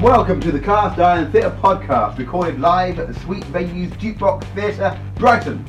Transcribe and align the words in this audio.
Welcome 0.00 0.40
to 0.40 0.50
the 0.50 0.58
Cast 0.58 0.98
Iron 0.98 1.30
Theatre 1.30 1.54
podcast, 1.60 2.16
recorded 2.16 2.58
live 2.58 2.98
at 2.98 3.08
the 3.08 3.20
Sweet 3.20 3.44
Venues 3.44 3.90
Jukebox 3.98 4.44
Theatre, 4.54 4.98
Brighton. 5.16 5.62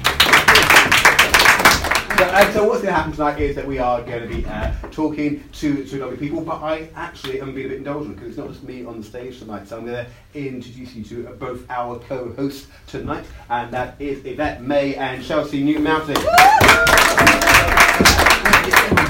So, 2.17 2.23
uh, 2.23 2.53
so 2.53 2.63
what's 2.63 2.81
going 2.81 2.85
to 2.85 2.93
happen 2.93 3.11
tonight 3.11 3.41
is 3.41 3.57
that 3.57 3.67
we 3.67 3.77
are 3.77 4.01
going 4.01 4.29
to 4.29 4.33
be 4.33 4.45
uh, 4.45 4.71
talking 4.89 5.43
to, 5.51 5.83
to 5.83 5.97
lovely 5.97 6.15
people, 6.15 6.39
but 6.39 6.63
I 6.63 6.87
actually 6.95 7.41
am 7.41 7.53
being 7.53 7.65
a 7.65 7.69
bit 7.71 7.79
indulgent 7.79 8.15
because 8.15 8.29
it's 8.29 8.37
not 8.37 8.47
just 8.47 8.63
me 8.63 8.85
on 8.85 9.01
the 9.01 9.05
stage 9.05 9.39
tonight. 9.39 9.67
So 9.67 9.79
I'm 9.79 9.85
going 9.85 10.05
to 10.05 10.39
introduce 10.39 10.95
you 10.95 11.03
to 11.03 11.27
uh, 11.27 11.33
both 11.33 11.69
our 11.69 11.99
co-hosts 11.99 12.67
tonight, 12.87 13.25
and 13.49 13.69
that 13.73 13.97
is 13.99 14.23
Yvette 14.23 14.63
May 14.63 14.95
and 14.95 15.21
Chelsea 15.21 15.61
New 15.61 15.79
Mountain. 15.79 16.15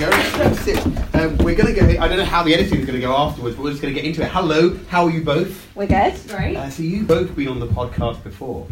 There 0.02 0.10
we 0.10 0.16
go. 0.16 0.54
Sit. 0.54 0.84
Um, 1.14 1.38
we're 1.38 1.54
going 1.54 1.76
to 1.76 1.80
go. 1.80 1.86
I 2.02 2.08
don't 2.08 2.18
know 2.18 2.26
how 2.26 2.42
the 2.42 2.56
editing 2.56 2.80
is 2.80 2.88
going 2.88 3.00
to 3.00 3.06
go 3.06 3.16
afterwards, 3.16 3.56
but 3.56 3.62
we're 3.62 3.70
just 3.70 3.84
going 3.84 3.94
to 3.94 4.02
get 4.02 4.08
into 4.08 4.24
it. 4.24 4.32
Hello, 4.32 4.76
how 4.90 5.04
are 5.04 5.12
you 5.12 5.24
both? 5.24 5.70
We're 5.76 5.86
good. 5.86 6.16
Great. 6.28 6.58
Uh, 6.58 6.72
so 6.72 6.82
you 6.82 7.04
both 7.04 7.36
been 7.36 7.50
on 7.50 7.60
the 7.60 7.68
podcast 7.68 8.24
before. 8.24 8.66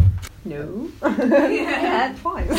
No. 0.44 0.90
yeah, 1.04 2.16
twice. 2.20 2.50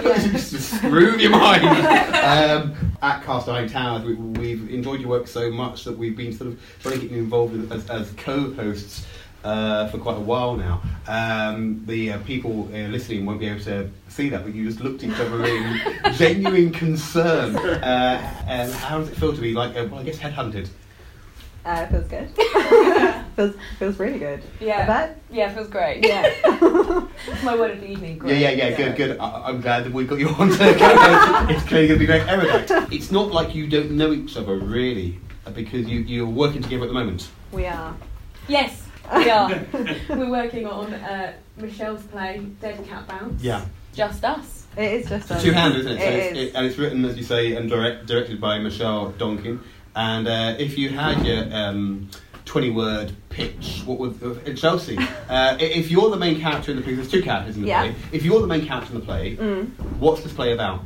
just 0.30 0.52
to 0.52 0.60
screw 0.60 1.16
your 1.16 1.32
mind. 1.32 1.64
Um, 1.64 2.76
at 3.02 3.24
Cast 3.24 3.48
Iron 3.48 3.68
Towers, 3.68 4.04
we, 4.04 4.14
we've 4.14 4.70
enjoyed 4.70 5.00
your 5.00 5.08
work 5.08 5.26
so 5.26 5.50
much 5.50 5.82
that 5.82 5.98
we've 5.98 6.16
been 6.16 6.32
sort 6.32 6.52
of 6.52 6.60
trying 6.82 6.94
to 6.94 7.00
get 7.00 7.10
you 7.10 7.18
involved 7.18 7.72
as, 7.72 7.90
as 7.90 8.12
co-hosts 8.12 9.04
uh, 9.46 9.86
for 9.88 9.98
quite 9.98 10.16
a 10.16 10.20
while 10.20 10.56
now. 10.56 10.82
Um, 11.06 11.82
the 11.86 12.12
uh, 12.12 12.18
people 12.24 12.68
uh, 12.72 12.88
listening 12.88 13.24
won't 13.24 13.38
be 13.38 13.46
able 13.46 13.62
to 13.64 13.88
see 14.08 14.28
that, 14.30 14.42
but 14.44 14.54
you 14.54 14.64
just 14.66 14.80
looked 14.80 15.04
at 15.04 15.10
each 15.10 15.20
other 15.20 15.44
in 15.44 15.80
genuine 16.14 16.72
concern. 16.72 17.56
Uh, 17.56 18.44
and 18.48 18.72
how 18.72 18.98
does 18.98 19.08
it 19.08 19.16
feel 19.16 19.32
to 19.34 19.40
be 19.40 19.52
like, 19.54 19.76
uh, 19.76 19.86
well, 19.90 20.00
I 20.00 20.02
guess 20.02 20.18
headhunted? 20.18 20.68
Uh, 21.64 21.84
feels 21.86 22.06
good. 22.06 22.28
feels 23.36 23.54
feels 23.78 23.98
really 23.98 24.18
good. 24.20 24.40
Yeah. 24.60 24.82
I 24.82 24.86
bet. 24.86 25.20
Yeah, 25.30 25.52
feels 25.52 25.68
great. 25.68 26.06
Yeah. 26.06 26.22
It's 26.26 27.42
my 27.44 27.56
word 27.56 27.72
of 27.72 27.80
the 27.80 27.90
evening. 27.90 28.14
Yeah, 28.16 28.18
Great. 28.18 28.40
yeah, 28.40 28.50
yeah, 28.50 28.76
good, 28.76 28.96
good. 28.96 29.18
I, 29.18 29.48
I'm 29.48 29.60
glad 29.60 29.84
that 29.84 29.92
we've 29.92 30.08
got 30.08 30.20
you 30.20 30.28
on. 30.28 30.48
It's 30.50 31.64
clearly 31.66 31.88
going 31.88 31.88
to 31.88 31.98
be 31.98 32.06
very 32.06 32.20
erudite. 32.28 32.70
It's 32.92 33.10
not 33.10 33.32
like 33.32 33.52
you 33.54 33.66
don't 33.66 33.92
know 33.92 34.12
each 34.12 34.36
other, 34.36 34.56
really, 34.56 35.18
because 35.54 35.88
you, 35.88 36.00
you're 36.00 36.26
working 36.26 36.62
together 36.62 36.84
at 36.84 36.88
the 36.88 36.94
moment. 36.94 37.28
we 37.52 37.66
are. 37.66 37.96
Yes, 38.46 38.85
we 39.14 39.30
are. 39.30 39.60
We're 40.10 40.30
working 40.30 40.66
on 40.66 40.92
uh, 40.94 41.32
Michelle's 41.56 42.02
play, 42.04 42.44
Dead 42.60 42.84
Cat 42.86 43.06
Bounce. 43.06 43.42
Yeah. 43.42 43.64
Just 43.94 44.24
us. 44.24 44.66
It 44.76 44.92
is 44.92 45.08
just 45.08 45.22
It's 45.24 45.30
us. 45.32 45.42
two 45.42 45.52
handed, 45.52 45.80
isn't 45.80 45.92
it? 45.92 46.00
So 46.00 46.06
it's, 46.06 46.36
is. 46.38 46.48
it, 46.48 46.54
and 46.54 46.66
it's 46.66 46.76
written, 46.78 47.04
as 47.06 47.16
you 47.16 47.22
say, 47.24 47.54
and 47.56 47.68
direct, 47.70 48.06
directed 48.06 48.40
by 48.40 48.58
Michelle 48.58 49.12
Donkin. 49.12 49.60
And 49.94 50.28
uh, 50.28 50.54
if 50.58 50.76
you 50.76 50.90
had 50.90 51.24
your 51.24 51.46
um, 51.56 52.10
20 52.44 52.70
word 52.70 53.12
pitch, 53.30 53.82
what 53.86 53.98
would 53.98 54.22
uh, 54.46 54.52
Chelsea? 54.54 54.98
Uh, 55.28 55.56
if 55.58 55.90
you're 55.90 56.10
the 56.10 56.18
main 56.18 56.38
character 56.38 56.70
in 56.70 56.76
the 56.76 56.82
play, 56.82 56.94
there's 56.94 57.10
two 57.10 57.22
characters 57.22 57.56
in 57.56 57.62
the 57.62 57.68
Yeah. 57.68 57.82
play. 57.84 57.94
If 58.12 58.22
you're 58.24 58.40
the 58.40 58.46
main 58.46 58.66
character 58.66 58.92
in 58.92 59.00
the 59.00 59.06
play, 59.06 59.36
Mm. 59.36 59.70
what's 59.98 60.22
this 60.22 60.32
play 60.34 60.52
about? 60.52 60.84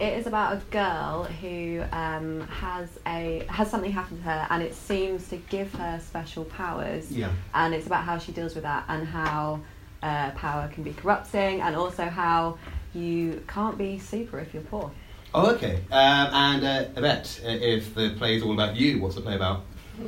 It 0.00 0.16
is 0.16 0.26
about 0.28 0.52
a 0.54 0.60
girl 0.70 1.24
who 1.24 1.82
um, 1.90 2.40
has 2.42 2.88
a 3.06 3.44
has 3.48 3.70
something 3.70 3.90
happen 3.90 4.18
to 4.18 4.22
her, 4.22 4.46
and 4.50 4.62
it 4.62 4.74
seems 4.74 5.28
to 5.28 5.36
give 5.36 5.72
her 5.74 6.00
special 6.00 6.44
powers. 6.44 7.10
Yeah. 7.10 7.32
And 7.52 7.74
it's 7.74 7.86
about 7.86 8.04
how 8.04 8.18
she 8.18 8.30
deals 8.30 8.54
with 8.54 8.62
that, 8.62 8.84
and 8.88 9.06
how 9.06 9.60
uh, 10.02 10.30
power 10.32 10.70
can 10.72 10.84
be 10.84 10.92
corrupting, 10.92 11.60
and 11.60 11.74
also 11.74 12.04
how 12.04 12.58
you 12.94 13.42
can't 13.48 13.76
be 13.76 13.98
super 13.98 14.38
if 14.38 14.54
you're 14.54 14.62
poor. 14.62 14.90
Oh, 15.34 15.54
okay. 15.54 15.76
Um, 15.90 16.28
and 16.32 16.64
uh, 16.64 16.84
Yvette, 16.96 17.40
uh, 17.44 17.48
if 17.48 17.94
the 17.94 18.14
play 18.16 18.36
is 18.36 18.42
all 18.42 18.52
about 18.52 18.76
you, 18.76 19.00
what's 19.00 19.16
the 19.16 19.20
play 19.20 19.34
about? 19.34 19.64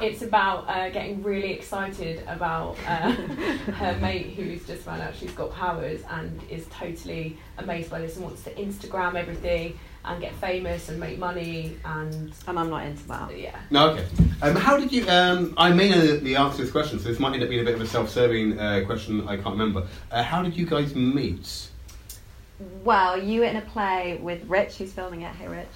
It's 0.00 0.22
about 0.22 0.68
uh, 0.68 0.90
getting 0.90 1.22
really 1.22 1.52
excited 1.52 2.24
about 2.26 2.76
uh, 2.86 3.12
her 3.12 3.96
mate 4.00 4.34
who's 4.34 4.66
just 4.66 4.82
found 4.82 5.00
out 5.00 5.14
she's 5.14 5.30
got 5.32 5.52
powers 5.54 6.00
and 6.10 6.40
is 6.50 6.66
totally 6.66 7.38
amazed 7.58 7.90
by 7.90 8.00
this 8.00 8.16
and 8.16 8.24
wants 8.24 8.42
to 8.42 8.50
Instagram 8.54 9.14
everything 9.14 9.78
and 10.04 10.20
get 10.20 10.34
famous 10.34 10.88
and 10.88 10.98
make 10.98 11.18
money 11.18 11.76
and 11.84 12.32
And 12.46 12.58
I'm 12.58 12.68
not 12.70 12.84
into 12.84 13.06
that. 13.08 13.38
yeah. 13.38 13.56
No, 13.70 13.90
okay. 13.90 14.04
Um, 14.42 14.56
how 14.56 14.76
did 14.76 14.92
you? 14.92 15.08
Um, 15.08 15.54
I 15.56 15.70
may 15.72 15.88
know 15.90 16.00
the- 16.00 16.16
the 16.18 16.36
answer 16.36 16.56
to 16.58 16.62
this 16.64 16.72
question, 16.72 16.98
so 16.98 17.08
this 17.08 17.20
might 17.20 17.32
end 17.34 17.42
up 17.44 17.48
being 17.48 17.62
a 17.62 17.64
bit 17.64 17.74
of 17.74 17.80
a 17.80 17.86
self-serving 17.86 18.58
uh, 18.58 18.82
question. 18.84 19.26
I 19.28 19.36
can't 19.36 19.56
remember. 19.56 19.86
Uh, 20.10 20.22
how 20.22 20.42
did 20.42 20.56
you 20.56 20.66
guys 20.66 20.94
meet? 20.94 21.68
Well, 22.84 23.22
you 23.22 23.40
were 23.40 23.46
in 23.46 23.56
a 23.56 23.60
play 23.62 24.18
with 24.20 24.44
Rich, 24.46 24.76
who's 24.76 24.92
filming 24.92 25.22
it. 25.22 25.34
Hey, 25.36 25.48
Rich. 25.48 25.66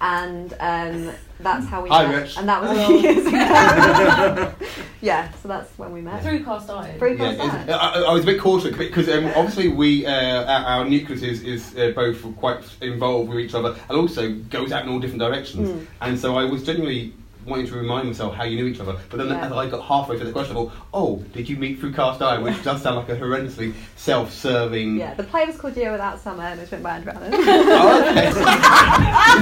And 0.00 0.52
um, 0.60 1.12
that's 1.40 1.66
how 1.66 1.82
we 1.82 1.88
Hi, 1.88 2.06
met. 2.06 2.22
Rich. 2.22 2.38
And 2.38 2.48
that 2.48 2.62
was 2.62 2.70
a 2.70 2.74
Hello. 2.74 2.86
few 2.86 2.98
years 3.10 3.26
ago. 3.26 4.54
yeah, 5.00 5.30
so 5.42 5.48
that's 5.48 5.76
when 5.78 5.92
we 5.92 6.00
met. 6.00 6.22
Through 6.22 6.44
cast 6.44 6.70
iron. 6.70 6.98
Through- 6.98 7.16
Yeah, 7.16 7.32
Because 7.32 7.54
it's- 7.54 7.68
I, 7.80 8.02
I 8.02 8.12
was 8.12 8.22
a 8.22 8.26
bit 8.26 8.40
cautious 8.40 8.76
because 8.76 9.08
um, 9.08 9.26
obviously 9.34 9.68
we 9.68 10.06
uh, 10.06 10.44
our, 10.44 10.64
our 10.80 10.84
nucleus 10.84 11.22
is, 11.22 11.42
is 11.42 11.76
uh, 11.76 11.90
both 11.96 12.22
quite 12.36 12.60
involved 12.80 13.28
with 13.30 13.40
each 13.40 13.54
other 13.54 13.76
and 13.88 13.98
also 13.98 14.32
goes 14.50 14.70
out 14.70 14.84
in 14.84 14.88
all 14.88 15.00
different 15.00 15.20
directions. 15.20 15.68
Mm. 15.68 15.86
And 16.00 16.18
so 16.18 16.36
I 16.36 16.44
was 16.44 16.62
genuinely 16.64 17.12
wanting 17.48 17.66
to 17.68 17.74
remind 17.74 18.06
myself 18.06 18.34
how 18.34 18.44
you 18.44 18.56
knew 18.56 18.66
each 18.66 18.80
other. 18.80 18.96
But 19.10 19.18
then 19.18 19.28
Yeah. 19.28 19.46
as 19.46 19.52
I 19.52 19.68
got 19.68 19.82
halfway 19.82 20.16
through 20.16 20.26
the 20.26 20.32
question, 20.32 20.56
I 20.56 20.60
thought, 20.60 20.72
oh, 20.94 21.06
oh, 21.08 21.24
did 21.32 21.48
you 21.48 21.56
meet 21.56 21.78
through 21.80 21.92
Cast 21.92 22.20
Iron? 22.22 22.42
Which 22.42 22.62
does 22.62 22.82
sound 22.82 22.96
like 22.96 23.08
a 23.08 23.16
horrendously 23.16 23.72
self-serving. 23.96 24.96
Yeah, 24.96 25.14
the 25.14 25.22
play 25.24 25.44
was 25.46 25.56
called 25.56 25.76
Year 25.76 25.92
Without 25.92 26.20
Summer 26.20 26.42
and 26.44 26.58
it 26.60 26.62
was 26.62 26.72
written 26.72 26.82
by 26.84 26.96
Andrew 26.96 27.12
Allen. 27.14 27.32
Oh, 27.34 28.10
okay. 28.10 28.30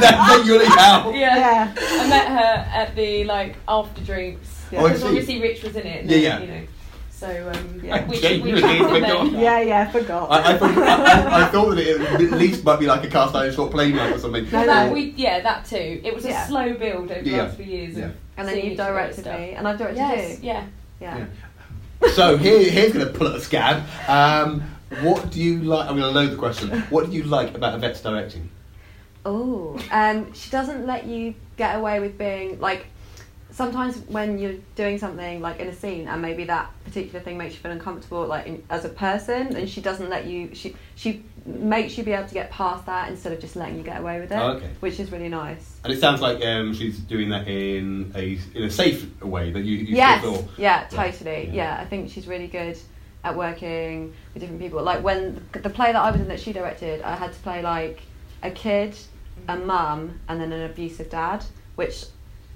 That's 0.01 0.47
really 0.49 0.67
how. 0.67 1.11
Yeah. 1.11 1.37
yeah. 1.37 1.75
I 1.77 2.09
met 2.09 2.29
her 2.29 2.71
at 2.81 2.95
the 2.97 3.25
like 3.25 3.57
after 3.69 4.03
drinks 4.03 4.67
Yeah. 4.71 4.81
Oh, 4.81 4.85
because 4.85 5.01
see. 5.03 5.07
obviously 5.09 5.41
Rich 5.41 5.63
was 5.63 5.77
in 5.77 5.87
it. 5.87 6.01
And 6.03 6.11
Yeah, 6.11 6.17
then, 6.17 6.23
yeah. 6.23 6.41
You 6.55 6.61
know, 6.63 6.67
so 7.19 7.51
um, 7.55 7.81
Yeah. 7.83 8.07
we, 8.07 8.21
Jane, 8.21 8.43
we 8.43 8.51
you 8.51 8.61
chatted 8.61 8.81
again, 8.83 9.03
then. 9.03 9.27
forgot. 9.27 9.33
Yeah, 9.41 9.61
yeah, 9.61 9.81
I 9.89 9.93
forgot. 9.93 10.31
I, 10.31 10.53
I, 10.55 10.59
thought, 10.59 10.79
I, 10.79 10.83
I, 11.41 11.43
I 11.43 11.45
thought 11.51 11.71
that 11.75 11.87
it 11.87 12.01
at 12.01 12.39
least 12.39 12.63
might 12.65 12.79
be 12.79 12.87
like 12.87 13.05
a 13.05 13.09
cast 13.09 13.35
iron 13.35 13.55
short 13.55 13.71
plane 13.73 13.97
night 13.97 14.13
or 14.15 14.19
something. 14.19 14.45
No, 14.45 14.51
Well, 14.53 14.67
no. 14.67 14.75
that, 14.75 14.93
we, 14.93 15.03
yeah, 15.17 15.41
that 15.41 15.65
too. 15.65 16.01
It 16.05 16.15
was 16.15 16.25
a 16.27 16.47
slow 16.47 16.75
build 16.75 17.11
over 17.11 17.23
the 17.23 17.31
Yeah. 17.31 17.43
last 17.45 17.57
few 17.57 17.65
years. 17.65 17.97
Yeah. 17.97 18.11
And 18.37 18.47
then 18.47 18.57
you 18.57 18.63
each 18.73 18.79
other 18.79 18.99
and 18.99 19.15
directed 19.17 19.27
me, 19.41 19.51
and 19.55 19.67
I've 19.67 19.79
directed 19.79 19.97
Yes, 19.99 20.39
you. 20.43 20.47
yeah. 20.49 20.67
Yeah. 21.01 21.27
Yeah. 22.03 22.09
So 22.13 22.37
here, 22.37 22.71
here's 22.71 22.93
going 22.93 23.07
to 23.07 23.13
pull 23.19 23.29
at 23.29 23.37
a 23.37 23.41
scab. 23.41 23.83
Um, 24.09 24.63
what 25.01 25.31
do 25.31 25.41
you 25.43 25.61
like? 25.63 25.89
I'm 25.89 25.97
going 25.97 26.13
to 26.13 26.21
load 26.21 26.31
the 26.33 26.37
question. 26.37 26.69
What 26.91 27.07
do 27.11 27.17
you 27.17 27.23
like 27.23 27.55
about 27.55 27.75
Yvette's 27.75 28.03
directing? 28.03 28.51
Oh, 29.25 29.79
um, 29.91 30.33
she 30.35 30.51
doesn't 30.51 30.87
let 30.87 31.07
you 31.07 31.35
get 31.57 31.75
away 31.77 31.99
with 32.01 32.19
being 32.19 32.61
like. 32.61 32.87
Sometimes 33.57 33.97
when 34.09 34.39
you're 34.39 34.57
doing 34.75 34.99
something 34.99 35.41
like 35.41 35.61
in 35.61 35.69
a 35.69 35.73
scene, 35.75 36.09
and 36.09 36.21
maybe 36.21 36.45
that 36.45 36.71
particular 36.85 37.21
thing 37.21 37.39
makes 37.39 37.55
you 37.55 37.61
feel 37.61 37.73
uncomfortable, 37.73 38.27
like 38.27 38.47
in, 38.47 38.63
as 38.69 38.85
a 38.85 38.91
person, 38.91 39.57
and 39.57 39.67
she 39.67 39.81
doesn't 39.81 40.11
let 40.11 40.27
you. 40.27 40.55
She 40.55 40.77
she 40.95 41.25
makes 41.47 41.97
you 41.97 42.05
be 42.05 42.13
able 42.13 42.29
to 42.29 42.35
get 42.35 42.51
past 42.51 42.85
that 42.85 43.09
instead 43.09 43.33
of 43.33 43.41
just 43.41 43.57
letting 43.57 43.79
you 43.79 43.83
get 43.83 43.99
away 43.99 44.21
with 44.21 44.31
it, 44.31 44.37
Oh, 44.37 44.49
okay. 44.57 44.69
which 44.81 45.01
is 45.01 45.11
really 45.11 45.31
nice. 45.31 45.79
And 45.85 45.91
it 45.95 46.01
sounds 46.01 46.21
like 46.21 46.45
um, 46.45 46.75
she's 46.75 46.99
doing 46.99 47.31
that 47.31 47.49
in 47.49 48.13
a 48.15 48.39
in 48.55 48.65
a 48.65 48.71
safe 48.71 49.23
way 49.23 49.51
that 49.53 49.61
you, 49.65 49.77
you 49.79 49.97
yes, 49.97 50.21
feel. 50.21 50.47
yeah, 50.59 50.87
Yeah. 50.93 51.05
totally. 51.05 51.47
Yeah. 51.47 51.53
Yeah. 51.55 51.79
I 51.81 51.87
think 51.87 52.11
she's 52.11 52.27
really 52.27 52.49
good 52.49 52.77
at 53.25 53.35
working 53.35 54.13
with 54.35 54.43
different 54.43 54.61
people. 54.61 54.83
Like 54.83 55.03
when 55.03 55.43
the 55.53 55.71
play 55.71 55.93
that 55.93 56.03
I 56.03 56.11
was 56.11 56.21
in 56.21 56.29
that 56.29 56.41
she 56.41 56.53
directed, 56.53 57.01
I 57.01 57.17
had 57.17 57.33
to 57.33 57.39
play 57.41 57.63
like 57.63 58.03
a 58.43 58.51
kid, 58.51 58.95
a 59.49 59.57
mum, 59.57 60.21
and 60.29 60.39
then 60.39 60.53
an 60.53 60.71
abusive 60.71 61.09
dad, 61.09 61.43
which 61.77 62.05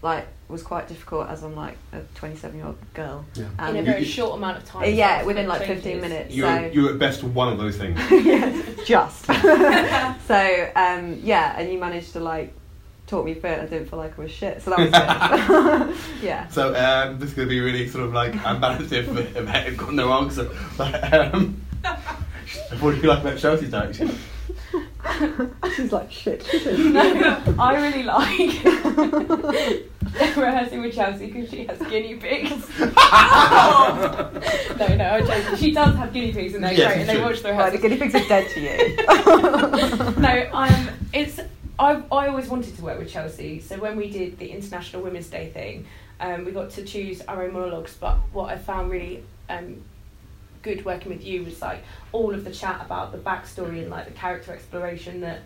like 0.02 0.26
was 0.48 0.62
quite 0.62 0.88
difficult 0.88 1.28
as 1.28 1.42
I'm 1.42 1.54
like 1.54 1.76
a 1.92 2.00
27 2.16 2.56
year 2.56 2.66
old 2.66 2.78
girl. 2.94 3.24
Yeah. 3.34 3.44
And 3.58 3.76
in 3.76 3.82
a 3.84 3.86
very 3.86 4.00
you- 4.00 4.06
short 4.06 4.36
amount 4.36 4.58
of 4.58 4.64
time. 4.64 4.92
Yeah, 4.94 5.22
within 5.24 5.46
like 5.46 5.60
changes. 5.60 5.84
15 5.84 6.00
minutes. 6.00 6.34
You're, 6.34 6.48
So- 6.48 6.70
you're 6.72 6.90
at 6.92 6.98
best 6.98 7.22
one 7.22 7.52
of 7.52 7.58
those 7.58 7.76
things. 7.76 7.98
yeah, 8.10 8.62
just. 8.84 9.24
so 10.26 10.70
um, 10.76 11.20
yeah, 11.22 11.54
and 11.58 11.70
you 11.72 11.78
managed 11.78 12.12
to 12.14 12.20
like 12.20 12.52
talk 13.06 13.24
me 13.24 13.34
through 13.34 13.50
it. 13.50 13.60
I 13.60 13.66
didn't 13.66 13.88
feel 13.90 13.98
like 13.98 14.18
I 14.18 14.22
was 14.22 14.30
shit, 14.30 14.62
so 14.62 14.70
that 14.70 14.78
was 14.78 14.90
good. 14.90 16.24
yeah. 16.24 16.48
So 16.48 16.74
um, 16.74 17.18
this 17.18 17.30
is 17.30 17.34
going 17.34 17.48
to 17.48 17.50
be 17.50 17.60
really 17.60 17.88
sort 17.88 18.04
of 18.04 18.12
like 18.12 18.34
embarrassing 18.34 19.04
if 19.04 19.36
Yvette 19.36 19.64
had 19.66 19.76
got 19.76 19.92
no 19.92 20.12
answer. 20.12 20.48
But 20.76 21.12
um, 21.34 21.60
what 22.80 22.94
do 22.94 23.00
you 23.00 23.08
like 23.08 23.20
about 23.20 23.38
Chelsea's 23.38 23.70
direction? 23.70 24.16
She's 25.74 25.92
like 25.92 26.10
shit. 26.12 26.46
No, 26.78 27.42
I 27.58 27.74
really 27.82 28.02
like 28.04 28.89
rehearsing 30.36 30.80
with 30.82 30.94
Chelsea 30.94 31.26
because 31.26 31.50
she 31.50 31.64
has 31.66 31.78
guinea 31.78 32.16
pigs. 32.16 32.50
no, 32.78 32.86
no, 34.96 35.04
I'm 35.04 35.26
joking. 35.26 35.56
She 35.56 35.72
does 35.72 35.94
have 35.96 36.12
guinea 36.12 36.32
pigs 36.32 36.54
and 36.54 36.64
they're 36.64 36.72
Yes, 36.72 36.92
great 36.94 37.00
and 37.00 37.08
they 37.08 37.14
it's 37.14 37.22
watch 37.22 37.42
the 37.42 37.52
Right, 37.52 37.72
the 37.72 37.78
rehearsals. 37.78 37.82
guinea 37.82 37.96
pigs 37.98 38.14
are 38.14 38.28
dead 38.28 38.48
to 38.50 38.60
you. 38.60 38.96
no, 40.22 40.48
um, 40.52 40.88
it's 41.12 41.40
I, 41.78 42.02
I 42.12 42.26
always 42.28 42.48
wanted 42.48 42.76
to 42.76 42.82
work 42.82 42.98
with 42.98 43.08
Chelsea. 43.10 43.60
So 43.60 43.76
when 43.78 43.96
we 43.96 44.10
did 44.10 44.38
the 44.38 44.50
International 44.50 45.02
Women's 45.02 45.28
Day 45.28 45.50
thing, 45.50 45.86
um, 46.20 46.44
we 46.44 46.52
got 46.52 46.70
to 46.70 46.84
choose 46.84 47.22
our 47.22 47.42
own 47.44 47.52
monologues. 47.52 47.96
But 47.98 48.16
what 48.32 48.50
I 48.50 48.58
found 48.58 48.90
really 48.90 49.24
um, 49.48 49.82
good 50.62 50.84
working 50.84 51.10
with 51.10 51.24
you 51.24 51.42
was 51.44 51.62
like 51.62 51.82
all 52.12 52.34
of 52.34 52.44
the 52.44 52.50
chat 52.50 52.82
about 52.84 53.12
the 53.12 53.18
backstory 53.18 53.80
and 53.80 53.90
like 53.90 54.04
the 54.06 54.12
character 54.12 54.52
exploration 54.52 55.20
that 55.22 55.40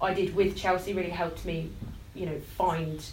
I 0.00 0.14
did 0.14 0.34
with 0.34 0.56
Chelsea 0.56 0.94
really 0.94 1.10
helped 1.10 1.44
me, 1.44 1.70
you 2.16 2.26
know, 2.26 2.38
find 2.56 3.04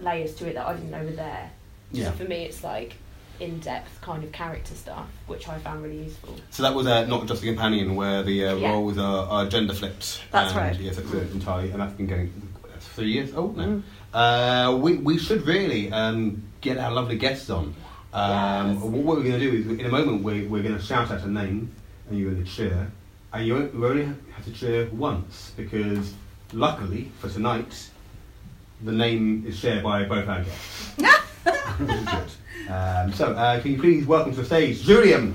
layers 0.00 0.34
to 0.36 0.48
it 0.48 0.54
that 0.54 0.66
I 0.66 0.74
didn't 0.74 0.90
know 0.90 1.04
were 1.04 1.10
there. 1.10 1.50
Yeah. 1.92 2.06
So 2.06 2.12
for 2.12 2.24
me, 2.24 2.44
it's 2.44 2.62
like 2.62 2.94
in-depth 3.40 4.00
kind 4.00 4.24
of 4.24 4.32
character 4.32 4.74
stuff, 4.74 5.06
which 5.26 5.48
I 5.48 5.58
found 5.58 5.82
really 5.82 6.04
useful. 6.04 6.36
So 6.50 6.62
that 6.62 6.74
was 6.74 6.86
uh, 6.86 7.06
not 7.06 7.26
just 7.26 7.42
a 7.42 7.46
companion, 7.46 7.94
where 7.94 8.22
the 8.22 8.46
uh, 8.46 8.56
Yeah. 8.56 8.70
roles 8.72 8.98
are, 8.98 9.26
are 9.28 9.46
gender 9.46 9.74
flipped. 9.74 10.22
That's 10.30 10.52
and, 10.52 10.60
right. 10.60 10.80
Yes, 10.80 10.98
it's 10.98 11.12
uh, 11.12 11.18
entirely, 11.18 11.70
and 11.70 11.80
that's 11.80 11.94
been 11.94 12.06
going 12.06 12.32
that's 12.70 12.86
three 12.88 13.12
years 13.12 13.34
old 13.34 13.56
now. 13.56 13.64
Mm. 13.64 13.82
Uh, 14.14 14.76
we 14.76 14.96
we 14.96 15.18
should 15.18 15.46
really 15.46 15.92
um, 15.92 16.42
get 16.60 16.78
our 16.78 16.90
lovely 16.90 17.16
guests 17.16 17.50
on. 17.50 17.74
Um, 18.12 18.74
Yes. 18.74 18.82
What 18.82 19.16
we're 19.18 19.22
going 19.24 19.38
to 19.38 19.50
do 19.50 19.52
is, 19.58 19.66
in 19.80 19.84
a 19.84 19.90
moment, 19.90 20.22
we're, 20.22 20.48
we're 20.48 20.62
going 20.62 20.76
to 20.76 20.82
shout 20.82 21.10
out 21.10 21.22
a 21.22 21.28
name, 21.28 21.70
and 22.08 22.18
you're 22.18 22.30
going 22.30 22.42
to 22.44 22.50
cheer. 22.50 22.90
And 23.32 23.46
you, 23.46 23.58
you 23.58 23.86
only 23.86 24.04
have 24.04 24.44
to 24.46 24.52
cheer 24.52 24.88
once 24.90 25.52
because, 25.56 26.14
luckily 26.54 27.12
for 27.18 27.28
tonight, 27.28 27.90
the 28.82 28.92
name 28.92 29.44
is 29.46 29.58
shared 29.58 29.82
by 29.82 30.04
both 30.04 30.28
our 30.28 30.42
guests. 30.42 30.92
Good. 31.78 32.70
Um, 32.70 33.12
so, 33.12 33.32
uh, 33.32 33.60
can 33.60 33.72
you 33.72 33.78
please 33.78 34.06
welcome 34.06 34.32
to 34.32 34.40
the 34.40 34.44
stage 34.44 34.82
Julian? 34.82 35.32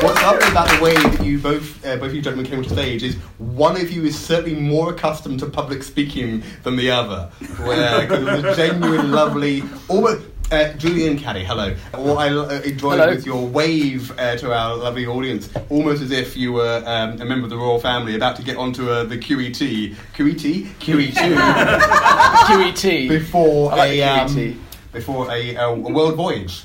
What's 0.00 0.20
lovely 0.22 0.48
about 0.50 0.68
the 0.68 0.82
way 0.82 0.94
that 0.94 1.24
you 1.24 1.38
both, 1.38 1.84
uh, 1.86 1.96
both 1.96 2.12
you 2.12 2.20
gentlemen 2.20 2.46
came 2.46 2.58
on 2.58 2.64
stage 2.64 3.02
is 3.02 3.14
one 3.38 3.76
of 3.76 3.90
you 3.90 4.04
is 4.04 4.18
certainly 4.18 4.58
more 4.58 4.92
accustomed 4.92 5.40
to 5.40 5.46
public 5.46 5.82
speaking 5.82 6.42
than 6.62 6.76
the 6.76 6.90
other. 6.90 7.30
Where 7.60 8.02
because 8.02 8.26
it 8.26 8.44
was 8.44 8.44
a 8.44 8.56
genuine, 8.56 9.12
lovely, 9.12 9.62
almost. 9.88 10.26
Uh, 10.54 10.72
Julian 10.74 11.18
Caddy, 11.18 11.42
hello. 11.42 11.74
What 11.94 12.16
I 12.18 12.28
uh, 12.28 12.60
enjoyed 12.60 13.00
Hello. 13.00 13.12
was 13.12 13.26
your 13.26 13.44
wave 13.44 14.16
uh, 14.16 14.36
to 14.36 14.52
our 14.52 14.76
lovely 14.76 15.04
audience, 15.04 15.50
almost 15.68 16.00
as 16.00 16.12
if 16.12 16.36
you 16.36 16.52
were 16.52 16.80
um, 16.86 17.20
a 17.20 17.24
member 17.24 17.42
of 17.46 17.50
the 17.50 17.56
royal 17.56 17.80
family 17.80 18.14
about 18.14 18.36
to 18.36 18.42
get 18.44 18.56
onto 18.56 18.88
uh, 18.88 19.02
the 19.02 19.18
QET, 19.18 19.96
QET, 20.14 20.66
QE2 20.78 21.12
QET. 22.46 23.08
before 23.08 23.72
I 23.72 23.76
like 23.76 23.90
a 23.90 24.32
the 24.32 24.50
um, 24.52 24.64
before 24.92 25.28
a, 25.32 25.56
a 25.56 25.74
world 25.74 26.14
voyage. 26.14 26.62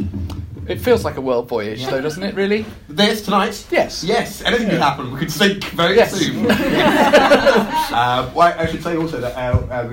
It 0.67 0.79
feels 0.79 1.03
like 1.03 1.17
a 1.17 1.21
world 1.21 1.49
voyage, 1.49 1.79
Yeah. 1.81 1.89
though, 1.89 2.01
doesn't 2.01 2.21
it? 2.21 2.35
Really? 2.35 2.67
This 2.89 3.23
tonight. 3.23 3.65
Yes. 3.71 4.03
Yes, 4.03 4.43
anything 4.43 4.69
could 4.69 4.77
happen. 4.81 5.11
We 5.11 5.17
could 5.17 5.31
sink 5.31 5.63
very 5.63 5.95
Yes. 5.95 6.13
soon. 6.13 6.45
uh, 6.51 8.31
well, 8.35 8.53
I 8.55 8.67
should 8.67 8.83
say 8.83 8.97
also 8.97 9.19
that 9.19 9.35
uh, 9.35 9.57
uh, 9.71 9.87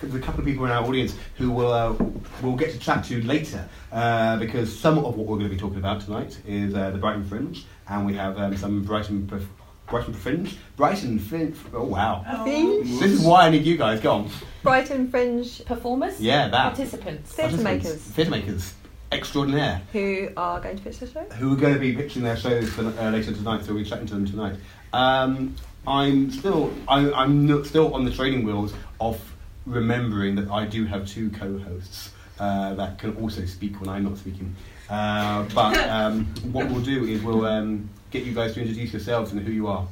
there's, 0.00 0.12
a, 0.12 0.12
there's 0.12 0.22
a 0.22 0.26
couple 0.26 0.40
of 0.40 0.46
people 0.46 0.64
in 0.64 0.70
our 0.70 0.84
audience 0.84 1.14
who 1.36 1.50
will 1.50 1.72
uh, 1.72 1.94
we'll 2.42 2.56
get 2.56 2.72
to 2.72 2.78
chat 2.78 3.04
to 3.04 3.22
later 3.22 3.68
uh, 3.92 4.36
because 4.38 4.76
some 4.76 4.98
of 4.98 5.04
what 5.04 5.16
we're 5.16 5.38
going 5.38 5.48
to 5.48 5.54
be 5.54 5.56
talking 5.56 5.78
about 5.78 6.00
tonight 6.00 6.38
is 6.46 6.74
uh, 6.74 6.90
the 6.90 6.98
Brighton 6.98 7.24
Fringe, 7.24 7.64
and 7.88 8.06
we 8.06 8.14
have 8.14 8.38
um, 8.38 8.56
some 8.56 8.82
Brighton. 8.82 9.26
Pref- 9.26 9.46
Brighton 9.86 10.12
Fringe? 10.12 10.54
Brighton 10.76 11.18
Fringe? 11.18 11.56
Oh 11.72 11.84
wow. 11.84 12.22
Fringe? 12.42 13.00
This 13.00 13.12
is 13.12 13.20
why 13.22 13.46
I 13.46 13.50
need 13.50 13.64
you 13.64 13.78
guys. 13.78 14.00
Go 14.00 14.12
on. 14.12 14.30
Brighton 14.62 15.10
Fringe 15.10 15.64
Performers? 15.64 16.20
Yeah, 16.20 16.48
that. 16.48 16.74
Participants. 16.74 17.32
Theatre 17.32 17.56
makers. 17.56 17.96
Theatre 17.96 18.30
makers. 18.30 18.74
Extraordinaire. 19.10 19.80
who 19.94 20.28
are 20.36 20.60
going 20.60 20.76
to 20.76 20.82
pitch 20.82 20.98
the 20.98 21.06
show. 21.06 21.20
who 21.20 21.54
are 21.54 21.56
going 21.56 21.72
to 21.72 21.80
be 21.80 21.94
pitching 21.94 22.22
their 22.22 22.36
shows 22.36 22.68
for, 22.68 22.82
uh, 22.82 23.10
later 23.10 23.32
tonight, 23.32 23.64
so 23.64 23.72
we'll 23.72 23.82
be 23.82 23.88
chatting 23.88 24.04
to 24.06 24.12
them 24.12 24.26
tonight. 24.26 24.56
Um, 24.92 25.56
I'm 25.86 26.30
still 26.30 26.70
I, 26.86 27.10
I'm 27.12 27.64
still 27.64 27.94
on 27.94 28.04
the 28.04 28.10
training 28.10 28.44
wheels 28.44 28.74
of 29.00 29.18
remembering 29.66 30.36
that 30.36 30.50
I 30.50 30.66
do 30.66 30.84
have 30.86 31.06
two 31.08 31.30
co-hosts 31.30 32.10
uh, 32.38 32.74
that 32.74 32.98
can 32.98 33.16
also 33.16 33.44
speak 33.44 33.80
when 33.80 33.88
I'm 33.88 34.04
not 34.04 34.18
speaking. 34.18 34.54
Uh, 34.88 35.44
but 35.54 35.76
um, 35.88 36.24
what 36.52 36.68
we'll 36.70 36.82
do 36.82 37.04
is 37.04 37.22
we'll 37.22 37.44
um, 37.46 37.88
get 38.10 38.24
you 38.24 38.32
guys 38.34 38.54
to 38.54 38.60
introduce 38.60 38.92
yourselves 38.92 39.32
and 39.32 39.40
who 39.42 39.52
you 39.52 39.66
are. 39.66 39.86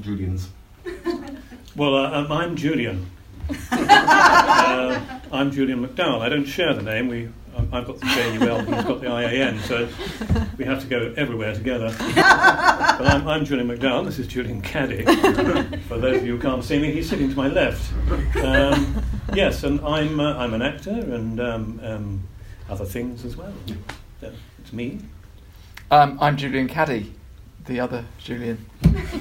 Julians. 0.00 0.48
Well, 1.76 1.94
uh, 1.94 2.10
um, 2.10 2.32
I'm 2.32 2.56
Julian. 2.56 3.06
uh, 3.70 5.00
I'm 5.30 5.50
Julian 5.50 5.86
McDowell. 5.86 6.22
I 6.22 6.30
don't 6.30 6.46
share 6.46 6.72
the 6.72 6.80
name. 6.80 7.08
We, 7.08 7.26
I- 7.26 7.30
I've 7.72 7.86
got 7.86 8.00
the 8.00 8.06
JUL, 8.06 8.58
he's 8.60 8.84
got 8.84 9.00
the 9.00 9.06
IAN, 9.06 9.58
so 9.60 9.88
we 10.58 10.64
have 10.64 10.82
to 10.82 10.86
go 10.86 11.14
everywhere 11.16 11.54
together. 11.54 11.94
but 11.98 13.06
I'm, 13.06 13.26
I'm 13.26 13.44
Julian 13.44 13.68
McDowell. 13.68 14.04
This 14.04 14.18
is 14.18 14.26
Julian 14.26 14.60
Caddy. 14.60 15.04
For 15.88 15.98
those 15.98 16.18
of 16.18 16.26
you 16.26 16.36
who 16.36 16.42
can't 16.42 16.62
see 16.62 16.78
me, 16.78 16.92
he's 16.92 17.08
sitting 17.08 17.30
to 17.30 17.36
my 17.36 17.48
left. 17.48 17.92
Um, 18.36 19.02
yes, 19.34 19.64
and 19.64 19.80
I'm 19.80 20.20
uh, 20.20 20.36
I'm 20.36 20.54
an 20.54 20.62
actor 20.62 20.90
and 20.90 21.40
um, 21.40 21.80
um, 21.82 22.28
other 22.68 22.84
things 22.84 23.24
as 23.24 23.36
well. 23.36 23.52
So 24.20 24.32
it's 24.58 24.72
me. 24.72 25.00
Um, 25.90 26.18
I'm 26.20 26.36
Julian 26.36 26.68
Caddy, 26.68 27.14
the 27.66 27.80
other 27.80 28.04
Julian. 28.18 28.66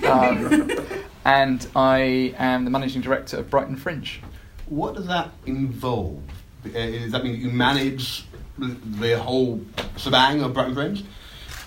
Um, 0.05 0.71
and 1.25 1.67
I 1.75 2.33
am 2.37 2.65
the 2.65 2.71
managing 2.71 3.01
director 3.01 3.37
of 3.37 3.49
Brighton 3.49 3.75
Fringe. 3.75 4.21
What 4.67 4.95
does 4.95 5.07
that 5.07 5.31
involve? 5.45 6.21
Uh, 6.65 6.69
does 6.71 7.11
that 7.11 7.23
mean 7.23 7.33
that 7.33 7.39
you 7.39 7.49
manage 7.49 8.25
the- 8.57 8.75
the 8.99 9.19
whole 9.19 9.61
shebang 9.97 10.41
of 10.41 10.53
Brighton 10.53 10.73
Fringe? 10.73 11.03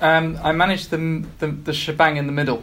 Um, 0.01 0.39
I 0.43 0.53
manage 0.53 0.89
the, 0.89 1.25
the, 1.39 1.49
the 1.49 1.73
shebang 1.73 2.17
in 2.17 2.27
the 2.27 2.33
middle 2.33 2.63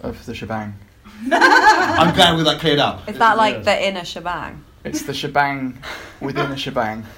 of 0.00 0.24
the 0.26 0.34
shebang. 0.34 0.74
I'm 1.32 2.14
glad 2.14 2.36
we 2.36 2.42
got 2.44 2.52
that 2.52 2.60
cleared 2.60 2.78
up. 2.80 3.08
Is 3.08 3.18
that 3.18 3.36
like 3.36 3.56
Yes. 3.56 3.64
the 3.64 3.88
inner 3.88 4.04
shebang? 4.04 4.64
It's 4.84 5.02
the 5.02 5.14
shebang 5.14 5.78
within 6.20 6.50
a 6.52 6.56
shebang. 6.56 7.04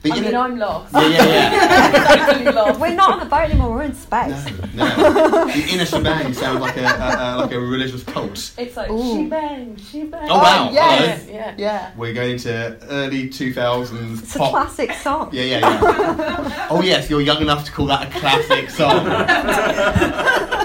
The 0.00 0.12
I 0.12 0.14
mean, 0.14 0.24
inner- 0.26 0.38
I'm 0.38 0.58
lost. 0.58 0.92
yeah, 0.94 1.08
yeah, 1.08 1.24
yeah. 1.26 2.26
totally 2.26 2.52
lost. 2.52 2.78
We're 2.80 2.94
not 2.94 3.14
on 3.14 3.18
the 3.20 3.26
boat 3.26 3.50
anymore. 3.50 3.74
We're 3.74 3.82
in 3.82 3.94
space. 3.94 4.46
No, 4.74 4.86
no. 4.96 5.46
The 5.46 5.68
inner 5.72 5.84
shebang 5.84 6.32
sounds 6.34 6.60
like 6.60 6.76
a, 6.76 6.84
a, 6.84 6.86
a 6.86 7.36
like 7.38 7.50
a 7.52 7.58
religious 7.58 8.04
cult. 8.04 8.52
It's 8.58 8.76
like 8.76 8.90
Ooh. 8.90 9.16
she 9.16 9.26
bang, 9.26 9.76
she 9.76 10.04
bang. 10.04 10.28
Oh, 10.30 10.36
wow. 10.38 10.68
Oh, 10.70 10.72
yes. 10.72 11.24
Hello. 11.24 11.34
Yeah. 11.36 11.54
Yeah. 11.58 11.92
We're 11.96 12.12
going 12.14 12.38
to 12.38 12.78
early 12.90 13.28
2000s 13.28 14.22
It's 14.22 14.36
a 14.36 14.38
classic 14.38 14.92
song. 14.92 15.30
Yeah, 15.32 15.42
yeah, 15.42 15.58
yeah. 15.58 16.68
oh 16.70 16.80
yes, 16.80 17.10
you're 17.10 17.20
young 17.20 17.42
enough 17.42 17.64
to 17.64 17.72
call 17.72 17.86
that 17.86 18.06
a 18.14 18.20
classic 18.20 18.70
song. 18.70 19.04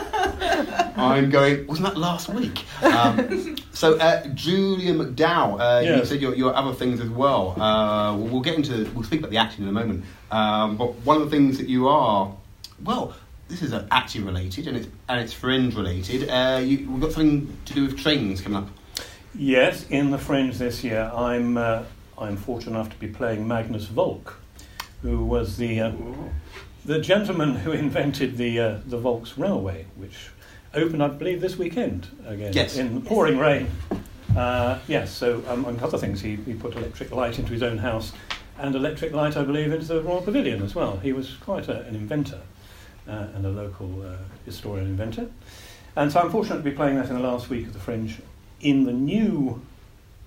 I'm 0.95 1.29
going. 1.29 1.67
Wasn't 1.67 1.87
that 1.87 1.97
last 1.97 2.29
week? 2.29 2.65
Um, 2.83 3.57
so, 3.71 3.97
uh, 3.97 4.27
Julian 4.27 4.99
McDowell, 4.99 5.59
uh, 5.59 5.79
you 5.81 6.05
said 6.05 6.21
your, 6.21 6.35
your 6.35 6.55
other 6.55 6.73
things 6.73 6.99
as 6.99 7.09
well. 7.09 7.59
Uh, 7.59 8.15
we'll, 8.15 8.27
we'll 8.27 8.41
get 8.41 8.55
into. 8.55 8.89
We'll 8.93 9.03
speak 9.03 9.19
about 9.19 9.31
the 9.31 9.37
acting 9.37 9.63
in 9.63 9.69
a 9.69 9.73
moment. 9.73 10.05
Um, 10.31 10.77
but 10.77 10.93
one 11.05 11.17
of 11.17 11.23
the 11.23 11.29
things 11.29 11.57
that 11.57 11.67
you 11.67 11.87
are, 11.87 12.35
well, 12.83 13.15
this 13.47 13.61
is 13.61 13.73
uh, 13.73 13.85
acting 13.91 14.25
related 14.25 14.67
and 14.67 14.77
it's 14.77 14.87
and 15.07 15.21
it's 15.21 15.33
fringe 15.33 15.75
related. 15.75 16.29
Uh, 16.29 16.59
you, 16.63 16.89
we've 16.89 17.01
got 17.01 17.11
something 17.11 17.55
to 17.65 17.73
do 17.73 17.85
with 17.85 17.97
trains 17.97 18.41
coming 18.41 18.57
up. 18.57 18.69
Yes, 19.35 19.87
in 19.89 20.11
the 20.11 20.19
Fringe 20.19 20.57
this 20.57 20.83
year, 20.83 21.11
I'm 21.13 21.57
uh, 21.57 21.83
I'm 22.17 22.37
fortunate 22.37 22.71
enough 22.71 22.89
to 22.91 22.97
be 22.97 23.07
playing 23.07 23.47
Magnus 23.47 23.85
Volk, 23.85 24.37
who 25.01 25.25
was 25.25 25.57
the 25.57 25.79
uh, 25.81 25.91
the 26.85 26.99
gentleman 26.99 27.55
who 27.55 27.71
invented 27.85 28.37
the 28.37 28.59
uh, 28.59 28.79
the 28.85 28.97
Volks 28.97 29.37
Railway, 29.37 29.87
which 29.95 30.29
opened, 30.73 31.03
I 31.03 31.07
believe, 31.09 31.41
this 31.41 31.57
weekend 31.57 32.07
again 32.25 32.53
Yes. 32.53 32.77
in 32.77 32.95
the 32.95 33.01
pouring 33.01 33.37
rain. 33.37 33.69
Uh, 34.35 34.79
yes, 34.87 35.11
so 35.11 35.43
um, 35.47 35.65
among 35.65 35.79
other 35.81 35.97
things, 35.97 36.21
he, 36.21 36.35
he 36.37 36.53
put 36.53 36.75
electric 36.75 37.11
light 37.11 37.37
into 37.37 37.51
his 37.53 37.61
own 37.61 37.77
house, 37.77 38.11
and 38.57 38.75
electric 38.75 39.13
light, 39.13 39.37
I 39.37 39.43
believe, 39.43 39.71
into 39.71 39.85
the 39.85 40.01
Royal 40.01 40.21
Pavilion 40.21 40.63
as 40.63 40.73
well. 40.73 40.97
He 40.97 41.13
was 41.13 41.35
quite 41.37 41.67
a, 41.67 41.81
an 41.81 41.95
inventor 41.95 42.41
uh, 43.07 43.27
and 43.35 43.45
a 43.45 43.49
local 43.49 44.01
uh, 44.05 44.15
historian 44.45 44.87
inventor. 44.87 45.27
And 45.95 46.11
so 46.11 46.19
I'm 46.19 46.31
fortunate 46.31 46.57
to 46.57 46.63
be 46.63 46.71
playing 46.71 46.95
that 46.95 47.09
in 47.09 47.15
the 47.15 47.21
last 47.21 47.49
week 47.49 47.67
of 47.67 47.73
the 47.73 47.79
Fringe 47.79 48.19
in 48.61 48.85
the 48.85 48.93
new 48.93 49.61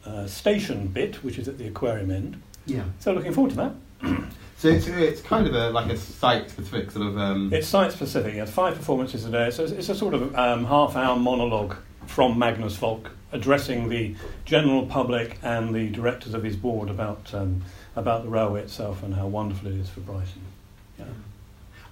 uh, 0.05 0.27
station 0.27 0.87
bit, 0.89 1.25
which 1.25 1.39
is 1.39 1.49
at 1.49 1.59
the 1.59 1.67
aquarium 1.67 2.11
end. 2.11 2.41
Yeah. 2.67 2.85
So 3.01 3.13
looking 3.13 3.33
forward 3.33 3.51
to 3.51 3.57
that. 3.57 4.23
So 4.59 4.69
it's, 4.69 4.87
it's 4.87 5.21
kind 5.21 5.47
of 5.47 5.55
a, 5.55 5.71
like 5.71 5.91
a 5.91 5.97
site 5.97 6.51
specific 6.51 6.91
sort 6.91 7.07
of. 7.07 7.19
Um, 7.19 7.53
It's 7.53 7.69
site 7.69 7.93
specific. 7.93 8.35
It's 8.35 8.51
five 8.51 8.75
performances 8.75 9.25
a 9.27 9.31
day. 9.31 9.51
So 9.51 9.65
it's, 9.65 9.73
it's 9.73 9.89
a 9.91 9.95
sort 9.95 10.15
of 10.15 10.35
um, 10.35 10.65
half 10.65 10.97
hour 10.97 11.17
monologue 11.17 11.77
from 12.07 12.39
Magnus 12.39 12.77
Volk 12.77 13.11
addressing 13.33 13.89
the 13.89 14.15
general 14.45 14.87
public 14.87 15.39
and 15.43 15.75
the 15.75 15.89
directors 15.91 16.33
of 16.33 16.43
his 16.43 16.57
board 16.57 16.89
about 16.89 17.35
um, 17.35 17.63
about 17.97 18.23
the 18.23 18.29
railway 18.29 18.63
itself 18.63 19.03
and 19.03 19.15
how 19.15 19.27
wonderful 19.27 19.69
it 19.69 19.75
is 19.75 19.89
for 19.89 20.01
Brighton. 20.01 20.43
Yeah. 20.99 21.05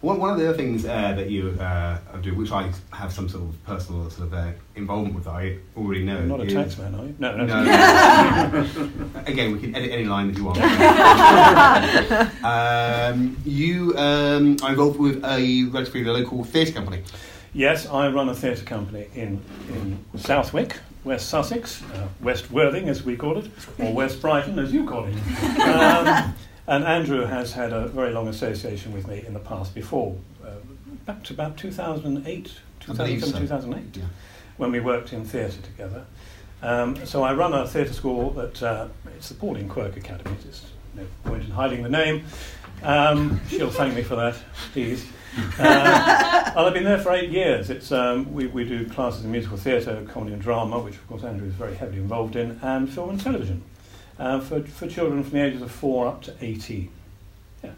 One, 0.04 0.18
one 0.18 0.30
of 0.32 0.38
the 0.38 0.46
other 0.46 0.56
things 0.58 0.84
uh, 0.84 1.14
that 1.16 1.30
you 1.30 1.56
uh, 1.58 1.96
do, 2.20 2.34
which 2.34 2.52
I 2.52 2.70
have 2.92 3.10
some 3.10 3.26
sort 3.26 3.44
of 3.44 3.64
personal 3.64 4.10
sort 4.10 4.26
of 4.26 4.34
uh, 4.34 4.52
involvement 4.76 5.14
with, 5.14 5.26
I 5.26 5.56
already 5.78 6.04
know. 6.04 6.18
You're 6.18 6.26
not 6.26 6.40
a 6.40 6.42
is- 6.42 6.52
taxman, 6.52 7.00
are 7.00 7.06
you? 7.06 7.16
No, 7.18 7.34
no. 7.34 7.46
No, 7.46 7.64
no. 7.64 9.20
Again, 9.26 9.52
we 9.52 9.60
can 9.60 9.74
edit 9.74 9.90
any 9.92 10.04
line 10.04 10.30
that 10.30 10.36
you 10.36 10.44
want. 10.44 10.58
um, 12.44 13.34
you 13.46 13.96
um, 13.96 14.58
are 14.62 14.70
involved 14.72 14.98
with 14.98 15.24
a 15.24 15.64
relatively 15.72 16.04
local 16.04 16.44
theatre 16.44 16.72
company. 16.72 17.02
Yes, 17.54 17.88
I 17.88 18.08
run 18.08 18.28
a 18.28 18.34
theatre 18.34 18.64
company 18.66 19.06
in, 19.14 19.40
in 19.70 20.04
Southwick, 20.18 20.80
West 21.04 21.30
Sussex, 21.30 21.82
uh, 21.94 22.08
West 22.20 22.50
Worthing 22.50 22.90
as 22.90 23.04
we 23.04 23.16
call 23.16 23.38
it, 23.38 23.50
or 23.78 23.90
West 23.94 24.20
Brighton 24.20 24.58
as 24.58 24.70
you 24.70 24.84
call 24.86 25.06
it. 25.06 25.14
Um, 25.64 26.34
and 26.66 26.84
Andrew 26.84 27.24
has 27.26 27.52
had 27.52 27.72
a 27.72 27.88
very 27.88 28.12
long 28.12 28.28
association 28.28 28.92
with 28.92 29.06
me 29.06 29.24
in 29.26 29.34
the 29.34 29.40
past 29.40 29.74
before, 29.74 30.16
uh, 30.44 30.50
back 31.04 31.22
to 31.24 31.34
about 31.34 31.56
2008, 31.56 32.26
I 32.26 32.84
2007, 32.86 33.32
so. 33.32 33.38
2008, 33.38 33.96
Yeah. 33.96 34.04
when 34.56 34.72
we 34.72 34.80
worked 34.80 35.12
in 35.12 35.24
theatre 35.24 35.60
together. 35.60 36.04
Um, 36.62 37.04
so 37.04 37.22
I 37.22 37.34
run 37.34 37.52
a 37.52 37.66
theatre 37.68 37.92
school 37.92 38.40
at 38.40 38.62
uh, 38.62 38.88
it's 39.16 39.28
the 39.28 39.34
Pauline 39.34 39.68
Quirk 39.68 39.96
Academy. 39.98 40.34
Just 40.42 40.64
no 40.94 41.02
point 41.24 41.44
in 41.44 41.50
hiding 41.50 41.82
the 41.82 41.90
name. 41.90 42.24
Um, 42.82 43.40
she'll 43.48 43.70
thank 43.70 43.94
me 43.94 44.02
for 44.02 44.16
that, 44.16 44.36
please. 44.72 45.06
Uh, 45.58 45.62
and 46.56 46.58
I've 46.60 46.72
been 46.72 46.84
there 46.84 46.98
for 46.98 47.12
eight 47.12 47.30
years. 47.30 47.68
It's 47.68 47.92
um, 47.92 48.32
we, 48.32 48.46
we 48.46 48.64
do 48.64 48.88
classes 48.88 49.24
in 49.24 49.32
musical 49.32 49.58
theatre, 49.58 50.06
comedy 50.08 50.32
and 50.32 50.40
drama, 50.40 50.78
which 50.78 50.94
of 50.94 51.06
course 51.08 51.24
Andrew 51.24 51.46
is 51.48 51.54
very 51.54 51.74
heavily 51.74 51.98
involved 51.98 52.36
in, 52.36 52.58
and 52.62 52.88
film 52.90 53.10
and 53.10 53.20
television 53.20 53.62
uh, 54.18 54.40
for 54.40 54.62
for 54.62 54.86
children 54.86 55.22
from 55.22 55.32
the 55.32 55.44
ages 55.44 55.62
of 55.62 55.70
four 55.70 56.06
up 56.06 56.22
to 56.22 56.34
eighteen. 56.40 56.90
Yes. 57.62 57.72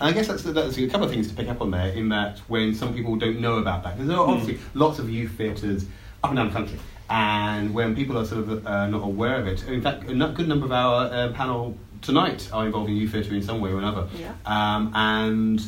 And 0.00 0.08
I 0.10 0.12
guess 0.12 0.26
that's, 0.26 0.42
that's 0.42 0.78
a 0.78 0.88
couple 0.88 1.04
of 1.04 1.12
things 1.12 1.28
to 1.28 1.34
pick 1.34 1.48
up 1.48 1.60
on 1.60 1.70
there. 1.70 1.88
In 1.88 2.08
that, 2.08 2.38
when 2.48 2.74
some 2.74 2.92
people 2.94 3.16
don't 3.16 3.40
know 3.40 3.58
about 3.58 3.84
that, 3.84 3.94
because 3.94 4.08
there 4.08 4.16
are 4.16 4.26
obviously 4.26 4.58
lots 4.74 4.98
of 4.98 5.08
youth 5.08 5.32
theatres 5.32 5.86
up 6.24 6.30
and 6.30 6.36
down 6.36 6.48
the 6.48 6.52
country, 6.52 6.78
and 7.08 7.72
when 7.72 7.94
people 7.94 8.18
are 8.18 8.24
sort 8.24 8.48
of 8.48 8.66
uh, 8.66 8.86
not 8.88 9.02
aware 9.02 9.36
of 9.36 9.46
it, 9.46 9.62
in 9.68 9.80
fact, 9.80 10.08
a 10.08 10.14
good 10.14 10.48
number 10.48 10.66
of 10.66 10.72
our 10.72 11.06
uh, 11.06 11.32
panel 11.32 11.76
tonight 12.00 12.48
are 12.52 12.66
involved 12.66 12.90
in 12.90 12.96
youth 12.96 13.12
theatre 13.12 13.34
in 13.34 13.42
some 13.42 13.60
way 13.60 13.70
or 13.70 13.78
another. 13.78 14.08
Yeah. 14.18 14.34
Um, 14.44 14.92
and 14.94 15.62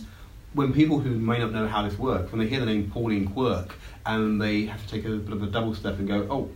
when 0.55 0.73
people 0.73 0.99
who 0.99 1.11
may 1.11 1.39
not 1.39 1.53
know 1.53 1.69
how 1.69 1.83
this 1.83 1.99
works, 1.99 2.33
when 2.33 2.41
they 2.41 2.49
hear 2.49 2.61
the 2.61 2.67
name 2.67 2.91
Pauline 2.91 3.29
Quirk, 3.29 3.77
and 4.07 4.41
they 4.41 4.67
have 4.67 4.83
to 4.85 4.89
take 4.89 5.05
a 5.05 5.11
bit 5.11 5.33
of 5.33 5.43
a 5.43 5.47
double 5.47 5.75
step 5.75 5.99
and 5.99 6.09
go, 6.09 6.27
oh, 6.31 6.51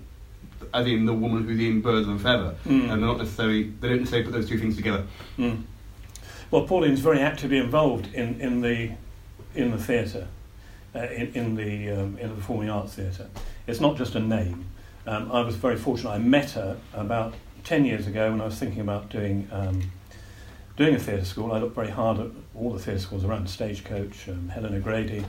as 0.75 0.87
in 0.87 1.07
the 1.07 1.13
woman 1.15 1.45
who's 1.47 1.59
in 1.61 1.81
Birds 1.81 2.07
of 2.09 2.15
a 2.15 2.19
Feather, 2.19 2.55
Mm. 2.67 2.81
and 2.83 2.89
they're 2.91 2.97
not 2.99 3.19
necessarily 3.19 3.65
they 3.81 3.89
don't 3.89 3.99
necessarily 4.01 4.25
put 4.31 4.33
those 4.35 4.49
two 4.49 4.59
things 4.59 4.77
together. 4.77 5.05
Mm. 5.39 5.63
Well, 6.51 6.63
Pauline's 6.67 7.01
very 7.01 7.21
actively 7.21 7.59
involved 7.59 8.15
in, 8.15 8.41
in 8.41 8.61
the 8.63 8.93
in 9.55 9.71
the 9.71 9.79
theatre, 9.79 10.29
uh, 10.95 11.01
in, 11.01 11.33
in 11.35 11.55
the 11.57 11.91
um, 11.91 12.19
in 12.19 12.29
the 12.31 12.35
performing 12.35 12.71
arts 12.71 12.95
theatre. 12.95 13.29
It's 13.67 13.81
not 13.81 13.97
just 13.97 14.15
a 14.15 14.21
name. 14.21 14.67
Um, 15.07 15.31
I 15.33 15.41
was 15.43 15.57
very 15.57 15.77
fortunate. 15.77 16.11
I 16.11 16.19
met 16.19 16.51
her 16.53 16.77
about 16.95 17.35
ten 17.65 17.85
years 17.85 18.07
ago 18.07 18.31
when 18.31 18.41
I 18.41 18.45
was 18.45 18.59
thinking 18.59 18.81
about 18.81 19.09
doing 19.11 19.49
um, 19.53 19.91
doing 20.77 20.95
a 20.95 20.99
theatre 20.99 21.25
school. 21.25 21.53
I 21.53 21.59
looked 21.59 21.75
very 21.75 21.91
hard 21.91 22.19
at 22.21 22.31
all 22.55 22.73
the 22.73 22.79
theatre 22.79 23.01
schools 23.01 23.25
around 23.25 23.49
Stagecoach, 23.49 24.29
um, 24.29 24.49
Helen 24.49 24.75
O'Grady. 24.75 25.25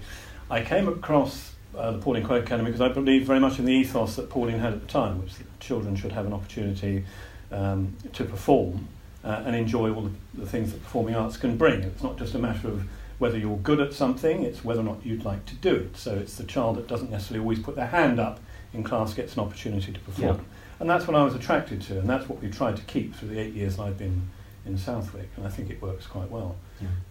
I 0.50 0.62
came 0.64 0.88
across 0.88 1.54
uh, 1.78 1.92
the 1.92 2.00
Pauline 2.00 2.26
Quirk 2.26 2.46
Academy 2.46 2.72
because 2.72 2.82
I 2.82 2.90
believe 2.90 3.26
very 3.26 3.40
much 3.40 3.60
in 3.60 3.66
the 3.66 3.74
ethos 3.74 4.16
that 4.16 4.30
Pauline 4.30 4.60
had 4.60 4.74
at 4.74 4.82
the 4.82 4.88
time, 4.88 5.22
which 5.22 5.34
children 5.60 5.96
should 5.96 6.12
have 6.12 6.26
an 6.26 6.34
opportunity 6.34 7.06
um, 7.52 7.96
to 8.14 8.26
perform 8.26 8.88
uh, 9.24 9.44
and 9.46 9.56
enjoy 9.56 9.94
all 9.94 10.04
the, 10.04 10.12
the 10.34 10.46
things 10.46 10.72
that 10.72 10.84
performing 10.84 11.16
arts 11.16 11.38
can 11.38 11.58
bring. 11.58 11.82
It's 11.82 12.04
not 12.04 12.18
just 12.18 12.34
a 12.34 12.40
matter 12.40 12.68
of 12.68 12.84
whether 13.20 13.38
you're 13.38 13.58
good 13.58 13.82
at 13.82 13.94
something, 13.94 14.44
it's 14.44 14.64
whether 14.64 14.80
or 14.80 14.84
not 14.84 15.06
you'd 15.06 15.26
like 15.26 15.46
to 15.46 15.56
do 15.56 15.76
it. 15.76 15.98
So 15.98 16.16
it's 16.16 16.36
the 16.36 16.46
child 16.46 16.78
that 16.78 16.88
doesn't 16.88 17.12
necessarily 17.12 17.42
always 17.42 17.60
put 17.60 17.76
their 17.76 17.88
hand 17.88 18.20
up 18.20 18.40
in 18.74 18.84
class 18.84 19.14
gets 19.14 19.34
an 19.36 19.42
opportunity 19.42 19.92
to 19.92 20.00
perform. 20.00 20.38
Yeah. 20.38 20.44
And 20.80 20.90
that's 20.90 21.06
what 21.08 21.16
I 21.16 21.24
was 21.24 21.36
attracted 21.36 21.82
to, 21.84 22.00
and 22.00 22.10
that's 22.10 22.30
what 22.30 22.42
we 22.42 22.50
tried 22.50 22.78
to 22.78 22.84
keep 22.84 23.14
through 23.14 23.30
the 23.30 23.40
eight 23.40 23.54
years 23.54 23.78
I've 23.78 23.98
been 23.98 24.30
in 24.66 24.78
Southwick, 24.78 25.30
and 25.36 25.46
I 25.46 25.50
think 25.50 25.70
it 25.70 25.82
works 25.82 26.08
quite 26.08 26.30
well. 26.30 26.56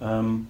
Um, 0.00 0.48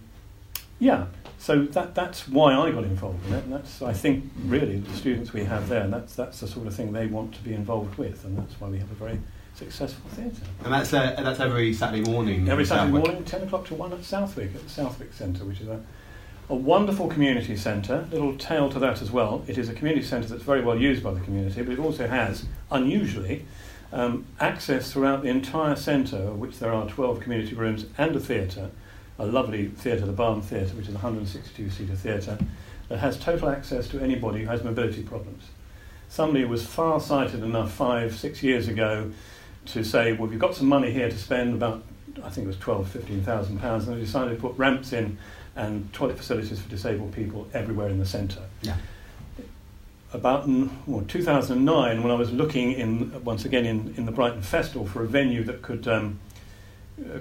yeah, 0.79 1.07
so 1.39 1.65
that, 1.65 1.95
that's 1.95 2.29
why 2.29 2.55
I 2.55 2.71
got 2.73 2.85
involved 2.85 3.27
in 3.29 3.35
it, 3.35 3.45
and 3.45 3.53
that's, 3.53 3.81
I 3.81 3.93
think, 3.93 4.25
really 4.45 4.81
the 4.81 4.93
students 4.97 5.33
we 5.33 5.45
have 5.45 5.69
there, 5.69 5.83
and 5.83 5.93
that's, 5.93 6.17
that's 6.17 6.41
the 6.41 6.49
sort 6.49 6.67
of 6.67 6.75
thing 6.75 6.93
they 6.93 7.07
want 7.07 7.35
to 7.35 7.43
be 7.43 7.55
involved 7.55 7.97
with, 7.97 8.25
and 8.25 8.37
that's 8.37 8.61
why 8.61 8.69
we 8.69 8.79
have 8.79 8.91
a 8.91 8.95
very 8.95 9.21
successful 9.55 10.09
theatre. 10.11 10.43
And 10.65 10.73
that's 10.73 10.93
uh, 10.93 11.15
that's 11.19 11.41
every 11.41 11.73
Saturday 11.73 12.09
morning. 12.09 12.49
Every 12.49 12.65
Saturday 12.65 12.93
Southwick. 12.93 13.07
morning, 13.07 13.25
10 13.25 13.43
o'clock 13.43 13.67
to 13.67 13.75
1 13.75 13.93
at 13.93 14.05
Southwick, 14.05 14.55
at 14.55 14.63
the 14.63 14.69
Southwick 14.69 15.13
Centre, 15.13 15.45
which 15.45 15.61
is 15.61 15.69
a, 15.69 15.81
a 16.49 16.55
wonderful 16.55 17.09
community 17.09 17.57
centre. 17.57 18.07
Little 18.11 18.37
tale 18.37 18.69
to 18.71 18.79
that 18.81 19.01
as 19.01 19.11
well. 19.11 19.45
It 19.47 19.59
is 19.59 19.69
a 19.69 19.75
community 19.75 20.05
centre 20.05 20.29
that's 20.29 20.43
very 20.43 20.63
well 20.63 20.79
used 20.79 21.03
by 21.03 21.13
the 21.13 21.21
community, 21.21 21.63
but 21.63 21.73
it 21.73 21.79
also 21.79 22.09
has, 22.09 22.47
unusually, 22.71 23.45
um, 23.93 24.27
access 24.41 24.93
throughout 24.93 25.23
the 25.23 25.29
entire 25.29 25.77
centre, 25.77 26.17
of 26.17 26.39
which 26.39 26.59
there 26.59 26.73
are 26.73 26.89
12 26.89 27.21
community 27.21 27.55
rooms 27.55 27.87
and 27.97 28.15
a 28.15 28.21
theatre, 28.21 28.71
a 29.19 29.27
lovely 29.27 29.69
theatre, 29.69 30.07
the 30.07 30.13
Barn 30.13 30.41
Theatre, 30.41 30.75
which 30.77 30.89
is 30.89 30.95
a 30.95 30.99
162-seater 30.99 31.95
theatre, 31.97 32.39
that 32.89 32.99
has 32.99 33.19
total 33.19 33.49
access 33.49 33.89
to 33.89 34.01
anybody 34.01 34.43
who 34.43 34.47
has 34.47 34.63
mobility 34.63 35.03
problems. 35.03 35.45
Somebody 36.09 36.45
was 36.45 36.65
far-sighted 36.65 37.43
enough 37.43 37.73
five, 37.73 38.17
six 38.17 38.43
years 38.43 38.69
ago 38.69 39.11
to 39.67 39.85
say, 39.85 40.13
well, 40.13 40.29
we've 40.29 40.39
got 40.39 40.55
some 40.55 40.69
money 40.69 40.91
here 40.91 41.11
to 41.11 41.19
spend 41.19 41.55
about, 41.55 41.83
I 42.23 42.31
think 42.31 42.45
it 42.45 42.49
was 42.49 42.59
12, 42.59 42.89
15,000 42.89 43.61
pounds, 43.61 43.87
and 43.87 43.97
they 43.97 44.01
decided 44.01 44.37
to 44.37 44.41
put 44.41 44.57
ramps 44.57 44.93
in 44.93 45.19
and 45.57 45.93
toilet 45.93 46.17
facilities 46.17 46.61
for 46.61 46.69
disabled 46.71 47.13
people 47.13 47.49
everywhere 47.53 47.89
in 47.89 47.99
the 47.99 48.07
centre. 48.07 48.43
Yeah. 48.63 48.77
About 50.13 50.49
well, 50.87 51.05
2009, 51.07 52.03
when 52.03 52.11
I 52.11 52.15
was 52.15 52.33
looking 52.33 52.73
in 52.73 53.25
once 53.25 53.45
again 53.45 53.67
in, 53.67 53.95
in 53.99 54.07
the 54.07 54.13
Brighton 54.13 54.41
Festival 54.41 54.87
for 54.87 55.03
a 55.03 55.07
venue 55.07 55.45
that 55.45 55.61
could 55.61 55.87
um, 55.87 56.19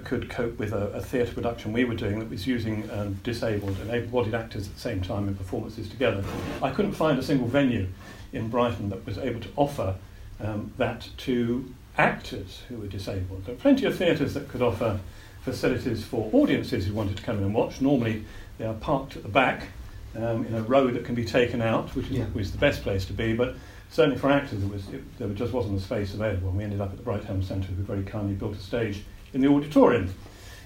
could 0.04 0.28
cope 0.28 0.58
with 0.58 0.72
a, 0.72 0.88
a 0.88 1.00
theatre 1.00 1.32
production 1.32 1.72
we 1.72 1.84
were 1.84 1.94
doing 1.94 2.18
that 2.18 2.30
was 2.30 2.46
using 2.46 2.88
um, 2.90 3.14
disabled 3.22 3.76
and 3.80 3.90
able-bodied 3.90 4.34
actors 4.34 4.66
at 4.68 4.74
the 4.74 4.80
same 4.80 5.00
time 5.00 5.28
in 5.28 5.34
performances 5.34 5.88
together, 5.88 6.24
I 6.62 6.70
couldn't 6.70 6.92
find 6.92 7.18
a 7.18 7.22
single 7.22 7.46
venue 7.46 7.88
in 8.32 8.48
Brighton 8.48 8.88
that 8.90 9.04
was 9.06 9.18
able 9.18 9.40
to 9.40 9.48
offer 9.56 9.94
um, 10.40 10.72
that 10.78 11.08
to 11.18 11.72
actors 11.96 12.62
who 12.68 12.76
were 12.76 12.86
disabled. 12.86 13.44
There 13.44 13.54
are 13.54 13.58
plenty 13.58 13.86
of 13.86 13.96
theatres 13.96 14.34
that 14.34 14.48
could 14.48 14.62
offer 14.62 15.00
facilities 15.42 16.04
for 16.04 16.28
audiences 16.32 16.86
who 16.86 16.94
wanted 16.94 17.16
to 17.16 17.22
come 17.22 17.38
in 17.38 17.44
and 17.44 17.54
watch. 17.54 17.80
Normally, 17.80 18.24
they 18.58 18.66
are 18.66 18.74
parked 18.74 19.16
at 19.16 19.22
the 19.22 19.28
back 19.28 19.68
um, 20.16 20.44
in 20.46 20.54
a 20.54 20.62
row 20.62 20.88
that 20.88 21.04
can 21.04 21.14
be 21.14 21.24
taken 21.24 21.62
out, 21.62 21.94
which 21.94 22.06
is 22.06 22.12
Yeah. 22.12 22.26
always 22.26 22.52
the 22.52 22.58
best 22.58 22.82
place 22.82 23.04
to 23.06 23.12
be. 23.12 23.32
But 23.34 23.54
certainly 23.90 24.18
for 24.18 24.30
actors, 24.30 24.60
there, 24.60 24.68
was, 24.68 24.88
it, 24.90 25.18
there 25.18 25.28
just 25.30 25.52
wasn't 25.52 25.76
the 25.78 25.84
space 25.84 26.14
available. 26.14 26.48
And 26.48 26.58
we 26.58 26.64
ended 26.64 26.80
up 26.80 26.90
at 26.90 26.96
the 26.96 27.02
Brighthelm 27.02 27.42
Centre, 27.42 27.68
who 27.68 27.82
very 27.82 28.02
kindly 28.02 28.34
built 28.34 28.54
a 28.54 28.60
stage 28.60 29.04
in 29.32 29.40
the 29.40 29.48
auditorium. 29.48 30.12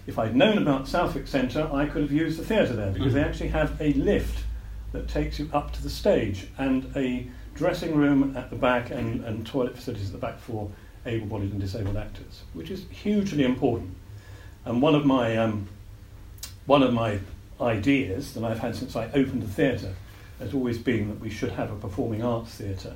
If 0.07 0.19
I'd 0.19 0.35
known 0.35 0.59
about 0.59 0.88
Southwick 0.88 1.26
Centre, 1.28 1.69
I 1.73 1.87
could 1.87 2.02
have 2.02 2.12
used 2.12 2.38
the 2.38 2.45
theatre 2.45 2.75
there 2.75 2.90
because 2.90 3.12
they 3.14 3.21
Mhm. 3.23 3.26
actually 3.26 3.49
have 3.49 3.81
a 3.81 3.92
lift 3.95 4.45
that 4.92 5.09
takes 5.09 5.38
you 5.38 5.49
up 5.52 5.73
to 5.73 5.83
the 5.83 5.90
stage 5.90 6.49
and 6.59 6.90
a 6.97 7.26
dressing 7.54 7.95
room 7.95 8.35
at 8.37 8.50
the 8.50 8.57
back 8.57 8.90
and, 8.90 9.25
and 9.25 9.47
toilet 9.47 9.76
facilities 9.76 10.07
at 10.07 10.12
the 10.12 10.19
back 10.19 10.38
for 10.38 10.71
able-bodied 11.07 11.50
and 11.52 11.61
disabled 11.61 11.97
actors, 11.97 12.42
which 12.52 12.71
is 12.71 12.85
hugely 12.90 13.45
important. 13.45 13.95
And 14.64 14.81
one 14.83 14.95
of 14.95 15.04
my 15.04 15.37
um, 15.37 15.69
one 16.66 16.83
of 16.83 16.92
my 16.92 17.19
ideas 17.61 18.35
that 18.35 18.45
I've 18.45 18.61
had 18.61 18.75
since 18.76 18.95
I 18.97 19.07
opened 19.07 19.42
the 19.42 19.49
theatre 19.49 19.95
has 20.38 20.54
always 20.54 20.78
been 20.78 21.09
that 21.09 21.21
we 21.21 21.31
should 21.31 21.50
have 21.52 21.71
a 21.71 21.76
performing 21.76 22.23
arts 22.23 22.54
theatre 22.54 22.95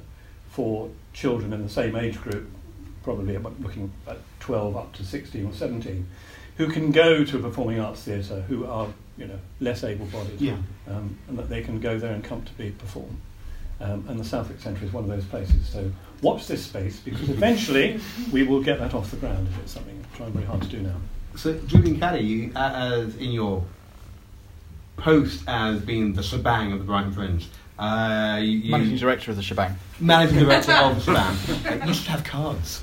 for 0.51 0.89
children 1.13 1.53
in 1.53 1.63
the 1.63 1.69
same 1.69 1.95
age 1.97 2.21
group, 2.21 2.49
probably 3.07 3.39
looking 3.39 3.91
at 4.09 4.19
12 4.41 4.77
up 4.77 4.93
to 4.95 5.05
16 5.05 5.47
or 5.47 5.53
17, 5.53 6.05
who 6.57 6.67
can 6.69 6.91
go 6.91 7.25
to 7.25 7.39
a 7.39 7.41
performing 7.41 7.79
arts 7.79 8.03
theatre 8.03 8.41
who 8.49 8.67
are 8.67 8.89
you 9.17 9.27
know 9.29 9.39
less 9.61 9.85
able-bodied, 9.85 10.41
Yeah. 10.41 10.57
um, 10.89 11.17
and 11.29 11.39
that 11.39 11.49
they 11.49 11.63
can 11.63 11.79
go 11.79 11.99
there 12.01 12.13
and 12.13 12.25
comfortably 12.25 12.73
perform. 12.73 13.17
Um, 13.81 14.05
and 14.09 14.19
the 14.19 14.25
Southwick 14.25 14.61
Centre 14.61 14.85
is 14.85 14.93
one 14.93 15.05
of 15.05 15.09
those 15.11 15.25
places. 15.25 15.69
So 15.69 15.89
watch 16.21 16.49
this 16.49 16.65
space 16.65 16.99
because 16.99 17.29
eventually 17.29 18.01
we 18.33 18.43
will 18.43 18.61
get 18.63 18.81
that 18.81 18.93
off 18.93 19.11
the 19.13 19.19
ground. 19.19 19.47
If 19.53 19.61
it's 19.61 19.73
something 19.73 19.95
I'm 19.97 20.17
trying 20.17 20.33
very 20.33 20.47
hard 20.47 20.63
to 20.63 20.69
do 20.69 20.81
now. 20.81 20.97
So, 21.37 21.55
Julian 21.67 22.01
Caddy, 22.01 22.25
you, 22.25 22.53
uh, 22.57 22.73
as 23.05 23.15
in 23.17 23.31
your 23.33 23.63
post 24.97 25.43
as 25.47 25.81
being 25.81 26.15
the 26.15 26.23
shebang 26.23 26.73
of 26.73 26.79
the 26.79 26.85
Brighton 26.87 27.13
Fringe, 27.13 27.47
uh, 27.79 28.39
you, 28.41 28.51
you 28.59 28.71
Managing 28.73 28.97
director 28.97 29.31
of 29.31 29.37
the 29.37 29.43
shebang. 29.43 29.77
managing 30.01 30.39
director 30.39 30.73
of 30.73 30.95
the 30.97 31.01
shebang. 31.03 31.37
Uh, 31.83 31.87
you 31.87 31.93
should 31.95 32.07
have 32.07 32.25
cards. 32.25 32.83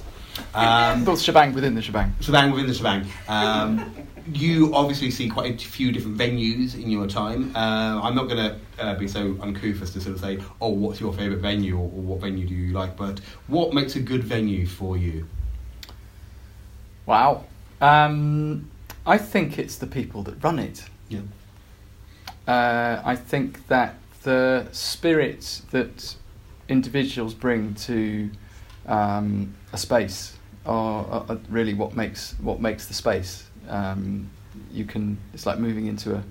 Um, 0.53 1.05
Well, 1.05 1.17
shebang 1.17 1.53
within 1.53 1.75
the 1.75 1.81
shebang. 1.81 2.15
shebang 2.21 2.51
within 2.51 2.67
the 2.67 2.73
shebang. 2.73 3.07
Um, 3.27 3.93
you 4.33 4.73
obviously 4.73 5.11
see 5.11 5.29
quite 5.29 5.53
a 5.53 5.67
few 5.67 5.91
different 5.91 6.17
venues 6.17 6.75
in 6.75 6.89
your 6.89 7.07
time. 7.07 7.55
Uh, 7.55 7.99
I'm 8.01 8.15
not 8.15 8.29
going 8.29 8.37
to 8.37 8.57
uh, 8.79 8.95
be 8.95 9.07
so 9.07 9.37
uncouth 9.41 9.81
as 9.81 9.91
to 9.91 10.01
sort 10.01 10.15
of 10.15 10.21
say, 10.21 10.39
oh, 10.61 10.69
what's 10.69 10.99
your 10.99 11.13
favourite 11.13 11.41
venue 11.41 11.75
or, 11.77 11.83
or 11.83 12.01
what 12.01 12.21
venue 12.21 12.47
do 12.47 12.53
you 12.55 12.73
like, 12.73 12.95
but 12.95 13.19
what 13.47 13.73
makes 13.73 13.95
a 13.95 13.99
good 13.99 14.23
venue 14.23 14.65
for 14.65 14.97
you? 14.97 15.27
Wow. 17.05 17.43
Um, 17.81 18.69
I 19.05 19.17
think 19.17 19.59
it's 19.59 19.75
the 19.75 19.87
people 19.87 20.23
that 20.23 20.41
run 20.43 20.57
it. 20.57 20.85
Yeah. 21.09 21.19
Uh, 22.47 23.01
I 23.03 23.15
think 23.15 23.67
that 23.67 23.95
the 24.23 24.67
spirit 24.71 25.61
that 25.71 26.15
individuals 26.69 27.33
bring 27.33 27.73
to 27.75 28.29
um, 28.87 29.53
a 29.73 29.77
space 29.77 30.37
are, 30.65 31.05
are, 31.05 31.25
are 31.29 31.39
really 31.49 31.73
what 31.73 31.95
makes 31.95 32.35
what 32.39 32.61
makes 32.61 32.85
the 32.85 32.93
space. 32.93 33.49
Um, 33.67 34.29
you 34.71 34.85
can. 34.85 35.17
It's 35.33 35.45
like 35.45 35.59
moving 35.59 35.87
into 35.87 36.15
a 36.15 36.23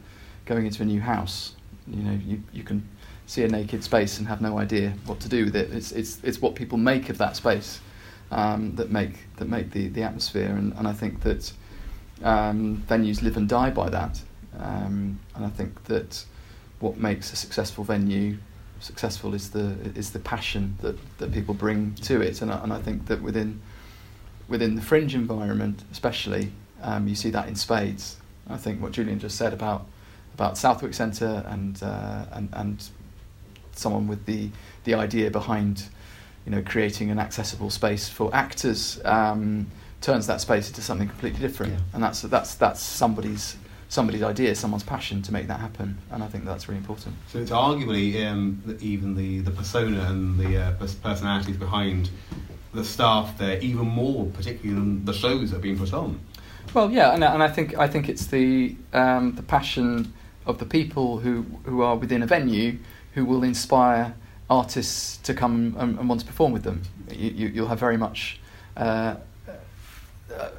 going 0.47 0.65
into 0.65 0.83
a 0.83 0.87
new 0.87 1.01
house. 1.01 1.57
You 1.87 2.03
know, 2.03 2.19
you 2.25 2.43
you 2.53 2.63
can 2.63 2.89
see 3.27 3.43
a 3.43 3.49
naked 3.49 3.85
space 3.85 4.19
and 4.19 4.29
have 4.29 4.41
no 4.41 4.59
idea 4.59 4.95
what 5.07 5.21
to 5.21 5.29
do 5.29 5.45
with 5.45 5.57
it. 5.57 5.73
It's 5.73 5.93
it's 5.93 6.19
it's 6.23 6.41
what 6.41 6.55
people 6.55 6.79
make 6.79 7.11
of 7.11 7.19
that 7.19 7.37
space 7.37 7.81
um, 8.31 8.75
that 8.77 8.91
make 8.91 9.19
that 9.37 9.49
make 9.49 9.71
the, 9.73 9.89
the 9.89 10.03
atmosphere, 10.03 10.51
and, 10.51 10.73
and 10.75 10.89
I 10.89 10.93
think 10.93 11.23
that 11.23 11.53
um, 12.23 12.83
venues 12.89 13.23
live 13.23 13.37
and 13.37 13.49
die 13.49 13.71
by 13.71 13.91
that. 13.91 14.21
Um, 14.59 15.19
and 15.35 15.45
I 15.45 15.49
think 15.49 15.85
that 15.85 16.25
what 16.79 16.97
makes 16.97 17.33
a 17.33 17.37
successful 17.37 17.85
venue 17.85 18.39
successful 18.83 19.35
is 19.35 19.51
the 19.51 19.77
is 19.95 20.11
the 20.11 20.19
passion 20.19 20.77
that, 20.83 20.97
that 21.19 21.33
people 21.33 21.55
bring 21.55 21.95
to 22.03 22.21
it, 22.21 22.43
and 22.43 22.51
I, 22.53 22.63
and 22.63 22.73
I 22.73 22.81
think 22.81 23.07
that 23.07 23.23
within 23.23 23.61
within 24.49 24.75
the 24.75 24.83
fringe 24.83 25.15
environment, 25.15 25.85
especially, 25.93 26.53
um, 26.83 27.09
you 27.09 27.15
see 27.15 27.31
that 27.31 27.49
in 27.49 27.55
spades. 27.55 28.17
I 28.49 28.57
think 28.57 28.83
what 28.83 28.93
Julian 28.93 29.19
just 29.19 29.37
said 29.37 29.53
about 29.53 29.87
about 30.35 30.59
Southwick 30.59 30.95
Centre 30.95 31.45
and 31.47 31.81
uh, 31.83 32.27
and 32.33 32.49
and 32.53 32.89
someone 33.73 34.07
with 34.09 34.27
the 34.27 34.51
the 34.85 34.95
idea 34.95 35.31
behind 35.31 35.85
you 36.45 36.51
know 36.53 36.63
creating 36.63 37.11
an 37.11 37.19
accessible 37.19 37.71
space 37.71 38.09
for 38.09 38.35
actors 38.35 39.01
um, 39.05 39.67
turns 40.01 40.27
that 40.27 40.41
space 40.41 40.69
into 40.69 40.83
something 40.83 41.09
completely 41.09 41.41
different, 41.41 41.73
Yeah. 41.73 41.79
and 41.95 42.03
that's 42.03 42.23
that's 42.23 42.57
that's 42.57 42.81
somebody's 42.81 43.57
somebody's 43.93 44.23
idea, 44.23 44.55
someone's 44.55 44.83
passion 44.83 45.21
to 45.21 45.33
make 45.33 45.47
that 45.49 45.61
happen, 45.61 45.99
and 46.11 46.23
I 46.23 46.27
think 46.27 46.47
that's 46.47 46.67
really 46.67 46.79
important. 46.79 47.15
So 47.29 47.39
it's 47.39 47.51
arguably 47.51 48.27
um, 48.27 48.63
even 48.81 49.15
the, 49.15 49.41
the 49.41 49.51
persona 49.51 50.01
and 50.09 50.39
the 50.39 50.63
uh, 50.63 50.73
personalities 51.03 51.59
behind 51.59 52.09
the 52.73 52.85
staff 52.85 53.37
there 53.37 53.59
even 53.59 53.87
more, 53.87 54.25
particularly 54.27 54.81
than 54.81 55.05
the 55.05 55.13
shows 55.13 55.51
that 55.51 55.59
are 55.59 55.61
being 55.61 55.79
put 55.79 55.93
on. 55.93 56.19
Well, 56.73 56.91
yeah, 56.91 57.13
and, 57.13 57.23
and 57.23 57.43
I 57.43 57.49
think 57.49 57.77
I 57.77 57.87
think 57.87 58.09
it's 58.09 58.27
the 58.27 58.77
um, 58.95 59.35
the 59.35 59.43
passion 59.43 60.15
of 60.47 60.57
the 60.59 60.65
people 60.65 61.19
who 61.19 61.45
who 61.65 61.83
are 61.83 61.97
within 61.97 62.23
a 62.23 62.27
venue 62.27 62.79
who 63.15 63.27
will 63.27 63.43
inspire 63.43 64.15
artists 64.49 65.19
to 65.19 65.35
come 65.35 65.77
and, 65.79 65.99
and 65.99 66.09
want 66.09 66.23
to 66.23 66.27
perform 66.27 66.53
with 66.53 66.63
them. 66.63 66.81
You, 67.11 67.31
you, 67.31 67.49
you'll 67.49 67.69
have 67.69 67.81
very 67.81 67.99
much. 67.99 68.41
Uh, 68.75 69.17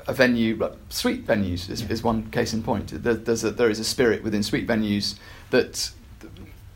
a 0.08 0.14
venue, 0.14 0.56
like 0.58 0.74
sweet 0.90 1.26
venues 1.26 1.70
is, 1.70 1.82
is 1.90 2.04
one 2.04 2.30
case 2.32 2.54
in 2.54 2.64
point. 2.64 3.04
There, 3.04 3.14
there's 3.14 3.44
a, 3.44 3.52
there 3.52 3.70
is 3.70 3.80
a 3.80 3.84
spirit 3.84 4.24
within 4.24 4.44
sweet 4.44 4.68
venues 4.68 5.16
that 5.50 5.92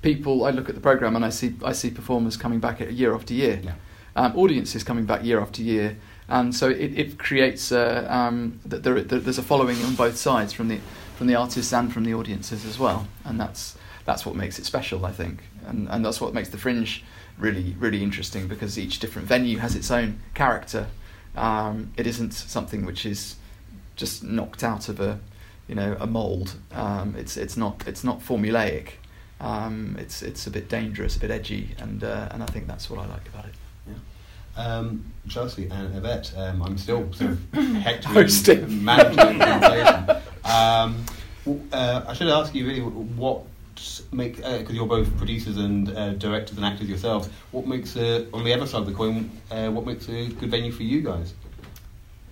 people. 0.01 0.45
I 0.45 0.51
look 0.51 0.69
at 0.69 0.75
the 0.75 0.81
program 0.81 1.15
and 1.15 1.25
I 1.25 1.29
see 1.29 1.53
I 1.63 1.73
see 1.73 1.89
performers 1.91 2.37
coming 2.37 2.59
back 2.59 2.79
year 2.79 3.13
after 3.13 3.33
year, 3.33 3.59
Yeah. 3.63 3.73
um, 4.15 4.37
audiences 4.37 4.83
coming 4.83 5.05
back 5.05 5.23
year 5.23 5.39
after 5.39 5.61
year, 5.61 5.97
and 6.27 6.55
so 6.55 6.69
it, 6.69 6.97
it 6.97 7.17
creates 7.19 7.71
a, 7.71 8.05
um, 8.13 8.59
that 8.65 8.83
there, 8.83 9.01
there, 9.01 9.19
there's 9.19 9.37
a 9.37 9.43
following 9.43 9.81
on 9.83 9.95
both 9.95 10.17
sides 10.17 10.53
from 10.53 10.67
the 10.67 10.79
from 11.15 11.27
the 11.27 11.35
artists 11.35 11.73
and 11.73 11.91
from 11.91 12.03
the 12.03 12.13
audiences 12.13 12.65
as 12.65 12.77
well, 12.79 13.07
and 13.25 13.39
that's 13.39 13.77
that's 14.05 14.25
what 14.25 14.35
makes 14.35 14.57
it 14.59 14.65
special, 14.65 15.05
I 15.05 15.11
think, 15.11 15.43
and 15.65 15.87
and 15.89 16.05
that's 16.05 16.21
what 16.21 16.33
makes 16.33 16.49
the 16.49 16.57
fringe 16.57 17.03
really 17.37 17.75
really 17.79 18.01
interesting 18.01 18.47
because 18.47 18.79
each 18.79 18.99
different 18.99 19.27
venue 19.27 19.57
has 19.59 19.75
its 19.75 19.91
own 19.91 20.19
character. 20.33 20.87
Um, 21.37 21.93
it 21.97 22.07
isn't 22.07 22.33
something 22.33 22.85
which 22.85 23.05
is 23.05 23.35
just 23.95 24.23
knocked 24.23 24.63
out 24.63 24.89
of 24.89 24.99
a 24.99 25.19
you 25.67 25.75
know 25.75 25.95
a 25.99 26.07
mold. 26.07 26.55
Um, 26.73 27.15
it's 27.17 27.37
it's 27.37 27.57
not 27.57 27.83
it's 27.87 28.03
not 28.03 28.19
formulaic. 28.19 28.93
Um, 29.39 29.95
it's 29.99 30.21
it's 30.21 30.47
a 30.47 30.51
bit 30.51 30.67
dangerous, 30.67 31.15
a 31.15 31.19
bit 31.19 31.31
edgy, 31.31 31.75
and 31.79 32.03
uh, 32.03 32.29
and 32.31 32.41
I 32.41 32.47
think 32.47 32.67
that's 32.67 32.89
what 32.89 32.99
I 32.99 33.05
like 33.05 33.27
about 33.27 33.45
it. 33.45 33.53
Um, 34.57 35.05
Chelsea 35.29 35.67
and 35.69 35.95
Yvette, 35.95 36.33
um, 36.35 36.63
I'm 36.63 36.79
still 36.79 37.13
sort 37.13 37.31
of 37.31 37.53
hectoring 37.53 38.83
managing 38.83 39.37
the 39.37 39.45
conversation. 39.45 40.21
Um, 40.47 41.03
uh, 41.73 42.05
I 42.07 42.13
should 42.13 42.29
ask 42.29 42.55
you 42.55 42.65
really 42.65 42.79
what 42.79 43.43
make 44.11 44.37
because 44.37 44.75
you're 44.75 44.87
both 44.87 45.15
producers 45.17 45.57
and 45.57 45.89
uh, 45.89 46.13
directors 46.13 46.57
and 46.57 46.65
actors 46.65 46.87
yourselves. 46.87 47.29
What 47.51 47.67
makes 47.67 47.95
a, 47.95 48.29
on 48.31 48.43
the 48.43 48.53
other 48.53 48.65
side 48.65 48.81
of 48.81 48.87
the 48.87 48.93
coin? 48.93 49.31
Uh, 49.51 49.69
what 49.69 49.85
makes 49.85 50.07
a 50.09 50.27
good 50.27 50.51
venue 50.51 50.71
for 50.71 50.83
you 50.83 51.01
guys? 51.01 51.33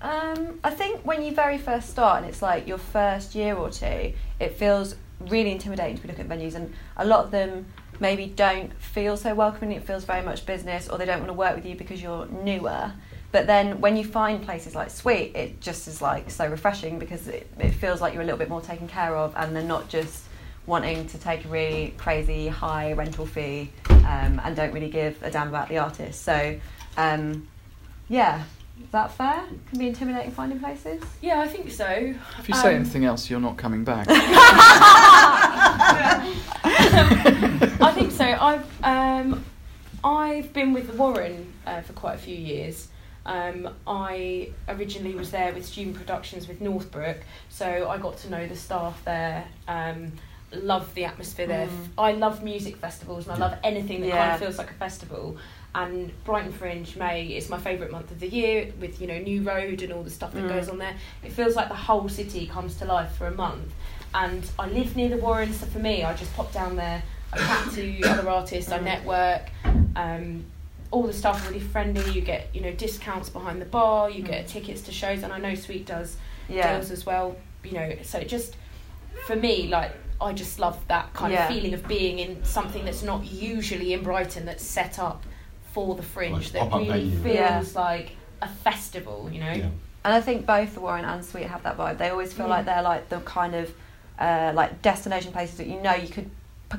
Um, 0.01 0.59
I 0.63 0.69
think 0.69 1.01
when 1.01 1.23
you 1.23 1.33
very 1.33 1.57
first 1.57 1.89
start 1.89 2.21
and 2.21 2.29
it's 2.29 2.41
like 2.41 2.67
your 2.67 2.77
first 2.77 3.33
year 3.33 3.55
or 3.55 3.69
two, 3.71 4.13
it 4.39 4.53
feels 4.55 4.95
really 5.19 5.51
intimidating 5.51 5.97
to 5.97 6.07
looking 6.07 6.29
at 6.29 6.29
venues, 6.29 6.55
and 6.55 6.73
a 6.97 7.05
lot 7.05 7.25
of 7.25 7.31
them 7.31 7.65
maybe 7.99 8.27
don't 8.27 8.73
feel 8.79 9.17
so 9.17 9.33
welcoming. 9.33 9.75
It 9.75 9.83
feels 9.83 10.03
very 10.03 10.21
much 10.21 10.45
business, 10.45 10.89
or 10.89 10.97
they 10.97 11.05
don't 11.05 11.19
want 11.19 11.29
to 11.29 11.33
work 11.33 11.55
with 11.55 11.65
you 11.65 11.75
because 11.75 12.01
you're 12.01 12.27
newer. 12.27 12.91
But 13.31 13.47
then 13.47 13.81
when 13.81 13.97
you 13.97 14.05
find 14.05 14.43
places 14.43 14.75
like 14.75 14.89
Sweet, 14.89 15.35
it 15.35 15.59
just 15.59 15.87
is 15.87 16.01
like 16.01 16.29
so 16.29 16.47
refreshing 16.47 16.99
because 16.99 17.27
it, 17.27 17.49
it 17.59 17.71
feels 17.71 17.99
like 17.99 18.13
you're 18.13 18.21
a 18.21 18.25
little 18.25 18.39
bit 18.39 18.49
more 18.49 18.61
taken 18.61 18.87
care 18.87 19.15
of, 19.15 19.33
and 19.35 19.55
they're 19.55 19.63
not 19.63 19.89
just 19.89 20.23
wanting 20.67 21.07
to 21.07 21.17
take 21.17 21.45
a 21.45 21.47
really 21.47 21.93
crazy 21.97 22.47
high 22.47 22.93
rental 22.93 23.25
fee 23.25 23.71
um, 23.89 24.41
and 24.43 24.55
don't 24.55 24.73
really 24.73 24.89
give 24.89 25.21
a 25.23 25.29
damn 25.31 25.47
about 25.49 25.69
the 25.69 25.77
artist. 25.77 26.23
So, 26.23 26.59
um, 26.97 27.47
yeah, 28.09 28.43
is 28.81 28.89
that 28.91 29.11
fair? 29.11 29.43
Can 29.69 29.79
be 29.79 29.87
intimidating 29.87 30.31
finding 30.31 30.59
places. 30.59 31.01
Yeah, 31.21 31.39
I 31.41 31.47
think 31.47 31.71
so. 31.71 31.85
If 32.39 32.49
you 32.49 32.55
say 32.55 32.69
Um, 32.69 32.81
anything 32.81 33.05
else, 33.05 33.29
you're 33.29 33.39
not 33.39 33.57
coming 33.57 33.83
back. 33.83 34.07
I 36.67 37.91
think 37.93 38.11
so. 38.11 38.25
I've 38.25 38.83
um, 38.83 39.43
I've 40.03 40.51
been 40.53 40.73
with 40.73 40.87
the 40.87 40.93
Warren 40.93 41.51
uh, 41.65 41.81
for 41.81 41.93
quite 41.93 42.15
a 42.15 42.19
few 42.19 42.35
years. 42.35 42.89
Um, 43.25 43.69
I 43.87 44.51
originally 44.69 45.15
was 45.15 45.31
there 45.31 45.51
with 45.51 45.65
Student 45.65 45.95
Productions 45.95 46.47
with 46.47 46.61
Northbrook, 46.61 47.17
so 47.49 47.89
I 47.89 47.97
got 47.97 48.17
to 48.19 48.29
know 48.29 48.45
the 48.47 48.55
staff 48.55 49.01
there. 49.03 49.45
Um, 49.67 50.11
love 50.55 50.93
the 50.95 51.05
atmosphere 51.05 51.47
there. 51.47 51.67
Mm. 51.67 51.87
I 51.97 52.11
love 52.13 52.43
music 52.43 52.77
festivals 52.77 53.27
and 53.27 53.35
I 53.35 53.37
love 53.47 53.57
anything 53.63 54.01
that 54.01 54.11
kind 54.11 54.33
of 54.33 54.39
feels 54.39 54.57
like 54.57 54.71
a 54.71 54.75
festival. 54.75 55.37
And 55.73 56.11
Brighton 56.23 56.51
Fringe 56.53 56.95
May 56.95 57.27
is 57.27 57.49
my 57.49 57.57
favourite 57.59 57.91
month 57.91 58.09
of 58.11 58.19
the 58.19 58.27
year 58.27 58.71
with 58.79 59.01
you 59.01 59.07
know 59.07 59.17
New 59.19 59.41
Road 59.43 59.81
and 59.81 59.91
all 59.93 60.03
the 60.03 60.09
stuff 60.09 60.31
that 60.33 60.43
Mm. 60.45 60.49
goes 60.49 60.69
on 60.69 60.77
there. 60.77 60.95
It 61.23 61.31
feels 61.31 61.55
like 61.55 61.67
the 61.67 61.75
whole 61.75 62.07
city 62.09 62.47
comes 62.47 62.75
to 62.77 62.85
life 62.85 63.11
for 63.17 63.27
a 63.27 63.33
month. 63.33 63.73
And 64.13 64.49
I 64.57 64.67
live 64.67 64.95
near 64.95 65.09
the 65.09 65.17
Warren, 65.17 65.51
so 65.51 65.65
for 65.65 65.79
me, 65.79 66.03
I 66.05 66.13
just 66.13 66.33
pop 66.35 66.53
down 66.53 66.77
there. 66.77 67.03
I 67.33 67.37
chat 67.37 67.73
to 67.73 68.01
other 68.09 68.29
artists. 68.29 68.71
I 68.71 68.79
network. 68.79 69.49
Um, 69.97 70.45
all 70.91 71.03
the 71.03 71.11
staff 71.13 71.43
are 71.45 71.47
really 71.51 71.59
friendly. 71.59 72.09
You 72.11 72.21
get 72.21 72.47
you 72.53 72.61
know 72.61 72.71
discounts 72.71 73.29
behind 73.29 73.61
the 73.61 73.65
bar. 73.65 74.09
You 74.09 74.23
get 74.23 74.45
Mm. 74.45 74.49
tickets 74.49 74.81
to 74.83 74.91
shows, 74.93 75.23
and 75.23 75.33
I 75.33 75.39
know 75.39 75.55
Sweet 75.55 75.85
does 75.85 76.15
Yeah. 76.47 76.73
deals 76.77 76.91
as 76.91 77.05
well. 77.05 77.35
You 77.65 77.71
know, 77.73 77.95
so 78.03 78.19
it 78.19 78.29
just 78.29 78.55
for 79.27 79.35
me 79.35 79.67
like 79.67 79.91
I 80.21 80.33
just 80.33 80.59
love 80.59 80.79
that 80.87 81.13
kind 81.13 81.33
Yeah. 81.33 81.47
of 81.47 81.53
feeling 81.53 81.73
of 81.73 81.87
being 81.87 82.19
in 82.19 82.43
something 82.45 82.85
that's 82.85 83.03
not 83.03 83.25
usually 83.25 83.93
in 83.93 84.03
Brighton 84.03 84.45
that's 84.45 84.63
set 84.63 84.97
up 84.99 85.23
for 85.73 85.95
the 85.95 86.03
fringe 86.03 86.53
Like 86.53 86.69
that 86.71 86.77
really 86.77 87.11
feels 87.11 87.25
Yeah. 87.35 87.63
like 87.75 88.11
a 88.41 88.47
festival. 88.47 89.29
You 89.31 89.39
know. 89.41 89.51
Yeah. 89.51 89.69
And 90.05 90.13
I 90.13 90.21
think 90.21 90.45
both 90.45 90.73
the 90.75 90.79
Warren 90.81 91.03
and 91.05 91.23
Sweet 91.25 91.47
have 91.47 91.63
that 91.63 91.77
vibe. 91.77 91.97
They 91.97 92.09
always 92.09 92.31
feel 92.31 92.45
Mm. 92.45 92.49
like 92.49 92.65
they're 92.65 92.81
like 92.83 93.09
the 93.09 93.19
kind 93.21 93.55
of 93.55 93.73
uh, 94.19 94.51
like 94.55 94.81
destination 94.81 95.31
places 95.33 95.57
that 95.57 95.67
you 95.67 95.81
know 95.81 95.93
you 95.93 96.07
could 96.07 96.25
p- 96.25 96.31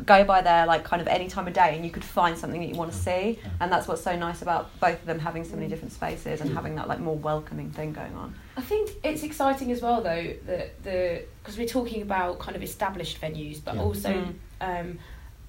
go 0.04 0.24
by 0.24 0.40
there 0.42 0.66
like 0.66 0.84
kind 0.84 1.00
of 1.00 1.08
any 1.08 1.28
time 1.28 1.46
of 1.46 1.54
day 1.54 1.74
and 1.76 1.84
you 1.84 1.90
could 1.90 2.04
find 2.04 2.36
something 2.36 2.60
that 2.60 2.68
you 2.68 2.74
want 2.74 2.90
to 2.92 2.96
see. 2.98 3.38
Yeah. 3.42 3.48
And 3.60 3.72
that's 3.72 3.86
what's 3.88 4.02
so 4.02 4.16
nice 4.16 4.42
about 4.42 4.78
both 4.80 5.00
of 5.00 5.06
them 5.06 5.18
having 5.18 5.44
so 5.44 5.54
many 5.54 5.68
different 5.68 5.92
spaces 5.92 6.40
and 6.40 6.52
having 6.52 6.74
that 6.76 6.88
like 6.88 6.98
more 7.00 7.16
welcoming 7.16 7.70
thing 7.70 7.92
going 7.92 8.14
on. 8.16 8.34
I 8.56 8.60
think 8.62 8.90
it's 9.04 9.22
exciting 9.22 9.70
as 9.72 9.82
well 9.82 10.00
though 10.02 10.34
that 10.46 10.82
the 10.82 11.22
because 11.42 11.56
we're 11.56 11.68
talking 11.68 12.02
about 12.02 12.38
kind 12.38 12.56
of 12.56 12.62
established 12.62 13.20
venues, 13.20 13.60
but 13.64 13.76
Yeah. 13.76 13.82
also 13.82 14.10
Mm. 14.12 14.34
um, 14.60 14.98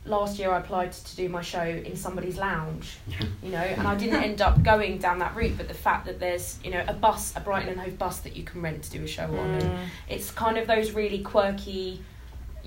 last 0.06 0.40
year 0.40 0.52
I 0.52 0.60
applied 0.60 0.94
to 0.94 1.16
do 1.18 1.28
my 1.28 1.42
show 1.42 1.64
in 1.64 1.96
somebody's 1.98 2.38
lounge, 2.38 2.98
you 3.44 3.50
know, 3.52 3.58
and 3.58 3.86
I 3.88 3.96
didn't 3.96 4.24
end 4.24 4.42
up 4.42 4.62
going 4.64 5.00
down 5.00 5.20
that 5.20 5.36
route. 5.36 5.58
But 5.58 5.68
the 5.68 5.74
fact 5.74 6.06
that 6.06 6.20
there's 6.20 6.60
you 6.64 6.72
know 6.72 6.84
a 6.88 6.94
bus, 6.94 7.34
a 7.36 7.40
Brighton 7.42 7.70
and 7.70 7.80
Hove 7.82 7.98
bus 7.98 8.20
that 8.20 8.36
you 8.38 8.44
can 8.44 8.62
rent 8.62 8.84
to 8.84 8.92
do 8.92 9.04
a 9.04 9.08
show 9.08 9.24
on, 9.26 9.50
and 9.56 9.64
Mm. 9.64 9.86
it's 10.10 10.32
kind 10.32 10.58
of 10.58 10.68
those 10.68 10.92
really 10.92 11.20
quirky 11.24 12.02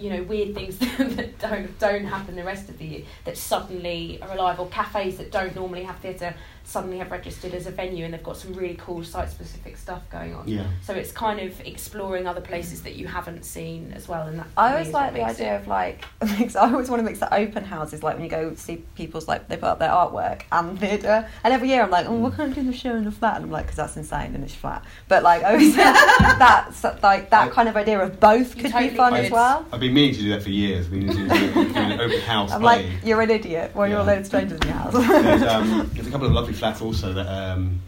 you 0.01 0.11
know 0.11 0.23
weird 0.23 0.55
things 0.55 0.79
that 0.99 1.39
don't 1.39 1.79
don't 1.79 2.05
happen 2.05 2.35
the 2.35 2.45
rest 2.45 2.69
of 2.69 2.79
the 2.79 2.85
year 2.85 3.03
that 3.25 3.37
suddenly 3.37 4.19
are 4.23 4.33
alive 4.33 4.59
or 4.59 4.67
cafes 4.69 5.19
that 5.19 5.31
don't 5.31 5.55
normally 5.55 5.85
have 5.85 5.99
theatre 5.99 6.35
suddenly 6.71 6.99
have 6.99 7.11
registered 7.11 7.53
as 7.53 7.67
a 7.67 7.71
venue 7.73 8.05
and 8.05 8.15
they've 8.15 8.23
got 8.23 8.37
some 8.37 8.53
really 8.55 8.77
cool 8.77 9.03
site 9.03 9.29
specific 9.29 9.77
stuff 9.77 10.03
going 10.09 10.33
on 10.35 10.47
Yeah. 10.47 10.67
so 10.83 10.95
it's 10.95 11.11
kind 11.11 11.41
of 11.41 11.61
exploring 11.67 12.29
other 12.29 12.41
places 12.41 12.83
that 12.85 12.95
you 12.95 13.09
haven't 13.09 13.45
seen 13.45 13.93
as 13.95 14.07
well 14.07 14.29
and 14.29 14.39
that 14.39 14.47
I 14.57 14.73
always 14.73 14.93
like 14.93 15.13
the 15.13 15.23
idea 15.25 15.55
it- 15.57 15.63
of 15.63 15.67
like 15.67 16.05
mix. 16.39 16.55
I 16.61 16.71
always 16.73 16.89
want 16.89 17.01
to 17.01 17.05
mix 17.05 17.19
the 17.19 17.33
open 17.35 17.65
houses, 17.65 18.03
like 18.05 18.15
when 18.15 18.25
you 18.25 18.31
go 18.31 18.55
see 18.55 18.77
people's 18.95 19.27
like 19.27 19.49
they 19.49 19.57
put 19.57 19.65
up 19.65 19.79
their 19.81 19.91
artwork 19.91 20.43
and 20.53 20.79
theatre. 20.85 21.29
And 21.43 21.53
every 21.53 21.69
year 21.69 21.83
I'm 21.83 21.91
like, 21.91 22.07
oh, 22.07 22.17
we're 22.19 22.31
kind 22.31 22.49
of 22.51 22.55
doing 22.55 22.67
the 22.69 22.73
show 22.77 22.95
in 22.95 23.07
a 23.07 23.11
flat, 23.11 23.37
and 23.37 23.47
I'm 23.47 23.51
like, 23.51 23.65
because 23.65 23.77
that's 23.77 23.97
insane 23.97 24.35
and 24.35 24.45
it's 24.45 24.55
flat. 24.55 24.85
But 25.09 25.23
like, 25.25 25.43
always 25.43 25.75
that's 26.39 26.85
like 27.03 27.31
that 27.31 27.53
kind 27.53 27.69
of 27.69 27.77
idea 27.77 27.99
of 28.01 28.21
both 28.21 28.57
could 28.57 28.71
totally 28.71 28.91
be 28.91 28.97
fun 28.97 29.13
could. 29.15 29.25
as 29.27 29.31
well. 29.31 29.67
I've 29.73 29.81
been 29.81 29.95
meaning 29.95 30.15
to 30.15 30.21
do 30.21 30.29
that 30.31 30.43
for 30.43 30.51
years. 30.51 30.89
We've 30.89 31.07
been 31.07 31.17
doing 31.29 31.29
doing 31.29 31.77
an 31.93 32.01
open 32.01 32.21
house 32.21 32.53
I'm 32.53 32.61
play. 32.61 32.85
like, 32.93 33.05
you're 33.05 33.21
an 33.21 33.31
idiot. 33.31 33.73
Well, 33.75 33.89
you're 33.89 33.99
a 33.99 34.03
Yeah. 34.03 34.07
load 34.11 34.19
of 34.21 34.27
strangers 34.27 34.61
in 34.61 34.69
your 34.69 34.77
house. 34.77 34.93
there's, 34.93 35.43
um, 35.43 35.91
there's 35.95 36.07
a 36.07 36.11
couple 36.11 36.27
of 36.27 36.33
lovely 36.33 36.55
flats 36.61 36.81
also 36.81 37.13
that 37.15 37.27
um, 37.27 37.81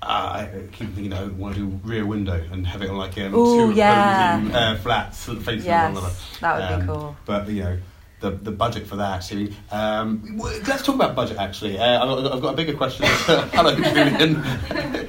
I 0.00 0.48
keep 0.72 0.92
thinking 0.94 1.12
I 1.12 1.26
want 1.26 1.54
to 1.54 1.60
do 1.60 1.80
rear 1.84 2.04
window 2.04 2.42
and 2.50 2.66
have 2.66 2.82
it 2.82 2.90
on 2.90 2.96
like 2.96 3.16
um, 3.18 3.34
Ooh, 3.34 3.70
two 3.72 3.78
yeah. 3.78 4.38
opposing, 4.38 4.54
uh, 4.56 4.78
flats 4.82 5.24
facing 5.26 5.70
one 5.70 5.90
another. 5.92 6.10
that 6.40 6.54
would 6.56 6.68
be 6.68 6.74
Um, 6.74 6.86
cool. 6.86 7.16
But 7.24 7.48
you 7.48 7.62
know, 7.62 7.78
the 8.20 8.30
the 8.30 8.50
budget 8.50 8.86
for 8.86 8.96
that. 8.96 9.30
I 9.30 9.34
mean, 9.34 9.54
um, 9.70 10.38
let's 10.66 10.82
talk 10.82 10.94
about 10.96 11.14
budget. 11.14 11.36
Actually, 11.38 11.78
uh, 11.78 12.02
I've, 12.02 12.08
got, 12.24 12.32
I've 12.32 12.42
got 12.42 12.54
a 12.54 12.56
bigger 12.56 12.74
question. 12.74 13.04
Hello, 13.08 13.74
Julian. 13.76 14.42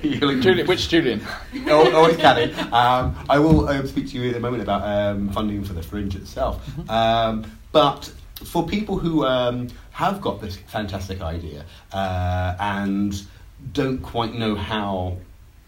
You 0.04 0.42
Julian, 0.42 0.68
which 0.68 0.90
Julian? 0.90 1.22
oh, 1.68 1.90
always 1.96 2.18
caddy. 2.18 2.52
Um, 2.74 3.16
I 3.30 3.40
will 3.40 3.70
uh, 3.70 3.86
speak 3.88 4.10
to 4.10 4.18
you 4.18 4.30
in 4.32 4.36
a 4.36 4.40
moment 4.40 4.62
about 4.62 4.82
um, 4.84 5.30
funding 5.30 5.64
for 5.64 5.72
the 5.72 5.82
fringe 5.82 6.16
itself. 6.18 6.62
Um, 6.90 7.46
but 7.72 8.12
for 8.46 8.66
people 8.66 8.98
who 8.98 9.26
um, 9.26 9.70
have 9.92 10.22
got 10.22 10.42
this 10.42 10.58
fantastic 10.58 11.22
idea 11.22 11.66
uh, 11.92 12.56
and 12.60 13.24
don't 13.72 14.00
quite 14.00 14.34
know 14.34 14.56
how 14.56 15.18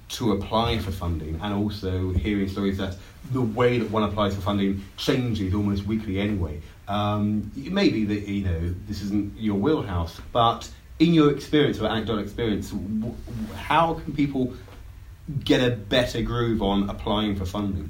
to 0.07 0.33
apply 0.33 0.77
for 0.79 0.91
funding, 0.91 1.39
and 1.41 1.53
also 1.53 2.11
hearing 2.11 2.47
stories 2.47 2.77
that 2.77 2.95
the 3.31 3.41
way 3.41 3.79
that 3.79 3.89
one 3.89 4.03
applies 4.03 4.35
for 4.35 4.41
funding 4.41 4.83
changes 4.97 5.53
almost 5.53 5.85
weekly 5.85 6.19
anyway. 6.19 6.61
Um, 6.87 7.51
that 7.55 8.23
you 8.27 8.45
know 8.45 8.75
this 8.87 9.01
isn't 9.01 9.37
your 9.37 9.55
wheelhouse, 9.55 10.21
but 10.31 10.69
in 10.99 11.13
your 11.13 11.31
experience 11.31 11.79
or 11.79 11.87
anecdotal 11.87 12.21
experience, 12.21 12.69
w- 12.69 13.15
how 13.55 13.95
can 13.95 14.13
people 14.13 14.53
get 15.43 15.61
a 15.61 15.75
better 15.75 16.21
groove 16.21 16.61
on 16.61 16.89
applying 16.89 17.35
for 17.35 17.45
funding? 17.45 17.89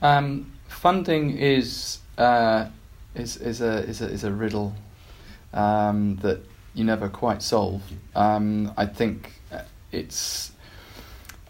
Um, 0.00 0.52
funding 0.68 1.36
is, 1.36 1.98
uh, 2.16 2.66
is 3.18 3.36
is 3.36 3.60
a 3.60 3.78
is 3.84 4.00
a 4.00 4.06
is 4.06 4.24
a 4.24 4.32
riddle 4.32 4.74
um, 5.52 6.16
that 6.16 6.40
you 6.74 6.84
never 6.84 7.08
quite 7.08 7.42
solve. 7.42 7.82
Um, 8.14 8.72
I 8.76 8.86
think 8.86 9.32
uh, 9.52 9.62
it's. 9.92 10.52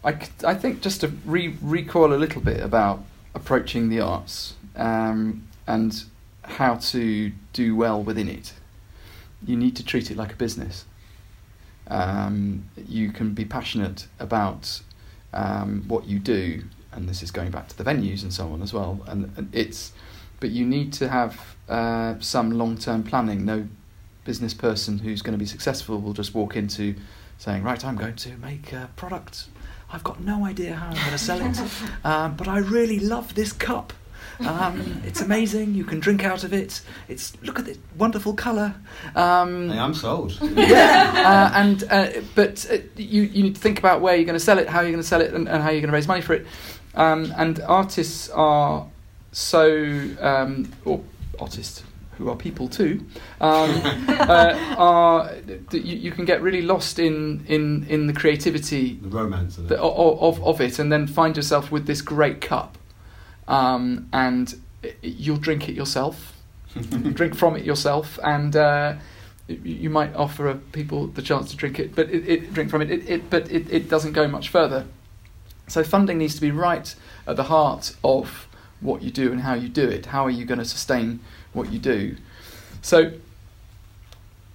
I, 0.03 0.17
I 0.45 0.53
think 0.53 0.81
just 0.81 1.01
to 1.01 1.09
re- 1.25 1.57
recoil 1.61 2.13
a 2.13 2.15
little 2.15 2.41
bit 2.41 2.61
about 2.61 3.03
approaching 3.35 3.89
the 3.89 3.99
arts 3.99 4.53
um, 4.75 5.47
and 5.65 6.03
how 6.43 6.75
to 6.75 7.31
do 7.51 7.75
well 7.75 8.01
within 8.01 8.29
it, 8.29 8.53
you 9.45 9.57
need 9.57 9.75
to 9.75 9.83
treat 9.83 10.09
it 10.09 10.17
like 10.17 10.31
a 10.31 10.35
business. 10.35 10.85
Um, 11.89 12.69
you 12.87 13.11
can 13.11 13.33
be 13.33 13.43
passionate 13.43 14.07
about 14.19 14.81
um, 15.33 15.83
what 15.87 16.05
you 16.05 16.19
do, 16.19 16.63
and 16.91 17.09
this 17.09 17.21
is 17.21 17.31
going 17.31 17.51
back 17.51 17.67
to 17.69 17.77
the 17.77 17.83
venues 17.83 18.23
and 18.23 18.33
so 18.33 18.47
on 18.47 18.61
as 18.61 18.73
well. 18.73 19.01
And, 19.07 19.31
and 19.37 19.53
it's, 19.53 19.91
but 20.39 20.49
you 20.49 20.65
need 20.65 20.93
to 20.93 21.07
have 21.09 21.55
uh, 21.69 22.15
some 22.19 22.51
long-term 22.51 23.03
planning. 23.03 23.45
No 23.45 23.67
business 24.23 24.53
person 24.53 24.99
who's 24.99 25.21
going 25.21 25.33
to 25.33 25.37
be 25.37 25.45
successful 25.45 25.99
will 25.99 26.13
just 26.13 26.33
walk 26.33 26.55
into 26.55 26.95
saying, 27.37 27.63
"Right, 27.63 27.83
I'm 27.83 27.95
going 27.95 28.15
to 28.15 28.37
make 28.37 28.73
a 28.73 28.89
product. 28.95 29.47
I've 29.91 30.03
got 30.03 30.19
no 30.19 30.45
idea 30.45 30.75
how 30.75 30.87
I'm 30.87 30.95
going 30.95 31.11
to 31.11 31.17
sell 31.17 31.41
it, 31.41 31.59
um, 32.05 32.35
but 32.35 32.47
I 32.47 32.59
really 32.59 32.99
love 32.99 33.35
this 33.35 33.51
cup." 33.51 33.93
Um, 34.39 35.01
it's 35.03 35.21
amazing. 35.21 35.73
You 35.73 35.83
can 35.83 35.99
drink 35.99 36.23
out 36.23 36.43
of 36.43 36.53
it. 36.53 36.81
It's 37.07 37.33
look 37.41 37.57
at 37.57 37.65
this 37.65 37.77
wonderful 37.97 38.33
colour. 38.33 38.75
Um, 39.15 39.69
Hey, 39.69 39.79
I'm 39.79 39.93
sold. 39.93 40.37
yeah, 40.41 41.51
uh, 41.53 41.59
and 41.59 41.83
uh, 41.89 42.21
but 42.35 42.67
uh, 42.71 42.77
you 42.95 43.23
you 43.23 43.43
need 43.43 43.55
to 43.55 43.61
think 43.61 43.79
about 43.79 44.01
where 44.01 44.15
you're 44.15 44.25
going 44.25 44.37
to 44.37 44.43
sell 44.43 44.59
it, 44.59 44.67
how 44.67 44.81
you're 44.81 44.91
going 44.91 45.01
to 45.01 45.07
sell 45.07 45.21
it, 45.21 45.33
and, 45.33 45.47
and 45.47 45.63
how 45.63 45.69
you're 45.69 45.81
going 45.81 45.91
to 45.91 45.95
raise 45.95 46.07
money 46.07 46.21
for 46.21 46.33
it. 46.33 46.45
Um, 46.93 47.33
and 47.37 47.59
artists 47.61 48.29
are 48.29 48.87
so 49.37 50.09
um, 50.19 50.71
or 50.85 51.01
artists 51.39 51.83
who 52.17 52.29
are 52.29 52.35
people 52.35 52.67
too 52.67 53.05
um, 53.41 53.69
uh, 54.07 54.75
are 54.77 55.31
you, 55.71 55.95
you 55.95 56.11
can 56.11 56.25
get 56.25 56.41
really 56.41 56.61
lost 56.63 56.97
in 56.97 57.45
in 57.47 57.85
in 57.87 58.07
the 58.07 58.13
creativity 58.13 58.95
the 58.95 59.09
romance 59.09 59.57
of 59.57 59.67
the, 59.67 59.75
it. 59.75 59.79
of, 59.79 60.43
of 60.43 60.61
it, 60.61 60.79
and 60.79 60.91
then 60.91 61.05
find 61.05 61.35
yourself 61.35 61.71
with 61.71 61.85
this 61.85 62.01
great 62.01 62.41
cup, 62.41 62.77
um, 63.47 64.09
and 64.11 64.59
you'll 65.01 65.37
drink 65.37 65.69
it 65.69 65.75
yourself 65.75 66.33
drink 67.13 67.35
from 67.35 67.55
it 67.55 67.63
yourself, 67.63 68.19
and 68.23 68.55
uh, 68.55 68.95
you, 69.47 69.89
might 69.89 70.13
offer 70.15 70.55
people 70.71 71.07
the 71.07 71.21
chance 71.21 71.51
to 71.51 71.57
drink 71.57 71.79
it, 71.79 71.95
but 71.95 72.09
it, 72.09 72.27
it 72.27 72.53
drink 72.53 72.69
from 72.69 72.81
it. 72.81 72.91
It, 72.91 73.09
it 73.09 73.29
but 73.29 73.49
it, 73.51 73.71
it 73.71 73.89
doesn't 73.89 74.13
go 74.13 74.27
much 74.27 74.49
further. 74.49 74.85
So 75.67 75.83
funding 75.83 76.17
needs 76.17 76.35
to 76.35 76.41
be 76.41 76.51
right 76.51 76.93
at 77.25 77.35
the 77.35 77.43
heart 77.43 77.95
of 78.03 78.47
what 78.81 79.01
you 79.01 79.11
do 79.11 79.31
and 79.31 79.41
how 79.41 79.53
you 79.53 79.69
do 79.69 79.87
it. 79.87 80.07
How 80.07 80.25
are 80.25 80.29
you 80.29 80.45
going 80.45 80.59
to 80.59 80.65
sustain 80.65 81.19
what 81.53 81.71
you 81.71 81.79
do? 81.79 82.17
So 82.81 83.13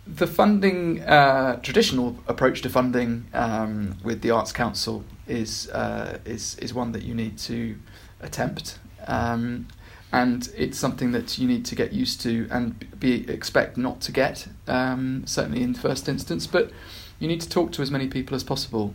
the 0.06 0.26
funding 0.26 1.00
uh, 1.02 1.56
traditional 1.60 2.16
approach 2.26 2.62
to 2.62 2.68
funding 2.68 3.26
um, 3.34 3.96
with 4.02 4.22
the 4.22 4.30
Arts 4.30 4.52
Council 4.52 5.04
is 5.28 5.68
uh, 5.70 6.18
is 6.24 6.56
is 6.58 6.74
one 6.74 6.92
that 6.92 7.02
you 7.02 7.14
need 7.14 7.38
to 7.38 7.76
attempt. 8.20 8.78
Um, 9.06 9.66
and 10.12 10.50
it's 10.56 10.78
something 10.78 11.12
that 11.12 11.38
you 11.38 11.48
need 11.48 11.64
to 11.64 11.74
get 11.74 11.92
used 11.92 12.20
to 12.20 12.46
and 12.50 13.00
be 13.00 13.28
expect 13.30 13.76
not 13.76 14.00
to 14.02 14.12
get 14.12 14.46
um, 14.68 15.22
certainly 15.26 15.62
in 15.62 15.72
the 15.72 15.78
first 15.78 16.06
instance 16.08 16.46
but 16.46 16.70
you 17.18 17.26
need 17.26 17.40
to 17.40 17.48
talk 17.48 17.72
to 17.72 17.82
as 17.82 17.90
many 17.90 18.06
people 18.06 18.34
as 18.36 18.44
possible 18.44 18.94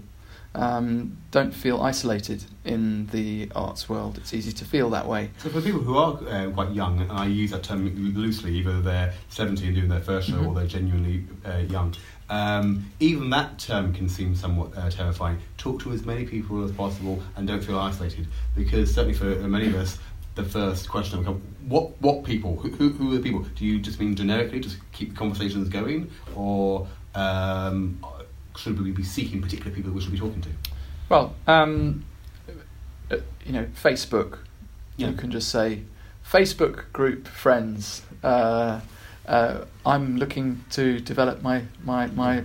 um, 0.58 1.18
don't 1.32 1.54
feel 1.54 1.82
isolated 1.82 2.44
in 2.66 3.08
the 3.08 3.50
arts 3.56 3.88
world 3.88 4.18
it's 4.18 4.34
easy 4.34 4.52
to 4.52 4.66
feel 4.66 4.90
that 4.90 5.08
way 5.08 5.30
So 5.38 5.50
for 5.50 5.62
people 5.62 5.82
who 5.82 5.96
are 5.98 6.14
uh, 6.28 6.50
quite 6.52 6.72
young, 6.72 7.00
and 7.02 7.12
I 7.12 7.26
use 7.28 7.52
that 7.52 7.64
term 7.64 7.82
loosely, 8.16 8.52
either 8.60 8.82
they're 8.82 9.14
17 9.30 9.74
doing 9.74 9.88
their 9.90 10.02
first 10.02 10.30
show 10.30 10.38
or 10.38 10.42
Mhm. 10.52 10.56
they're 10.56 10.68
genuinely 10.68 11.26
uh, 11.46 11.58
young, 11.70 11.94
um, 12.30 12.86
even 13.00 13.30
that 13.30 13.60
term 13.60 13.94
can 13.94 14.10
seem 14.10 14.36
somewhat 14.36 14.78
uh, 14.78 14.90
terrifying. 14.90 15.38
Talk 15.58 15.82
to 15.84 15.92
as 15.94 16.06
many 16.06 16.26
people 16.26 16.64
as 16.64 16.72
possible 16.72 17.22
and 17.36 17.48
don't 17.48 17.64
feel 17.64 17.80
isolated, 17.80 18.28
because 18.56 18.94
certainly 18.94 19.14
for 19.18 19.26
many 19.48 19.68
of 19.68 19.76
us, 19.76 19.98
the 20.36 20.44
first 20.44 20.90
question 20.90 21.18
will 21.20 21.26
come, 21.26 21.42
what, 21.68 22.02
what 22.02 22.24
people? 22.24 22.58
Who, 22.58 22.70
who, 22.70 22.90
who 22.90 23.12
are 23.12 23.16
the 23.18 23.22
people? 23.24 23.42
Do 23.56 23.66
you 23.66 23.80
just 23.80 24.00
mean 24.00 24.16
generically, 24.16 24.60
just 24.60 24.78
keep 24.92 25.16
conversations 25.16 25.70
going, 25.70 26.10
or 26.36 26.88
um, 27.16 27.98
should 28.58 28.82
we 28.84 28.92
be 28.92 29.04
seeking 29.04 29.42
particular 29.42 29.72
people 29.72 29.92
we 29.92 30.02
should 30.02 30.12
be 30.12 30.20
talking 30.20 30.42
to? 30.42 30.50
well 31.10 31.36
um, 31.48 32.04
uh, 33.12 33.18
you 33.46 33.54
know 33.54 33.66
facebook 33.82 34.40
Yeah. 34.98 35.10
you 35.10 35.14
can 35.16 35.32
just 35.32 35.50
say 35.50 35.84
facebook 36.30 36.92
group 36.92 37.28
friends 37.28 38.02
uh, 38.24 38.82
uh, 39.28 39.66
i'm 39.86 40.18
looking 40.18 40.64
to 40.72 41.00
develop 41.00 41.42
my, 41.42 41.64
my, 41.86 42.08
my 42.08 42.44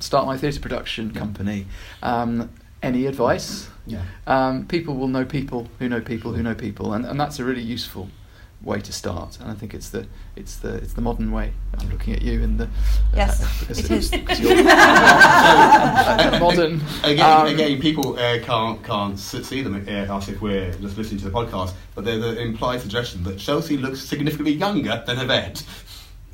start 0.00 0.26
my 0.26 0.36
theatre 0.36 0.60
production 0.60 1.12
company 1.12 1.66
um, 2.02 2.50
any 2.82 3.06
advice 3.06 3.68
Yeah. 3.86 4.02
um, 4.26 4.66
people 4.66 4.94
will 4.96 5.08
know 5.08 5.24
people 5.24 5.68
who 5.78 5.88
know 5.88 6.00
people 6.00 6.32
who 6.32 6.42
know 6.42 6.54
people, 6.54 6.94
and, 6.94 7.04
and 7.06 7.20
that's 7.20 7.38
a 7.38 7.44
really 7.44 7.62
useful 7.62 8.08
way 8.64 8.80
to 8.80 8.92
start. 8.92 9.38
And 9.40 9.50
I 9.50 9.54
think 9.54 9.74
it's 9.74 9.90
the 9.90 10.06
it's 10.36 10.56
the 10.56 10.74
it's 10.76 10.94
the 10.94 11.00
modern 11.02 11.30
way. 11.32 11.52
I'm 11.78 11.90
looking 11.90 12.14
at 12.14 12.22
you 12.22 12.40
in 12.42 12.56
the 12.56 12.68
Yes, 13.14 13.38
because 13.60 13.78
it 13.84 13.90
it's- 13.90 14.40
you're 14.40 14.52
uh, 14.66 16.38
modern. 16.40 16.80
Again, 17.02 17.40
Um, 17.40 17.46
again, 17.46 17.80
people 17.80 18.18
uh, 18.18 18.38
can't 18.40 18.82
can't 18.82 19.18
see 19.18 19.62
them 19.62 19.74
uh, 19.88 20.14
us 20.16 20.28
if 20.28 20.40
we're 20.40 20.72
just 20.80 20.96
listening 20.96 21.20
to 21.20 21.24
the 21.26 21.30
podcast, 21.30 21.72
but 21.94 22.04
they're 22.04 22.18
the 22.18 22.40
implied 22.40 22.80
suggestion 22.80 23.22
that 23.24 23.38
Chelsea 23.38 23.76
looks 23.76 24.00
significantly 24.00 24.52
younger 24.52 25.02
than 25.06 25.18
Yvette. 25.18 25.62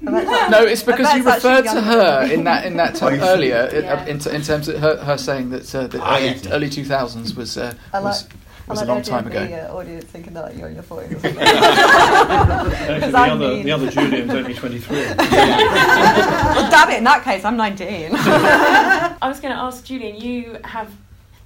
No, 0.03 0.65
it's 0.65 0.83
because 0.83 1.15
Yvette 1.15 1.37
it's 1.37 1.45
actually 1.45 1.51
referred 1.61 1.75
to 1.75 1.81
her 1.83 2.33
in 2.33 2.45
that 2.45 2.65
in 2.65 2.77
that 2.79 2.95
time 2.95 3.15
you 3.17 3.21
see. 3.21 3.27
earlier 3.27 3.65
in- 3.73 3.85
Yeah. 3.85 4.05
in, 4.07 4.17
in 4.35 4.43
terms 4.43 4.69
of 4.69 4.79
her, 4.81 4.97
her 5.05 5.19
saying 5.19 5.51
that 5.51 5.75
uh, 5.75 5.87
the 5.89 6.01
Ah, 6.03 6.17
early, 6.17 6.25
yes, 6.27 6.45
yes. 6.45 6.53
early 6.55 6.69
2000s 6.71 7.37
was 7.37 7.59
uh, 7.59 7.75
I 7.93 7.99
like- 7.99 8.15
was, 8.71 8.79
I 8.79 8.83
was 8.83 8.89
like 8.89 8.89
a 8.89 8.93
long 8.93 9.03
time 9.03 9.27
ago. 9.27 9.47
The 9.47 9.71
uh, 9.71 9.77
audience 9.77 10.05
thinking 10.05 10.33
that 10.35 10.57
you're 10.57 10.69
in 10.69 10.75
your 10.75 10.83
40s. 10.85 11.25
Actually, 11.25 13.11
the, 13.11 13.19
I 13.19 13.31
other, 13.31 13.49
mean- 13.49 13.65
the 13.65 13.73
other 13.73 13.91
Julian's 13.91 14.31
only 14.33 14.55
23. 14.55 14.97
well, 14.97 15.17
damn 16.71 16.91
it, 16.91 16.99
in 16.99 17.05
that 17.05 17.23
case, 17.25 17.45
I'm 17.45 17.57
19. 17.57 18.11
I 18.15 19.17
was 19.29 19.41
going 19.41 19.55
to 19.55 19.61
ask 19.61 19.85
Julian, 19.85 20.17
you 20.17 20.59
have 20.65 20.91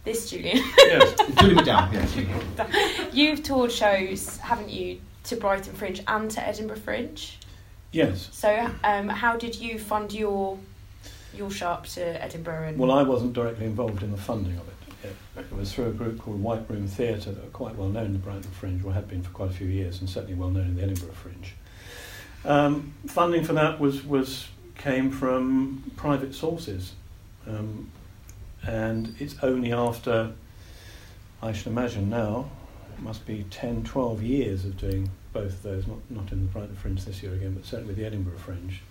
this 0.05 0.31
Julian. 0.31 0.59
yes. 0.79 1.15
Julie 1.41 1.55
McDowell, 1.57 1.93
yes. 1.93 3.15
You've 3.15 3.43
toured 3.43 3.73
shows, 3.73 4.37
haven't 4.39 4.71
you, 4.71 5.01
to 5.25 5.37
Brighton 5.37 5.75
Fringe 5.75 6.03
and 6.07 6.31
to 6.31 6.47
Edinburgh 6.47 6.77
Fringe? 6.79 7.39
Yes. 7.93 8.29
So, 8.33 8.71
um, 8.83 9.09
how 9.09 9.37
did 9.37 9.55
you 9.57 9.79
fund 9.79 10.13
your 10.13 10.59
your 11.35 11.51
show 11.51 11.69
up 11.69 11.87
to 11.87 12.23
Edinburgh? 12.23 12.69
And 12.69 12.79
Well, 12.79 12.93
I 12.93 13.03
wasn't 13.03 13.33
directly 13.33 13.67
involved 13.67 14.03
in 14.03 14.11
the 14.11 14.17
funding 14.17 14.57
of 14.57 14.69
it. 14.69 14.75
It, 15.37 15.53
was 15.53 15.73
through 15.73 15.87
a 15.87 15.93
group 15.93 16.21
called 16.21 16.43
White 16.43 16.69
Room 16.69 16.87
Theatre 16.87 17.33
that 17.33 17.45
are 17.45 17.51
quite 17.51 17.77
well 17.77 17.89
known 17.89 18.07
in 18.07 18.13
the 18.13 18.19
Brighton 18.19 18.51
Fringe, 18.51 18.85
or 18.85 18.93
had 18.93 19.09
been 19.09 19.23
for 19.23 19.31
quite 19.31 19.51
a 19.51 19.53
few 19.53 19.67
years, 19.67 20.01
and 20.01 20.09
certainly 20.09 20.35
well 20.35 20.51
known 20.51 20.67
in 20.67 20.77
the 20.77 20.83
Edinburgh 20.83 21.13
Fringe. 21.13 21.55
Um, 22.45 22.93
funding 23.07 23.45
for 23.45 23.53
that 23.55 23.81
was, 23.81 24.05
was 24.05 24.49
came 24.77 25.11
from 25.11 25.93
private 25.97 26.35
sources, 26.35 26.93
um, 27.47 27.91
and 28.67 29.15
it's 29.19 29.37
only 29.43 29.73
after, 29.73 30.33
I 31.43 31.53
should 31.53 31.69
imagine 31.69 32.11
now, 32.11 32.51
it 32.97 33.03
must 33.03 33.27
be 33.27 33.45
10, 33.51 33.85
12 33.85 34.23
years 34.23 34.65
of 34.65 34.77
doing 34.77 35.11
both 35.33 35.53
of 35.53 35.63
those, 35.63 35.87
not, 35.87 35.99
not 36.11 36.33
in 36.33 36.41
the 36.43 36.53
Brighton 36.53 36.77
Fringe 36.77 37.05
this 37.05 37.23
year 37.23 37.35
again, 37.35 37.55
but 37.55 37.65
certainly 37.65 37.89
with 37.89 37.97
the 37.97 38.05
Edinburgh 38.05 38.39
Fringe. 38.39 38.83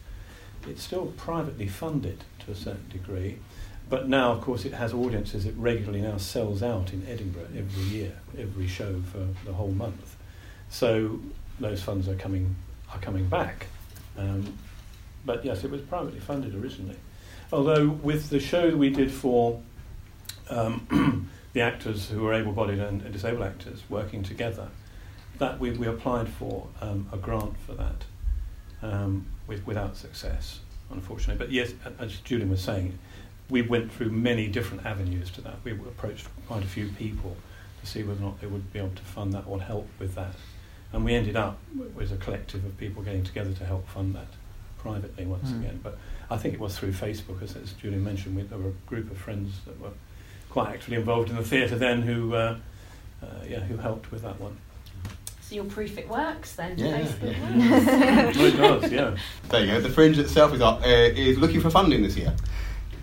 It's 0.68 0.84
still 0.84 1.08
privately 1.18 1.68
funded 1.68 2.24
to 2.46 2.52
a 2.52 2.56
certain 2.56 2.88
degree, 2.90 3.40
but 3.90 4.08
now, 4.08 4.32
of 4.32 4.42
course, 4.42 4.66
it 4.66 4.74
has 4.74 4.94
audiences. 4.94 5.46
It 5.46 5.56
regularly 5.58 6.02
now 6.02 6.18
sells 6.18 6.64
out 6.64 6.94
in 6.94 7.06
Edinburgh 7.08 7.48
every 7.58 7.84
year, 7.84 8.14
every 8.38 8.68
show 8.68 9.02
for 9.12 9.28
the 9.46 9.54
whole 9.54 9.72
month. 9.72 10.16
So 10.70 11.20
those 11.60 11.82
funds 11.82 12.08
are 12.08 12.16
coming 12.16 12.56
are 12.92 13.00
coming 13.00 13.28
back. 13.28 13.68
Um, 14.18 14.58
but 15.26 15.44
yes, 15.46 15.64
it 15.64 15.72
was 15.72 15.82
privately 15.82 16.20
funded 16.20 16.56
originally. 16.56 16.98
Although 17.52 17.90
with 17.90 18.30
the 18.30 18.40
show 18.40 18.70
that 18.72 18.78
we 18.78 18.90
did 18.90 19.12
for 19.12 19.62
um, 20.50 21.30
the 21.54 21.62
actors 21.62 22.10
who 22.10 22.26
are 22.28 22.34
able-bodied 22.34 22.80
and, 22.80 23.02
and 23.02 23.14
disabled 23.14 23.44
actors 23.44 23.84
working 23.90 24.24
together, 24.24 24.68
that 25.40 25.60
we, 25.60 25.72
we 25.72 25.88
applied 25.88 26.28
for 26.28 26.68
um, 26.82 27.08
a 27.12 27.18
grant 27.18 27.58
for 27.66 27.74
that. 27.74 28.06
um, 28.84 29.26
with, 29.48 29.66
without 29.66 29.98
success, 29.98 30.60
unfortunately. 30.92 31.44
But 31.44 31.52
yes, 31.52 31.74
as 32.00 32.18
Julian 32.20 32.50
was 32.50 32.62
saying, 32.62 33.00
we 33.50 33.62
went 33.62 33.92
through 33.92 34.10
many 34.10 34.48
different 34.48 34.86
avenues 34.86 35.30
to 35.32 35.42
that. 35.42 35.56
We 35.64 35.72
approached 35.72 36.28
quite 36.48 36.64
a 36.64 36.68
few 36.68 36.90
people 36.90 37.36
to 37.82 37.86
see 37.88 38.04
whether 38.04 38.20
or 38.22 38.24
not 38.28 38.42
they 38.42 38.48
would 38.48 38.72
be 38.72 38.80
able 38.80 38.96
to 38.96 39.02
fund 39.04 39.34
that 39.34 39.44
or 39.48 39.62
help 39.62 39.88
with 40.00 40.16
that. 40.16 40.34
And 40.92 41.04
we 41.04 41.14
ended 41.16 41.36
up 41.36 41.58
with 41.96 42.12
a 42.12 42.18
collective 42.18 42.64
of 42.66 42.78
people 42.78 43.04
getting 43.04 43.24
together 43.24 43.52
to 43.54 43.66
help 43.66 43.88
fund 43.90 44.16
that 44.16 44.28
privately 44.78 45.26
once 45.26 45.50
Mm. 45.50 45.60
again. 45.60 45.80
But 45.84 45.98
I 46.30 46.38
think 46.38 46.54
it 46.54 46.60
was 46.60 46.78
through 46.78 46.94
Facebook, 46.94 47.42
as, 47.42 47.56
as 47.56 47.74
Julian 47.74 48.04
mentioned. 48.04 48.36
We, 48.36 48.44
there 48.44 48.58
were 48.58 48.70
a 48.70 48.90
group 48.90 49.10
of 49.12 49.18
friends 49.18 49.56
that 49.66 49.80
were 49.80 49.90
quite 50.50 50.70
actively 50.70 50.98
involved 50.98 51.30
in 51.30 51.36
the 51.36 51.44
theatre 51.44 51.78
then 51.78 52.02
who, 52.04 52.36
uh, 52.36 52.58
uh, 53.22 53.26
yeah, 53.48 53.60
who 53.62 53.78
helped 53.78 54.12
with 54.12 54.22
that 54.22 54.40
one. 54.40 54.56
So 55.42 55.56
your 55.56 55.66
proof 55.66 55.98
it 55.98 56.08
works 56.08 56.56
then. 56.56 56.78
Yeah, 56.78 57.00
Facebook 57.02 57.36
yeah. 57.38 58.26
works. 58.26 58.38
It 58.38 58.58
does, 58.58 58.92
yeah. 58.92 59.18
There 59.50 59.62
you 59.66 59.68
go. 59.72 59.82
The 59.82 59.90
Fringe 59.90 60.18
itself 60.20 60.54
is 60.54 60.62
up, 60.62 60.82
uh, 60.82 60.88
is 60.88 61.38
looking 61.38 61.60
for 61.60 61.70
funding 61.70 62.04
this 62.04 62.16
year. 62.16 62.34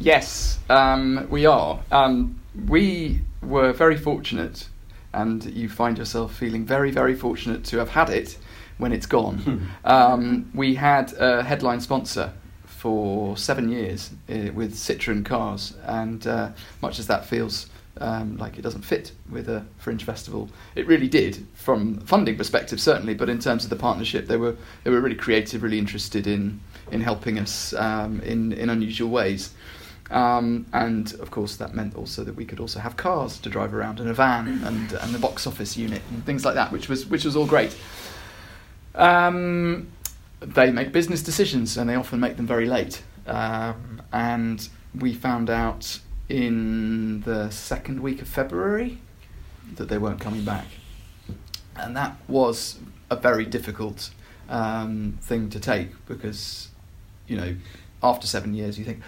Yes, 0.00 0.58
um, 0.70 1.26
we 1.28 1.44
are. 1.44 1.78
Um, 1.92 2.40
we 2.66 3.20
were 3.42 3.72
very 3.72 3.98
fortunate, 3.98 4.66
and 5.12 5.44
you 5.44 5.68
find 5.68 5.98
yourself 5.98 6.34
feeling 6.34 6.64
very, 6.64 6.90
very 6.90 7.14
fortunate 7.14 7.64
to 7.64 7.78
have 7.78 7.90
had 7.90 8.08
it 8.08 8.38
when 8.78 8.92
it's 8.92 9.04
gone. 9.04 9.70
um, 9.84 10.50
we 10.54 10.74
had 10.74 11.12
a 11.18 11.42
headline 11.42 11.80
sponsor 11.80 12.32
for 12.64 13.36
seven 13.36 13.68
years 13.68 14.10
uh, 14.30 14.50
with 14.54 14.74
Citroen 14.74 15.22
cars, 15.22 15.74
and 15.84 16.26
uh, 16.26 16.50
much 16.80 16.98
as 16.98 17.06
that 17.08 17.26
feels 17.26 17.68
um, 17.98 18.38
like 18.38 18.58
it 18.58 18.62
doesn't 18.62 18.82
fit 18.82 19.12
with 19.30 19.48
a 19.48 19.66
fringe 19.78 20.04
festival, 20.04 20.48
it 20.74 20.86
really 20.86 21.08
did 21.08 21.46
from 21.54 22.00
funding 22.00 22.36
perspective, 22.36 22.80
certainly. 22.80 23.14
But 23.14 23.28
in 23.28 23.38
terms 23.38 23.64
of 23.64 23.70
the 23.70 23.76
partnership, 23.76 24.26
they 24.26 24.38
were 24.38 24.56
they 24.84 24.90
were 24.90 25.00
really 25.00 25.16
creative, 25.16 25.62
really 25.62 25.78
interested 25.78 26.26
in 26.26 26.60
in 26.90 27.02
helping 27.02 27.38
us 27.38 27.74
um, 27.74 28.20
in 28.20 28.52
in 28.52 28.70
unusual 28.70 29.10
ways. 29.10 29.52
Um, 30.10 30.66
and 30.72 31.12
of 31.14 31.30
course, 31.30 31.56
that 31.56 31.74
meant 31.74 31.94
also 31.94 32.24
that 32.24 32.34
we 32.34 32.44
could 32.44 32.58
also 32.58 32.80
have 32.80 32.96
cars 32.96 33.38
to 33.38 33.48
drive 33.48 33.72
around 33.72 34.00
and 34.00 34.08
a 34.08 34.14
van 34.14 34.48
and 34.64 34.92
and 34.92 35.14
the 35.14 35.18
box 35.18 35.46
office 35.46 35.76
unit 35.76 36.02
and 36.10 36.24
things 36.26 36.44
like 36.44 36.54
that, 36.54 36.72
which 36.72 36.88
was 36.88 37.06
which 37.06 37.24
was 37.24 37.36
all 37.36 37.46
great. 37.46 37.76
Um, 38.94 39.88
they 40.40 40.70
make 40.70 40.92
business 40.92 41.22
decisions 41.22 41.76
and 41.76 41.88
they 41.88 41.94
often 41.94 42.18
make 42.18 42.36
them 42.36 42.46
very 42.46 42.66
late. 42.66 43.02
Um, 43.26 44.02
and 44.12 44.68
we 44.98 45.14
found 45.14 45.50
out 45.50 46.00
in 46.28 47.20
the 47.22 47.50
second 47.50 48.00
week 48.00 48.22
of 48.22 48.28
February 48.28 48.98
that 49.76 49.88
they 49.88 49.98
weren't 49.98 50.20
coming 50.20 50.44
back. 50.44 50.66
And 51.76 51.96
that 51.96 52.16
was 52.28 52.78
a 53.10 53.16
very 53.16 53.44
difficult 53.44 54.10
um, 54.48 55.18
thing 55.22 55.50
to 55.50 55.60
take 55.60 55.90
because, 56.06 56.68
you 57.26 57.36
know, 57.36 57.56
after 58.02 58.26
seven 58.26 58.54
years 58.54 58.78
you 58.78 58.84
think, 58.84 59.02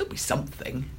there'll, 0.00 0.08
there'll 0.08 0.10
be 0.10 0.16
something. 0.16 0.90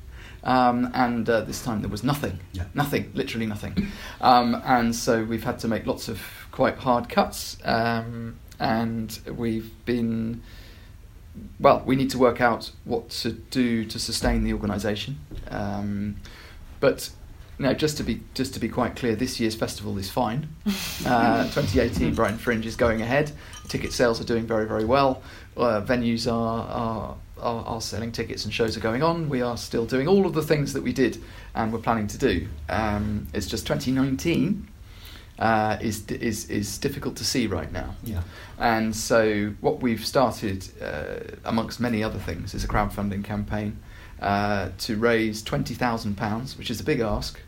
Um, 0.43 0.89
and 0.93 1.29
uh, 1.29 1.41
this 1.41 1.63
time 1.63 1.81
there 1.81 1.89
was 1.89 2.03
nothing. 2.03 2.39
Yeah. 2.53 2.65
Nothing, 2.73 3.11
literally 3.13 3.45
nothing. 3.45 3.87
Um, 4.19 4.61
and 4.65 4.95
so 4.95 5.23
we've 5.23 5.43
had 5.43 5.59
to 5.59 5.67
make 5.67 5.85
lots 5.85 6.07
of 6.07 6.21
quite 6.51 6.77
hard 6.77 7.09
cuts. 7.09 7.57
Um, 7.63 8.39
and 8.59 9.19
we've 9.35 9.71
been, 9.85 10.41
well, 11.59 11.83
we 11.85 11.95
need 11.95 12.09
to 12.11 12.17
work 12.17 12.41
out 12.41 12.71
what 12.85 13.09
to 13.09 13.31
do 13.31 13.85
to 13.85 13.99
sustain 13.99 14.43
the 14.43 14.53
organisation. 14.53 15.19
Um, 15.49 16.17
but 16.79 17.11
now, 17.59 17.73
just 17.73 17.97
to 17.97 18.03
be 18.03 18.21
just 18.33 18.55
to 18.55 18.59
be 18.59 18.67
quite 18.67 18.95
clear, 18.95 19.15
this 19.15 19.39
year's 19.39 19.55
festival 19.55 19.97
is 19.97 20.09
fine. 20.09 20.49
Uh, 21.03 21.45
2018 21.45 22.13
Brighton 22.13 22.37
Fringe 22.37 22.63
is 22.63 22.75
going 22.75 23.01
ahead. 23.01 23.31
Ticket 23.67 23.91
sales 23.91 24.21
are 24.21 24.23
doing 24.23 24.45
very 24.45 24.67
very 24.67 24.85
well. 24.85 25.23
Uh, 25.57 25.81
venues 25.81 26.31
are, 26.31 26.67
are 26.67 27.15
are 27.41 27.65
are 27.65 27.82
selling 27.82 28.12
tickets 28.12 28.45
and 28.45 28.54
shows 28.54 28.77
are 28.77 28.82
going 28.82 29.04
on. 29.04 29.30
We 29.30 29.41
are 29.41 29.58
still 29.58 29.86
doing 29.86 30.08
all 30.08 30.25
of 30.25 30.34
the 30.34 30.43
things 30.43 30.73
that 30.73 30.84
we 30.84 30.93
did 30.93 31.21
and 31.56 31.73
we're 31.73 31.80
planning 31.80 32.08
to 32.08 32.17
do. 32.17 32.47
Um, 32.69 33.27
it's 33.34 33.47
just 33.47 33.67
2019 33.67 34.67
uh, 35.41 35.77
is 35.82 36.06
is 36.08 36.49
is 36.49 36.77
difficult 36.77 37.15
to 37.15 37.25
see 37.25 37.47
right 37.47 37.71
now. 37.71 37.95
Yeah. 38.04 38.21
And 38.60 38.95
so, 38.95 39.54
what 39.60 39.82
we've 39.82 40.06
started, 40.06 40.67
uh, 40.80 41.36
amongst 41.43 41.80
many 41.80 42.04
other 42.04 42.19
things, 42.19 42.54
is 42.54 42.63
a 42.63 42.67
crowdfunding 42.67 43.23
campaign 43.23 43.80
uh, 44.21 44.69
to 44.77 44.97
raise 44.97 45.41
twenty 45.41 45.73
thousand 45.73 46.15
pounds, 46.15 46.58
which 46.58 46.69
is 46.69 46.80
a 46.80 46.84
big 46.84 46.99
ask, 46.99 47.39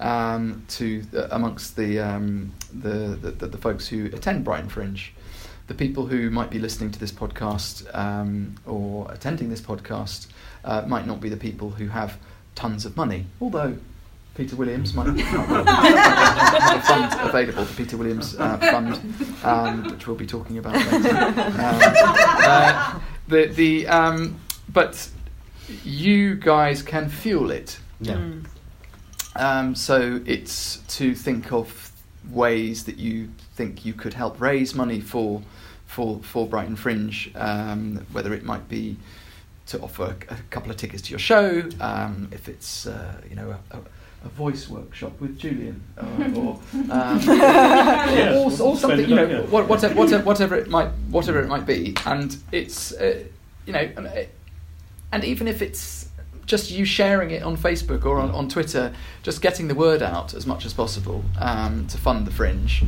um, 0.00 0.66
to 0.68 1.02
uh, 1.16 1.28
amongst 1.30 1.76
the, 1.76 1.98
um, 1.98 2.52
the, 2.70 3.18
the 3.20 3.30
the 3.30 3.46
the 3.46 3.58
folks 3.58 3.88
who 3.88 4.06
attend 4.06 4.44
Brighton 4.44 4.68
Fringe, 4.68 5.14
the 5.66 5.74
people 5.74 6.06
who 6.06 6.30
might 6.30 6.50
be 6.50 6.58
listening 6.58 6.90
to 6.92 6.98
this 6.98 7.12
podcast 7.12 7.86
um, 7.96 8.56
or 8.66 9.10
attending 9.10 9.48
this 9.50 9.60
podcast 9.60 10.26
uh, 10.64 10.82
might 10.86 11.06
not 11.06 11.20
be 11.20 11.28
the 11.28 11.36
people 11.36 11.70
who 11.70 11.88
have 11.88 12.18
tons 12.54 12.84
of 12.84 12.96
money, 12.96 13.26
although. 13.40 13.76
Peter 14.36 14.56
Williams 14.56 14.94
might 14.94 15.06
have 15.06 15.16
a 15.16 16.82
fund 16.82 17.28
available, 17.28 17.62
the 17.62 17.74
Peter 17.76 17.96
Williams 17.96 18.34
uh, 18.34 18.58
Fund, 18.58 19.00
um, 19.44 19.84
which 19.84 20.08
we'll 20.08 20.16
be 20.16 20.26
talking 20.26 20.58
about 20.58 20.74
later. 20.74 21.16
Um, 21.16 21.54
uh, 21.56 22.98
the 23.28 23.46
the 23.46 23.86
um, 23.86 24.40
but 24.72 25.08
you 25.84 26.34
guys 26.34 26.82
can 26.82 27.08
fuel 27.08 27.52
it. 27.52 27.78
Yeah. 28.00 28.14
Mm. 28.14 28.46
Um, 29.36 29.74
so 29.74 30.20
it's 30.26 30.78
to 30.96 31.14
think 31.14 31.52
of 31.52 31.92
ways 32.30 32.84
that 32.84 32.96
you 32.96 33.28
think 33.54 33.84
you 33.84 33.92
could 33.92 34.14
help 34.14 34.40
raise 34.40 34.74
money 34.74 35.00
for 35.00 35.42
for 35.94 36.18
for 36.22 36.46
Brighton 36.46 36.74
Fringe, 36.76 37.30
um, 37.36 38.04
whether 38.12 38.34
it 38.34 38.44
might 38.44 38.68
be 38.68 38.96
to 39.66 39.80
offer 39.80 40.16
a, 40.28 40.34
a 40.34 40.36
couple 40.50 40.70
of 40.70 40.76
tickets 40.76 41.02
to 41.02 41.10
your 41.10 41.18
show, 41.20 41.62
um, 41.80 42.28
if 42.32 42.48
it's 42.48 42.86
uh, 42.86 43.14
you 43.30 43.36
know 43.36 43.50
a, 43.72 43.76
a, 43.76 43.80
a 44.24 44.28
voice 44.30 44.68
workshop 44.68 45.12
with 45.20 45.38
Julian, 45.38 45.80
or, 45.96 46.42
or, 46.42 46.60
um, 46.90 47.20
Yes, 47.26 48.36
or, 48.36 48.44
or 48.46 48.50
spend 48.50 48.78
something 48.78 49.08
you 49.08 49.14
know 49.14 49.24
yeah. 49.26 49.40
what- 49.42 49.68
whatever, 49.68 49.94
whatever 49.94 50.24
whatever 50.24 50.56
it 50.56 50.68
might 50.68 50.88
whatever 51.10 51.40
it 51.40 51.48
might 51.48 51.64
be, 51.66 51.94
and 52.06 52.36
it's 52.50 52.92
uh, 52.92 53.22
you 53.64 53.72
know 53.72 53.88
and, 53.96 54.06
uh, 54.08 54.22
and 55.12 55.24
even 55.24 55.46
if 55.46 55.62
it's 55.62 56.08
just 56.44 56.70
you 56.70 56.84
sharing 56.84 57.30
it 57.30 57.42
on 57.42 57.56
Facebook 57.56 58.04
or 58.04 58.18
on, 58.18 58.30
on 58.32 58.48
Twitter, 58.48 58.92
just 59.22 59.40
getting 59.40 59.68
the 59.68 59.74
word 59.74 60.02
out 60.02 60.34
as 60.34 60.44
much 60.46 60.66
as 60.66 60.74
possible 60.74 61.24
um, 61.38 61.86
to 61.86 61.96
fund 61.96 62.26
the 62.26 62.30
fringe. 62.30 62.84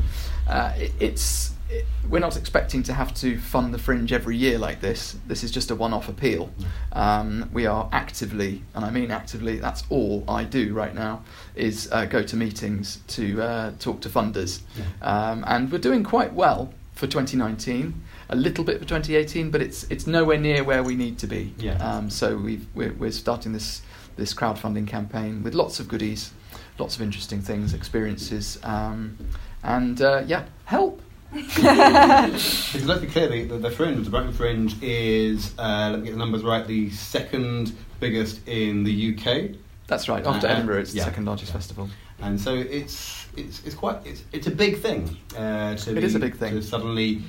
Uh, 0.46 0.72
it, 0.76 0.92
it's 1.00 1.54
it, 1.68 1.86
we're 2.08 2.20
not 2.20 2.36
expecting 2.36 2.82
to 2.84 2.92
have 2.92 3.12
to 3.14 3.38
fund 3.38 3.74
the 3.74 3.78
fringe 3.78 4.12
every 4.12 4.36
year 4.36 4.58
like 4.58 4.80
this. 4.80 5.16
This 5.26 5.42
is 5.42 5.50
just 5.50 5.70
a 5.70 5.74
one-off 5.74 6.08
appeal. 6.08 6.50
Um, 6.92 7.50
we 7.52 7.66
are 7.66 7.88
actively, 7.92 8.62
and 8.74 8.84
I 8.84 8.90
mean 8.90 9.10
actively, 9.10 9.58
that's 9.58 9.82
all 9.90 10.24
I 10.28 10.44
do 10.44 10.72
right 10.72 10.94
now, 10.94 11.24
is 11.54 11.88
uh, 11.92 12.04
go 12.04 12.22
to 12.22 12.36
meetings 12.36 13.00
to 13.08 13.42
uh, 13.42 13.72
talk 13.78 14.00
to 14.02 14.08
funders. 14.08 14.60
Um, 15.02 15.44
and 15.46 15.70
we're 15.70 15.78
doing 15.78 16.04
quite 16.04 16.32
well 16.32 16.72
for 16.94 17.06
2019, 17.06 18.02
a 18.30 18.36
little 18.36 18.64
bit 18.64 18.78
for 18.78 18.84
2018, 18.86 19.50
but 19.50 19.60
it's 19.60 19.84
it's 19.90 20.06
nowhere 20.06 20.38
near 20.38 20.64
where 20.64 20.82
we 20.82 20.94
need 20.94 21.18
to 21.18 21.26
be. 21.26 21.54
Yeah. 21.58 21.76
Um, 21.76 22.10
so 22.10 22.36
we've, 22.36 22.66
we're, 22.74 22.92
we're 22.94 23.12
starting 23.12 23.52
this 23.52 23.82
this 24.16 24.32
crowdfunding 24.32 24.86
campaign 24.88 25.42
with 25.42 25.54
lots 25.54 25.78
of 25.78 25.88
goodies, 25.88 26.32
lots 26.78 26.96
of 26.96 27.02
interesting 27.02 27.42
things, 27.42 27.74
experiences, 27.74 28.58
um, 28.62 29.18
and 29.62 30.00
uh, 30.00 30.22
yeah, 30.26 30.46
help. 30.64 31.02
Because 31.44 32.84
let's 32.86 33.00
be 33.00 33.06
clear, 33.06 33.28
the, 33.28 33.44
the, 33.44 33.58
the 33.58 33.70
Fringe, 33.70 34.04
the 34.04 34.10
Brighton 34.10 34.32
Fringe, 34.32 34.74
is, 34.82 35.54
uh, 35.58 35.88
let 35.90 36.00
me 36.00 36.06
get 36.06 36.12
the 36.12 36.18
numbers 36.18 36.42
right, 36.42 36.66
the 36.66 36.90
second 36.90 37.72
biggest 38.00 38.46
in 38.48 38.84
the 38.84 39.14
UK. 39.16 39.56
That's 39.86 40.08
right. 40.08 40.26
After 40.26 40.46
Uh, 40.46 40.52
Edinburgh, 40.52 40.80
it's 40.80 40.94
yeah. 40.94 41.04
the 41.04 41.10
second 41.10 41.24
largest 41.26 41.52
festival. 41.52 41.88
And 42.20 42.40
so 42.40 42.54
it's 42.54 43.26
it's, 43.36 43.62
it's 43.64 43.74
quite 43.74 43.98
it's, 44.06 44.22
it's 44.32 44.46
a 44.46 44.50
big 44.50 44.78
thing. 44.78 45.16
Uh, 45.36 45.74
to 45.76 45.90
It 45.90 45.94
be, 45.96 46.02
is 46.02 46.14
a 46.14 46.18
big 46.18 46.36
thing. 46.36 46.52
to 46.54 46.62
suddenly 46.62 47.22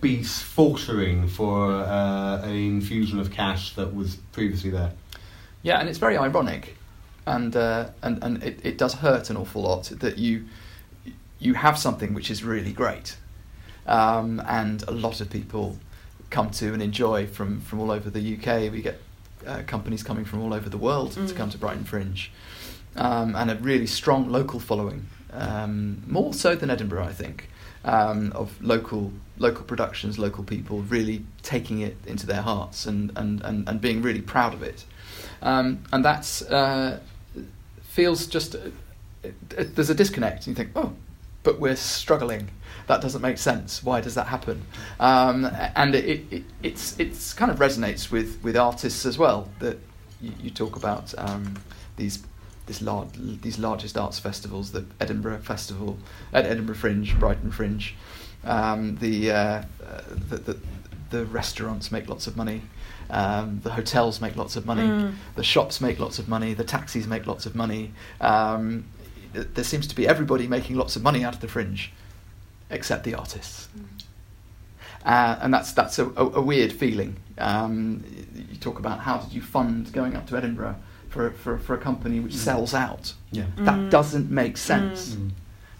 be 0.00 0.22
faltering 0.22 1.26
for 1.26 1.72
uh, 1.72 2.42
an 2.42 2.50
infusion 2.54 3.18
of 3.18 3.30
cash 3.30 3.74
that 3.76 3.94
was 3.94 4.16
previously 4.32 4.70
there. 4.70 4.92
Yeah, 5.62 5.80
and 5.80 5.88
it's 5.88 5.98
very 5.98 6.18
ironic, 6.18 6.76
and 7.26 7.56
uh, 7.56 7.88
and 8.02 8.22
and 8.22 8.42
it, 8.42 8.60
it 8.62 8.76
does 8.78 8.92
hurt 8.94 9.30
an 9.30 9.36
awful 9.38 9.62
lot 9.62 9.84
that 10.00 10.18
you 10.18 10.44
you 11.38 11.54
have 11.54 11.78
something 11.78 12.14
which 12.14 12.30
is 12.30 12.42
really 12.44 12.72
great, 12.72 13.16
um, 13.86 14.40
and 14.46 14.82
a 14.88 14.90
lot 14.92 15.20
of 15.20 15.30
people 15.30 15.78
come 16.30 16.50
to 16.50 16.72
and 16.72 16.82
enjoy 16.82 17.26
from 17.26 17.60
from 17.60 17.80
all 17.80 17.90
over 17.90 18.10
the 18.10 18.34
UK. 18.36 18.70
We 18.72 18.82
get 18.82 19.00
uh, 19.46 19.62
companies 19.66 20.02
coming 20.02 20.24
from 20.24 20.40
all 20.42 20.54
over 20.54 20.68
the 20.68 20.78
world 20.78 21.12
to 21.12 21.20
Mm. 21.20 21.36
come 21.36 21.50
to 21.50 21.58
Brighton 21.58 21.84
Fringe, 21.84 22.30
um, 22.96 23.34
and 23.36 23.50
a 23.50 23.56
really 23.56 23.86
strong 23.86 24.30
local 24.30 24.58
following, 24.60 25.06
um, 25.32 26.02
more 26.06 26.32
so 26.32 26.54
than 26.54 26.70
Edinburgh, 26.70 27.04
I 27.04 27.12
think. 27.12 27.48
Um, 27.86 28.32
of 28.34 28.48
local 28.62 29.12
local 29.36 29.62
productions, 29.64 30.18
local 30.18 30.42
people 30.42 30.80
really 30.88 31.22
taking 31.42 31.80
it 31.80 31.98
into 32.06 32.24
their 32.26 32.40
hearts 32.40 32.86
and, 32.86 33.12
and, 33.14 33.42
and, 33.42 33.68
and 33.68 33.78
being 33.78 34.00
really 34.00 34.22
proud 34.22 34.54
of 34.54 34.62
it. 34.62 34.86
Um, 35.42 35.80
and 35.92 36.02
that's 36.02 36.40
uh, 36.40 36.98
feels 37.82 38.26
just 38.26 38.54
uh, 38.54 38.58
it, 39.22 39.34
it- 39.58 39.74
there's 39.76 39.90
a 39.90 39.94
disconnect. 39.94 40.46
You 40.46 40.54
think, 40.54 40.70
oh, 40.74 40.94
but 41.44 41.60
we're 41.60 41.76
struggling. 41.76 42.50
That 42.88 43.00
doesn't 43.00 43.22
make 43.22 43.38
sense. 43.38 43.82
Why 43.82 44.00
does 44.02 44.14
that 44.16 44.26
happen? 44.26 44.62
Um, 45.00 45.46
and 45.76 45.94
it, 45.94 46.24
it, 46.30 46.44
it's 46.62 46.98
it's 46.98 47.32
kind 47.32 47.50
of 47.50 47.58
resonates 47.58 48.10
with, 48.10 48.42
with 48.42 48.56
artists 48.56 49.06
as 49.06 49.16
well. 49.16 49.48
That 49.60 49.78
you, 50.20 50.32
you 50.42 50.50
talk 50.50 50.74
about 50.76 51.14
um, 51.16 51.54
these 51.96 52.22
this 52.66 52.82
large, 52.82 53.08
these 53.42 53.58
largest 53.58 53.96
arts 53.96 54.18
festivals, 54.18 54.72
the 54.72 54.84
Edinburgh 55.00 55.38
Festival, 55.40 55.98
Ed- 56.32 56.46
Edinburgh 56.46 56.76
Fringe, 56.76 57.18
Brighton 57.18 57.50
Fringe, 57.52 57.94
um, 58.44 58.96
the, 58.96 59.30
uh, 59.30 59.34
uh, 59.36 59.62
the, 60.30 60.36
the 60.36 60.58
the 61.10 61.26
restaurants 61.26 61.92
make 61.92 62.08
lots 62.08 62.26
of 62.26 62.36
money, 62.36 62.62
um, 63.10 63.60
the 63.62 63.70
hotels 63.70 64.20
make 64.20 64.34
lots 64.36 64.56
of 64.56 64.66
money, 64.66 64.82
Mm. 64.82 65.14
the 65.36 65.44
shops 65.44 65.80
make 65.80 66.00
lots 66.00 66.18
of 66.18 66.28
money, 66.28 66.54
the 66.54 66.64
taxis 66.64 67.06
make 67.06 67.26
lots 67.26 67.46
of 67.46 67.54
money. 67.54 67.92
Um, 68.20 68.84
there 69.34 69.64
seems 69.64 69.86
to 69.88 69.94
be 69.94 70.06
everybody 70.08 70.46
making 70.46 70.76
lots 70.76 70.96
of 70.96 71.02
money 71.02 71.24
out 71.24 71.34
of 71.34 71.40
the 71.40 71.48
fringe, 71.48 71.92
except 72.70 73.04
the 73.04 73.14
artists. 73.14 73.68
Uh, 75.04 75.38
and 75.42 75.52
that's 75.52 75.72
that's 75.72 75.98
a, 75.98 76.06
a, 76.10 76.26
a 76.36 76.40
weird 76.40 76.72
feeling. 76.72 77.16
Um, 77.38 78.02
you 78.34 78.56
talk 78.56 78.78
about 78.78 79.00
how 79.00 79.18
did 79.18 79.32
you 79.32 79.42
fund 79.42 79.92
going 79.92 80.16
up 80.16 80.26
to 80.28 80.36
Edinburgh 80.36 80.76
for 81.10 81.30
for, 81.32 81.58
for 81.58 81.74
a 81.74 81.78
company 81.78 82.20
which 82.20 82.32
Mm. 82.32 82.36
sells 82.38 82.74
out. 82.74 83.12
Yeah. 83.30 83.44
That 83.58 83.74
Mm. 83.78 83.90
doesn't 83.90 84.30
make 84.30 84.56
sense. 84.56 85.10
Mm. 85.14 85.30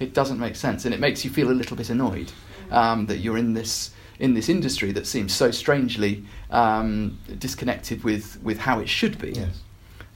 It 0.00 0.12
doesn't 0.12 0.38
make 0.38 0.56
sense, 0.56 0.84
and 0.84 0.92
it 0.92 1.00
makes 1.00 1.24
you 1.24 1.30
feel 1.30 1.50
a 1.50 1.54
little 1.54 1.76
bit 1.76 1.88
annoyed 1.88 2.32
um, 2.70 3.06
that 3.06 3.18
you're 3.18 3.38
in 3.38 3.54
this 3.54 3.92
in 4.18 4.34
this 4.34 4.48
industry 4.48 4.92
that 4.92 5.06
seems 5.06 5.32
so 5.32 5.50
strangely 5.50 6.24
um, 6.50 7.18
disconnected 7.38 8.04
with 8.04 8.38
with 8.42 8.58
how 8.58 8.78
it 8.80 8.88
should 8.88 9.18
be. 9.18 9.30
Yes. 9.32 9.60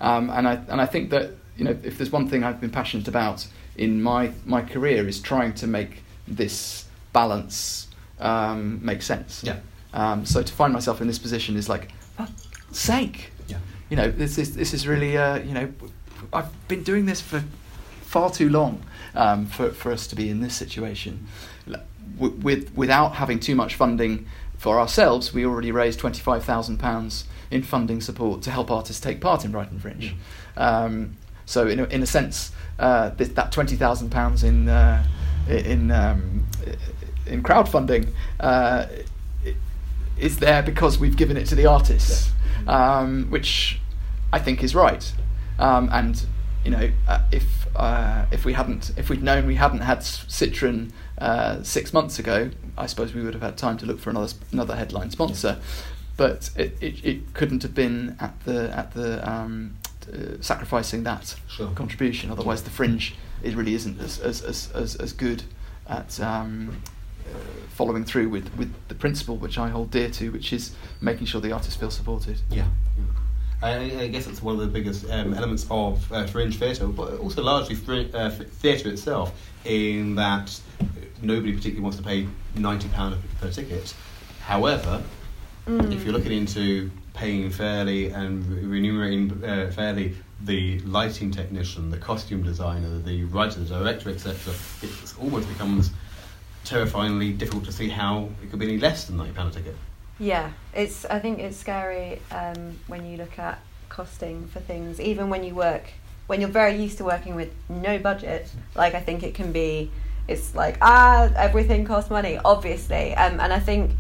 Um, 0.01 0.29
and 0.31 0.47
I 0.47 0.55
and 0.69 0.81
I 0.83 0.87
think 0.87 1.11
that 1.11 1.31
you 1.59 1.65
know 1.65 1.77
if 1.83 1.99
there's 1.99 2.11
one 2.11 2.29
thing 2.29 2.45
I've 2.45 2.61
been 2.61 2.71
passionate 2.71 3.09
about 3.09 3.47
in 3.77 4.03
my 4.03 4.33
my 4.47 4.63
career 4.63 5.07
is 5.07 5.21
trying 5.21 5.53
to 5.55 5.67
make 5.67 6.03
this 6.27 6.87
balance 7.13 7.89
um, 8.21 8.85
make 8.85 9.03
sense. 9.03 9.43
Yeah. 9.45 9.61
Um, 9.93 10.25
so 10.25 10.43
to 10.43 10.53
find 10.53 10.73
myself 10.73 11.01
in 11.01 11.07
this 11.07 11.19
position 11.19 11.57
is 11.57 11.69
like, 11.69 11.93
for 12.17 12.29
sake. 12.73 13.31
Yeah. 13.47 13.59
You 13.91 13.97
know, 13.97 14.11
this 14.11 14.39
is 14.39 14.55
this 14.55 14.75
is 14.75 14.87
really 14.87 15.17
uh, 15.17 15.39
you 15.39 15.53
know, 15.53 15.73
I've 16.33 16.69
been 16.69 16.83
doing 16.83 17.07
this 17.07 17.21
for 17.21 17.43
far 18.03 18.31
too 18.31 18.49
long 18.49 18.83
um, 19.15 19.47
for 19.47 19.71
for 19.71 19.93
us 19.93 20.07
to 20.09 20.17
be 20.17 20.29
in 20.29 20.41
this 20.41 20.55
situation. 20.55 21.27
With 22.19 22.73
without 22.75 23.15
having 23.15 23.39
too 23.39 23.55
much 23.55 23.75
funding 23.75 24.27
for 24.57 24.81
ourselves, 24.81 25.33
we 25.33 25.47
already 25.47 25.71
raised 25.71 25.99
twenty 25.99 26.21
five 26.21 26.45
thousand 26.45 26.79
pounds 26.79 27.25
in 27.51 27.63
funding 27.63 28.01
support 28.01 28.43
to 28.43 28.51
help 28.51 28.71
artists 28.71 29.01
take 29.01 29.21
part 29.21 29.45
in 29.45 29.53
Brighton 29.53 29.79
Fringe. 29.79 30.15
Um, 30.57 31.17
so 31.49 31.67
in 31.67 31.81
a, 31.81 31.85
in 31.85 32.03
a 32.03 32.07
sense, 32.07 32.53
uh, 32.79 33.11
th- 33.11 33.31
that 33.31 33.53
twenty 33.53 33.75
thousand 33.75 34.11
pounds 34.11 34.45
in 34.45 34.69
uh, 34.69 35.03
in 35.49 35.91
um, 35.91 36.47
in 37.27 37.43
crowdfunding 37.43 38.13
uh, 38.39 38.87
is 40.19 40.39
there 40.39 40.63
because 40.63 40.99
we've 40.99 41.17
given 41.17 41.37
it 41.39 41.47
to 41.47 41.55
the 41.55 41.65
artists, 41.65 42.33
um, 42.67 43.31
which 43.31 43.81
I 44.31 44.39
think 44.39 44.63
is 44.63 44.75
right. 44.75 45.11
Um, 45.59 45.89
and 45.91 46.25
you 46.65 46.71
know, 46.71 46.91
uh, 47.09 47.23
if 47.33 47.67
uh, 47.75 48.27
if 48.31 48.45
we 48.45 48.53
hadn't, 48.53 48.93
if 48.99 49.09
we'd 49.09 49.23
known 49.23 49.47
we 49.47 49.55
hadn't 49.55 49.81
had 49.81 50.03
Citron 50.03 50.93
uh, 51.17 51.63
six 51.63 51.95
months 51.95 52.19
ago, 52.19 52.51
I 52.77 52.85
suppose 52.85 53.15
we 53.15 53.23
would 53.23 53.33
have 53.33 53.43
had 53.43 53.57
time 53.57 53.79
to 53.79 53.87
look 53.87 54.01
for 54.01 54.11
another 54.11 54.35
another 54.53 54.77
headline 54.77 55.11
sponsor. 55.11 55.59
But 56.19 56.51
it, 56.57 56.77
it, 56.81 57.05
it 57.05 57.33
couldn't 57.33 57.63
have 57.63 57.75
been 57.75 58.17
at 58.21 58.39
the 58.45 58.77
at 58.77 58.93
the 58.93 59.27
um, 59.27 59.79
uh, 60.13 60.37
sacrificing 60.41 61.03
that 61.05 61.35
Sure. 61.49 61.71
contribution. 61.75 62.31
Otherwise, 62.31 62.63
the 62.63 62.71
fringe 62.71 63.15
it 63.43 63.55
really 63.55 63.75
isn't 63.75 64.01
as 64.01 64.19
as, 64.21 64.43
as, 64.43 64.71
as, 64.75 64.97
as 64.97 65.13
good 65.13 65.43
at 65.89 66.19
um, 66.21 66.83
uh, 67.27 67.39
following 67.71 68.05
through 68.05 68.29
with, 68.29 68.55
with 68.57 68.73
the 68.89 68.95
principle 68.95 69.37
which 69.37 69.59
I 69.59 69.69
hold 69.69 69.91
dear 69.91 70.11
to, 70.11 70.31
which 70.33 70.53
is 70.53 70.75
making 71.01 71.27
sure 71.27 71.41
the 71.41 71.53
artists 71.53 71.77
feel 71.77 71.91
supported. 71.91 72.41
Yeah. 72.51 72.67
I, 73.61 73.75
I 74.03 74.07
guess 74.09 74.27
it's 74.29 74.41
one 74.41 74.55
of 74.55 74.61
the 74.61 74.67
biggest 74.69 75.11
um, 75.11 75.35
elements 75.35 75.67
of 75.71 76.11
uh, 76.13 76.27
fringe 76.27 76.59
theatre, 76.59 76.87
but 76.87 77.19
also 77.19 77.43
largely 77.43 77.75
fri- 77.75 78.11
uh, 78.15 78.31
theatre 78.31 78.89
itself, 78.89 79.33
in 79.65 80.15
that 80.15 80.61
nobody 81.23 81.53
particularly 81.53 81.81
wants 81.83 81.97
to 81.99 82.05
pay 82.05 82.29
ninety 82.55 82.89
pound 82.89 83.17
per 83.41 83.51
ticket. 83.51 83.95
However, 84.41 85.03
Mm. 85.67 85.93
if 85.93 86.03
you're 86.03 86.15
looking 86.15 86.33
into 86.33 86.91
paying 87.19 87.51
fairly 87.51 88.11
and 88.11 88.47
remunerating 88.71 89.43
uh, 89.45 89.71
fairly 89.75 90.15
the 90.43 90.79
lighting 90.81 91.33
technician, 91.33 91.91
the 91.91 91.97
costume 91.97 92.45
designer, 92.45 92.99
the 93.01 93.25
writer, 93.25 93.59
the 93.59 93.67
director, 93.67 94.11
etc., 94.11 94.55
it 94.83 95.15
almost 95.21 95.49
becomes 95.49 95.91
terrifyingly 96.65 97.33
difficult 97.33 97.65
to 97.65 97.73
see 97.73 97.89
how 97.89 98.29
it 98.41 98.51
could 98.51 98.61
be 98.61 98.67
any 98.67 98.79
less 98.79 99.07
than 99.07 99.17
ninety 99.17 99.33
pound 99.33 99.51
a 99.51 99.55
ticket. 99.59 99.75
Yeah, 100.21 100.53
it's. 100.73 101.05
I 101.07 101.19
think 101.19 101.41
it's 101.41 101.57
scary 101.57 102.21
um, 102.31 102.79
when 102.87 103.05
you 103.05 103.17
look 103.17 103.37
at 103.39 103.59
costing 103.89 104.47
for 104.47 104.61
things, 104.61 105.01
even 105.01 105.29
when 105.29 105.43
you 105.43 105.57
work, 105.57 105.91
when 106.29 106.41
you're 106.41 106.51
very 106.51 106.77
used 106.77 106.99
to 106.99 107.05
working 107.05 107.35
with 107.35 107.51
no 107.69 107.99
budget. 107.99 108.49
Like 108.77 108.95
I 108.95 109.01
think 109.01 109.25
it 109.25 109.35
can 109.35 109.51
be, 109.51 109.91
it's 110.29 110.55
like 110.55 110.79
ah, 110.81 111.33
everything 111.35 111.85
costs 111.85 112.11
money, 112.11 112.39
obviously, 112.45 113.13
um, 113.17 113.41
and 113.41 113.53
I 113.53 113.59
think 113.59 113.91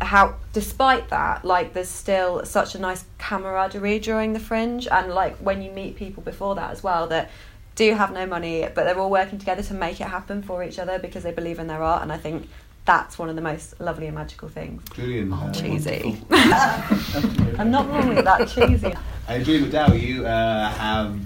how, 0.00 0.34
despite 0.52 1.08
that, 1.10 1.44
like 1.44 1.72
there's 1.72 1.88
still 1.88 2.44
such 2.44 2.74
a 2.74 2.78
nice 2.78 3.04
camaraderie 3.18 3.98
during 3.98 4.32
the 4.32 4.40
fringe, 4.40 4.86
and 4.88 5.12
like 5.12 5.36
when 5.38 5.62
you 5.62 5.70
meet 5.70 5.96
people 5.96 6.22
before 6.22 6.54
that 6.56 6.70
as 6.70 6.82
well 6.82 7.06
that 7.08 7.30
do 7.74 7.94
have 7.94 8.12
no 8.12 8.26
money, 8.26 8.62
but 8.74 8.84
they're 8.84 8.98
all 8.98 9.10
working 9.10 9.38
together 9.38 9.62
to 9.62 9.74
make 9.74 10.00
it 10.00 10.06
happen 10.06 10.42
for 10.42 10.62
each 10.62 10.78
other 10.78 10.98
because 10.98 11.22
they 11.22 11.32
believe 11.32 11.58
in 11.58 11.66
their 11.66 11.82
art, 11.82 12.02
and 12.02 12.12
I 12.12 12.18
think 12.18 12.48
that's 12.84 13.18
one 13.18 13.30
of 13.30 13.34
the 13.36 13.42
most 13.42 13.80
lovely 13.80 14.06
and 14.06 14.14
magical 14.14 14.48
things. 14.48 14.82
Julian, 14.94 15.32
uh, 15.32 15.52
cheesy. 15.52 16.20
I'm 16.30 17.70
not 17.70 17.88
wrong 17.88 18.14
with 18.14 18.24
that 18.24 18.46
cheesy. 18.48 18.94
And 19.26 19.44
Julian 19.44 19.70
McDowell, 19.70 20.00
you 20.00 20.26
uh, 20.26 20.68
have 20.70 21.18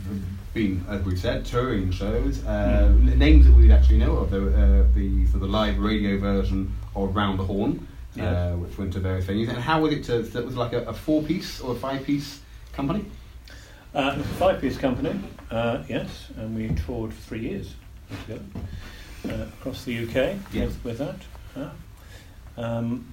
been, 0.54 0.85
as 0.88 1.02
we've 1.02 1.18
said, 1.18 1.44
touring 1.44 1.90
shows. 1.90 2.44
Uh, 2.46 2.87
n- 2.88 3.18
Names 3.18 3.46
that 3.46 3.54
we 3.54 3.72
actually 3.72 3.98
know 3.98 4.16
of, 4.18 4.31
the, 4.31 4.46
uh, 4.46 4.87
the 4.94 5.26
for 5.26 5.38
the 5.38 5.46
live 5.46 5.78
radio 5.78 6.16
version 6.16 6.72
of 6.94 7.14
Round 7.16 7.40
the 7.40 7.44
Horne, 7.44 7.87
Yeah. 8.18 8.31
uh, 8.52 8.57
which 8.57 8.76
went 8.76 8.92
to 8.94 9.00
various 9.00 9.26
venues. 9.26 9.48
And 9.48 9.59
how 9.59 9.81
was 9.83 9.92
it 9.92 10.04
to? 10.04 10.22
That 10.22 10.44
was 10.44 10.57
like 10.57 10.72
a, 10.72 10.83
a 10.85 10.92
four-piece 10.94 11.61
or 11.61 11.72
a 11.72 11.78
five-piece 11.78 12.40
company. 12.72 13.04
Uh, 13.94 14.16
it's 14.18 14.26
a 14.26 14.35
five-piece 14.35 14.76
company, 14.76 15.18
uh, 15.50 15.83
yes, 15.88 16.28
and 16.37 16.54
we 16.54 16.68
toured 16.85 17.12
for 17.12 17.20
three 17.22 17.40
years 17.40 17.74
together 18.26 18.44
uh, 19.28 19.46
across 19.59 19.85
the 19.85 20.04
UK 20.07 20.37
Yeah. 20.52 20.66
with, 20.66 20.85
with 20.85 20.98
that. 20.98 21.16
Yeah. 21.57 21.70
Um, 22.57 23.07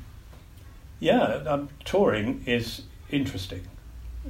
yeah, 1.00 1.24
um, 1.48 1.70
touring 1.86 2.44
is 2.46 2.82
interesting. 3.12 3.62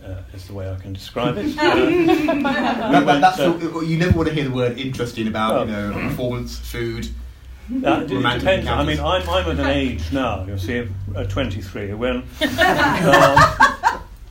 Uh, 0.03 0.17
is 0.33 0.45
the 0.47 0.53
way 0.53 0.69
I 0.69 0.75
can 0.75 0.91
describe 0.93 1.38
it. 1.38 1.55
Uh, 1.57 1.75
we 1.75 2.05
That- 2.05 2.91
that- 2.91 3.05
went, 3.05 3.21
that's 3.21 3.39
uh, 3.39 3.53
the- 3.53 3.79
you 3.85 3.97
never 3.97 4.15
want 4.17 4.27
to 4.29 4.35
hear 4.35 4.43
the 4.43 4.51
word 4.55 4.77
interesting 4.77 5.27
about 5.27 5.67
you 5.67 5.73
Oh. 5.73 5.91
know 5.91 6.09
performance, 6.09 6.59
food. 6.59 7.07
Uh, 7.71 8.01
it 8.01 8.12
romantic 8.12 8.41
depends. 8.41 8.67
I 8.67 8.84
mean. 8.86 8.99
I'm, 8.99 9.28
I'm 9.28 9.49
at 9.51 9.60
an 9.60 9.65
age 9.65 10.12
now, 10.12 10.45
you 10.45 10.58
see, 10.58 10.88
at 11.15 11.30
23, 11.30 11.93
when 11.93 12.17
um, 12.17 13.39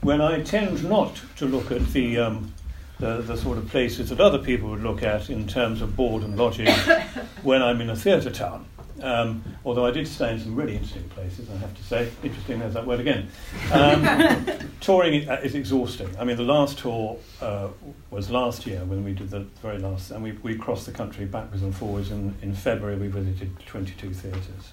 when 0.03 0.21
I 0.21 0.41
tend 0.43 0.85
not 0.89 1.21
to 1.37 1.47
look 1.47 1.73
at 1.73 1.85
the, 1.89 2.19
um, 2.19 2.53
the 3.01 3.23
the 3.23 3.37
sort 3.37 3.59
of 3.59 3.69
places 3.69 4.11
that 4.11 4.21
other 4.21 4.39
people 4.39 4.71
would 4.71 4.83
look 4.83 5.03
at 5.03 5.31
in 5.31 5.49
terms 5.49 5.83
of 5.83 5.97
board 5.97 6.23
and 6.23 6.37
lodging 6.37 6.69
when 7.43 7.61
I'm 7.63 7.81
in 7.81 7.91
a 7.91 7.97
theatre 7.97 8.31
town. 8.31 8.67
Um, 9.03 9.43
although 9.65 9.85
I 9.85 9.91
did 9.91 10.07
stay 10.07 10.33
in 10.33 10.41
some 10.41 10.55
really 10.55 10.75
interesting 10.75 11.09
places, 11.09 11.49
I 11.51 11.57
have 11.57 11.75
to 11.75 11.83
say. 11.83 12.11
Interesting, 12.23 12.61
there's 12.61 12.75
that 12.75 12.87
word 12.87 13.01
again. 13.01 13.29
Um, 13.73 14.47
touring 14.81 15.15
is, 15.15 15.45
is 15.45 15.55
exhausting. 15.55 16.09
I 16.19 16.25
mean, 16.25 16.37
the 16.37 16.43
last 16.43 16.79
tour 16.79 17.19
uh, 17.41 17.69
was 18.11 18.31
last 18.31 18.67
year 18.67 18.85
when 18.85 19.03
we 19.05 19.15
did 19.15 19.31
the 19.31 19.41
very 19.63 19.79
last, 19.79 20.11
and 20.11 20.23
we, 20.23 20.33
we 20.43 20.57
crossed 20.57 20.87
the 20.87 20.93
country 20.93 21.25
backwards 21.25 21.63
and 21.63 21.75
forwards. 21.75 22.11
And 22.11 22.35
in 22.43 22.55
February, 22.55 22.97
we 22.97 23.09
visited 23.09 23.59
22 23.67 24.15
theatres, 24.15 24.73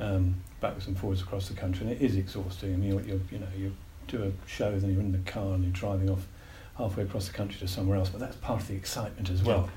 um, 0.00 0.36
backwards 0.60 0.88
and 0.88 0.98
forwards 0.98 1.22
across 1.22 1.48
the 1.48 1.54
country, 1.54 1.86
and 1.86 1.94
it 1.94 2.02
is 2.02 2.16
exhausting. 2.16 2.74
I 2.74 2.76
mean, 2.76 2.90
you, 2.90 3.00
you, 3.00 3.20
you 3.30 3.38
know, 3.38 3.46
you 3.56 3.72
do 4.08 4.24
a 4.24 4.48
show, 4.48 4.76
then 4.76 4.90
you're 4.90 5.00
in 5.00 5.12
the 5.12 5.30
car 5.30 5.54
and 5.54 5.62
you're 5.62 5.72
driving 5.72 6.10
off 6.10 6.26
halfway 6.76 7.04
across 7.04 7.28
the 7.28 7.34
country 7.34 7.58
to 7.60 7.68
somewhere 7.68 7.98
else, 7.98 8.08
but 8.08 8.20
that's 8.20 8.36
part 8.36 8.60
of 8.60 8.68
the 8.68 8.74
excitement 8.74 9.30
as 9.30 9.42
well. 9.42 9.68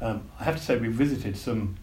Um, 0.00 0.28
I 0.38 0.44
have 0.44 0.56
to 0.56 0.62
say, 0.62 0.76
we 0.76 0.88
visited 0.88 1.36
some 1.36 1.76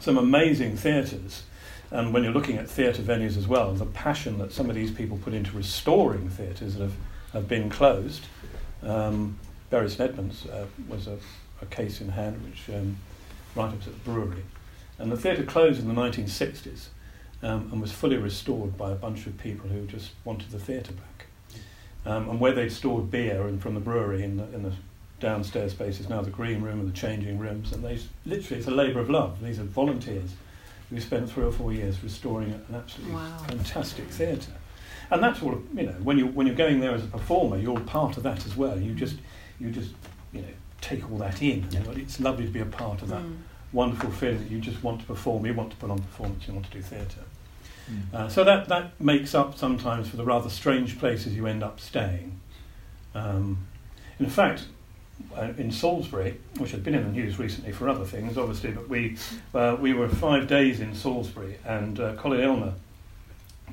some 0.00 0.18
amazing 0.18 0.76
theatres. 0.76 1.44
And 1.90 2.14
when 2.14 2.24
you're 2.24 2.32
looking 2.32 2.56
at 2.56 2.68
theatre 2.68 3.02
venues 3.02 3.36
as 3.36 3.46
well, 3.46 3.72
the 3.74 3.86
passion 3.86 4.38
that 4.38 4.52
some 4.52 4.70
of 4.70 4.74
these 4.74 4.90
people 4.90 5.18
put 5.18 5.34
into 5.34 5.54
restoring 5.56 6.30
theatres 6.30 6.74
that 6.74 6.84
have, 6.84 6.94
have 7.32 7.48
been 7.48 7.68
closed. 7.68 8.26
Um, 8.82 9.38
Bury 9.70 9.90
St 9.90 10.10
Edmunds 10.10 10.46
uh, 10.46 10.66
was 10.88 11.06
a, 11.06 11.18
a 11.60 11.66
case 11.66 12.00
in 12.00 12.08
hand, 12.10 12.42
which 12.44 12.74
um, 12.74 12.96
right 13.54 13.68
opposite 13.68 13.92
the 13.92 14.10
brewery. 14.10 14.44
And 14.98 15.12
the 15.12 15.16
theatre 15.16 15.44
closed 15.44 15.80
in 15.80 15.88
the 15.88 15.94
1960s 15.94 16.86
um, 17.42 17.68
and 17.72 17.80
was 17.80 17.92
fully 17.92 18.16
restored 18.16 18.76
by 18.76 18.90
a 18.90 18.94
bunch 18.94 19.26
of 19.26 19.36
people 19.38 19.68
who 19.68 19.86
just 19.86 20.12
wanted 20.24 20.50
the 20.50 20.58
theatre 20.58 20.92
back. 20.92 21.26
Um, 22.04 22.28
and 22.30 22.40
where 22.40 22.52
they'd 22.52 22.72
stored 22.72 23.10
beer 23.10 23.46
and 23.46 23.62
from 23.62 23.74
the 23.74 23.80
brewery 23.80 24.24
in 24.24 24.36
the, 24.36 24.44
in 24.52 24.62
the 24.62 24.72
downstairs 25.26 25.72
space 25.72 26.00
is 26.00 26.08
now 26.10 26.20
the 26.20 26.30
green 26.30 26.60
room 26.60 26.80
and 26.80 26.88
the 26.88 26.92
changing 26.96 27.38
rooms, 27.38 27.72
and 27.72 27.82
they 27.82 27.98
literally 28.26 28.58
it's 28.58 28.68
a 28.68 28.70
labour 28.72 29.00
of 29.00 29.08
love. 29.08 29.40
These 29.42 29.58
are 29.58 29.64
volunteers 29.64 30.30
who 30.90 31.00
spent 31.00 31.30
three 31.30 31.44
or 31.44 31.52
four 31.52 31.72
years 31.72 32.02
restoring 32.02 32.50
an 32.52 32.74
absolutely 32.74 33.14
Wow. 33.14 33.38
fantastic 33.48 34.06
theatre. 34.08 34.52
And 35.10 35.22
that's 35.22 35.42
all 35.42 35.62
you 35.74 35.84
know. 35.84 35.92
When 36.02 36.18
you 36.18 36.26
when 36.26 36.46
you're 36.46 36.56
going 36.56 36.80
there 36.80 36.94
as 36.94 37.04
a 37.04 37.06
performer, 37.06 37.56
you're 37.56 37.80
part 37.80 38.16
of 38.18 38.22
that 38.24 38.44
as 38.44 38.56
well. 38.56 38.78
You 38.78 38.92
just 38.94 39.16
you 39.60 39.70
just 39.70 39.92
you 40.32 40.42
know 40.42 40.48
take 40.82 41.08
all 41.10 41.18
that 41.18 41.40
in. 41.40 41.66
Yeah. 41.70 41.80
It's 41.96 42.18
lovely 42.20 42.44
to 42.44 42.50
be 42.50 42.60
a 42.60 42.66
part 42.66 43.00
of 43.02 43.08
that 43.08 43.22
Mm. 43.22 43.36
wonderful 43.72 44.10
feeling 44.10 44.38
that 44.42 44.50
you 44.50 44.58
just 44.60 44.82
want 44.82 45.00
to 45.00 45.06
perform. 45.06 45.46
You 45.46 45.54
want 45.54 45.70
to 45.70 45.76
put 45.76 45.90
on 45.90 45.98
performance. 46.00 46.46
You 46.48 46.54
want 46.54 46.66
to 46.66 46.72
do 46.72 46.82
theatre. 46.82 47.24
Uh, 48.14 48.28
so 48.28 48.42
that, 48.44 48.68
that 48.68 48.98
makes 49.00 49.34
up 49.34 49.58
sometimes 49.58 50.08
for 50.08 50.16
the 50.16 50.24
rather 50.24 50.48
strange 50.48 50.98
places 50.98 51.34
you 51.36 51.46
end 51.46 51.62
up 51.62 51.78
staying. 51.78 52.40
Um, 53.14 53.66
in 54.18 54.30
fact, 54.30 54.64
uh, 55.36 55.52
in 55.56 55.70
Salisbury, 55.70 56.38
which 56.58 56.70
had 56.70 56.82
been 56.84 56.94
in 56.94 57.04
the 57.04 57.12
news 57.12 57.38
recently 57.38 57.72
for 57.72 57.88
other 57.88 58.04
things, 58.04 58.36
obviously, 58.38 58.72
but 58.72 58.88
we, 58.88 59.16
uh, 59.54 59.76
we 59.80 59.92
were 59.92 60.08
five 60.08 60.46
days 60.46 60.80
in 60.80 60.94
Salisbury, 60.94 61.56
and 61.64 61.98
uh, 62.00 62.14
Colin 62.14 62.40
Ilmer, 62.40 62.74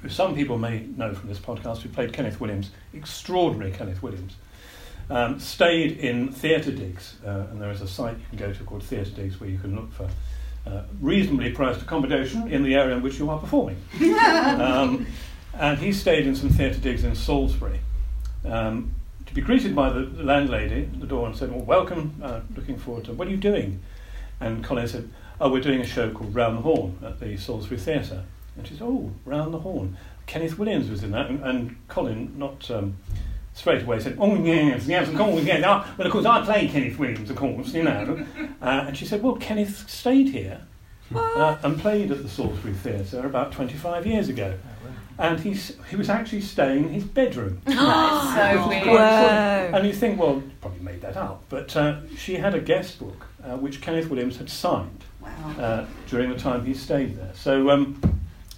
who 0.02 0.10
some 0.10 0.36
people 0.36 0.58
may 0.58 0.86
know 0.96 1.14
from 1.14 1.30
this 1.30 1.40
podcast, 1.40 1.80
who 1.80 1.90
played 1.90 2.14
Kenneth 2.14 2.40
Williams, 2.40 2.72
extraordinary 2.94 3.72
Kenneth 3.72 4.02
Williams, 4.02 4.36
um, 5.10 5.40
stayed 5.40 5.98
in 5.98 6.32
Theatre 6.32 6.72
Digs, 6.72 7.16
uh, 7.26 7.48
and 7.52 7.62
there 7.62 7.72
is 7.72 7.82
a 7.82 7.88
site 7.88 8.18
you 8.18 8.26
can 8.30 8.38
go 8.38 8.54
to 8.54 8.64
called 8.64 8.84
Theatre 8.84 9.12
Digs 9.12 9.40
where 9.40 9.50
you 9.50 9.58
can 9.58 9.76
look 9.76 9.92
for 9.92 10.10
uh, 10.68 10.84
reasonably 11.02 11.52
priced 11.52 11.82
accommodation 11.82 12.52
in 12.52 12.64
the 12.64 12.76
area 12.76 12.96
in 12.96 13.02
which 13.02 13.18
you 13.18 13.30
are 13.30 13.40
performing. 13.40 13.78
um, 14.60 15.08
and 15.54 15.78
he 15.80 15.92
stayed 15.92 16.28
in 16.28 16.36
some 16.36 16.50
theatre 16.50 16.80
digs 16.80 17.04
in 17.04 17.16
Salisbury. 17.16 17.80
Um, 18.46 18.92
to 19.30 19.36
be 19.36 19.42
greeted 19.42 19.76
by 19.76 19.90
the, 19.92 20.02
landlady 20.24 20.90
at 20.92 21.00
the 21.00 21.06
door 21.06 21.28
and 21.28 21.36
said, 21.36 21.52
Well, 21.52 21.62
welcome, 21.62 22.20
uh, 22.22 22.42
looking 22.56 22.78
forward 22.78 23.06
to 23.06 23.14
What 23.14 23.28
are 23.28 23.32
you 23.32 23.38
doing? 23.38 23.80
And 24.40 24.64
Colin 24.64 24.88
said, 24.88 25.10
Oh, 25.40 25.52
we're 25.52 25.62
doing 25.62 25.82
a 25.82 25.86
show 25.86 26.10
called 26.12 26.34
Round 26.34 26.58
the 26.58 26.62
Horne 26.62 26.98
at 27.04 27.20
the 27.20 27.38
Salisbury 27.38 27.80
Theatre. 27.80 28.24
And 28.58 28.68
she 28.68 28.74
said, 28.74 28.84
Oh, 28.84 29.12
Round 29.26 29.54
the 29.54 29.60
Horne. 29.60 29.98
Kenneth 30.26 30.58
Williams 30.58 30.90
was 30.90 31.04
in 31.04 31.12
that, 31.12 31.30
and, 31.30 31.44
and 31.44 31.76
Colin, 31.88 32.38
not 32.38 32.70
um, 32.72 32.98
straight 33.54 33.84
away, 33.84 34.00
said, 34.00 34.18
Oh, 34.20 34.36
yes, 34.44 34.88
yes, 34.88 35.08
of 35.08 35.16
course, 35.16 35.44
yes. 35.44 35.64
Ah, 35.64 35.94
well, 35.96 36.08
of 36.08 36.12
course, 36.12 36.26
I 36.26 36.44
played 36.44 36.72
Kenneth 36.72 36.98
Williams, 36.98 37.30
of 37.30 37.36
course, 37.36 37.74
you 37.74 37.84
know. 37.84 38.26
Uh, 38.62 38.84
and 38.88 38.98
she 38.98 39.06
said, 39.06 39.24
Well, 39.24 39.38
Kenneth 39.38 39.90
stayed 39.90 40.28
here 40.28 40.60
uh, 41.16 41.58
and 41.64 41.80
played 41.80 42.12
at 42.12 42.22
the 42.22 42.28
Salisbury 42.28 42.74
Theatre 42.74 43.26
about 43.26 43.54
25 43.54 44.06
years 44.06 44.28
ago. 44.28 44.54
And 45.20 45.38
he's, 45.40 45.76
he 45.90 45.98
was 45.98 46.10
actually 46.10 46.40
staying 46.42 46.86
in 46.86 46.90
his 46.90 47.04
bedroom. 47.04 47.62
That 47.66 48.56
is 48.56 48.62
so 48.64 48.68
weird. 48.70 48.84
quite. 48.84 49.72
And 49.74 49.86
you 49.86 49.92
think, 49.94 50.18
well, 50.20 50.42
probably 50.62 50.80
made 50.80 51.02
that 51.02 51.18
up. 51.18 51.44
But 51.50 51.76
uh, 51.76 52.00
she 52.18 52.36
had 52.36 52.56
a 52.56 52.60
guest 52.62 53.00
book 53.00 53.26
uh, 53.44 53.58
which 53.58 53.82
Kenneth 53.82 54.10
Williams 54.10 54.38
had 54.38 54.50
signed 54.50 55.04
Wow. 55.22 55.30
uh, 55.60 55.86
during 56.08 56.30
the 56.30 56.38
time 56.38 56.64
he 56.66 56.74
stayed 56.74 57.18
there. 57.18 57.32
So 57.36 57.70
um, 57.70 58.00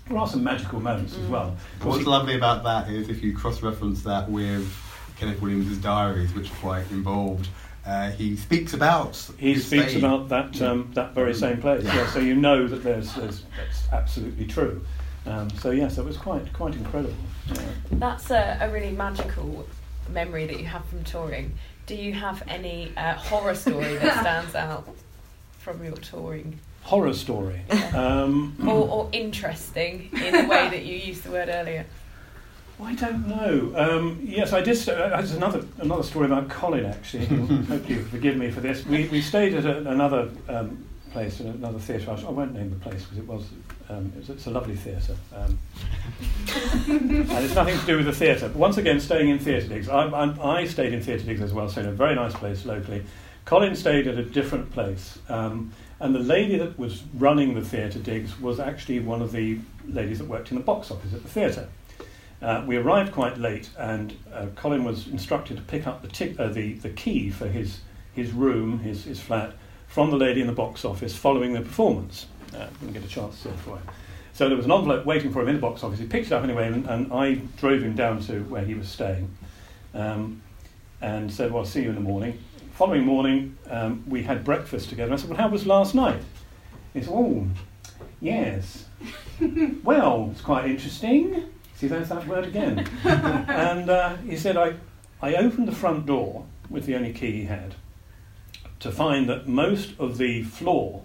there 0.07 0.18
are 0.20 0.28
some 0.28 0.43
magical 0.43 0.80
moments 0.80 1.18
as 1.18 1.26
well. 1.28 1.57
What's 1.82 2.05
lovely 2.05 2.36
about 2.36 2.64
that 2.64 2.89
is 2.91 3.09
if 3.09 3.24
you 3.24 3.36
cross-reference 3.36 4.03
that 4.03 4.30
with 4.30 4.72
Kenneth 5.18 5.41
Williams' 5.41 5.78
diaries, 5.80 6.32
which 6.36 6.51
are 6.51 6.55
quite 6.55 6.91
involved, 6.91 7.47
uh, 7.88 8.12
he 8.12 8.36
speaks 8.36 8.74
about. 8.76 9.16
He 9.39 9.55
speaks 9.57 9.89
stay. 9.93 9.97
about 9.97 10.30
that 10.30 10.62
um, 10.62 10.91
that 10.93 11.16
very 11.16 11.34
same 11.34 11.59
place. 11.59 11.84
Yeah. 11.84 11.95
Yeah. 11.95 12.07
so 12.12 12.20
you 12.20 12.36
know 12.36 12.68
that 12.68 12.84
there's, 12.84 13.12
there's 13.16 13.43
that's 13.57 13.88
absolutely 13.91 14.45
true. 14.45 14.86
Um, 15.26 15.49
so 15.51 15.72
yes, 15.72 15.97
it 15.97 16.05
was 16.05 16.17
quite 16.17 16.51
quite 16.53 16.74
incredible. 16.76 17.13
Yeah. 17.47 17.55
That's 17.91 18.32
a, 18.32 18.57
a 18.61 18.72
really 18.72 18.91
magical 18.91 19.67
memory 20.09 20.47
that 20.47 20.59
you 20.59 20.65
have 20.65 20.86
from 20.86 21.03
touring. 21.03 21.53
Do 21.86 21.95
you 21.95 22.13
have 22.13 22.43
any 22.47 22.91
uh, 22.97 23.13
horror 23.15 23.55
story 23.55 23.95
that 23.97 24.19
stands 24.22 24.55
out 24.55 24.88
from 25.59 25.84
your 25.84 25.95
touring? 25.97 26.59
Horror 26.84 27.13
story. 27.13 27.61
Um, 27.93 28.55
Or, 28.65 28.88
or 28.89 29.09
interesting 29.11 30.09
in 30.13 30.34
the 30.34 30.47
way 30.47 30.69
that 30.69 30.84
you 30.84 30.95
used 30.95 31.24
the 31.24 31.32
word 31.32 31.49
earlier? 31.49 31.86
I 32.82 32.95
don't 32.95 33.28
know. 33.28 33.72
Um, 33.76 34.19
yes, 34.24 34.53
I 34.53 34.61
did. 34.61 34.76
St- 34.76 34.97
uh, 34.97 35.09
there's 35.09 35.34
another 35.34 35.63
another 35.78 36.01
story 36.01 36.26
about 36.26 36.49
Colin. 36.49 36.86
Actually, 36.86 37.26
hope 37.69 37.88
you 37.88 38.03
forgive 38.05 38.36
me 38.38 38.49
for 38.49 38.61
this. 38.61 38.84
We 38.88 39.07
we 39.09 39.22
stayed 39.22 39.53
at 39.53 39.65
a, 39.65 39.88
another 39.88 40.30
um, 40.49 40.84
place, 41.12 41.39
in 41.39 41.47
another 41.47 41.80
theatre. 41.80 42.12
I, 42.12 42.30
won't 42.30 42.53
name 42.53 42.70
the 42.70 42.76
place 42.78 43.03
because 43.03 43.18
it 43.18 43.28
was, 43.28 43.45
um, 43.89 44.12
it's, 44.18 44.30
it's 44.30 44.47
a 44.47 44.51
lovely 44.51 44.76
theatre. 44.76 45.16
Um, 45.36 45.59
and 46.88 47.32
it's 47.32 47.55
nothing 47.55 47.80
to 47.80 47.86
do 47.86 47.97
with 47.97 48.05
the 48.05 48.14
theatre. 48.14 48.47
But 48.47 48.57
once 48.57 48.78
again, 48.78 48.99
staying 48.99 49.30
in 49.30 49.39
theatre 49.39 49.68
digs. 49.68 49.89
I, 49.89 50.07
I, 50.07 50.59
I 50.59 50.66
stayed 50.66 50.93
in 50.93 51.01
theatre 51.01 51.26
digs 51.26 51.41
as 51.41 51.53
well, 51.53 51.70
so 51.70 51.82
in 51.82 51.88
a 51.88 51.91
very 51.91 52.16
nice 52.16 52.34
place 52.34 52.66
locally. 52.66 53.03
Colin 53.45 53.76
stayed 53.76 54.07
at 54.07 54.18
a 54.18 54.24
different 54.24 54.72
place. 54.72 55.20
Um, 55.30 55.74
and 55.99 56.16
the 56.16 56.20
lady 56.20 56.57
that 56.57 56.80
was 56.80 57.03
running 57.14 57.53
the 57.53 57.62
theatre 57.62 57.99
digs 57.99 58.39
was 58.39 58.59
actually 58.59 58.99
one 58.99 59.22
of 59.22 59.32
the 59.32 59.59
ladies 59.88 60.20
that 60.20 60.28
worked 60.28 60.51
in 60.51 60.57
the 60.57 60.64
box 60.64 60.89
office 60.89 61.14
at 61.14 61.22
the 61.22 61.30
theatre. 61.30 61.70
Uh, 62.41 62.64
we 62.66 62.76
arrived 62.76 63.12
quite 63.12 63.38
late, 63.38 63.70
and 63.78 64.18
uh, 64.34 64.47
Colin 64.55 64.84
was 64.84 65.07
instructed 65.07 65.57
to 65.57 65.64
pick 65.64 65.86
up 65.86 66.01
the, 66.01 66.07
tic- 66.07 66.39
uh, 66.39 66.47
the, 66.47 66.74
the 66.74 66.89
key 66.89 67.30
for 67.30 67.47
his, 67.47 67.82
his 68.14 68.32
room, 68.32 68.80
his, 68.80 69.03
his 69.03 69.20
flat, 69.20 69.53
from 69.91 70.09
the 70.09 70.15
lady 70.15 70.39
in 70.39 70.47
the 70.47 70.53
box 70.53 70.85
office 70.85 71.15
following 71.15 71.51
the 71.53 71.59
performance. 71.61 72.25
Uh, 72.55 72.65
didn't 72.79 72.93
get 72.93 73.03
a 73.03 73.07
chance 73.07 73.35
to 73.35 73.41
say 73.43 73.49
it 73.49 73.59
for 73.59 73.77
him. 73.77 73.83
So 74.33 74.47
there 74.47 74.55
was 74.55 74.65
an 74.65 74.71
envelope 74.71 75.05
waiting 75.05 75.33
for 75.33 75.41
him 75.41 75.49
in 75.49 75.55
the 75.55 75.61
box 75.61 75.83
office. 75.83 75.99
He 75.99 76.05
picked 76.05 76.27
it 76.27 76.33
up 76.33 76.43
anyway, 76.43 76.67
and, 76.67 76.87
and 76.87 77.11
I 77.11 77.35
drove 77.57 77.81
him 77.81 77.93
down 77.93 78.21
to 78.21 78.39
where 78.45 78.63
he 78.63 78.73
was 78.73 78.87
staying 78.87 79.29
um, 79.93 80.41
and 81.01 81.31
said, 81.31 81.51
Well, 81.51 81.63
I'll 81.63 81.69
see 81.69 81.83
you 81.83 81.89
in 81.89 81.95
the 81.95 82.01
morning. 82.01 82.41
Following 82.73 83.03
morning, 83.03 83.57
um, 83.69 84.03
we 84.07 84.23
had 84.23 84.45
breakfast 84.45 84.89
together. 84.89 85.11
I 85.11 85.17
said, 85.17 85.29
Well, 85.29 85.37
how 85.37 85.49
was 85.49 85.65
last 85.65 85.93
night? 85.93 86.21
He 86.93 87.01
said, 87.01 87.11
Oh, 87.11 87.47
yes. 88.21 88.85
well, 89.83 90.29
it's 90.31 90.41
quite 90.41 90.69
interesting. 90.69 91.43
See, 91.75 91.87
there's 91.87 92.09
that 92.09 92.25
word 92.27 92.45
again. 92.45 92.87
and 93.03 93.89
uh, 93.89 94.15
he 94.17 94.37
said, 94.37 94.55
I, 94.55 94.75
I 95.21 95.35
opened 95.35 95.67
the 95.67 95.75
front 95.75 96.05
door 96.05 96.45
with 96.69 96.85
the 96.85 96.95
only 96.95 97.11
key 97.11 97.33
he 97.33 97.43
had 97.45 97.75
to 98.82 98.91
find 98.91 99.29
that 99.29 99.47
most 99.47 99.93
of 99.99 100.17
the 100.17 100.43
floor 100.43 101.03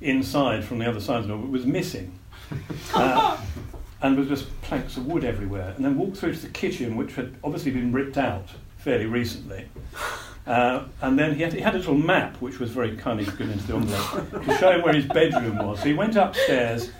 inside 0.00 0.64
from 0.64 0.78
the 0.78 0.88
other 0.88 1.00
side 1.00 1.20
of 1.20 1.22
the 1.28 1.34
door 1.34 1.46
was 1.46 1.64
missing. 1.64 2.18
Uh, 2.94 3.38
and 4.00 4.16
was 4.16 4.28
just 4.28 4.62
planks 4.62 4.96
of 4.96 5.06
wood 5.06 5.24
everywhere. 5.24 5.72
And 5.76 5.84
then 5.84 5.98
walked 5.98 6.16
through 6.16 6.34
to 6.34 6.40
the 6.40 6.48
kitchen, 6.48 6.96
which 6.96 7.14
had 7.14 7.36
obviously 7.44 7.72
been 7.72 7.92
ripped 7.92 8.16
out 8.16 8.48
fairly 8.78 9.06
recently. 9.06 9.68
Uh, 10.46 10.88
and 11.02 11.18
then 11.18 11.34
he 11.34 11.42
had, 11.42 11.52
he 11.52 11.60
had 11.60 11.74
a 11.74 11.76
little 11.76 11.94
map, 11.94 12.34
which 12.40 12.58
was 12.58 12.70
very 12.70 12.96
kindly 12.96 13.22
given 13.26 13.50
into 13.50 13.66
the 13.66 13.74
envelope, 13.74 14.44
to 14.46 14.56
show 14.56 14.70
him 14.70 14.80
where 14.80 14.94
his 14.94 15.04
bedroom 15.04 15.58
was. 15.58 15.78
So 15.80 15.84
he 15.84 15.92
went 15.92 16.16
upstairs, 16.16 16.90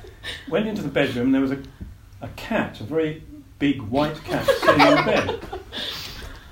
went 0.51 0.69
into 0.69 0.83
the 0.83 0.91
bedroom, 0.91 1.27
and 1.27 1.35
there 1.35 1.41
was 1.41 1.53
a, 1.53 1.63
a 2.21 2.29
cat, 2.37 2.79
a 2.83 2.85
very 2.85 3.23
big 3.59 3.81
white 3.81 4.23
cat, 4.25 4.45
sitting 4.45 4.81
in 4.83 4.97
the 4.97 5.03
bed. 5.03 5.41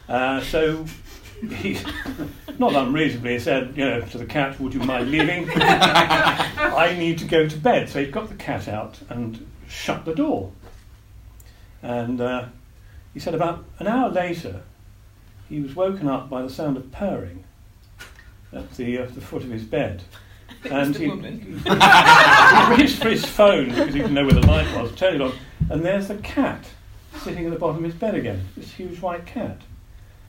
Uh, 0.09 0.41
so 0.41 0.87
he, 1.43 1.79
not 2.59 2.75
unreasonably, 2.75 3.35
he 3.35 3.39
said, 3.39 3.77
you 3.77 3.85
know, 3.85 4.01
to 4.01 4.19
the 4.19 4.27
cat, 4.27 4.59
"Would 4.61 4.75
you 4.75 4.81
mind 4.81 5.11
leaving? 5.11 5.49
I 5.57 6.95
need 6.99 7.19
to 7.19 7.25
go 7.25 7.49
to 7.49 7.57
bed." 7.57 7.89
So 7.89 8.05
he 8.05 8.11
got 8.11 8.29
the 8.29 8.35
cat 8.35 8.69
out 8.69 8.99
and 9.09 9.47
shut 9.69 10.05
the 10.05 10.15
door. 10.15 10.53
And 11.83 12.21
uh, 12.21 12.47
he 13.15 13.21
said, 13.21 13.35
about 13.35 13.65
an 13.79 13.87
hour 13.87 14.11
later, 14.11 14.63
he 15.49 15.61
was 15.61 15.77
woken 15.77 16.09
up 16.09 16.29
by 16.29 16.43
the 16.43 16.51
sound 16.51 16.77
of 16.77 16.91
purring 16.91 17.45
at 18.53 18.73
the, 18.73 18.99
uh, 18.99 19.07
the 19.07 19.21
foot 19.21 19.43
of 19.43 19.51
his 19.51 19.65
bed. 19.65 20.03
And 20.71 20.97
he, 20.97 21.05
he 21.05 22.75
reached 22.75 23.01
for 23.01 23.09
his 23.09 23.25
phone 23.25 23.69
because 23.69 23.95
he 23.95 24.01
didn't 24.01 24.15
know 24.15 24.25
where 24.25 24.35
the 24.35 24.47
light 24.47 24.67
was, 24.77 24.93
turned 24.97 25.17
it 25.17 25.21
on, 25.21 25.33
and 25.71 25.85
there's 25.85 26.09
the 26.09 26.17
cat 26.17 26.65
sitting 27.19 27.47
at 27.47 27.53
the 27.53 27.59
bottom 27.59 27.79
of 27.79 27.85
his 27.85 27.95
bed 27.95 28.17
again, 28.17 28.49
this 28.57 28.73
huge 28.73 29.01
white 29.01 29.27
cat. 29.27 29.61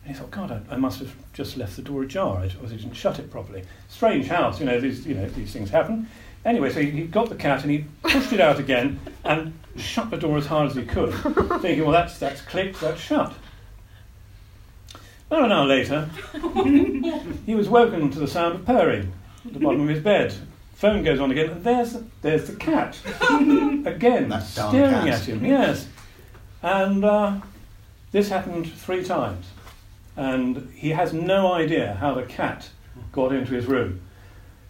And 0.07 0.15
he 0.15 0.21
thought, 0.21 0.31
God, 0.31 0.63
I, 0.69 0.75
I 0.75 0.77
must 0.77 0.99
have 0.99 1.13
just 1.33 1.57
left 1.57 1.75
the 1.75 1.81
door 1.81 2.03
ajar. 2.03 2.37
I 2.37 2.45
obviously 2.45 2.77
didn't 2.77 2.93
shut 2.93 3.19
it 3.19 3.29
properly. 3.29 3.63
Strange 3.89 4.27
house, 4.27 4.57
you 4.57 4.65
know, 4.65 4.79
these, 4.79 5.05
you 5.05 5.15
know, 5.15 5.27
these 5.27 5.51
things 5.51 5.69
happen. 5.69 6.07
Anyway, 6.45 6.71
so 6.71 6.79
he, 6.79 6.91
he 6.91 7.03
got 7.03 7.27
the 7.27 7.35
cat 7.35 7.63
and 7.63 7.71
he 7.71 7.83
pushed 8.03 8.31
it 8.31 8.39
out 8.39 8.57
again 8.57 9.01
and 9.25 9.53
shut 9.75 10.09
the 10.09 10.15
door 10.15 10.37
as 10.37 10.45
hard 10.45 10.69
as 10.69 10.77
he 10.77 10.85
could, 10.85 11.13
thinking, 11.61 11.83
well, 11.83 11.91
that's, 11.91 12.17
that's 12.19 12.39
clicked, 12.39 12.79
that's 12.79 13.01
shut. 13.01 13.33
About 15.29 15.43
an 15.43 15.51
hour 15.51 15.65
later, 15.65 16.09
he 17.45 17.53
was 17.53 17.67
woken 17.67 18.09
to 18.09 18.19
the 18.19 18.29
sound 18.29 18.55
of 18.55 18.65
purring 18.65 19.11
at 19.45 19.51
the 19.51 19.59
bottom 19.59 19.81
of 19.81 19.89
his 19.89 20.01
bed. 20.01 20.33
Phone 20.75 21.03
goes 21.03 21.19
on 21.19 21.31
again, 21.31 21.49
and 21.49 21.63
there's 21.65 21.91
the, 21.91 22.05
there's 22.21 22.47
the 22.47 22.55
cat 22.55 22.97
again, 23.85 24.41
staring 24.41 24.93
cat. 24.93 25.07
at 25.07 25.21
him. 25.25 25.43
Yes, 25.43 25.85
and 26.63 27.03
uh, 27.03 27.41
this 28.13 28.29
happened 28.29 28.71
three 28.71 29.03
times, 29.03 29.47
and 30.17 30.69
he 30.75 30.89
has 30.89 31.13
no 31.13 31.53
idea 31.53 31.93
how 31.93 32.13
the 32.13 32.23
cat 32.23 32.69
got 33.13 33.31
into 33.31 33.53
his 33.53 33.65
room. 33.65 34.01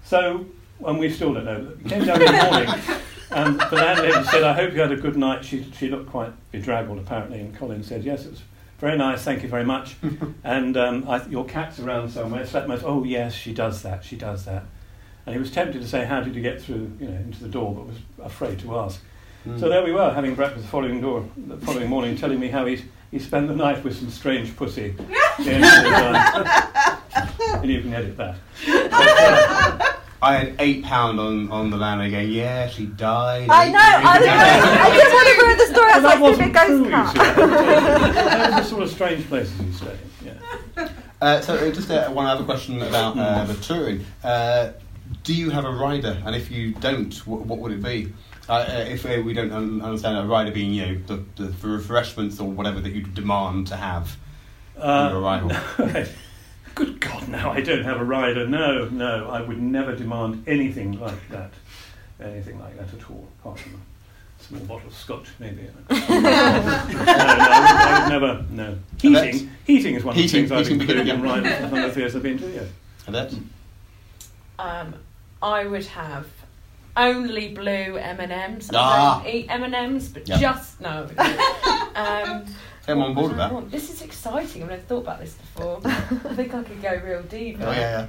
So, 0.03 0.45
and 0.85 0.99
we 0.99 1.09
still 1.09 1.33
don't 1.33 1.45
know. 1.45 1.73
He 1.81 1.89
came 1.89 2.05
down 2.05 2.21
in 2.21 2.27
the 2.27 2.43
morning, 2.43 3.01
and 3.31 3.59
the 3.59 3.75
landlady 3.75 4.23
said, 4.25 4.43
"I 4.43 4.53
hope 4.53 4.73
you 4.73 4.81
had 4.81 4.91
a 4.91 4.97
good 4.97 5.17
night." 5.17 5.43
She 5.43 5.65
she 5.75 5.89
looked 5.89 6.09
quite 6.11 6.31
bedraggled 6.51 6.99
apparently, 6.99 7.39
and 7.39 7.55
Colin 7.55 7.81
said, 7.81 8.03
"Yes, 8.03 8.25
it 8.25 8.31
was 8.31 8.41
very 8.79 8.97
nice, 8.97 9.23
thank 9.23 9.41
you 9.41 9.49
very 9.49 9.65
much. 9.65 9.95
and 10.43 10.77
um, 10.77 11.09
I, 11.09 11.25
your 11.25 11.45
cat's 11.45 11.79
around 11.79 12.09
somewhere. 12.11 12.43
Sletmo, 12.45 12.79
oh 12.83 13.03
yes, 13.03 13.33
she 13.33 13.53
does 13.53 13.81
that, 13.81 14.03
she 14.03 14.15
does 14.15 14.45
that. 14.45 14.65
And 15.25 15.33
he 15.33 15.39
was 15.39 15.51
tempted 15.51 15.81
to 15.81 15.87
say, 15.87 16.05
how 16.05 16.21
did 16.21 16.35
you 16.35 16.41
get 16.41 16.61
through, 16.61 16.91
you 16.99 17.07
know, 17.07 17.15
into 17.15 17.43
the 17.43 17.49
door, 17.49 17.73
but 17.73 17.87
was 17.87 17.97
afraid 18.23 18.59
to 18.59 18.77
ask. 18.77 19.01
Mm. 19.47 19.59
So 19.59 19.69
there 19.69 19.83
we 19.83 19.91
were, 19.91 20.13
having 20.13 20.35
breakfast 20.35 20.65
the 20.65 20.69
following, 20.69 20.99
door, 20.99 21.25
the 21.37 21.57
following 21.57 21.89
morning, 21.89 22.17
telling 22.17 22.39
me 22.39 22.49
how 22.49 22.65
he 22.65 22.83
he 23.11 23.19
spent 23.19 23.47
the 23.47 23.55
night 23.55 23.83
with 23.83 23.97
some 23.97 24.09
strange 24.09 24.55
pussy. 24.55 24.95
Yeah, 25.39 26.43
and 27.61 27.71
you 27.71 27.81
can 27.81 27.93
edit 27.93 28.17
that. 28.17 28.37
But, 28.65 28.91
uh, 28.91 29.93
I 30.21 30.35
had 30.35 30.55
eight 30.57 30.83
pound 30.83 31.19
on, 31.19 31.51
on 31.51 31.69
the 31.69 31.77
land 31.77 32.01
again. 32.01 32.29
Yeah, 32.29 32.67
she 32.67 32.87
died. 32.87 33.47
I 33.49 33.69
know. 33.69 33.77
I, 33.79 34.19
was 34.19 34.27
I 34.81 34.97
just 34.97 35.13
want 35.13 35.27
to 35.27 35.45
ruin 35.45 35.57
the 35.57 35.65
story. 35.65 35.91
I 35.91 35.95
was 35.95 36.03
that 36.03 36.09
like, 36.09 36.19
wasn't 36.19 36.51
stupid 36.51 36.67
true, 36.67 36.89
ghost 36.89 37.15
you 37.15 37.21
see. 37.21 37.25
cat. 37.25 38.15
Those 38.15 38.25
are 38.25 38.49
the 38.49 38.63
sort 38.63 38.83
of 38.83 38.89
strange 38.89 39.27
places 39.27 39.61
you 39.61 39.73
stay. 39.73 39.97
Yeah. 40.25 40.89
Uh, 41.21 41.41
so 41.41 41.55
uh, 41.55 41.71
just 41.71 41.91
uh, 41.91 42.09
one 42.09 42.25
other 42.25 42.43
question 42.43 42.81
about 42.81 43.17
uh, 43.17 43.45
the 43.45 43.53
touring. 43.55 44.03
Uh, 44.23 44.71
do 45.23 45.35
you 45.35 45.51
have 45.51 45.65
a 45.65 45.71
rider? 45.71 46.21
And 46.25 46.35
if 46.35 46.49
you 46.51 46.73
don't, 46.73 47.13
what, 47.27 47.45
what 47.45 47.59
would 47.59 47.71
it 47.71 47.83
be? 47.83 48.11
Uh, 48.49 48.53
uh, 48.53 48.85
if 48.87 49.05
uh, 49.05 49.21
we 49.25 49.33
don't 49.33 49.51
understand 49.51 50.17
a 50.17 50.23
rider 50.25 50.51
being, 50.51 50.73
you 50.73 50.85
know, 50.85 50.97
the, 51.35 51.43
the 51.43 51.67
refreshments 51.67 52.39
or 52.39 52.49
whatever 52.49 52.79
that 52.79 52.93
you 52.93 53.01
demand 53.01 53.67
to 53.67 53.75
have 53.75 54.15
on 54.79 55.11
your 55.11 55.21
arrival. 55.21 55.51
Right. 55.77 56.09
Good 56.75 56.99
God, 57.01 57.27
no, 57.27 57.49
I 57.49 57.61
don't 57.61 57.83
have 57.83 57.99
a 57.99 58.05
rider. 58.05 58.47
No, 58.47 58.85
no, 58.89 59.29
I 59.31 59.41
would 59.41 59.59
never 59.59 59.95
demand 59.95 60.43
anything 60.47 60.99
like 60.99 61.27
that. 61.29 61.51
Anything 62.21 62.59
like 62.59 62.77
that 62.77 62.93
at 62.93 63.09
all, 63.09 63.27
apart 63.39 63.59
from 63.59 63.73
a 64.39 64.43
small 64.43 64.59
bottle 64.61 64.87
of 64.87 64.93
scotch, 64.93 65.27
maybe. 65.39 65.63
no, 65.89 65.97
no, 65.97 66.05
I 66.29 66.57
would, 66.59 67.09
I 67.09 67.99
would 68.03 68.09
never, 68.09 68.45
no. 68.51 68.77
Heating, 69.01 69.49
heating 69.65 69.95
is 69.95 70.03
one 70.03 70.15
Heating- 70.15 70.43
of 70.43 70.49
the 70.49 70.55
things 70.55 70.67
I've 70.67 70.67
heating 70.67 70.81
included 70.81 71.03
beginning, 71.05 71.19
in 71.23 71.25
yeah. 71.25 71.33
riders 71.33 71.53
for 71.55 71.61
some 71.69 71.77
of 71.79 71.83
the 71.83 71.91
theatres 71.93 72.15
I've 72.15 72.23
been 72.23 72.37
to, 72.37 72.49
yes. 72.51 72.67
And 73.07 73.15
that? 73.15 73.33
Um, 74.59 74.93
I 75.41 75.65
would 75.65 75.85
have 75.85 76.27
only 76.97 77.49
blue 77.49 77.97
M 77.97 78.19
and 78.19 78.31
M's. 78.31 78.69
Ah. 78.73 79.21
I 79.23 79.29
eat 79.29 79.45
M 79.49 79.63
and 79.63 79.75
M's, 79.75 80.09
but 80.09 80.27
Yeah. 80.27 80.37
just 80.39 80.81
no. 80.81 81.07
um, 81.95 82.45
I'm 82.87 83.01
on 83.01 83.13
board 83.13 83.29
with 83.29 83.37
that. 83.37 83.51
want? 83.51 83.69
This 83.71 83.89
is 83.91 84.01
exciting. 84.01 84.63
I've 84.63 84.69
never 84.69 84.81
thought 84.81 85.01
about 85.03 85.19
this 85.19 85.33
before. 85.33 85.81
I 85.85 85.89
think 86.35 86.53
I 86.53 86.63
could 86.63 86.81
go 86.81 87.01
real 87.05 87.21
deep. 87.23 87.57
Oh, 87.61 87.71
yeah, 87.71 88.07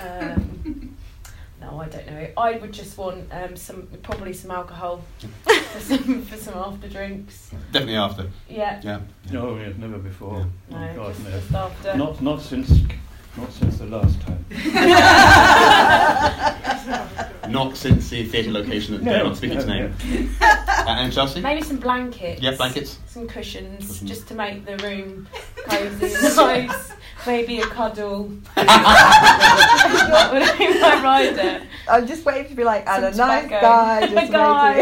Um, 0.00 0.96
no, 1.60 1.80
I 1.80 1.88
don't 1.88 2.06
know. 2.06 2.28
I 2.36 2.52
would 2.52 2.72
just 2.72 2.96
want 2.98 3.24
um, 3.32 3.56
some, 3.56 3.88
probably 4.04 4.32
some 4.32 4.50
alcohol 4.52 5.02
for 5.44 5.80
some 5.80 6.22
for 6.22 6.36
some 6.36 6.54
after 6.54 6.88
drinks. 6.88 7.50
Definitely 7.72 7.96
after. 7.96 8.30
Yeah. 8.48 8.80
Yeah. 8.84 9.00
No, 9.32 9.56
yeah, 9.56 9.72
never 9.76 9.98
before. 9.98 10.46
No, 10.70 10.76
Oh, 10.76 10.94
God, 10.96 11.14
just, 11.14 11.24
no. 11.24 11.30
just 11.40 11.54
after. 11.54 11.96
Not, 11.96 12.22
not 12.22 12.42
since, 12.42 12.70
not 13.36 13.52
since 13.52 13.76
the 13.78 13.86
last 13.86 14.20
time. 14.22 14.44
Not 17.48 17.76
since 17.76 18.08
the 18.10 18.24
theatre 18.24 18.50
location 18.50 18.94
that 18.94 19.04
dare 19.04 19.22
not 19.22 19.36
speak 19.36 19.52
its 19.52 19.66
name. 19.66 19.94
Uh, 20.40 20.84
and 20.88 21.12
Chelsea? 21.12 21.40
Maybe 21.40 21.62
some 21.62 21.76
blankets. 21.76 22.42
Yeah, 22.42 22.56
blankets. 22.56 22.98
Some 23.06 23.28
cushions, 23.28 23.86
Cushions. 23.86 24.08
just 24.08 24.26
to 24.28 24.34
make 24.34 24.64
the 24.64 24.76
room 24.78 25.28
cozy 25.68 26.12
and 26.14 26.36
nice. 26.36 26.92
Maybe 27.24 27.60
a 27.60 27.66
cuddle. 27.66 28.24
what 28.24 28.32
would 30.32 30.42
I 30.42 30.54
be 30.58 30.80
my 30.80 31.00
rider? 31.02 31.62
I'm 31.88 32.06
just 32.06 32.24
waiting 32.24 32.48
to 32.48 32.54
be 32.54 32.64
like, 32.64 32.84
and 32.88 33.04
a 33.04 33.10
nice 33.16 33.44
tobacco. 33.44 33.60
guy. 33.60 34.06
A 34.24 34.28
guy. 34.28 34.78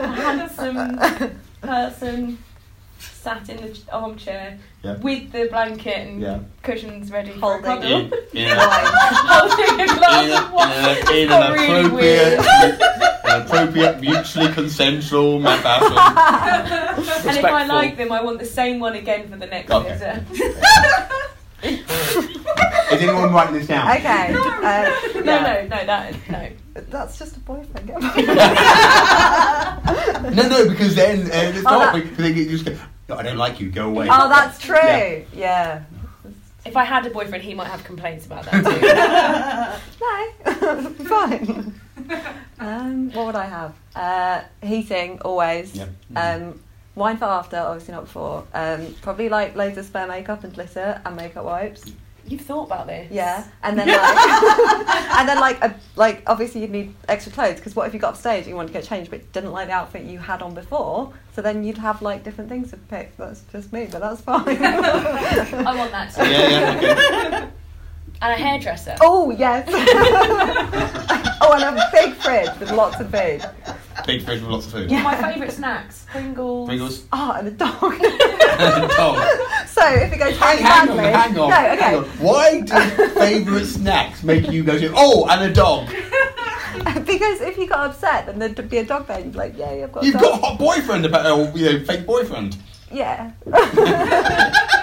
A 0.00 0.06
handsome 0.06 0.98
person 1.60 2.38
sat 3.26 3.48
in 3.50 3.56
the 3.56 3.76
armchair 3.92 4.56
Yeah. 4.84 4.96
with 4.98 5.32
the 5.32 5.48
blanket 5.50 5.96
and 6.06 6.20
Yeah. 6.22 6.38
cushions 6.62 7.10
ready 7.10 7.32
for 7.32 7.58
a 7.58 7.62
Holding 7.62 7.64
cuddle. 7.64 8.00
In, 8.32 8.46
in, 8.46 8.52
a, 8.52 8.54
Holding 9.34 9.80
a 9.80 9.86
glass 9.98 10.30
of 10.44 10.52
wine. 10.52 10.70
in, 10.70 10.84
a, 10.84 10.86
in 11.22 11.28
Got 11.28 11.42
an 11.42 11.48
really 11.58 11.86
appropriate, 11.86 11.92
weird. 11.92 12.38
an 13.24 13.42
appropriate, 13.42 13.94
mutually 14.00 14.48
consensual 14.52 15.42
fashion. 15.42 15.96
And 17.28 17.36
if 17.38 17.44
I 17.44 17.64
like 17.66 17.96
them, 17.96 18.12
I 18.12 18.22
want 18.22 18.38
the 18.38 18.46
same 18.60 18.78
one 18.78 18.94
again 18.94 19.28
for 19.28 19.36
the 19.36 19.46
next 19.46 19.72
Okay. 19.72 19.92
visit. 19.92 20.22
Is 22.92 23.02
anyone 23.02 23.32
writing 23.34 23.54
this 23.58 23.66
down? 23.66 23.88
Okay. 23.96 24.32
Uh, 24.34 24.84
No, 25.24 25.24
yeah. 25.24 25.42
no, 25.48 25.54
no, 25.76 25.80
that 25.90 26.14
no. 26.30 26.48
That's 26.90 27.18
just 27.18 27.36
a 27.36 27.40
boyfriend. 27.40 27.90
No, 30.36 30.42
no, 30.48 30.68
because 30.68 30.94
then 30.94 31.26
uh, 31.30 31.52
it's 31.54 31.58
Oh, 31.58 31.62
not. 31.70 31.92
that- 31.94 32.02
Because 32.04 32.16
then 32.18 32.34
just 32.48 32.64
go, 32.64 32.72
no, 32.72 32.78
I 33.08 33.22
don't 33.22 33.36
like 33.36 33.60
you, 33.60 33.70
go 33.70 33.88
away. 33.88 34.08
oh, 34.10 34.28
that's 34.28 34.58
true. 34.58 34.76
Yeah. 34.76 35.22
Yeah. 35.34 35.82
If 36.64 36.76
I 36.76 36.82
had 36.84 37.06
a 37.06 37.10
boyfriend, 37.10 37.44
he 37.44 37.54
might 37.54 37.68
have 37.68 37.84
complaints 37.84 38.26
about 38.26 38.44
that 38.46 39.80
too. 39.80 39.96
No, 40.66 40.90
fine. 41.04 41.80
Um, 42.58 43.12
what 43.12 43.26
would 43.26 43.34
I 43.36 43.44
have? 43.46 43.74
Uh, 43.94 44.42
heating 44.66 45.20
always. 45.20 45.74
Yeah. 45.76 45.86
Um, 46.16 46.60
wine 46.96 47.16
for 47.18 47.26
after, 47.26 47.56
obviously 47.58 47.94
not 47.94 48.04
before. 48.04 48.44
Um, 48.52 48.94
probably 49.02 49.28
like 49.28 49.54
loads 49.54 49.78
of 49.78 49.84
spare 49.86 50.08
makeup 50.08 50.42
and 50.44 50.52
glitter 50.52 51.00
and 51.04 51.14
makeup 51.16 51.44
wipes. 51.44 51.84
You've 52.28 52.40
thought 52.40 52.64
about 52.64 52.86
this? 52.86 53.10
Yeah, 53.10 53.44
and 53.62 53.78
then 53.78 53.88
like, 53.88 53.98
and 55.18 55.28
then 55.28 55.40
like, 55.40 55.62
a, 55.62 55.74
like 55.96 56.22
obviously 56.26 56.60
you'd 56.62 56.70
need 56.70 56.94
extra 57.08 57.32
clothes 57.32 57.56
because 57.56 57.76
what 57.76 57.86
if 57.86 57.94
you 57.94 58.00
got 58.00 58.14
off 58.14 58.20
stage 58.20 58.40
and 58.40 58.48
you 58.48 58.56
wanted 58.56 58.68
to 58.68 58.72
get 58.74 58.84
changed 58.84 59.10
but 59.10 59.32
didn't 59.32 59.52
like 59.52 59.68
the 59.68 59.72
outfit 59.72 60.04
you 60.04 60.18
had 60.18 60.42
on 60.42 60.54
before? 60.54 61.12
So 61.34 61.42
then 61.42 61.64
you'd 61.64 61.78
have 61.78 62.02
like 62.02 62.24
different 62.24 62.50
things 62.50 62.70
to 62.70 62.76
pick. 62.76 63.16
That's 63.16 63.42
just 63.52 63.72
me, 63.72 63.88
but 63.90 64.00
that's 64.00 64.20
fine. 64.20 64.44
I 64.48 65.74
want 65.76 65.92
that 65.92 66.14
too. 66.14 66.22
Yeah, 66.22 66.80
yeah, 66.80 67.26
okay. 67.26 67.50
And 68.22 68.32
a 68.32 68.36
hairdresser. 68.36 68.96
oh 69.02 69.30
yes. 69.30 69.68
oh, 71.42 71.52
and 71.52 71.78
a 71.78 71.88
big 71.92 72.14
fridge 72.14 72.48
with 72.58 72.70
lots 72.72 72.98
of 72.98 73.10
food. 73.10 73.44
Big 74.04 74.24
fridge 74.24 74.40
with 74.40 74.50
lots 74.50 74.66
of 74.66 74.72
food. 74.72 74.90
Yeah. 74.90 75.02
My 75.02 75.14
favourite 75.16 75.52
snacks: 75.52 76.06
Pringles. 76.10 76.68
Pringles. 76.68 77.04
Oh, 77.12 77.32
and 77.32 77.48
a 77.48 77.50
dog. 77.50 77.80
Dog. 78.56 79.18
so 79.66 79.86
if 79.86 80.12
it 80.12 80.18
goes 80.18 80.36
Hang, 80.38 80.56
really 80.56 80.62
hang 80.62 80.88
on, 80.88 80.96
badly, 80.96 81.12
hang 81.12 81.38
on, 81.38 81.50
no, 81.50 81.56
hang 81.56 81.78
okay. 81.78 81.94
on. 81.96 82.04
Why 82.18 82.60
do 82.60 83.08
favourite 83.08 83.66
snacks 83.66 84.22
make 84.22 84.50
you 84.50 84.64
go 84.64 84.78
to, 84.78 84.92
oh, 84.96 85.26
and 85.28 85.50
a 85.50 85.52
dog? 85.52 85.88
because 87.06 87.40
if 87.40 87.58
you 87.58 87.66
got 87.66 87.90
upset, 87.90 88.26
then 88.26 88.38
there'd 88.38 88.70
be 88.70 88.78
a 88.78 88.84
dog 88.84 89.06
there, 89.06 89.16
and 89.16 89.26
you'd 89.26 89.32
be 89.32 89.38
like, 89.38 89.58
"Yeah, 89.58 89.84
I've 89.84 89.92
got." 89.92 90.04
You've 90.04 90.14
got 90.14 90.38
a 90.38 90.46
hot 90.46 90.58
boyfriend, 90.58 91.04
about, 91.04 91.26
or, 91.26 91.58
you 91.58 91.72
know, 91.72 91.84
fake 91.84 92.06
boyfriend. 92.06 92.56
Yeah. 92.90 93.32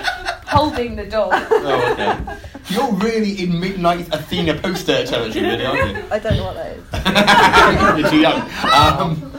Holding 0.54 0.96
the 0.96 1.06
dog. 1.06 1.34
Oh, 1.66 1.92
okay. 1.94 2.38
You're 2.68 2.92
really 2.94 3.42
in 3.44 3.60
midnight 3.60 4.08
Athena 4.14 4.56
poster 4.56 5.06
territory, 5.06 5.44
really, 5.46 5.66
aren't 5.66 5.98
you? 5.98 6.04
I 6.12 6.20
don't 6.20 6.38
know 6.38 6.44
what 6.44 6.56
that 6.56 7.98
is. 7.98 8.00
You're 8.02 8.10
too 8.10 8.20
young. 8.20 8.50
Um, 8.72 9.32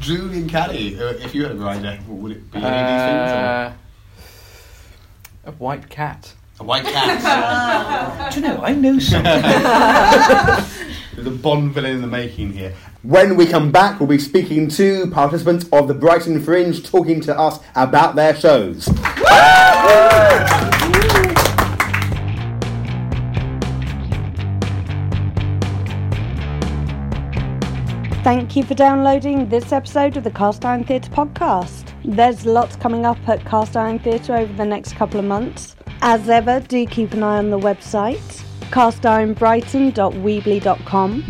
Julian 0.00 0.48
Caddy, 0.48 0.98
uh, 0.98 1.14
if 1.24 1.34
you 1.34 1.42
had 1.42 1.52
a 1.52 1.56
rider, 1.56 1.96
what 2.06 2.18
would 2.18 2.32
it 2.32 2.50
be? 2.50 2.58
Any 2.58 2.66
of 2.66 2.72
these 2.72 3.04
things? 3.06 3.30
Uh, 3.30 3.72
a 5.46 5.52
white 5.52 5.88
cat. 5.88 6.32
A 6.60 6.64
white 6.64 6.84
cat. 6.84 8.32
Do 8.32 8.40
you 8.40 8.46
know, 8.46 8.62
I 8.62 8.72
know 8.72 8.98
something. 8.98 9.42
the 11.24 11.30
Bond 11.30 11.72
villain 11.72 11.92
in 11.96 12.00
the 12.00 12.06
making 12.06 12.52
here. 12.52 12.74
When 13.02 13.36
we 13.36 13.46
come 13.46 13.70
back, 13.70 14.00
we'll 14.00 14.08
be 14.08 14.18
speaking 14.18 14.68
to 14.70 15.10
participants 15.10 15.66
of 15.72 15.88
the 15.88 15.94
Brighton 15.94 16.40
Fringe, 16.40 16.82
talking 16.82 17.20
to 17.22 17.38
us 17.38 17.60
about 17.74 18.14
their 18.14 18.34
shows. 18.34 18.88
Thank 28.24 28.56
you 28.56 28.64
for 28.64 28.74
downloading 28.74 29.50
this 29.50 29.70
episode 29.70 30.16
of 30.16 30.24
the 30.24 30.30
Cast 30.30 30.64
Iron 30.64 30.84
Theatre 30.84 31.10
podcast. 31.10 31.92
There's 32.04 32.46
lots 32.46 32.74
coming 32.74 33.04
up 33.04 33.18
at 33.28 33.44
Cast 33.44 33.76
Iron 33.76 33.98
Theatre 33.98 34.34
over 34.34 34.50
the 34.52 34.64
next 34.64 34.94
couple 34.94 35.20
of 35.20 35.26
months. 35.26 35.76
As 36.00 36.26
ever, 36.28 36.60
do 36.60 36.86
keep 36.86 37.12
an 37.12 37.22
eye 37.22 37.36
on 37.36 37.50
the 37.50 37.58
website, 37.58 38.42
castironbrighton.weebly.com. 38.70 41.24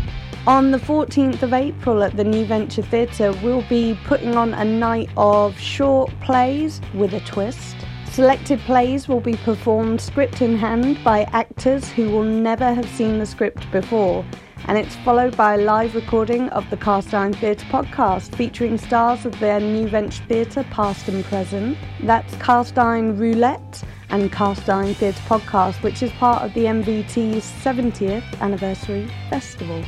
On 0.47 0.71
the 0.71 0.77
14th 0.77 1.43
of 1.43 1.53
April 1.53 2.03
at 2.03 2.15
the 2.15 2.23
New 2.23 2.45
Venture 2.45 2.81
Theatre, 2.81 3.33
we'll 3.43 3.67
be 3.67 3.99
putting 4.05 4.37
on 4.37 4.53
a 4.53 4.63
night 4.63 5.09
of 5.17 5.59
short 5.59 6.09
plays 6.21 6.79
with 6.93 7.13
a 7.13 7.19
twist. 7.21 7.75
Selected 8.15 8.59
plays 8.61 9.09
will 9.09 9.19
be 9.19 9.35
performed 9.35 9.99
script 9.99 10.41
in 10.41 10.55
hand 10.55 11.03
by 11.03 11.23
actors 11.33 11.89
who 11.89 12.09
will 12.09 12.23
never 12.23 12.73
have 12.73 12.87
seen 12.91 13.19
the 13.19 13.25
script 13.25 13.69
before 13.73 14.23
and 14.67 14.77
it's 14.77 14.95
followed 15.03 15.35
by 15.35 15.55
a 15.55 15.57
live 15.57 15.95
recording 15.95 16.47
of 16.51 16.63
the 16.69 16.77
Cast 16.77 17.13
Iron 17.13 17.33
Theatre 17.33 17.65
podcast 17.65 18.33
featuring 18.33 18.77
stars 18.77 19.25
of 19.25 19.37
their 19.41 19.59
New 19.59 19.89
Venture 19.89 20.23
Theatre 20.29 20.65
past 20.71 21.09
and 21.09 21.25
present. 21.25 21.77
That's 22.03 22.33
Cast 22.35 22.77
Iron 22.77 23.19
Roulette 23.19 23.83
and 24.09 24.31
Cast 24.31 24.69
Iron 24.69 24.93
Theatre 24.93 25.21
podcast, 25.27 25.83
which 25.83 26.01
is 26.01 26.11
part 26.13 26.41
of 26.41 26.53
the 26.53 26.63
NVT's 26.63 27.51
70th 27.65 28.39
anniversary 28.39 29.11
festival. 29.29 29.83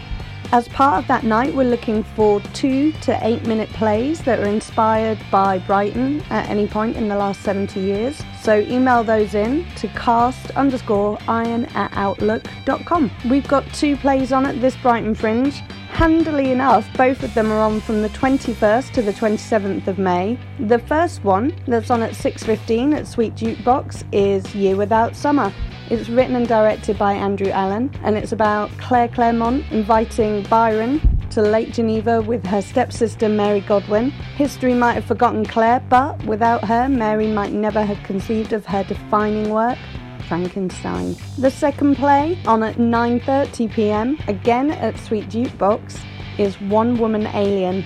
As 0.54 0.70
part 0.70 1.04
of 1.04 1.08
that 1.10 1.26
night, 1.26 1.54
we're 1.54 1.70
looking 1.70 2.04
for 2.04 2.40
two 2.54 2.94
to 3.02 3.20
eight 3.28 3.46
minute 3.46 3.68
plays 3.72 4.22
that 4.22 4.40
are 4.40 4.48
inspired 4.48 5.20
by 5.30 5.60
Brighton 5.60 6.22
at 6.30 6.50
any 6.50 6.66
point 6.68 6.96
in 6.96 7.10
the 7.10 7.18
last 7.18 7.42
70 7.42 7.82
years. 7.82 8.24
So 8.42 8.60
email 8.60 9.04
those 9.04 9.36
in 9.36 9.66
to 9.76 9.90
cast 9.90 10.52
underscore 10.52 11.20
iron 11.28 11.66
at 11.76 11.92
outlook.com. 11.96 13.12
We've 13.30 13.48
got 13.48 13.66
two 13.74 13.98
plays 13.98 14.32
on 14.32 14.46
at 14.46 14.62
this 14.62 14.78
Brighton 14.78 15.16
Fringe. 15.16 15.62
Handily 15.98 16.52
enough, 16.52 16.88
both 16.96 17.24
of 17.24 17.34
them 17.34 17.52
are 17.52 17.58
on 17.58 17.82
from 17.82 18.04
the 18.04 18.10
21st 18.10 18.92
to 18.92 19.02
the 19.02 19.12
27th 19.14 19.88
of 19.88 19.98
May. 19.98 20.38
The 20.60 20.78
first 20.78 21.24
one, 21.24 21.56
that's 21.68 21.90
on 21.90 22.04
at 22.04 22.12
6.15 22.12 22.96
at 22.96 23.08
Sweet 23.08 23.34
Jukebox, 23.34 24.04
is 24.12 24.54
Year 24.54 24.76
Without 24.76 25.16
Summer. 25.16 25.52
It's 25.90 26.08
written 26.08 26.36
and 26.36 26.48
directed 26.48 27.00
by 27.00 27.14
Andrew 27.14 27.50
Allen, 27.50 27.90
and 28.04 28.16
it's 28.16 28.32
about 28.32 28.70
Claire 28.78 29.08
Clairmont 29.08 29.66
inviting 29.72 30.44
Byron 30.44 31.02
to 31.32 31.42
Lake 31.42 31.74
Geneva 31.74 32.22
with 32.22 32.46
her 32.46 32.62
stepsister 32.62 33.28
Mary 33.28 33.62
Godwin. 33.62 34.12
History 34.36 34.76
might 34.76 34.94
have 34.94 35.06
forgotten 35.06 35.44
Claire, 35.48 35.80
but 35.90 36.24
without 36.26 36.64
her, 36.66 36.88
Mary 36.88 37.32
might 37.32 37.54
never 37.54 37.84
have 37.84 37.98
conceived 38.04 38.54
of 38.54 38.68
her 38.68 38.84
defining 38.84 39.50
work. 39.50 39.80
Frankenstein. 40.28 41.16
The 41.38 41.52
second 41.52 41.96
play, 41.96 42.38
on 42.46 42.64
at 42.64 42.76
9:30 42.76 43.72
p.m., 43.72 44.18
again 44.28 44.72
at 44.72 44.98
Sweet 45.00 45.30
Jukebox, 45.30 46.00
is 46.38 46.60
One 46.62 46.98
Woman 46.98 47.28
Alien. 47.28 47.84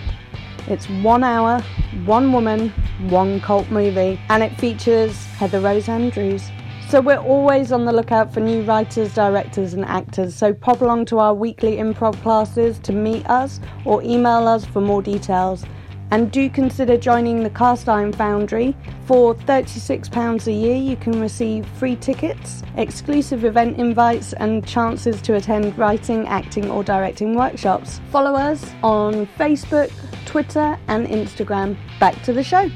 It's 0.68 0.88
one 0.90 1.24
hour, 1.24 1.62
one 2.06 2.32
woman, 2.32 2.70
one 3.10 3.40
cult 3.42 3.70
movie, 3.72 4.20
and 4.30 4.44
it 4.44 4.58
features 4.60 5.16
Heather 5.40 5.60
Rose 5.60 5.90
Andrews. 5.90 6.50
So 6.90 7.00
we're 7.00 7.18
always 7.18 7.72
on 7.72 7.86
the 7.86 7.94
lookout 7.94 8.34
for 8.34 8.42
new 8.42 8.64
writers, 8.64 9.14
directors, 9.14 9.74
and 9.74 9.86
actors. 9.86 10.36
So 10.36 10.54
pop 10.54 10.82
along 10.82 11.06
to 11.06 11.20
our 11.20 11.34
weekly 11.34 11.78
improv 11.78 12.22
classes 12.22 12.80
to 12.80 12.92
meet 12.92 13.26
us 13.30 13.62
or 13.86 14.04
email 14.04 14.46
us 14.48 14.66
for 14.66 14.82
more 14.82 15.02
details. 15.02 15.64
And 16.12 16.30
do 16.30 16.50
consider 16.50 16.98
joining 16.98 17.42
the 17.42 17.50
Cast 17.50 17.88
Iron 17.88 18.12
Foundry. 18.14 18.76
For 19.06 19.34
£36 19.34 20.48
a 20.48 20.52
year, 20.52 20.76
you 20.76 20.98
can 20.98 21.22
receive 21.22 21.66
free 21.80 21.96
tickets, 21.96 22.64
exclusive 22.76 23.46
event 23.46 23.78
invites, 23.78 24.34
and 24.34 24.68
chances 24.68 25.22
to 25.22 25.36
attend 25.36 25.78
writing, 25.78 26.28
acting, 26.28 26.70
or 26.70 26.84
directing 26.84 27.34
workshops. 27.34 28.02
Follow 28.12 28.36
us 28.36 28.74
on 28.84 29.26
Facebook, 29.38 29.90
Twitter, 30.26 30.78
and 30.90 31.08
Instagram. 31.08 31.78
Back 32.00 32.22
to 32.24 32.34
the 32.34 32.44
show. 32.44 32.70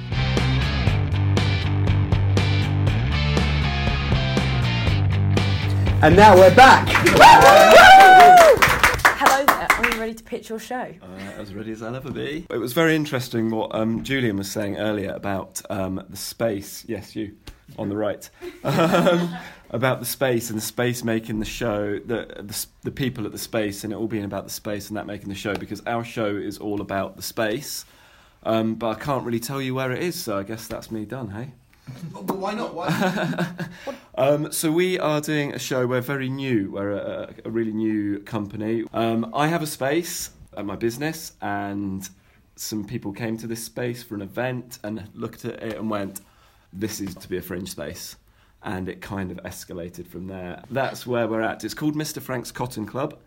And 6.01 6.15
now 6.15 6.36
we're 6.36 6.55
back. 6.55 6.88
Hello 9.17 9.45
there. 9.45 9.67
Are 9.71 9.89
you 9.89 9.95
ready 10.06 10.14
to 10.14 10.24
pitch 10.24 10.49
your 10.49 10.60
show? 10.60 10.93
Uh, 11.01 11.18
as 11.39 11.56
ready 11.56 11.72
as 11.72 11.82
I'll 11.82 11.95
ever 11.95 12.12
be. 12.12 12.45
It 12.51 12.60
was 12.60 12.74
very 12.74 12.95
interesting 12.95 13.49
what 13.49 13.74
um, 13.74 14.03
Julian 14.03 14.38
was 14.38 14.51
saying 14.51 14.78
earlier 14.78 15.12
about 15.12 15.64
um, 15.72 15.99
the 16.08 16.16
space. 16.16 16.86
Yes, 16.88 17.16
you 17.16 17.36
on 17.80 17.89
the 17.89 17.97
right. 17.97 18.30
Um, 18.64 19.36
about 19.72 19.99
the 19.99 20.06
space 20.06 20.51
and 20.51 20.58
the 20.58 20.64
space 20.64 21.03
making 21.03 21.39
the 21.39 21.45
show, 21.45 21.97
the, 21.97 22.28
the 22.39 22.66
the 22.84 22.91
people 22.91 23.26
at 23.26 23.32
the 23.32 23.38
space, 23.38 23.84
and 23.84 23.91
it 23.91 23.95
all 23.95 24.08
being 24.08 24.24
about 24.24 24.43
the 24.43 24.51
space 24.51 24.89
and 24.89 24.97
that 24.97 25.08
making 25.08 25.28
the 25.28 25.36
show. 25.36 25.56
Because 25.56 25.82
our 25.88 26.03
show 26.03 26.28
is 26.28 26.60
all 26.60 26.82
about 26.82 27.16
the 27.16 27.24
space, 27.24 27.84
um, 28.43 28.76
but 28.76 28.89
I 28.89 28.99
can't 28.99 29.26
really 29.26 29.39
tell 29.39 29.60
you 29.60 29.74
where 29.74 29.91
it 29.91 30.03
is. 30.03 30.16
So 30.16 30.38
I 30.38 30.43
guess 30.43 30.68
that's 30.68 30.91
me 30.91 31.06
done. 31.06 31.30
Hey. 31.32 31.51
But 32.11 32.38
why 32.38 32.53
not? 32.53 32.73
Why? 32.73 33.55
Um, 34.17 34.49
so 34.53 34.71
we 34.71 34.97
are 34.97 35.19
doing 35.19 35.53
a 35.53 35.59
show. 35.59 35.86
We're 35.86 35.99
very 35.99 36.29
new. 36.29 36.71
We're 36.71 36.93
a, 36.93 37.33
a 37.43 37.49
really 37.49 37.73
new 37.73 38.19
company. 38.19 38.86
Um, 38.93 39.29
I 39.36 39.47
have 39.47 39.61
a 39.61 39.67
space 39.67 40.29
at 40.55 40.65
my 40.65 40.77
business, 40.77 41.33
and 41.41 42.07
some 42.55 42.86
people 42.86 43.11
came 43.11 43.36
to 43.39 43.47
this 43.47 43.61
space 43.61 44.03
for 44.03 44.15
an 44.15 44.21
event 44.21 44.79
and 44.86 45.09
looked 45.13 45.43
at 45.43 45.61
it 45.61 45.77
and 45.77 45.89
went, 45.89 46.21
"This 46.71 47.01
is 47.01 47.13
to 47.15 47.27
be 47.27 47.36
a 47.36 47.41
fringe 47.41 47.71
space." 47.71 48.15
And 48.63 48.88
it 48.88 49.01
kind 49.01 49.31
of 49.31 49.38
escalated 49.43 50.07
from 50.07 50.27
there. 50.27 50.63
That's 50.71 51.05
where 51.05 51.27
we're 51.27 51.41
at. 51.41 51.65
It's 51.65 51.73
called 51.73 51.95
Mr. 51.95 52.21
Frank's 52.21 52.53
Cotton 52.53 52.86
Club, 52.86 53.19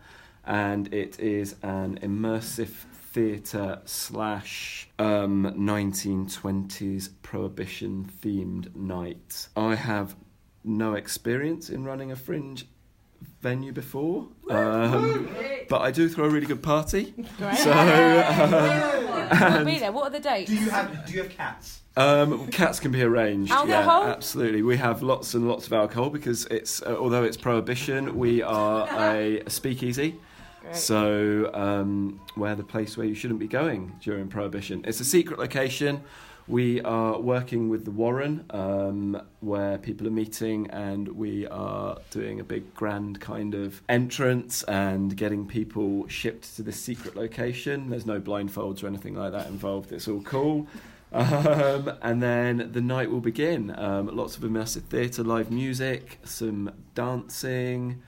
and 0.43 0.91
it 0.91 1.19
is 1.19 1.55
an 1.61 1.99
immersive 2.01 2.73
theatre 3.11 3.79
slash 3.85 4.87
um, 4.99 5.53
1920s 5.57 7.09
prohibition 7.23 8.09
themed 8.21 8.75
night. 8.75 9.47
I 9.55 9.75
have 9.75 10.15
no 10.63 10.93
experience 10.93 11.69
in 11.69 11.83
running 11.83 12.11
a 12.11 12.15
fringe 12.15 12.67
venue 13.41 13.71
before, 13.71 14.27
um, 14.49 15.27
but 15.69 15.81
I 15.81 15.91
do 15.91 16.07
throw 16.07 16.25
a 16.25 16.29
really 16.29 16.45
good 16.45 16.61
party. 16.61 17.13
Great. 17.37 17.57
So, 17.57 17.71
um, 17.71 19.53
we'll 19.53 19.65
be 19.65 19.79
there. 19.79 19.91
What 19.91 20.05
are 20.05 20.09
the 20.11 20.19
dates? 20.19 20.49
do 20.51 20.57
you 20.57 20.69
have 20.69 21.05
Do 21.05 21.13
you 21.13 21.23
have 21.23 21.31
cats? 21.31 21.81
um, 21.97 22.47
cats 22.47 22.79
can 22.79 22.91
be 22.91 23.01
arranged. 23.01 23.51
Alcohol? 23.51 24.03
Yeah, 24.03 24.11
absolutely. 24.11 24.61
We 24.61 24.77
have 24.77 25.01
lots 25.01 25.33
and 25.33 25.47
lots 25.47 25.67
of 25.67 25.73
alcohol 25.73 26.09
because 26.09 26.45
it's 26.45 26.81
uh, 26.83 26.95
although 26.97 27.23
it's 27.23 27.37
prohibition, 27.37 28.17
we 28.17 28.41
are 28.41 28.87
a, 28.87 29.39
a 29.45 29.49
speakeasy. 29.49 30.19
So 30.73 31.51
um, 31.53 32.21
we're 32.35 32.55
the 32.55 32.63
place 32.63 32.97
where 32.97 33.05
you 33.05 33.15
shouldn't 33.15 33.39
be 33.39 33.47
going 33.47 33.95
during 34.01 34.27
prohibition. 34.27 34.83
It's 34.87 34.99
a 34.99 35.05
secret 35.05 35.39
location. 35.39 36.03
We 36.47 36.81
are 36.81 37.19
working 37.19 37.69
with 37.69 37.85
the 37.85 37.91
Warren, 37.91 38.43
um, 38.49 39.21
where 39.39 39.77
people 39.77 40.07
are 40.07 40.11
meeting, 40.11 40.67
and 40.71 41.07
we 41.07 41.45
are 41.45 41.99
doing 42.09 42.39
a 42.39 42.43
big 42.43 42.73
grand 42.73 43.21
kind 43.21 43.53
of 43.53 43.83
entrance 43.87 44.63
and 44.63 45.15
getting 45.15 45.45
people 45.45 46.07
shipped 46.07 46.55
to 46.55 46.63
this 46.63 46.81
secret 46.81 47.15
location. 47.15 47.91
There's 47.91 48.07
no 48.07 48.19
blindfolds 48.19 48.83
or 48.83 48.87
anything 48.87 49.13
like 49.13 49.31
that 49.31 49.45
involved. 49.45 49.91
It's 49.91 50.07
all 50.07 50.21
cool. 50.23 50.67
Um, 51.11 51.91
and 52.01 52.21
then 52.21 52.69
the 52.71 52.81
night 52.81 53.11
will 53.11 53.21
begin. 53.21 53.73
Um, 53.77 54.07
lots 54.07 54.35
of 54.35 54.41
immersive 54.43 54.83
theatre, 54.83 55.23
live 55.23 55.51
music, 55.51 56.19
some 56.23 56.71
dancing, 56.95 58.01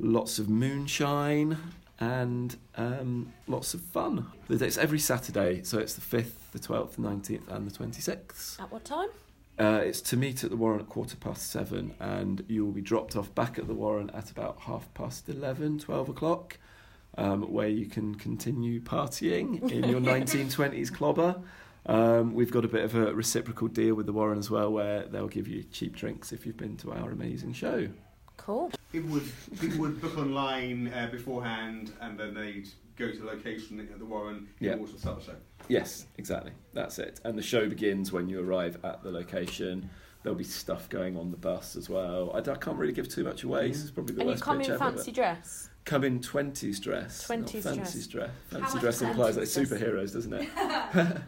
lots 0.00 0.40
of 0.40 0.48
moonshine, 0.48 1.56
and 1.98 2.56
um, 2.76 3.32
lots 3.46 3.74
of 3.74 3.80
fun. 3.80 4.26
It's 4.48 4.76
every 4.76 4.98
Saturday, 4.98 5.62
so 5.62 5.78
it's 5.78 5.94
the 5.94 6.16
5th, 6.16 6.50
the 6.52 6.58
12th, 6.58 6.92
the 6.92 7.02
19th, 7.02 7.48
and 7.48 7.70
the 7.70 7.76
26th. 7.76 8.60
At 8.60 8.70
what 8.70 8.84
time? 8.84 9.08
Uh, 9.58 9.80
it's 9.82 10.02
to 10.02 10.16
meet 10.18 10.44
at 10.44 10.50
the 10.50 10.56
Warren 10.56 10.80
at 10.80 10.88
quarter 10.88 11.16
past 11.16 11.50
seven, 11.50 11.94
and 11.98 12.44
you 12.46 12.64
will 12.64 12.72
be 12.72 12.82
dropped 12.82 13.16
off 13.16 13.34
back 13.34 13.58
at 13.58 13.66
the 13.66 13.74
Warren 13.74 14.10
at 14.10 14.30
about 14.30 14.60
half 14.60 14.92
past 14.92 15.28
11, 15.28 15.78
12 15.78 16.10
o'clock, 16.10 16.58
um, 17.16 17.50
where 17.50 17.68
you 17.68 17.86
can 17.86 18.14
continue 18.16 18.80
partying 18.80 19.70
in 19.70 19.88
your 19.88 20.00
1920s 20.02 20.92
clobber. 20.92 21.36
Um, 21.86 22.34
we've 22.34 22.50
got 22.50 22.64
a 22.64 22.68
bit 22.68 22.84
of 22.84 22.94
a 22.96 23.14
reciprocal 23.14 23.68
deal 23.68 23.94
with 23.94 24.04
the 24.04 24.12
Warren 24.12 24.38
as 24.38 24.50
well, 24.50 24.70
where 24.70 25.04
they'll 25.04 25.28
give 25.28 25.48
you 25.48 25.62
cheap 25.62 25.96
drinks 25.96 26.32
if 26.32 26.44
you've 26.44 26.56
been 26.58 26.76
to 26.78 26.92
our 26.92 27.10
amazing 27.10 27.54
show. 27.54 27.88
Cool. 28.36 28.70
People 28.92 29.10
would 29.10 29.30
people 29.60 29.78
would 29.80 30.00
book 30.00 30.16
online 30.18 30.92
uh, 30.92 31.08
beforehand, 31.10 31.92
and 32.00 32.18
then 32.18 32.34
they'd 32.34 32.68
go 32.96 33.10
to 33.10 33.18
the 33.18 33.26
location 33.26 33.80
at 33.80 33.98
the 33.98 34.04
Warren. 34.04 34.48
Yeah. 34.60 34.72
and 34.72 34.80
watch 34.82 34.92
the 34.92 34.98
start 34.98 35.18
of 35.18 35.26
the 35.26 35.32
show. 35.32 35.38
Yes, 35.68 36.06
exactly. 36.18 36.52
That's 36.72 36.98
it. 36.98 37.20
And 37.24 37.36
the 37.36 37.42
show 37.42 37.68
begins 37.68 38.12
when 38.12 38.28
you 38.28 38.40
arrive 38.46 38.78
at 38.84 39.02
the 39.02 39.10
location. 39.10 39.90
There'll 40.22 40.38
be 40.38 40.44
stuff 40.44 40.88
going 40.88 41.16
on 41.16 41.30
the 41.30 41.36
bus 41.36 41.76
as 41.76 41.88
well. 41.88 42.32
I, 42.34 42.38
I 42.38 42.56
can't 42.56 42.76
really 42.78 42.92
give 42.92 43.08
too 43.08 43.22
much 43.22 43.44
away. 43.44 43.68
This 43.68 43.82
is 43.84 43.90
probably 43.92 44.14
the 44.16 44.20
And 44.22 44.28
you 44.30 44.32
worst 44.34 44.42
come 44.42 44.58
pitch 44.58 44.68
in 44.68 44.74
ever. 44.74 44.84
fancy 44.84 45.12
dress. 45.12 45.68
Come 45.84 46.02
in 46.02 46.18
20s 46.18 46.80
dress. 46.82 47.28
20s 47.28 47.38
not 47.38 47.50
fancy 47.76 47.76
dress. 47.78 48.06
dress. 48.08 48.30
Fancy 48.48 48.78
dress 48.80 49.02
implies 49.02 49.36
like 49.36 49.46
fancy 49.46 49.64
superheroes, 49.74 50.12
doesn't 50.14 50.32
it? 50.32 50.48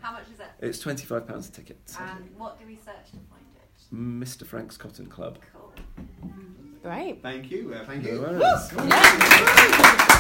How 0.01 0.13
much 0.13 0.25
is 0.35 0.41
it? 0.41 0.47
It's 0.61 0.83
£25 0.83 1.49
a 1.49 1.53
ticket. 1.53 1.79
And 2.01 2.29
what 2.37 2.59
do 2.59 2.67
we 2.67 2.75
search 2.75 3.11
to 3.13 3.19
find 3.31 3.45
it? 3.55 3.95
Mr. 3.95 4.45
Frank's 4.45 4.77
Cotton 4.77 5.07
Club. 5.07 5.39
Cool. 5.53 5.73
Great. 6.83 7.23
Thank 7.23 7.51
you. 7.51 7.75
Uh, 7.75 7.85
thank 7.85 8.05
No 8.05 8.11
you. 8.11 8.21
worries. 8.21 8.71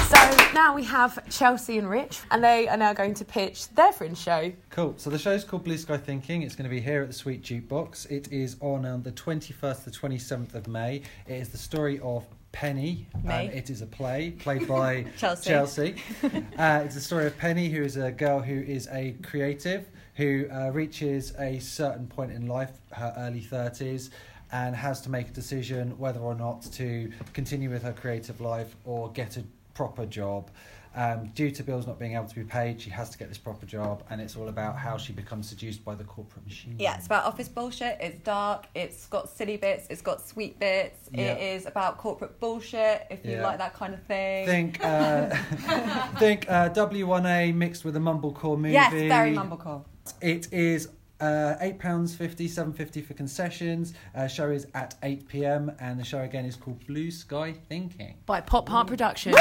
So 0.09 0.53
now 0.55 0.75
we 0.75 0.83
have 0.85 1.29
Chelsea 1.31 1.79
and 1.79 1.89
Rich, 1.89 2.21
and 2.31 2.43
they 2.43 2.67
are 2.69 2.77
now 2.77 2.93
going 2.93 3.15
to 3.15 3.25
pitch 3.25 3.69
their 3.75 3.93
fringe 3.93 4.19
show. 4.19 4.53
Cool. 4.71 4.95
So 4.97 5.11
the 5.11 5.19
show's 5.19 5.45
called 5.45 5.65
Blue 5.65 5.77
Sky 5.77 5.97
Thinking. 5.99 6.43
It's 6.43 6.57
going 6.57 6.65
to 6.69 6.75
be 6.75 6.81
here 6.81 7.03
at 7.03 7.09
the 7.09 7.15
Sweet 7.15 7.43
Jukebox. 7.43 8.11
It 8.11 8.33
is 8.33 8.57
on 8.61 8.85
on 8.87 9.03
the 9.03 9.13
21st 9.13 9.85
to 9.85 9.91
27th 9.91 10.55
of 10.55 10.67
May. 10.67 11.03
It 11.27 11.35
is 11.35 11.51
the 11.51 11.59
story 11.59 12.01
of 12.01 12.25
Penny. 12.53 13.07
May. 13.23 13.47
And 13.49 13.55
it 13.55 13.71
is 13.71 13.83
a 13.83 13.87
play 13.87 14.31
played 14.31 14.67
by 14.67 15.05
Chelsea. 15.19 15.51
Chelsea. 15.51 15.95
uh, 16.59 16.83
it's 16.85 16.95
the 16.95 17.01
story 17.01 17.27
of 17.27 17.37
Penny, 17.39 17.69
who 17.69 17.83
is 17.83 17.97
a 17.97 18.11
girl 18.11 18.41
who 18.41 18.59
is 18.61 18.89
a 18.91 19.15
creative, 19.23 19.87
who 20.15 20.47
uh, 20.51 20.71
reaches 20.71 21.35
a 21.39 21.59
certain 21.59 22.07
point 22.07 22.33
in 22.33 22.47
life, 22.47 22.73
her 22.93 23.15
early 23.19 23.43
30s, 23.43 24.11
and 24.53 24.75
has 24.75 25.01
to 25.03 25.11
make 25.11 25.29
a 25.29 25.33
decision 25.33 25.99
whether 25.99 26.21
or 26.21 26.35
not 26.35 26.63
to 26.73 27.11
continue 27.33 27.71
with 27.71 27.83
her 27.83 27.93
creative 27.93 28.41
life 28.41 28.75
or 28.85 29.11
get 29.13 29.37
a 29.37 29.45
proper 29.75 30.07
job. 30.07 30.51
Um, 30.97 31.27
due 31.35 31.51
to 31.53 31.63
bills 31.63 31.87
not 31.87 31.99
being 32.01 32.15
able 32.15 32.27
to 32.27 32.35
be 32.35 32.43
paid, 32.43 32.81
she 32.81 32.91
has 32.91 33.11
to 33.11 33.19
get 33.19 33.29
this 33.29 33.39
proper 33.39 33.67
job, 33.67 34.03
and 34.11 34.21
it's 34.21 34.35
all 34.35 34.49
about 34.49 34.77
how 34.77 34.97
she 34.97 35.13
becomes 35.13 35.49
seduced 35.49 35.85
by 35.85 35.95
the 35.95 36.03
corporate 36.03 36.45
machine. 36.45 36.75
Yeah, 36.79 36.97
it's 36.97 37.07
about 37.07 37.25
office 37.25 37.47
bullshit. 37.47 37.99
It's 38.01 38.19
dark. 38.25 38.67
It's 38.75 39.07
got 39.07 39.29
silly 39.29 39.59
bits. 39.59 39.87
It's 39.91 40.01
got 40.03 40.27
sweet 40.27 40.59
bits. 40.59 41.09
Yeah. 41.13 41.35
It 41.35 41.57
is 41.57 41.67
about 41.67 41.99
corporate 41.99 42.41
bullshit. 42.41 43.07
If 43.11 43.25
you 43.25 43.33
Yeah. 43.33 43.43
like 43.47 43.59
that 43.59 43.75
kind 43.75 43.95
of 43.95 44.03
thing. 44.05 44.47
Think, 44.47 44.83
uh, 44.83 45.29
think 46.19 46.51
uh, 46.51 46.71
W1A 46.71 47.55
mixed 47.55 47.85
with 47.85 47.95
a 47.95 48.01
mumblecore 48.01 48.57
movie. 48.59 48.73
yes, 48.73 48.91
very 48.93 49.35
mumblecore. 49.37 49.85
It 50.21 50.53
is 50.53 50.89
uh, 51.21 51.57
eight 51.61 51.79
pounds 51.79 52.15
fifty, 52.15 52.49
seven 52.49 52.73
fifty 52.73 53.01
for 53.03 53.15
concessions. 53.15 53.95
Uh, 54.15 54.27
show 54.27 54.51
is 54.51 54.67
at 54.75 54.95
eight 55.03 55.29
pm, 55.29 55.73
and 55.81 55.99
the 55.99 56.05
show 56.05 56.21
again 56.21 56.45
is 56.45 56.57
called 56.57 56.85
Blue 56.87 57.11
Sky 57.11 57.55
Thinking. 57.69 58.17
By 58.27 58.41
Pop 58.41 58.69
Heart 58.69 58.89
Productions. 58.89 59.37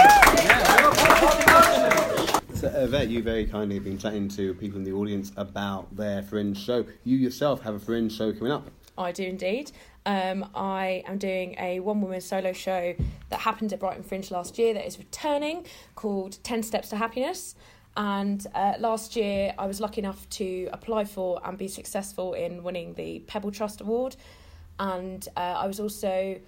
So, 2.57 2.67
Yvette, 2.69 3.09
you 3.09 3.21
very 3.21 3.45
kindly 3.45 3.75
have 3.75 3.83
been 3.83 3.99
chatting 3.99 4.27
to 4.29 4.55
people 4.55 4.79
in 4.79 4.83
the 4.83 4.91
audience 4.91 5.31
about 5.37 5.95
their 5.95 6.23
fringe 6.23 6.57
show. 6.57 6.85
You 7.03 7.15
yourself 7.15 7.61
have 7.61 7.75
a 7.75 7.79
fringe 7.79 8.11
show 8.11 8.33
coming 8.33 8.51
up. 8.51 8.71
I 8.97 9.11
do 9.11 9.23
indeed. 9.23 9.71
Um, 10.07 10.49
I 10.55 11.03
am 11.05 11.19
doing 11.19 11.55
a 11.59 11.81
one 11.81 12.01
woman 12.01 12.19
solo 12.19 12.53
show 12.53 12.95
that 13.29 13.39
happened 13.41 13.73
at 13.73 13.79
Brighton 13.79 14.01
Fringe 14.01 14.31
last 14.31 14.57
year 14.57 14.73
that 14.73 14.87
is 14.87 14.97
returning 14.97 15.67
called 15.93 16.39
10 16.43 16.63
Steps 16.63 16.89
to 16.89 16.95
Happiness. 16.95 17.53
And 17.97 18.45
uh, 18.53 18.75
last 18.79 19.15
year 19.15 19.53
I 19.57 19.65
was 19.65 19.81
lucky 19.81 19.99
enough 20.01 20.29
to 20.29 20.69
apply 20.71 21.05
for 21.05 21.41
and 21.43 21.57
be 21.57 21.67
successful 21.67 22.33
in 22.33 22.63
winning 22.63 22.93
the 22.93 23.19
Pebble 23.21 23.51
Trust 23.51 23.81
Award. 23.81 24.15
And 24.79 25.27
uh, 25.35 25.39
I 25.39 25.67
was 25.67 25.79
also. 25.79 26.39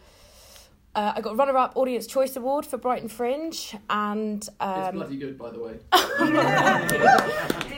Uh, 0.95 1.13
I 1.15 1.21
got 1.21 1.37
runner 1.37 1.55
up 1.55 1.73
Audience 1.75 2.07
Choice 2.07 2.35
Award 2.35 2.65
for 2.65 2.77
Brighton 2.77 3.09
Fringe. 3.09 3.75
And. 3.89 4.47
Um, 4.59 4.81
it's 4.81 4.91
bloody 4.93 5.17
good, 5.17 5.37
by 5.37 5.49
the 5.49 5.59
way. 5.59 5.79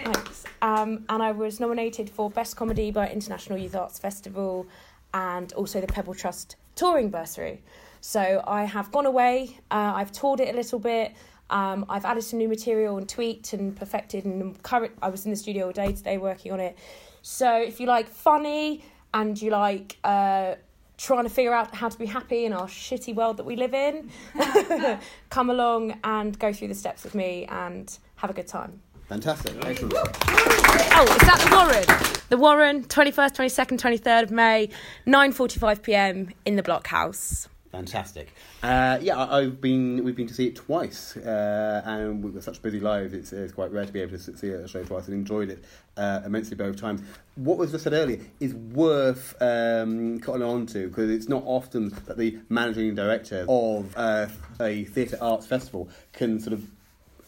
Thanks. 0.04 0.44
Um, 0.62 1.06
and 1.08 1.24
I 1.24 1.32
was 1.32 1.60
nominated 1.60 2.10
for 2.10 2.30
Best 2.30 2.58
Comedy 2.58 2.92
by 2.92 3.10
International 3.10 3.58
Youth 3.58 3.76
Arts 3.76 4.00
Festival 4.00 4.68
and 5.14 5.52
also 5.54 5.82
the 5.82 5.88
Pebble 5.88 6.14
Trust 6.14 6.58
Touring 6.76 7.10
Bursary. 7.10 7.62
So 8.02 8.44
I 8.48 8.64
have 8.64 8.92
gone 8.92 9.06
away, 9.06 9.60
uh, 9.70 9.94
I've 9.96 10.12
toured 10.12 10.40
it 10.40 10.54
a 10.54 10.58
little 10.58 10.80
bit, 10.80 11.14
um, 11.52 11.86
I've 11.90 12.06
added 12.06 12.24
some 12.24 12.40
new 12.40 12.48
material 12.48 12.98
and 12.98 13.08
tweaked 13.08 13.54
and 13.54 13.76
perfected, 13.76 14.26
and 14.26 14.62
current, 14.64 14.94
I 15.02 15.10
was 15.10 15.26
in 15.26 15.32
the 15.32 15.38
studio 15.38 15.68
all 15.68 15.72
day 15.72 15.92
today 15.92 16.18
working 16.18 16.52
on 16.52 16.60
it. 16.60 16.78
So 17.22 17.62
if 17.62 17.80
you 17.80 17.86
like 17.86 18.08
funny 18.08 18.84
and 19.14 19.40
you 19.40 19.52
like 19.52 19.98
uh, 20.04 20.56
trying 20.98 21.24
to 21.24 21.30
figure 21.30 21.54
out 21.54 21.76
how 21.76 21.90
to 21.90 21.98
be 21.98 22.06
happy 22.06 22.46
in 22.46 22.54
our 22.54 22.68
shitty 22.68 23.14
world 23.14 23.38
that 23.38 23.46
we 23.46 23.56
live 23.56 23.74
in, 23.74 24.10
come 25.30 25.50
along 25.50 26.00
and 26.04 26.40
go 26.40 26.54
through 26.54 26.70
the 26.70 26.76
steps 26.76 27.04
with 27.04 27.16
me 27.16 27.46
and 27.50 28.00
have 28.16 28.30
a 28.30 28.34
good 28.34 28.48
time. 28.48 28.82
Fantastic. 29.08 29.54
Excellent. 29.66 29.94
Oh, 29.94 31.06
it's 31.10 31.28
at 31.28 31.40
the 31.40 31.54
Warren. 31.54 32.14
The 32.30 32.38
Warren, 32.38 32.84
21st, 32.86 33.36
22nd, 33.36 34.00
23rd 34.00 34.24
of 34.24 34.32
May, 34.32 34.70
9:45 35.06 35.82
p.m. 35.82 36.30
in 36.46 36.56
the 36.56 36.64
Blockhouse. 36.64 37.50
Fantastic. 37.72 38.34
Uh, 38.62 39.00
yeah, 39.02 39.18
I, 39.18 39.40
I've 39.40 39.62
been. 39.62 40.04
We've 40.04 40.16
been 40.16 40.28
to 40.28 40.34
see 40.34 40.48
it 40.48 40.58
twice, 40.58 41.16
uh, 41.16 41.82
and 41.86 42.34
got 42.34 42.44
such 42.44 42.62
busy 42.62 42.82
lives. 42.82 43.14
It's, 43.14 43.32
it's 43.32 43.54
quite 43.54 43.72
rare 43.72 43.86
to 43.86 43.94
be 43.94 44.02
able 44.02 44.18
to 44.18 44.38
see 44.38 44.50
a 44.50 44.68
show 44.68 44.84
twice, 44.84 45.08
and 45.08 45.16
enjoyed 45.16 45.50
it 45.50 45.64
uh, 45.96 46.20
immensely 46.26 46.58
both 46.58 46.76
times. 46.76 47.02
What 47.36 47.58
was 47.58 47.72
just 47.72 47.86
said 47.86 47.94
earlier 47.94 48.20
is 48.42 48.54
worth 48.54 49.36
um, 49.42 50.20
cottoning 50.20 50.48
on 50.48 50.66
to 50.68 50.90
because 50.90 51.10
it's 51.10 51.30
not 51.30 51.44
often 51.46 51.90
that 52.08 52.18
the 52.18 52.40
managing 52.50 52.94
director 52.94 53.46
of 53.48 53.94
uh, 53.96 54.28
a 54.60 54.84
theatre 54.84 55.18
arts 55.22 55.48
festival 55.48 55.90
can 56.12 56.40
sort 56.40 56.54
of. 56.54 56.64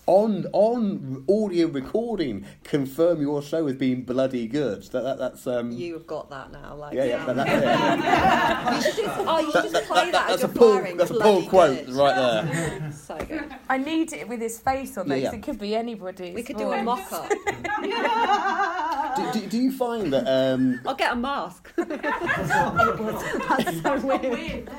On 0.05 0.45
on 0.51 1.23
audio 1.29 1.67
recording, 1.67 2.45
confirm 2.65 3.21
your 3.21 3.41
show 3.41 3.65
as 3.67 3.75
being 3.77 4.01
bloody 4.03 4.49
good. 4.49 4.83
That, 4.91 5.01
that 5.03 5.17
that's 5.17 5.47
um. 5.47 5.71
You've 5.71 6.05
got 6.05 6.29
that 6.29 6.51
now. 6.51 6.75
Like, 6.75 6.93
yeah, 6.93 7.05
yeah, 7.05 7.25
that, 7.25 7.35
that's 7.37 8.85
it. 8.87 8.89
You 8.89 8.93
should 8.95 9.05
just, 9.05 9.19
oh, 9.25 9.39
you 9.39 9.51
should 9.53 9.71
just 9.71 9.85
play 9.87 10.11
that, 10.11 10.29
as 10.29 10.43
a 10.43 10.47
you're 10.47 10.55
pull. 10.55 10.73
firing. 10.73 10.97
That's 10.97 11.09
a 11.09 11.13
Bloody 11.13 11.41
pull 11.43 11.49
quote 11.49 11.85
good. 11.85 11.95
right 11.95 12.15
there. 12.15 12.91
So 13.03 13.15
good. 13.17 13.55
I 13.69 13.77
need 13.77 14.11
it 14.11 14.27
with 14.27 14.41
his 14.41 14.59
face 14.59 14.97
on 14.97 15.07
there 15.07 15.17
Yeah, 15.19 15.25
'cause 15.27 15.33
yeah. 15.35 15.39
it 15.39 15.43
could 15.43 15.59
be 15.59 15.73
anybody. 15.75 16.33
We 16.33 16.43
could 16.43 16.57
do 16.57 16.69
a 16.71 16.83
mock 16.83 17.09
up. 17.11 17.29
do, 19.15 19.39
do, 19.39 19.47
do 19.47 19.57
you 19.57 19.71
find 19.71 20.11
that 20.13 20.27
um, 20.27 20.79
I'll 20.85 20.95
get 20.95 21.13
a 21.13 21.15
mask. 21.15 21.71
That's 21.77 23.81
so 23.81 23.99
weird. 24.05 24.69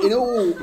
in 0.00 0.12
all 0.12 0.54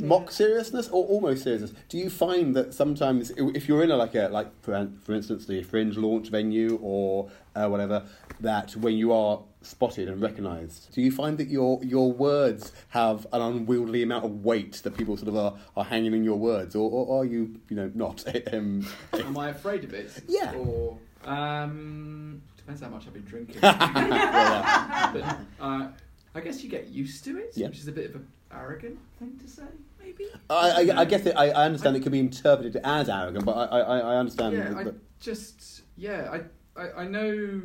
mock 0.00 0.30
seriousness 0.30 0.88
or 0.88 1.04
almost 1.06 1.44
seriousness, 1.44 1.72
do 1.88 1.98
you 1.98 2.10
find 2.10 2.54
that 2.56 2.74
sometimes 2.74 3.01
i- 3.06 3.50
if 3.54 3.68
you're 3.68 3.82
in 3.82 3.90
a 3.90 3.96
like 3.96 4.14
a 4.14 4.28
like 4.28 4.48
for, 4.62 4.88
for 5.02 5.12
instance 5.14 5.46
the 5.46 5.62
Fringe 5.62 5.96
launch 5.96 6.28
venue 6.28 6.78
or 6.82 7.30
uh, 7.54 7.66
whatever, 7.68 8.04
that 8.40 8.74
when 8.76 8.96
you 8.96 9.12
are 9.12 9.40
spotted 9.62 10.08
and 10.08 10.20
recognised, 10.20 10.92
do 10.94 11.02
you 11.02 11.10
find 11.12 11.38
that 11.38 11.48
your 11.48 11.82
your 11.84 12.12
words 12.12 12.72
have 12.90 13.26
an 13.32 13.42
unwieldy 13.42 14.02
amount 14.02 14.24
of 14.24 14.44
weight 14.44 14.74
that 14.84 14.96
people 14.96 15.16
sort 15.16 15.28
of 15.28 15.36
are, 15.36 15.54
are 15.76 15.84
hanging 15.84 16.12
in 16.14 16.24
your 16.24 16.38
words, 16.38 16.74
or, 16.74 16.90
or 16.90 17.20
are 17.20 17.24
you 17.24 17.60
you 17.68 17.76
know 17.76 17.90
not? 17.94 18.24
um, 18.52 18.86
Am 19.12 19.36
I 19.38 19.50
afraid 19.50 19.84
of 19.84 19.92
it? 19.94 20.22
Yeah. 20.28 20.54
Or 20.54 20.98
um, 21.24 22.40
depends 22.56 22.80
how 22.82 22.88
much 22.88 23.06
I've 23.06 23.14
been 23.14 23.22
drinking. 23.24 23.58
yeah, 23.62 25.10
but 25.58 25.64
uh, 25.64 25.88
I 26.34 26.40
guess 26.40 26.62
you 26.64 26.70
get 26.70 26.88
used 26.88 27.24
to 27.24 27.38
it, 27.38 27.52
Yeah. 27.54 27.68
which 27.68 27.78
is 27.78 27.88
a 27.88 27.92
bit 27.92 28.10
of 28.10 28.16
an 28.16 28.26
arrogant 28.52 28.98
thing 29.18 29.38
to 29.42 29.48
say, 29.48 29.62
maybe. 30.02 30.26
I, 30.54 30.82
I, 30.82 31.00
I 31.00 31.04
guess 31.04 31.26
it, 31.26 31.36
I, 31.36 31.50
I 31.50 31.64
understand 31.66 31.96
it 31.96 32.00
could 32.00 32.12
be 32.12 32.20
interpreted 32.20 32.76
as 32.84 33.08
arrogant, 33.08 33.44
but 33.44 33.52
I, 33.52 33.80
I, 33.80 33.98
I 33.98 34.16
understand. 34.16 34.56
yeah, 34.56 34.68
that- 34.70 34.94
I 34.94 34.98
just 35.20 35.82
yeah, 35.96 36.30
I 36.76 36.80
I, 36.80 37.02
I 37.02 37.06
know. 37.06 37.62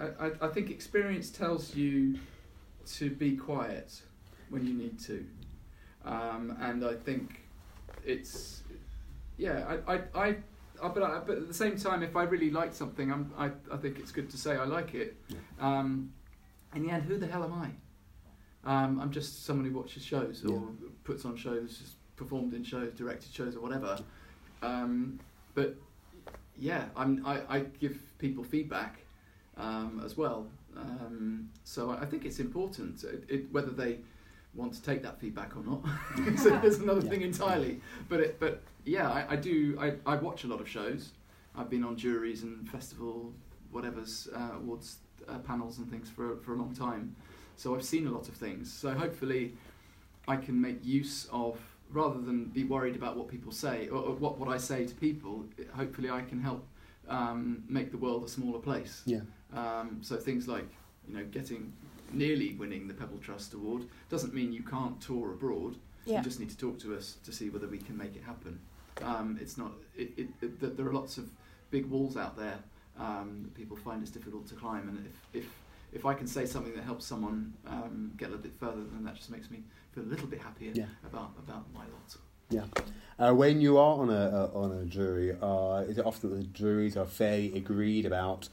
I, 0.00 0.26
I, 0.26 0.30
I 0.42 0.48
think 0.48 0.70
experience 0.70 1.30
tells 1.30 1.74
you 1.74 2.18
to 2.94 3.10
be 3.10 3.36
quiet 3.36 4.00
when 4.50 4.64
you 4.66 4.74
need 4.74 4.98
to, 5.00 5.24
um, 6.04 6.56
and 6.60 6.84
I 6.84 6.94
think 6.94 7.40
it's 8.04 8.62
yeah. 9.36 9.76
I 9.86 9.94
I. 9.94 10.00
I 10.14 10.36
uh, 10.80 10.88
but, 10.88 11.02
I, 11.02 11.18
but 11.26 11.36
at 11.38 11.48
the 11.48 11.54
same 11.54 11.76
time, 11.76 12.04
if 12.04 12.14
I 12.14 12.22
really 12.22 12.52
like 12.52 12.72
something, 12.72 13.10
I'm, 13.10 13.32
I, 13.36 13.50
I 13.72 13.76
think 13.78 13.98
it's 13.98 14.12
good 14.12 14.30
to 14.30 14.36
say 14.38 14.52
I 14.56 14.62
like 14.64 14.94
it. 14.94 15.16
Um, 15.58 16.12
in 16.72 16.84
the 16.86 16.90
end, 16.92 17.02
who 17.02 17.16
the 17.18 17.26
hell 17.26 17.42
am 17.42 17.52
I? 17.52 17.70
Um, 18.64 19.00
I'm 19.00 19.10
just 19.10 19.44
someone 19.44 19.66
who 19.66 19.76
watches 19.76 20.04
shows 20.04 20.44
or 20.44 20.52
Yeah. 20.52 20.88
puts 21.02 21.24
on 21.24 21.36
shows, 21.36 21.78
just 21.78 21.96
performed 22.18 22.52
in 22.52 22.62
shows, 22.64 22.92
directed 22.92 23.32
shows, 23.32 23.56
or 23.56 23.60
whatever. 23.60 23.98
Um, 24.62 25.18
but 25.54 25.76
yeah, 26.58 26.86
I'm, 26.96 27.24
I, 27.24 27.40
I 27.48 27.60
give 27.80 27.96
people 28.18 28.44
feedback 28.44 28.98
um, 29.56 30.02
as 30.04 30.16
well. 30.16 30.46
Um, 30.76 31.48
so 31.64 31.90
I 31.90 32.02
I 32.02 32.06
think 32.06 32.24
it's 32.24 32.40
important, 32.40 33.02
it, 33.04 33.24
it, 33.28 33.52
whether 33.52 33.70
they 33.70 33.98
want 34.54 34.72
to 34.74 34.82
take 34.82 35.02
that 35.02 35.18
feedback 35.20 35.56
or 35.56 35.62
not. 35.64 35.82
so 36.38 36.50
there's 36.60 36.78
another 36.78 37.00
Yeah. 37.02 37.10
thing 37.10 37.22
entirely. 37.22 37.80
But 38.08 38.20
it, 38.20 38.40
but 38.40 38.62
yeah, 38.84 39.08
I, 39.10 39.32
I 39.34 39.36
do. 39.36 39.78
I, 39.80 39.94
I 40.06 40.16
watch 40.16 40.44
a 40.44 40.48
lot 40.48 40.60
of 40.60 40.68
shows. 40.68 41.12
I've 41.56 41.70
been 41.70 41.84
on 41.84 41.96
juries 41.96 42.42
and 42.42 42.68
festival, 42.68 43.32
whatever's 43.70 44.28
uh, 44.34 44.56
awards 44.56 44.96
uh, 45.28 45.38
panels 45.38 45.78
and 45.78 45.88
things 45.90 46.08
for 46.10 46.36
for 46.38 46.54
a 46.54 46.56
long 46.56 46.74
time. 46.74 47.14
So 47.56 47.74
I've 47.74 47.84
seen 47.84 48.06
a 48.06 48.10
lot 48.10 48.28
of 48.28 48.34
things. 48.34 48.72
So 48.72 48.90
hopefully, 48.94 49.54
I 50.28 50.36
can 50.36 50.60
make 50.60 50.84
use 50.84 51.26
of 51.32 51.58
rather 51.90 52.20
than 52.20 52.46
be 52.46 52.64
worried 52.64 52.96
about 52.96 53.16
what 53.16 53.28
people 53.28 53.52
say 53.52 53.88
or, 53.88 53.98
or 53.98 54.14
what 54.14 54.38
what 54.38 54.48
I 54.48 54.58
say 54.58 54.86
to 54.86 54.94
people. 54.94 55.44
Hopefully, 55.74 56.10
I 56.10 56.22
can 56.22 56.40
help 56.40 56.66
um, 57.08 57.64
make 57.68 57.90
the 57.90 57.96
world 57.98 58.24
a 58.24 58.28
smaller 58.28 58.58
place. 58.58 59.02
yeah. 59.06 59.20
Um, 59.54 60.00
so 60.02 60.16
things 60.16 60.46
like 60.46 60.68
you 61.06 61.16
know 61.16 61.24
getting 61.24 61.72
nearly 62.12 62.54
winning 62.54 62.86
the 62.88 62.94
Pebble 62.94 63.18
Trust 63.18 63.54
Award 63.54 63.84
doesn't 64.10 64.34
mean 64.34 64.52
you 64.52 64.62
can't 64.62 65.00
tour 65.00 65.32
abroad. 65.32 65.76
Yeah. 66.04 66.18
You 66.18 66.24
just 66.24 66.40
need 66.40 66.50
to 66.50 66.56
talk 66.56 66.78
to 66.80 66.94
us 66.96 67.16
to 67.24 67.32
see 67.32 67.50
whether 67.50 67.66
we 67.66 67.78
can 67.78 67.96
make 67.96 68.16
it 68.16 68.22
happen. 68.22 68.58
Um, 69.02 69.38
it's 69.40 69.56
not. 69.58 69.72
It, 69.96 70.10
it, 70.16 70.28
it, 70.42 70.76
there 70.76 70.86
are 70.86 70.92
lots 70.92 71.18
of 71.18 71.30
big 71.70 71.86
walls 71.86 72.16
out 72.16 72.36
there 72.36 72.58
um, 72.98 73.40
that 73.44 73.54
people 73.54 73.76
find 73.76 74.02
it's 74.02 74.10
difficult 74.10 74.46
to 74.48 74.54
climb, 74.54 74.88
and 74.88 75.06
if 75.06 75.42
if 75.44 75.50
if 75.92 76.06
I 76.06 76.14
can 76.14 76.26
say 76.26 76.44
something 76.44 76.74
that 76.74 76.84
helps 76.84 77.06
someone 77.06 77.54
um, 77.66 78.12
get 78.16 78.26
a 78.26 78.30
little 78.30 78.42
bit 78.42 78.54
further, 78.58 78.82
then 78.92 79.04
that 79.04 79.14
just 79.14 79.30
makes 79.30 79.50
me 79.50 79.62
feel 79.98 80.08
a 80.08 80.10
little 80.10 80.26
bit 80.26 80.40
happier 80.40 80.72
Yeah. 80.74 80.86
about 81.06 81.32
about 81.38 81.72
my 81.72 81.80
lot. 81.80 82.16
Yeah. 82.50 82.64
Uh, 83.18 83.34
when 83.34 83.60
you 83.60 83.78
are 83.78 83.98
on 84.00 84.10
a 84.10 84.50
uh, 84.54 84.58
on 84.58 84.72
a 84.72 84.84
jury, 84.84 85.36
uh, 85.40 85.84
is 85.88 85.98
it 85.98 86.06
often 86.06 86.30
that 86.30 86.36
the 86.36 86.44
juries 86.44 86.96
are 86.96 87.04
fairly 87.06 87.54
agreed 87.56 88.06
about 88.06 88.48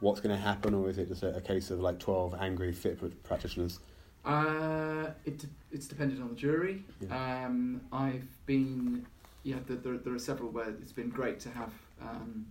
what's 0.00 0.20
going 0.20 0.34
to 0.34 0.40
happen, 0.40 0.74
or 0.74 0.88
is 0.88 0.98
it 0.98 1.08
just 1.08 1.22
a, 1.22 1.36
a 1.36 1.40
case 1.40 1.70
of 1.70 1.80
like 1.80 1.98
twelve 1.98 2.34
angry 2.40 2.72
fit 2.72 2.98
practitioners? 3.24 3.80
Uh, 4.24 5.10
it 5.24 5.38
de- 5.38 5.46
it's 5.72 5.86
dependent 5.86 6.20
on 6.20 6.28
the 6.28 6.34
jury. 6.34 6.84
Yeah. 7.00 7.44
Um, 7.46 7.80
I've 7.92 8.28
been, 8.46 9.06
yeah, 9.42 9.56
there, 9.66 9.76
there, 9.76 9.96
there 9.96 10.12
are 10.14 10.18
several 10.18 10.50
where 10.50 10.68
it's 10.68 10.92
been 10.92 11.08
great 11.08 11.40
to 11.40 11.50
have 11.50 11.72
um, 12.02 12.44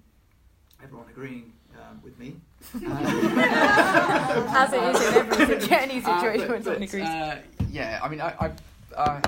everyone 0.81 1.07
agreeing 1.09 1.53
um, 1.77 2.01
with 2.03 2.17
me. 2.19 2.35
As 2.75 4.73
it 4.73 4.83
is 4.83 5.07
in 5.07 5.13
every 5.13 5.45
Uh, 5.45 5.59
situation 5.59 6.47
but- 6.47 6.49
when 6.49 6.63
someone 6.63 6.79
but, 6.79 6.87
agrees. 6.89 7.03
uh, 7.05 7.37
yeah, 7.71 7.99
I 8.01 8.09
mean, 8.09 8.21
I, 8.21 8.33
I, 8.39 8.51
uh, 8.95 9.21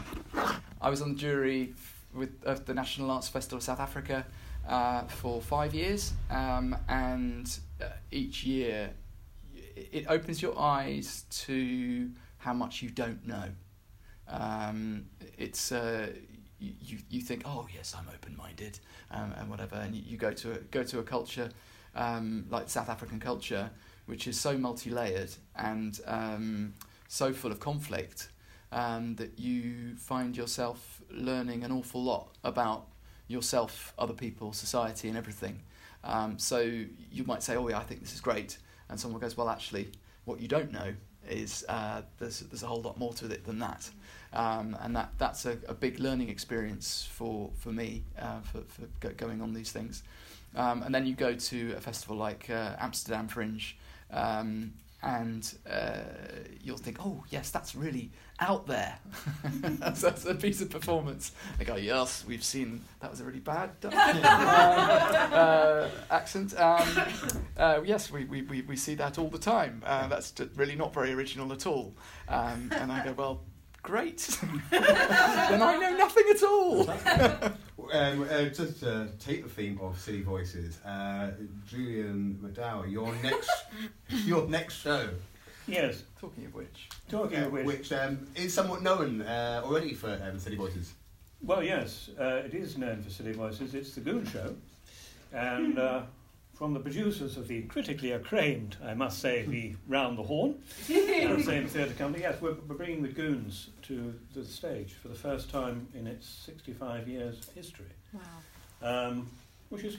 I 0.81 0.89
was 0.89 1.01
on 1.01 1.13
the 1.13 1.19
jury 1.19 1.73
with 2.13 2.31
of 2.45 2.65
the 2.65 2.73
National 2.73 3.11
Arts 3.11 3.27
Festival 3.27 3.57
of 3.57 3.63
South 3.63 3.79
Africa 3.79 4.25
uh, 4.67 5.03
for 5.03 5.41
five 5.41 5.73
years, 5.75 6.13
um, 6.31 6.75
and 6.87 7.59
uh, 7.81 7.85
each 8.11 8.43
year 8.43 8.91
it 9.75 10.05
opens 10.09 10.41
your 10.41 10.57
eyes 10.59 11.25
to 11.29 12.09
how 12.39 12.53
much 12.53 12.81
you 12.81 12.89
don't 12.89 13.25
know. 13.27 13.45
Um, 14.27 15.05
it's 15.37 15.71
uh, 15.71 16.07
you, 16.59 16.97
you 17.09 17.21
think, 17.21 17.43
oh 17.45 17.67
yes, 17.73 17.95
I'm 17.97 18.07
open-minded 18.13 18.79
um, 19.11 19.33
and 19.37 19.49
whatever, 19.49 19.75
and 19.75 19.95
you, 19.95 20.03
you, 20.05 20.17
go 20.17 20.31
to 20.33 20.53
a, 20.53 20.57
go 20.57 20.83
to 20.83 20.99
a 20.99 21.03
culture 21.03 21.49
um, 21.95 22.45
like 22.49 22.69
South 22.69 22.89
African 22.89 23.19
culture, 23.19 23.69
which 24.05 24.27
is 24.27 24.39
so 24.39 24.57
multi-layered 24.57 25.31
and 25.55 25.99
um, 26.05 26.73
so 27.07 27.33
full 27.33 27.51
of 27.51 27.59
conflict 27.59 28.29
um, 28.71 29.15
that 29.15 29.37
you 29.39 29.95
find 29.97 30.35
yourself 30.35 31.01
learning 31.11 31.63
an 31.63 31.71
awful 31.71 32.03
lot 32.03 32.35
about 32.43 32.87
yourself, 33.27 33.93
other 33.97 34.13
people, 34.13 34.53
society, 34.53 35.07
and 35.07 35.17
everything. 35.17 35.61
Um, 36.03 36.39
so 36.39 36.59
you 36.59 37.23
might 37.25 37.43
say, 37.43 37.55
oh 37.55 37.67
yeah, 37.67 37.77
I 37.77 37.83
think 37.83 38.01
this 38.01 38.13
is 38.13 38.21
great, 38.21 38.57
and 38.89 38.99
someone 38.99 39.19
goes, 39.19 39.35
well, 39.35 39.49
actually, 39.49 39.89
what 40.25 40.39
you 40.39 40.47
don't 40.47 40.71
know 40.71 40.93
is 41.29 41.65
uh, 41.67 42.01
there's 42.17 42.39
there's 42.41 42.63
a 42.63 42.67
whole 42.67 42.81
lot 42.81 42.97
more 42.97 43.13
to 43.13 43.25
it 43.25 43.45
than 43.45 43.59
that, 43.59 43.89
um, 44.33 44.75
and 44.81 44.95
that 44.95 45.11
that's 45.17 45.45
a, 45.45 45.57
a, 45.67 45.73
big 45.73 45.99
learning 45.99 46.29
experience 46.29 47.07
for 47.11 47.51
for 47.57 47.69
me 47.69 48.03
uh, 48.17 48.39
for 48.41 48.61
for 48.67 49.09
going 49.09 49.41
on 49.41 49.53
these 49.53 49.71
things, 49.71 50.03
um, 50.55 50.83
and 50.83 50.93
then 50.93 51.05
you 51.05 51.13
go 51.13 51.33
to 51.33 51.73
a 51.77 51.81
festival 51.81 52.15
like 52.15 52.49
uh, 52.49 52.75
Amsterdam 52.79 53.27
Fringe. 53.27 53.77
Um, 54.11 54.73
and 55.01 55.53
uh, 55.69 55.99
you'll 56.61 56.77
think, 56.77 56.97
oh 56.99 57.23
yes, 57.29 57.51
that's 57.51 57.73
really 57.73 58.11
out 58.41 58.67
there. 58.67 58.99
that's, 59.43 60.01
that's, 60.01 60.25
a 60.25 60.35
piece 60.35 60.61
of 60.61 60.69
performance. 60.69 61.31
They 61.57 61.65
go, 61.65 61.75
yes, 61.75 62.25
we've 62.27 62.43
seen 62.43 62.83
that 62.99 63.09
was 63.09 63.21
a 63.21 63.23
really 63.23 63.39
bad 63.39 63.71
uh, 63.83 63.89
uh, 63.89 65.89
accent. 66.11 66.57
Um, 66.59 66.87
uh, 67.57 67.81
yes, 67.85 68.11
we, 68.11 68.25
we, 68.25 68.41
we, 68.41 68.61
we 68.61 68.75
see 68.75 68.95
that 68.95 69.17
all 69.17 69.29
the 69.29 69.39
time. 69.39 69.81
Uh, 69.85 70.07
that's 70.07 70.33
really 70.55 70.75
not 70.75 70.93
very 70.93 71.13
original 71.13 71.51
at 71.53 71.65
all. 71.65 71.95
Um, 72.27 72.71
and 72.75 72.91
I 72.91 73.03
go, 73.03 73.13
well, 73.13 73.41
great. 73.81 74.39
then 74.71 75.61
I 75.61 75.77
know 75.77 75.97
nothing 75.97 76.23
at 76.29 76.43
all. 76.43 76.89
um, 77.91 78.27
uh, 78.29 78.43
just 78.45 78.79
to 78.81 79.09
take 79.19 79.43
the 79.43 79.49
theme 79.49 79.79
of 79.81 79.99
City 79.99 80.21
Voices, 80.21 80.79
uh, 80.85 81.31
Julian 81.67 82.39
McDowell, 82.43 82.91
your 82.91 83.13
next, 83.23 83.51
your 84.09 84.47
next 84.47 84.81
show. 84.81 85.09
Yes. 85.67 86.03
Talking 86.19 86.45
of 86.45 86.55
which. 86.55 86.89
Talking 87.09 87.39
of 87.39 87.51
which. 87.51 87.65
Which 87.65 87.93
um, 87.93 88.27
is 88.35 88.53
somewhat 88.53 88.81
known 88.81 89.21
uh, 89.21 89.61
already 89.63 89.93
for 89.93 90.19
um, 90.23 90.39
City 90.39 90.55
Voices. 90.55 90.93
Well, 91.41 91.63
yes, 91.63 92.09
uh, 92.19 92.41
it 92.45 92.53
is 92.53 92.77
known 92.77 93.01
for 93.01 93.09
City 93.09 93.31
Voices. 93.31 93.73
It's 93.73 93.95
the 93.95 94.01
Goon 94.01 94.25
Show. 94.25 94.55
And 95.31 95.77
uh, 95.77 96.01
from 96.59 96.73
the 96.73 96.79
producers 96.81 97.37
of 97.37 97.47
the 97.47 97.61
critically 97.63 98.11
acclaimed, 98.11 98.75
I 98.83 98.93
must 98.93 99.19
say, 99.19 99.43
the 99.47 99.77
Round 99.87 100.17
the 100.17 100.23
Horne, 100.23 100.61
uh, 100.89 101.41
same 101.41 101.67
theatre 101.67 101.93
company. 101.93 102.23
Yes, 102.23 102.41
we're, 102.41 102.55
we're, 102.67 102.75
bringing 102.75 103.01
the 103.01 103.07
Goons 103.07 103.69
to 103.83 104.13
the 104.33 104.43
stage 104.43 104.91
for 105.01 105.07
the 105.07 105.15
first 105.15 105.49
time 105.49 105.87
in 105.95 106.05
its 106.05 106.27
65 106.27 107.07
years 107.07 107.49
history. 107.55 107.85
Wow. 108.11 108.21
Um, 108.81 109.29
which 109.69 109.85
is 109.85 109.97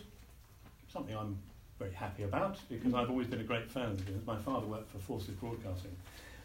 something 0.92 1.16
I'm 1.16 1.38
very 1.78 1.92
happy 1.92 2.24
about 2.24 2.58
because 2.68 2.92
I've 2.92 3.08
always 3.08 3.26
been 3.26 3.40
a 3.40 3.44
great 3.44 3.70
fan 3.70 3.86
of 3.86 3.96
the 3.96 4.12
Goons. 4.12 4.26
My 4.26 4.36
father 4.36 4.66
worked 4.66 4.92
for 4.92 4.98
Forces 4.98 5.34
Broadcasting 5.36 5.96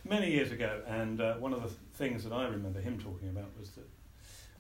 many 0.06 0.32
years 0.32 0.54
ago, 0.54 0.82
and 0.88 1.20
uh, 1.20 1.34
one 1.36 1.52
of 1.52 1.62
the 1.62 1.70
things 1.98 2.24
that 2.24 2.32
I 2.32 2.46
remember 2.46 2.80
him 2.80 2.98
talking 3.00 3.28
about 3.28 3.50
was 3.60 3.72
that 3.72 3.88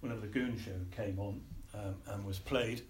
whenever 0.01 0.19
the 0.19 0.27
Goon 0.27 0.59
Show 0.59 0.71
came 0.91 1.17
on 1.17 1.39
um, 1.73 1.95
and 2.07 2.25
was 2.25 2.39
played, 2.39 2.81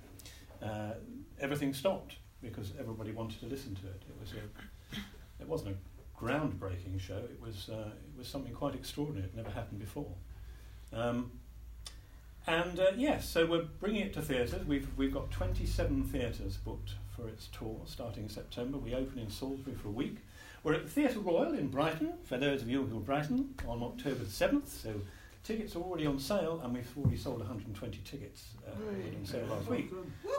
uh, 0.63 0.93
everything 1.39 1.71
stopped 1.71 2.15
because 2.41 2.71
everybody 2.79 3.11
wanted 3.11 3.39
to 3.39 3.45
listen 3.47 3.75
to 3.75 3.87
it. 3.87 4.01
It 4.07 4.19
was 4.19 4.31
a, 4.33 5.41
it 5.41 5.47
wasn't 5.47 5.75
a 5.75 6.23
groundbreaking 6.23 6.99
show. 6.99 7.17
It 7.17 7.39
was 7.41 7.69
uh, 7.69 7.89
it 7.89 8.17
was 8.17 8.27
something 8.27 8.53
quite 8.53 8.75
extraordinary. 8.75 9.27
It 9.27 9.35
never 9.35 9.49
happened 9.49 9.79
before. 9.79 10.11
Um, 10.93 11.31
and 12.47 12.79
uh, 12.79 12.91
yes, 12.95 13.27
so 13.27 13.45
we're 13.45 13.63
bringing 13.79 14.01
it 14.01 14.13
to 14.13 14.21
theatres. 14.21 14.65
We've 14.65 14.87
we've 14.97 15.13
got 15.13 15.31
27 15.31 16.03
theatres 16.05 16.57
booked 16.57 16.91
for 17.15 17.27
its 17.27 17.47
tour 17.47 17.81
starting 17.85 18.23
in 18.23 18.29
September. 18.29 18.77
We 18.77 18.93
open 18.93 19.19
in 19.19 19.29
Salisbury 19.29 19.75
for 19.75 19.87
a 19.87 19.91
week. 19.91 20.17
We're 20.63 20.73
at 20.73 20.83
the 20.83 20.89
Theatre 20.89 21.19
Royal 21.19 21.53
in 21.53 21.67
Brighton, 21.67 22.13
for 22.23 22.37
those 22.37 22.63
of 22.63 22.69
you 22.69 22.83
who 22.85 22.97
are 22.97 23.01
Brighton, 23.01 23.53
on 23.67 23.83
October 23.83 24.23
7th. 24.25 24.67
So 24.67 24.95
tickets 25.45 25.75
are 25.75 25.79
already 25.79 26.07
on 26.07 26.19
sale, 26.19 26.59
and 26.63 26.73
we've 26.73 26.91
already 26.97 27.15
sold 27.15 27.37
120 27.37 27.99
tickets 28.03 28.47
uh, 28.67 28.71
on 28.71 29.25
sale 29.25 29.45
last 29.45 29.69
week. 29.69 29.91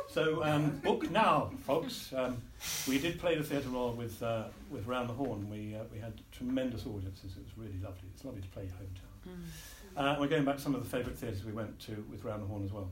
So 0.09 0.43
um, 0.43 0.81
book 0.85 1.11
now, 1.11 1.53
folks. 1.65 2.13
Um, 2.15 2.43
we 2.89 2.99
did 2.99 3.19
play 3.19 3.37
the 3.37 3.45
Theatre 3.45 3.69
Royal 3.69 3.93
with 3.93 4.23
uh, 4.23 4.45
with 4.71 4.87
Round 4.87 5.09
the 5.09 5.15
Horne. 5.15 5.49
We 5.49 5.77
uh, 5.77 5.85
we 5.93 5.99
had 5.99 6.21
tremendous 6.33 6.87
audiences. 6.87 7.37
It 7.37 7.45
was 7.45 7.57
really 7.57 7.79
lovely. 7.83 8.09
It's 8.15 8.25
lovely 8.25 8.43
to 8.43 8.49
play 8.49 8.65
your 8.65 8.73
hometown. 8.73 9.29
Mm. 9.29 10.17
Uh, 10.17 10.17
we're 10.21 10.29
going 10.29 10.45
back 10.45 10.57
to 10.57 10.63
some 10.63 10.75
of 10.75 10.83
the 10.83 10.89
favourite 10.89 11.17
theatres 11.17 11.45
we 11.45 11.53
went 11.53 11.79
to 11.81 12.05
with 12.11 12.25
Round 12.25 12.43
the 12.43 12.47
Horne 12.47 12.65
as 12.65 12.73
well. 12.73 12.91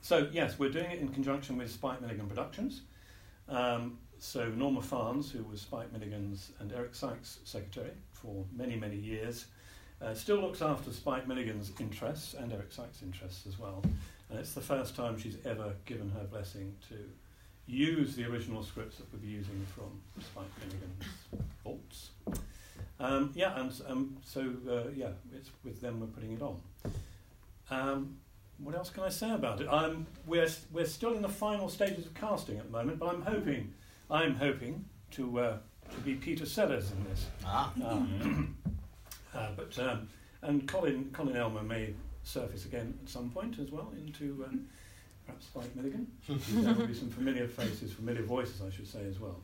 So 0.00 0.28
yes, 0.32 0.58
we're 0.58 0.72
doing 0.72 0.90
it 0.90 0.98
in 0.98 1.08
conjunction 1.08 1.58
with 1.58 1.70
Spike 1.70 2.00
Milligan 2.00 2.26
Productions. 2.26 2.82
Um, 3.48 3.98
so 4.18 4.48
Norma 4.48 4.80
Farnes, 4.80 5.30
who 5.30 5.44
was 5.44 5.60
Spike 5.60 5.92
Milligan's 5.92 6.52
and 6.58 6.72
Eric 6.72 6.94
Sykes' 6.94 7.38
secretary 7.44 7.92
for 8.12 8.44
many 8.56 8.76
many 8.76 8.96
years 8.96 9.46
uh, 10.00 10.14
still 10.14 10.40
looks 10.40 10.62
after 10.62 10.92
Spike 10.92 11.26
Milligan's 11.26 11.72
interests 11.80 12.34
and 12.34 12.52
Eric 12.52 12.72
Sykes' 12.72 13.02
interests 13.02 13.46
as 13.46 13.58
well. 13.58 13.82
And 14.30 14.38
it's 14.38 14.52
the 14.52 14.60
first 14.60 14.94
time 14.94 15.18
she's 15.18 15.38
ever 15.44 15.72
given 15.86 16.10
her 16.10 16.24
blessing 16.24 16.74
to 16.88 16.96
use 17.66 18.14
the 18.14 18.24
original 18.24 18.62
scripts 18.62 18.98
that 18.98 19.12
we'll 19.12 19.22
be 19.22 19.28
using 19.28 19.66
from 19.74 20.00
Spike 20.22 20.46
Milligan's 20.60 21.04
vaults. 21.64 22.10
Um, 23.00 23.32
yeah, 23.34 23.58
and 23.60 23.72
um, 23.86 24.16
so 24.24 24.40
uh, 24.68 24.90
yeah, 24.94 25.10
it's 25.34 25.50
with 25.64 25.80
them 25.80 26.00
we're 26.00 26.06
putting 26.06 26.32
it 26.32 26.42
on. 26.42 26.60
Um, 27.70 28.16
what 28.58 28.74
else 28.74 28.90
can 28.90 29.04
I 29.04 29.08
say 29.08 29.30
about 29.30 29.60
it? 29.60 29.68
I'm, 29.70 30.06
we're 30.26 30.48
we're 30.72 30.86
still 30.86 31.14
in 31.14 31.22
the 31.22 31.28
final 31.28 31.68
stages 31.68 32.06
of 32.06 32.14
casting 32.14 32.58
at 32.58 32.64
the 32.64 32.72
moment, 32.72 32.98
but 32.98 33.14
I'm 33.14 33.22
hoping 33.22 33.72
I'm 34.10 34.34
hoping 34.34 34.84
to 35.12 35.38
uh, 35.38 35.56
to 35.90 36.00
be 36.04 36.14
Peter 36.14 36.44
Sellers 36.46 36.90
in 36.90 37.04
this. 37.04 37.26
Ah. 37.44 37.72
Um, 39.34 39.40
uh, 39.40 39.48
but 39.56 39.78
um, 39.78 40.08
and 40.42 40.66
Colin 40.66 41.10
Colin 41.12 41.36
Elmer 41.36 41.62
may 41.62 41.94
surface 42.22 42.64
again 42.64 42.98
at 43.02 43.08
some 43.08 43.30
point 43.30 43.58
as 43.58 43.70
well 43.70 43.92
into 43.96 44.44
uh, 44.46 44.54
perhaps 45.26 45.46
Spike 45.46 45.74
Milligan. 45.76 46.06
there 46.28 46.74
will 46.74 46.86
be 46.86 46.94
some 46.94 47.10
familiar 47.10 47.46
faces, 47.46 47.92
familiar 47.92 48.22
voices, 48.22 48.62
I 48.66 48.70
should 48.70 48.88
say 48.88 49.04
as 49.04 49.18
well. 49.18 49.40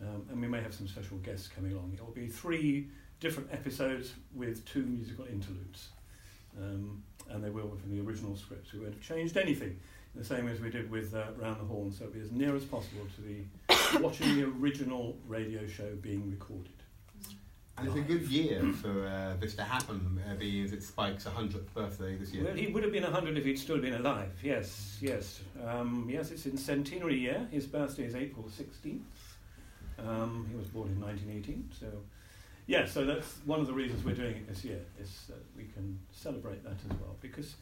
Um, 0.00 0.26
and 0.30 0.40
we 0.40 0.48
may 0.48 0.60
have 0.60 0.74
some 0.74 0.88
special 0.88 1.16
guests 1.18 1.48
coming 1.48 1.72
along. 1.72 1.92
It 1.94 2.04
will 2.04 2.12
be 2.12 2.26
three 2.28 2.88
different 3.20 3.48
episodes 3.52 4.12
with 4.34 4.64
two 4.66 4.82
musical 4.82 5.24
interludes. 5.24 5.88
Um, 6.58 7.02
and 7.30 7.42
they 7.42 7.50
will 7.50 7.68
be 7.68 7.80
from 7.80 7.96
the 7.96 8.02
original 8.02 8.36
scripts. 8.36 8.72
We 8.72 8.80
won't 8.80 8.94
have 8.94 9.02
changed 9.02 9.36
anything, 9.36 9.78
the 10.14 10.24
same 10.24 10.48
as 10.48 10.60
we 10.60 10.70
did 10.70 10.90
with 10.90 11.14
uh, 11.14 11.24
Round 11.38 11.60
the 11.60 11.64
Horne, 11.64 11.92
so 11.92 12.04
it'll 12.04 12.14
be 12.14 12.20
as 12.20 12.30
near 12.30 12.54
as 12.54 12.64
possible 12.64 13.06
to 13.16 13.20
the 13.22 13.98
watching 14.00 14.36
the 14.36 14.44
original 14.44 15.16
radio 15.26 15.66
show 15.66 15.94
being 16.02 16.30
recorded. 16.30 16.72
And 17.78 17.88
it's 17.88 17.96
a 17.96 18.00
good 18.00 18.22
year 18.22 18.62
for 18.80 19.06
uh, 19.06 19.34
this 19.38 19.54
to 19.56 19.62
happen, 19.62 20.20
uh, 20.28 20.34
being 20.34 20.64
as 20.64 20.72
it's 20.72 20.86
Spike's 20.86 21.24
100th 21.24 21.72
birthday 21.74 22.16
this 22.16 22.32
year. 22.32 22.44
Well, 22.44 22.54
he 22.54 22.68
would 22.68 22.82
have 22.82 22.92
been 22.92 23.02
100 23.02 23.36
if 23.36 23.44
he'd 23.44 23.58
still 23.58 23.78
been 23.78 23.92
alive, 23.94 24.32
yes, 24.42 24.96
yes. 25.00 25.40
Um, 25.62 26.08
yes, 26.10 26.30
it's 26.30 26.46
in 26.46 26.56
centenary 26.56 27.18
year. 27.18 27.46
His 27.50 27.66
birthday 27.66 28.04
is 28.04 28.14
April 28.14 28.46
16th. 28.46 29.00
Um, 29.98 30.46
he 30.50 30.56
was 30.56 30.68
born 30.68 30.88
in 30.88 31.00
1918, 31.00 31.70
so... 31.78 31.86
Yeah, 32.66 32.84
so 32.86 33.04
that's 33.04 33.36
one 33.44 33.60
of 33.60 33.66
the 33.66 33.72
reasons 33.72 34.04
we're 34.04 34.14
doing 34.14 34.36
it 34.36 34.48
this 34.48 34.64
year, 34.64 34.80
is 34.98 35.26
that 35.28 35.44
we 35.56 35.64
can 35.64 36.00
celebrate 36.10 36.64
that 36.64 36.76
as 36.90 36.98
well. 36.98 37.16
Because 37.20 37.54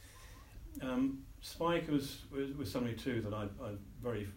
um, 0.80 1.24
Spike 1.42 1.90
was, 1.90 2.22
was, 2.32 2.52
was 2.56 2.70
somebody 2.70 2.94
too 2.94 3.20
that 3.20 3.34
I, 3.34 3.42
I'm 3.62 3.78
very 4.02 4.28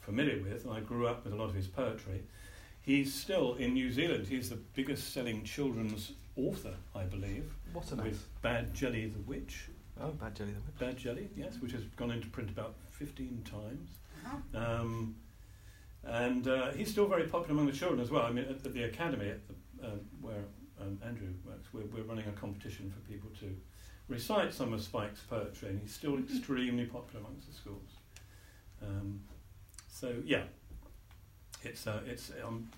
familiar 0.00 0.42
with, 0.42 0.64
and 0.64 0.74
I 0.74 0.80
grew 0.80 1.06
up 1.06 1.24
with 1.24 1.32
a 1.32 1.36
lot 1.36 1.48
of 1.48 1.54
his 1.54 1.68
poetry. 1.68 2.22
He's 2.86 3.12
still 3.12 3.56
in 3.56 3.74
New 3.74 3.90
Zealand. 3.90 4.28
He's 4.28 4.48
the 4.48 4.60
biggest 4.74 5.12
selling 5.12 5.42
children's 5.42 6.12
author, 6.36 6.74
I 6.94 7.02
believe. 7.02 7.52
What 7.72 7.90
a 7.90 7.96
With 7.96 8.24
Bad 8.42 8.72
Jelly 8.72 9.06
the 9.06 9.18
Witch. 9.22 9.68
Oh, 10.00 10.10
Bad 10.10 10.36
Jelly 10.36 10.52
the 10.52 10.60
Witch. 10.60 10.78
Bad 10.78 10.96
Jelly, 10.96 11.28
yes, 11.36 11.56
which 11.60 11.72
has 11.72 11.82
gone 11.96 12.12
into 12.12 12.28
print 12.28 12.48
about 12.48 12.76
15 12.92 13.42
times. 13.44 13.90
Um, 14.54 15.16
and 16.04 16.46
uh, 16.46 16.70
he's 16.74 16.88
still 16.88 17.08
very 17.08 17.24
popular 17.24 17.54
among 17.54 17.66
the 17.66 17.76
children 17.76 18.00
as 18.00 18.12
well. 18.12 18.22
I 18.22 18.30
mean, 18.30 18.44
at, 18.44 18.64
at 18.64 18.72
the 18.72 18.84
academy 18.84 19.30
at 19.30 19.40
the, 19.48 19.88
um, 19.88 20.00
where 20.20 20.44
um, 20.80 21.00
Andrew 21.04 21.30
works, 21.44 21.66
we're, 21.72 21.86
we're 21.86 22.04
running 22.04 22.28
a 22.28 22.32
competition 22.40 22.92
for 22.92 23.00
people 23.10 23.30
to 23.40 23.52
recite 24.06 24.54
some 24.54 24.72
of 24.72 24.80
Spike's 24.80 25.22
poetry, 25.28 25.70
and 25.70 25.80
he's 25.80 25.92
still 25.92 26.16
extremely 26.18 26.84
popular 26.84 27.18
amongst 27.26 27.48
the 27.48 27.54
schools. 27.54 27.90
Um, 28.80 29.22
so, 29.88 30.14
yeah, 30.24 30.44
it's 31.62 31.86
uh, 31.86 32.00
it's 32.06 32.30
I'm 32.46 32.68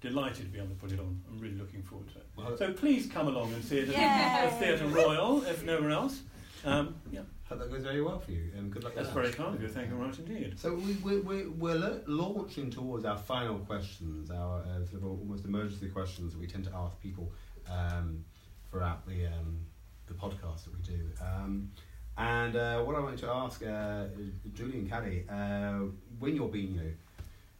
delighted 0.00 0.44
to 0.46 0.50
be 0.52 0.58
able 0.58 0.68
to 0.68 0.74
put 0.74 0.92
it 0.92 1.00
on. 1.00 1.20
I'm 1.30 1.38
really 1.38 1.56
looking 1.56 1.82
forward 1.82 2.08
to 2.12 2.18
it. 2.18 2.26
Well, 2.36 2.56
so 2.56 2.72
please 2.72 3.06
come 3.06 3.28
along 3.28 3.52
and 3.54 3.64
see 3.64 3.78
it 3.78 3.88
at 3.94 4.50
the 4.50 4.56
Theatre 4.56 4.86
Royal, 4.86 5.42
if 5.44 5.64
nowhere 5.64 5.90
else. 5.90 6.20
Um, 6.64 6.96
yeah, 7.12 7.20
Hope 7.48 7.60
that 7.60 7.70
goes 7.70 7.82
very 7.84 8.02
well 8.02 8.18
for 8.18 8.32
you, 8.32 8.50
and 8.56 8.70
good 8.70 8.82
luck. 8.84 8.94
with 8.94 9.04
that's 9.04 9.14
that. 9.14 9.20
very 9.22 9.32
kind 9.32 9.54
of 9.54 9.62
you. 9.62 9.68
Thank 9.68 9.90
you 9.90 9.96
very 9.96 10.08
much 10.08 10.18
indeed. 10.18 10.58
So 10.58 10.74
we, 10.74 10.92
we, 10.94 11.20
we, 11.20 11.46
we're 11.46 11.76
la- 11.76 11.98
launching 12.06 12.68
towards 12.70 13.04
our 13.04 13.16
final 13.16 13.58
questions, 13.60 14.30
our 14.30 14.60
uh, 14.62 14.84
sort 14.84 15.02
of 15.02 15.04
almost 15.04 15.44
emergency 15.44 15.88
questions 15.88 16.32
that 16.32 16.40
we 16.40 16.46
tend 16.46 16.64
to 16.64 16.74
ask 16.74 17.00
people 17.00 17.32
um, 17.70 18.24
throughout 18.70 19.06
the 19.06 19.26
um, 19.26 19.60
the 20.08 20.14
podcast 20.14 20.64
that 20.64 20.74
we 20.74 20.82
do. 20.82 21.10
Um, 21.22 21.70
and 22.16 22.56
uh, 22.56 22.82
what 22.82 22.96
I 22.96 23.00
wanted 23.00 23.20
to 23.20 23.28
ask 23.30 23.64
uh, 23.64 24.04
Julian 24.52 24.88
Caddy, 24.88 25.24
uh, 25.30 25.84
when 26.18 26.34
you're 26.34 26.48
being 26.48 26.74
you 26.74 26.80
know, 26.80 26.90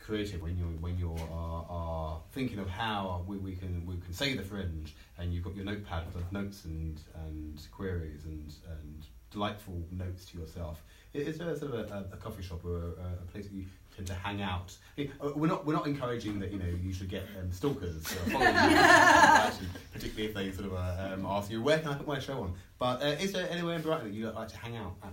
creative, 0.09 0.41
when 0.41 0.57
you're 0.57 0.67
when 0.81 0.99
you're 0.99 1.19
are, 1.31 1.67
are 1.69 2.21
thinking 2.33 2.59
of 2.59 2.69
how 2.69 3.23
we, 3.27 3.37
we 3.37 3.55
can 3.55 3.85
we 3.87 3.95
can 3.99 4.13
say 4.15 4.35
the 4.35 4.43
fringe, 4.43 4.97
and 5.19 5.33
you've 5.35 5.45
got 5.45 5.55
your 5.55 5.67
notepad 5.67 6.05
with 6.15 6.33
notes 6.33 6.65
and 6.65 6.99
and 7.27 7.61
queries 7.71 8.25
and 8.25 8.55
and 8.71 9.05
delightful 9.31 9.83
notes 9.93 10.25
to 10.25 10.39
yourself. 10.39 10.83
I- 11.15 11.19
Is 11.19 11.37
there 11.39 11.55
sort 11.57 11.75
of 11.75 11.91
a, 11.91 11.95
a, 11.95 12.15
a 12.15 12.17
coffee 12.17 12.43
shop 12.43 12.65
or 12.65 12.77
a, 12.79 13.23
a 13.23 13.27
place 13.31 13.47
that 13.49 13.53
you 13.55 13.67
tend 13.95 14.07
to 14.09 14.15
hang 14.15 14.41
out? 14.41 14.75
I 14.97 15.03
mean, 15.03 15.13
uh, 15.21 15.31
We're 15.37 15.47
not 15.47 15.67
we're 15.67 15.75
not 15.75 15.87
encouraging 15.87 16.39
that 16.41 16.51
you 16.53 16.59
know 16.59 16.73
you 16.83 16.93
should 16.95 17.11
get 17.11 17.25
um, 17.39 17.53
stalkers 17.53 18.07
uh, 18.07 18.31
following 18.31 18.55
you, 18.71 18.77
actually, 19.47 19.69
particularly 19.93 20.29
if 20.31 20.35
they 20.35 20.51
sort 20.53 20.73
of 20.73 20.75
uh, 20.75 21.13
um, 21.15 21.27
ask 21.27 21.51
you 21.51 21.61
where 21.63 21.79
can 21.81 21.89
I 21.89 21.95
put 21.99 22.07
my 22.09 22.19
show 22.19 22.41
on. 22.45 22.55
But 22.79 23.03
uh, 23.03 23.07
is 23.25 23.33
there 23.33 23.47
anywhere 23.51 23.75
in 23.77 23.83
Brighton 23.83 24.09
that 24.09 24.15
you 24.15 24.31
like 24.31 24.49
to 24.49 24.57
hang 24.57 24.77
out 24.77 24.95
at? 25.05 25.13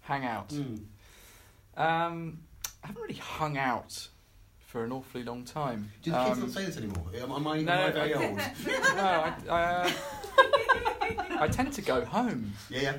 Hang 0.00 0.24
out. 0.24 0.48
Mm. 0.48 0.80
Um, 1.76 2.38
I 2.82 2.86
haven't 2.88 3.02
really 3.02 3.14
hung 3.14 3.56
out 3.58 4.08
for 4.74 4.82
an 4.82 4.90
awfully 4.90 5.22
long 5.22 5.44
time. 5.44 5.88
Do 6.02 6.10
the 6.10 6.16
kids 6.24 6.36
Um, 6.38 6.40
not 6.40 6.50
say 6.50 6.64
this 6.64 6.76
anymore? 6.76 7.06
Am, 7.22 7.30
am 7.30 7.46
I, 7.46 7.60
no, 7.60 7.72
I 7.72 7.90
very 7.92 8.12
I- 8.12 8.26
old? 8.26 8.36
no, 8.66 9.04
I, 9.04 9.34
I, 9.48 9.62
uh, 9.62 9.90
I 11.42 11.46
tend 11.48 11.72
to 11.74 11.80
go 11.80 12.04
home. 12.04 12.52
Yeah, 12.68 12.80
yeah. 12.80 12.96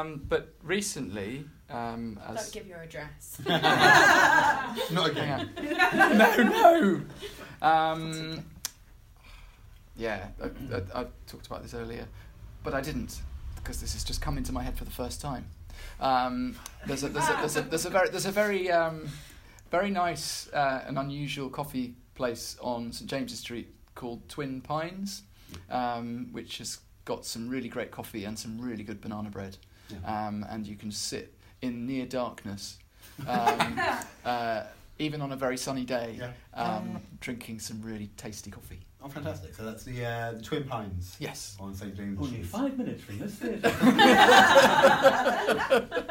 Um, 0.00 0.22
but 0.26 0.54
recently, 0.62 1.44
um, 1.68 2.18
Don't 2.26 2.38
as 2.38 2.50
give 2.50 2.66
your 2.66 2.80
address. 2.80 3.38
Not 3.46 5.10
again. 5.10 5.50
no, 5.94 6.36
no. 6.42 7.00
Um, 7.60 8.42
yeah, 9.96 10.28
I, 10.42 10.46
I, 10.74 11.02
I 11.02 11.06
talked 11.26 11.48
about 11.48 11.62
this 11.62 11.74
earlier, 11.74 12.06
but 12.62 12.72
I 12.72 12.80
didn't 12.80 13.20
because 13.56 13.78
this 13.82 13.92
has 13.92 14.04
just 14.04 14.22
come 14.22 14.38
into 14.38 14.52
my 14.52 14.62
head 14.62 14.78
for 14.78 14.86
the 14.86 14.90
first 14.90 15.20
time. 15.20 15.44
Um, 16.00 16.56
there's 16.86 17.04
a 17.04 17.08
there's 17.10 17.28
a 17.28 17.36
there's 17.40 17.56
a 17.58 17.60
there's 17.62 17.84
a 17.84 17.90
very 17.90 18.08
there's 18.08 18.26
a 18.26 18.32
very 18.32 18.70
um, 18.70 19.06
very 19.70 19.90
nice 19.90 20.48
uh, 20.52 20.84
and 20.86 20.98
unusual 20.98 21.48
coffee 21.50 21.94
place 22.14 22.56
on 22.60 22.92
St 22.92 23.08
James's 23.10 23.40
Street 23.40 23.74
called 23.94 24.28
Twin 24.28 24.60
Pines, 24.60 25.22
um, 25.70 26.28
which 26.32 26.58
has 26.58 26.78
got 27.04 27.24
some 27.24 27.48
really 27.48 27.68
great 27.68 27.90
coffee 27.90 28.24
and 28.24 28.38
some 28.38 28.60
really 28.60 28.84
good 28.84 29.00
banana 29.00 29.30
bread. 29.30 29.56
Yeah. 29.90 30.26
Um, 30.28 30.46
and 30.48 30.66
you 30.66 30.76
can 30.76 30.90
sit 30.90 31.34
in 31.60 31.86
near 31.86 32.06
darkness, 32.06 32.78
um, 33.26 33.80
uh, 34.24 34.62
even 34.98 35.20
on 35.20 35.32
a 35.32 35.36
very 35.36 35.56
sunny 35.56 35.84
day, 35.84 36.18
Yeah. 36.18 36.30
um, 36.54 37.00
drinking 37.20 37.58
some 37.58 37.82
really 37.82 38.10
tasty 38.16 38.50
coffee. 38.50 38.80
Oh, 39.02 39.08
fantastic! 39.08 39.54
So 39.54 39.64
that's 39.66 39.84
the 39.84 40.02
uh, 40.02 40.32
the 40.32 40.40
Twin 40.42 40.64
Pines 40.64 41.16
Yes. 41.18 41.58
on 41.60 41.74
St 41.74 41.94
James. 41.94 42.18
Only 42.18 42.42
five 42.42 42.78
minutes 42.78 43.04
from 43.04 43.18
this 43.18 43.34
theatre. 43.34 43.68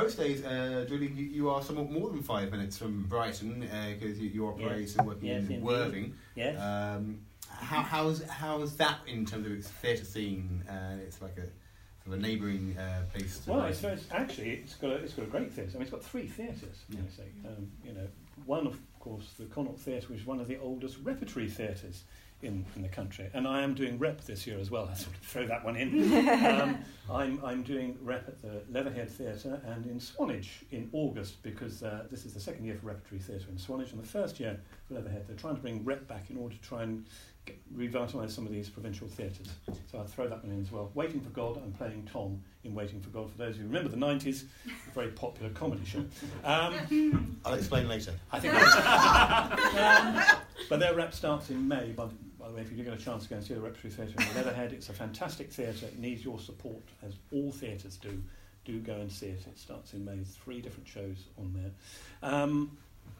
Most 0.00 0.16
days, 0.16 0.42
uh, 0.46 0.86
Julie, 0.88 1.08
you, 1.08 1.26
you 1.26 1.50
are 1.50 1.60
somewhat 1.60 1.90
more 1.90 2.08
than 2.08 2.22
five 2.22 2.50
minutes 2.50 2.78
from 2.78 3.02
Brighton 3.02 3.68
because 3.98 4.18
you, 4.18 4.30
you 4.30 4.46
operate 4.46 4.80
Yes. 4.80 4.96
and 4.96 5.06
working 5.06 5.26
Yes, 5.28 5.36
in 5.40 5.52
indeed. 5.52 5.62
Worthing. 5.62 6.14
Yes. 6.34 6.58
Um, 6.58 7.20
how, 7.46 7.82
how's 7.82 8.22
how's 8.22 8.76
that 8.76 9.00
in 9.06 9.26
terms 9.26 9.44
of 9.44 9.52
its 9.52 9.68
theatre 9.68 10.06
scene? 10.06 10.64
Uh, 10.66 10.96
it's 11.06 11.20
like 11.20 11.36
a 11.36 11.42
sort 11.42 12.06
of 12.06 12.12
a 12.14 12.16
neighbouring 12.16 12.78
uh, 12.78 13.02
place. 13.12 13.40
To 13.40 13.50
Well, 13.52 13.64
it's, 13.66 13.84
actually 14.10 14.52
it's 14.52 14.74
got 14.76 14.90
a, 14.92 14.94
it's 14.94 15.12
got 15.12 15.24
a 15.26 15.28
great 15.28 15.52
theatre. 15.52 15.72
I 15.72 15.74
mean, 15.74 15.82
it's 15.82 15.90
got 15.90 16.02
three 16.02 16.26
theatres. 16.26 16.78
Yeah. 16.88 17.00
I 17.06 17.16
say, 17.16 17.28
um, 17.46 17.70
you 17.84 17.92
know, 17.92 18.08
one 18.46 18.66
of 18.66 18.80
course 19.00 19.34
the 19.38 19.44
Connaught 19.44 19.78
Theatre, 19.78 20.06
which 20.08 20.20
is 20.20 20.26
one 20.26 20.40
of 20.40 20.48
the 20.48 20.56
oldest 20.60 20.96
repertory 21.02 21.48
theatres 21.50 22.04
in, 22.42 22.64
in 22.76 22.82
the 22.82 22.88
country, 22.88 23.28
and 23.34 23.46
I 23.46 23.62
am 23.62 23.74
doing 23.74 23.98
rep 23.98 24.22
this 24.22 24.46
year 24.46 24.58
as 24.58 24.70
well. 24.70 24.88
I 24.90 24.94
sort 24.94 25.14
of 25.16 25.22
throw 25.22 25.46
that 25.46 25.64
one 25.64 25.76
in. 25.76 26.28
um, 26.46 26.78
I'm 27.10 27.40
I'm 27.44 27.62
doing 27.62 27.98
rep 28.02 28.28
at 28.28 28.40
the 28.40 28.62
Leatherhead 28.70 29.10
Theatre 29.10 29.60
and 29.66 29.86
in 29.86 30.00
Swanage 30.00 30.64
in 30.70 30.88
August 30.92 31.42
because 31.42 31.82
uh, 31.82 32.04
this 32.10 32.24
is 32.24 32.34
the 32.34 32.40
second 32.40 32.64
year 32.64 32.76
for 32.76 32.86
repertory 32.86 33.20
theatre 33.20 33.46
in 33.50 33.58
Swanage 33.58 33.92
and 33.92 34.02
the 34.02 34.06
first 34.06 34.38
year 34.40 34.58
for 34.86 34.94
Leatherhead. 34.94 35.26
They're 35.26 35.36
trying 35.36 35.56
to 35.56 35.60
bring 35.60 35.84
rep 35.84 36.06
back 36.06 36.30
in 36.30 36.36
order 36.36 36.54
to 36.54 36.60
try 36.62 36.82
and 36.82 37.04
get, 37.46 37.58
revitalise 37.76 38.30
some 38.30 38.46
of 38.46 38.52
these 38.52 38.68
provincial 38.68 39.08
theatres. 39.08 39.48
So 39.90 39.98
I'll 39.98 40.06
throw 40.06 40.28
that 40.28 40.42
one 40.44 40.52
in 40.52 40.60
as 40.60 40.70
well. 40.70 40.90
Waiting 40.94 41.20
for 41.20 41.30
God, 41.30 41.56
I'm 41.56 41.72
playing 41.72 42.08
Tom 42.12 42.40
in 42.64 42.74
Waiting 42.74 43.00
for 43.00 43.10
God. 43.10 43.30
For 43.30 43.38
those 43.38 43.56
who 43.56 43.64
remember 43.64 43.88
the 43.88 43.96
90s, 43.96 44.44
a 44.66 44.94
very 44.94 45.08
popular 45.08 45.50
comedy 45.50 45.84
show. 45.84 46.04
Um, 46.44 47.38
I'll 47.44 47.54
explain 47.54 47.88
later. 47.88 48.12
I 48.30 48.40
think 48.40 48.54
um, 50.34 50.38
But 50.68 50.80
their 50.80 50.94
rep 50.94 51.14
starts 51.14 51.50
in 51.50 51.66
May. 51.66 51.92
By, 51.92 52.04
by 52.04 52.10
the 52.50 52.56
way, 52.56 52.62
if 52.62 52.70
you 52.76 52.82
get 52.84 52.92
a 52.92 52.96
chance 52.96 53.24
to 53.24 53.28
go 53.30 53.36
and 53.36 53.44
see 53.44 53.54
the 53.54 53.60
Repertory 53.60 53.90
Theatre 53.92 54.14
in 54.18 54.34
Leatherhead, 54.36 54.72
it's 54.72 54.88
a 54.88 54.92
fantastic 54.92 55.52
theatre. 55.52 55.86
It 55.86 55.98
needs 55.98 56.24
your 56.24 56.38
support, 56.38 56.82
as 57.02 57.14
all 57.32 57.52
theatres 57.52 57.96
do. 57.96 58.22
Do 58.64 58.78
go 58.80 58.94
and 58.94 59.10
see 59.10 59.26
it. 59.26 59.44
It 59.46 59.58
starts 59.58 59.94
in 59.94 60.04
May. 60.04 60.18
Three 60.44 60.60
different 60.60 60.86
shows 60.86 61.24
on 61.38 61.52
there. 61.54 62.30
Um, 62.30 62.76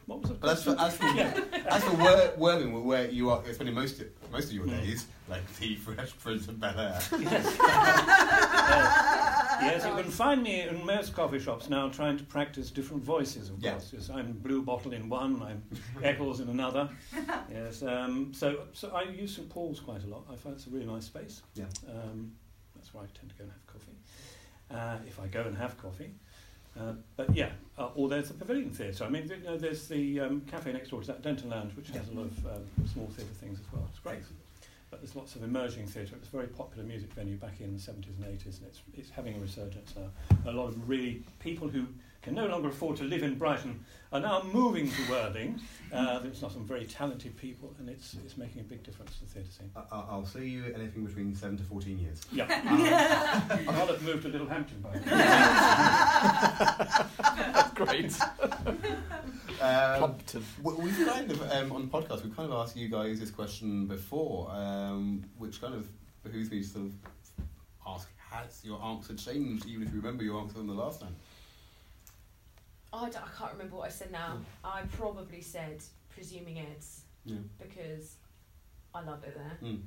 what 0.06 0.20
was 0.22 0.30
it? 0.32 0.36
As 0.44 0.62
for 0.64 0.76
as 0.78 0.96
for, 0.96 1.04
as 1.06 1.82
for 1.84 1.94
Wor- 1.94 2.32
Worthing, 2.36 2.84
where 2.84 3.08
you 3.10 3.30
are 3.30 3.42
spending 3.52 3.74
most 3.74 4.00
of, 4.00 4.08
most 4.30 4.46
of 4.48 4.52
your 4.52 4.66
Mm. 4.66 4.80
days, 4.82 5.06
like 5.28 5.42
the 5.56 5.76
Fresh 5.76 6.16
Prince 6.18 6.46
of 6.48 6.60
Bel 6.60 6.78
Air. 6.78 7.00
yes, 7.18 7.46
you 9.62 10.02
can 10.02 10.10
find 10.10 10.42
me 10.42 10.60
in 10.62 10.84
most 10.84 11.14
coffee 11.14 11.38
shops 11.38 11.68
now 11.68 11.88
trying 11.88 12.16
to 12.18 12.24
practice 12.24 12.70
different 12.70 13.02
voices, 13.02 13.48
of 13.50 13.62
Yeah. 13.62 13.72
course. 13.72 13.90
Yes, 13.92 14.10
I'm 14.10 14.34
Bluebottle 14.42 14.92
in 14.92 15.08
one, 15.08 15.42
I'm 15.42 15.62
Eccles 16.02 16.40
in 16.40 16.48
another. 16.48 16.88
Yes, 17.50 17.82
um, 17.82 18.32
so, 18.34 18.60
so 18.72 18.90
I 18.94 19.02
use 19.02 19.34
St 19.36 19.48
Paul's 19.48 19.80
quite 19.80 20.04
a 20.04 20.06
lot. 20.06 20.24
I 20.32 20.36
find 20.36 20.54
it's 20.54 20.66
a 20.66 20.70
really 20.70 20.86
nice 20.86 21.04
space. 21.06 21.42
Yeah. 21.54 21.64
Um, 21.88 22.32
that's 22.74 22.94
where 22.94 23.02
I 23.02 23.06
tend 23.18 23.30
to 23.30 23.36
go 23.36 23.44
and 23.44 23.52
have 23.52 23.66
coffee, 23.66 23.96
uh, 24.70 24.98
if 25.06 25.20
I 25.20 25.26
go 25.26 25.42
and 25.42 25.56
have 25.56 25.76
coffee. 25.78 26.10
Uh, 26.78 26.92
but 27.16 27.34
yeah, 27.34 27.50
uh, 27.76 27.88
or 27.96 28.08
there's 28.08 28.28
the 28.28 28.34
Pavilion 28.34 28.70
Theatre. 28.70 29.04
I 29.04 29.08
mean, 29.08 29.28
you 29.28 29.38
know, 29.44 29.56
there's 29.58 29.88
the 29.88 30.20
um, 30.20 30.40
cafe 30.42 30.72
next 30.72 30.90
door 30.90 31.00
to 31.00 31.06
that, 31.08 31.20
Denton 31.22 31.50
Lounge, 31.50 31.74
which 31.76 31.88
has 31.90 32.08
a 32.08 32.12
lot 32.12 32.26
of 32.26 32.46
um, 32.46 32.62
small 32.92 33.08
theatre 33.08 33.32
things 33.40 33.58
as 33.58 33.72
well. 33.72 33.84
It's 33.90 33.98
great. 33.98 34.20
But 34.90 35.00
there's 35.00 35.14
lots 35.14 35.36
of 35.36 35.44
emerging 35.44 35.86
theatre. 35.86 36.16
It 36.16 36.20
was 36.20 36.28
a 36.28 36.32
very 36.32 36.48
popular 36.48 36.84
music 36.84 37.12
venue 37.12 37.36
back 37.36 37.60
in 37.60 37.72
the 37.72 37.78
70s 37.78 38.08
and 38.18 38.24
80s, 38.24 38.58
and 38.58 38.66
it's, 38.66 38.80
it's 38.94 39.10
having 39.10 39.36
a 39.36 39.38
resurgence 39.38 39.94
now. 39.96 40.50
A 40.50 40.52
lot 40.52 40.68
of 40.68 40.88
really 40.88 41.22
people 41.38 41.68
who 41.68 41.86
can 42.22 42.34
no 42.34 42.46
longer 42.46 42.68
afford 42.68 42.96
to 42.96 43.04
live 43.04 43.22
in 43.22 43.36
Brighton 43.36 43.84
are 44.12 44.20
now 44.20 44.40
I'm 44.40 44.52
moving 44.52 44.90
to 44.90 45.10
Worthing. 45.10 45.60
Uh, 45.92 46.18
there's 46.20 46.40
not 46.42 46.52
some 46.52 46.64
very 46.64 46.84
talented 46.84 47.36
people, 47.36 47.74
and 47.78 47.88
it's, 47.88 48.14
it's 48.24 48.36
making 48.36 48.60
a 48.60 48.64
big 48.64 48.82
difference 48.84 49.14
to 49.16 49.20
the 49.24 49.30
theatre 49.30 49.50
scene. 49.50 49.70
I- 49.76 49.80
I- 49.94 50.06
I'll 50.10 50.24
see 50.26 50.48
you 50.48 50.64
anything 50.74 51.04
between 51.04 51.34
seven 51.34 51.56
to 51.58 51.62
fourteen 51.64 51.98
years. 51.98 52.20
Yeah. 52.32 52.46
I'll 53.68 53.86
have 53.86 54.02
moved 54.02 54.22
to 54.22 54.28
Littlehampton 54.28 54.80
by 54.82 54.98
then. 54.98 55.04
That's 57.52 57.70
Great. 57.74 58.14
Um, 59.60 60.14
we've 60.62 61.06
kind 61.06 61.30
of 61.30 61.42
um, 61.52 61.72
on 61.72 61.82
the 61.82 61.88
podcast 61.88 62.22
we've 62.24 62.34
kind 62.36 62.50
of 62.52 62.58
asked 62.60 62.76
you 62.76 62.88
guys 62.88 63.20
this 63.20 63.30
question 63.30 63.86
before, 63.86 64.50
um, 64.52 65.22
which 65.38 65.60
kind 65.60 65.74
of 65.74 65.86
behooves 66.22 66.50
me 66.50 66.62
to 66.62 66.66
sort 66.68 66.86
of 66.86 66.92
ask: 67.86 68.08
Has 68.30 68.60
your 68.64 68.82
answer 68.82 69.14
changed, 69.14 69.66
even 69.66 69.86
if 69.86 69.92
you 69.92 69.98
remember 70.00 70.22
your 70.24 70.40
answer 70.40 70.54
from 70.54 70.66
the 70.66 70.72
last 70.74 71.00
time? 71.00 71.14
I, 72.92 73.08
don't- 73.08 73.16
I 73.24 73.28
can't 73.38 73.52
remember 73.52 73.76
what 73.76 73.86
I 73.86 73.90
said 73.90 74.10
now. 74.10 74.38
I 74.64 74.82
probably 74.96 75.40
said 75.42 75.82
Presuming 76.08 76.58
Ed's 76.60 77.02
Yeah. 77.24 77.36
because 77.60 78.16
I 78.94 79.02
love 79.02 79.22
it 79.24 79.36
there. 79.36 79.58
Mm. 79.70 79.80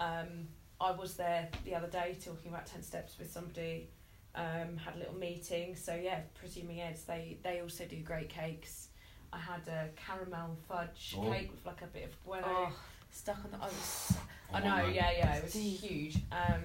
Um, 0.00 0.48
I 0.80 0.90
was 0.92 1.14
there 1.16 1.48
the 1.64 1.74
other 1.74 1.88
day 1.88 2.16
talking 2.22 2.50
about 2.50 2.66
ten 2.66 2.82
steps 2.82 3.18
with 3.18 3.30
somebody. 3.32 3.88
Um, 4.34 4.76
had 4.76 4.96
a 4.96 4.98
little 4.98 5.14
meeting. 5.14 5.76
So 5.76 5.94
yeah, 5.94 6.20
Presuming 6.34 6.80
Ed's, 6.80 7.04
they 7.04 7.38
they 7.42 7.60
also 7.60 7.84
do 7.86 7.96
great 8.02 8.28
cakes. 8.28 8.88
I 9.32 9.38
had 9.38 9.66
a 9.68 9.88
caramel 9.96 10.56
fudge 10.68 11.14
Oh. 11.18 11.30
cake 11.30 11.50
with 11.50 11.64
like 11.64 11.82
a 11.82 11.86
bit 11.86 12.04
of 12.04 12.24
bueno 12.24 12.46
Oh. 12.48 12.72
Stuck 13.14 13.38
on 13.44 13.50
the. 13.50 13.56
I 13.58 13.66
was. 13.66 14.12
I 14.52 14.60
Oh, 14.60 14.64
know. 14.64 14.76
man. 14.86 14.94
Yeah, 14.94 15.10
yeah. 15.10 15.34
It 15.36 15.44
was 15.44 15.52
huge. 15.54 16.16
Um, 16.30 16.62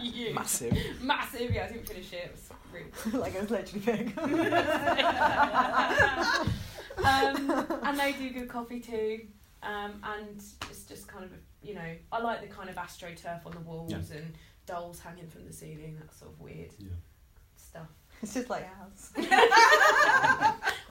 huge. 0.00 0.34
Massive. 0.34 0.76
Massive. 1.00 1.50
Yeah, 1.54 1.64
I 1.64 1.68
didn't 1.72 1.86
finish 1.88 2.12
it. 2.12 2.24
It 2.24 2.32
was 2.32 2.50
really. 2.72 2.90
like 3.22 3.34
it 3.34 3.40
was 3.40 3.50
literally 3.50 3.84
big. 3.84 4.12
um, 4.18 4.32
and 7.82 7.98
they 7.98 8.12
do 8.18 8.30
good 8.30 8.48
coffee 8.48 8.80
too. 8.80 9.20
Um, 9.62 10.02
and 10.04 10.42
it's 10.70 10.84
just 10.84 11.08
kind 11.08 11.24
of, 11.24 11.30
you 11.62 11.74
know, 11.74 11.94
I 12.12 12.20
like 12.20 12.40
the 12.40 12.46
kind 12.48 12.68
of 12.68 12.76
astroturf 12.76 13.44
on 13.46 13.52
the 13.52 13.60
walls 13.60 13.90
Yeah. 13.92 14.16
and 14.18 14.34
dolls 14.66 15.00
hanging 15.00 15.28
from 15.28 15.46
the 15.46 15.52
ceiling, 15.52 15.96
that 16.00 16.12
sort 16.14 16.32
of 16.32 16.40
weird 16.40 16.70
Yeah. 16.78 16.88
stuff. 17.56 17.88
it's 18.22 18.34
just 18.34 18.50
like 18.50 18.64
a 18.64 18.68
house. 18.76 19.12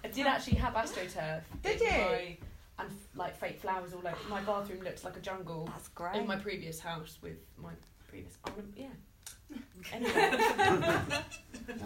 I 0.04 0.08
did 0.12 0.26
actually 0.28 0.58
have 0.58 0.74
astroturf. 0.74 1.42
Did 1.64 1.82
in 1.82 1.88
you? 1.88 2.36
My, 2.78 2.84
and 2.84 2.92
f- 2.92 3.08
like 3.16 3.36
fake 3.38 3.60
flowers 3.60 3.94
all 3.94 4.00
over. 4.00 4.16
My 4.30 4.42
bathroom 4.42 4.84
looks 4.84 5.04
like 5.04 5.18
a 5.18 5.20
jungle 5.20 5.68
That's 5.74 5.88
great. 5.90 6.16
in 6.18 6.28
my 6.28 6.36
previous 6.36 6.80
house 6.80 7.18
with 7.22 7.38
my 7.58 7.72
previous. 8.08 8.38
I'm, 8.46 8.74
yeah. 8.76 8.88
Anyway. 9.94 10.12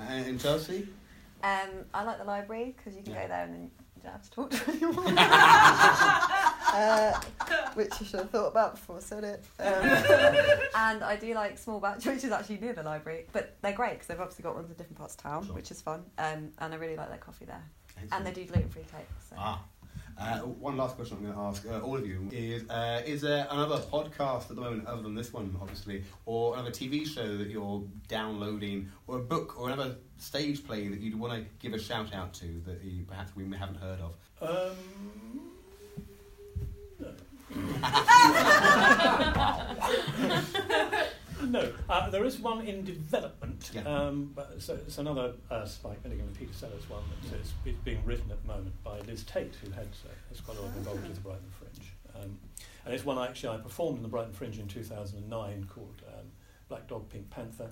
And 0.09 0.27
in 0.27 0.39
Chelsea? 0.39 0.87
Um, 1.43 1.69
I 1.93 2.03
like 2.03 2.17
the 2.17 2.23
library 2.23 2.73
because 2.77 2.95
you 2.95 3.03
can 3.03 3.13
Yeah. 3.13 3.23
go 3.23 3.27
there 3.27 3.43
and 3.43 3.53
then 3.53 3.71
you 3.95 4.01
don't 4.03 4.11
have 4.13 4.23
to 4.23 4.31
talk 4.31 4.49
to 4.51 4.71
anyone. 4.71 5.17
uh, 5.17 7.19
which 7.73 7.91
I 7.93 8.03
should 8.05 8.19
have 8.21 8.29
thought 8.29 8.47
about 8.47 8.75
before 8.75 8.97
I 8.97 8.99
said 9.01 9.23
it. 9.23 9.43
Um, 9.59 9.83
and 10.75 11.03
I 11.03 11.17
do 11.19 11.33
like 11.33 11.57
Small 11.57 11.79
Batch, 11.79 12.05
which 12.05 12.23
is 12.23 12.31
actually 12.31 12.59
near 12.59 12.73
the 12.73 12.83
library, 12.83 13.25
but 13.33 13.57
they're 13.61 13.73
great 13.73 13.93
because 13.93 14.07
they've 14.07 14.19
obviously 14.19 14.43
got 14.43 14.55
ones 14.55 14.69
in 14.69 14.75
different 14.77 14.97
parts 14.97 15.15
of 15.15 15.21
town, 15.23 15.45
Sure. 15.45 15.55
which 15.55 15.71
is 15.71 15.81
fun. 15.81 16.03
Um, 16.17 16.51
and 16.59 16.73
I 16.73 16.77
really 16.77 16.95
like 16.95 17.09
their 17.09 17.17
coffee 17.17 17.45
there, 17.45 17.63
and 18.11 18.25
they 18.25 18.31
do 18.31 18.45
gluten 18.45 18.69
free 18.69 18.83
cakes. 18.83 19.27
So. 19.29 19.35
Ah. 19.37 19.63
Uh, 20.19 20.39
one 20.39 20.75
last 20.75 20.97
question 20.97 21.15
I'm 21.17 21.23
going 21.23 21.33
to 21.33 21.39
ask 21.39 21.65
uh, 21.65 21.79
all 21.79 21.95
of 21.95 22.05
you 22.05 22.27
is: 22.31 22.69
uh, 22.69 23.01
Is 23.05 23.21
there 23.21 23.47
another 23.49 23.77
podcast 23.77 24.49
at 24.49 24.55
the 24.55 24.61
moment 24.61 24.85
other 24.85 25.01
than 25.01 25.15
this 25.15 25.31
one, 25.31 25.55
obviously, 25.61 26.03
or 26.25 26.55
another 26.55 26.71
TV 26.71 27.07
show 27.07 27.37
that 27.37 27.47
you're 27.47 27.83
downloading, 28.09 28.91
or 29.07 29.19
a 29.19 29.21
book, 29.21 29.57
or 29.57 29.69
another 29.69 29.95
stage 30.17 30.65
play 30.65 30.89
that 30.89 30.99
you'd 30.99 31.17
want 31.17 31.33
to 31.33 31.45
give 31.59 31.73
a 31.73 31.79
shout 31.79 32.13
out 32.13 32.33
to 32.33 32.61
that 32.65 32.83
you, 32.83 33.05
perhaps 33.05 33.33
we 33.33 33.43
haven't 33.55 33.77
heard 33.77 33.99
of? 34.01 34.15
Um, 34.41 34.75
no, 36.99 37.13
uh, 41.89 42.09
there 42.09 42.25
is 42.25 42.39
one 42.39 42.65
in 42.65 42.83
development. 42.83 43.71
Yeah. 43.73 43.81
Um, 43.83 44.35
so 44.57 44.73
it's 44.73 44.97
another 44.97 45.33
uh, 45.49 45.65
Spike 45.65 46.03
Milligan 46.03 46.25
and 46.25 46.37
Peter 46.37 46.53
Sellers 46.53 46.89
one 46.89 47.03
that 47.09 47.39
is 47.39 47.53
it's 47.65 47.77
being 47.83 48.03
written 48.05 48.29
at 48.31 48.41
the 48.41 48.47
moment 48.47 48.81
by 48.83 48.99
Liz 49.01 49.23
Tate, 49.23 49.55
who 49.63 49.71
had 49.71 49.87
uh, 50.05 50.13
has 50.29 50.41
quite 50.41 50.57
a 50.57 50.61
lot 50.61 50.75
involved 50.75 51.07
with 51.07 51.15
the 51.15 51.21
Brighton 51.21 51.49
Fringe. 51.57 51.93
Um, 52.15 52.37
and 52.85 52.93
it's 52.93 53.05
one 53.05 53.17
I 53.17 53.27
actually 53.27 53.57
I 53.57 53.61
performed 53.61 53.97
in 53.97 54.03
the 54.03 54.09
Brighton 54.09 54.33
Fringe 54.33 54.59
in 54.59 54.67
2009 54.67 55.69
called 55.73 56.01
um, 56.07 56.25
Black 56.67 56.87
Dog, 56.87 57.09
Pink 57.09 57.29
Panther. 57.29 57.71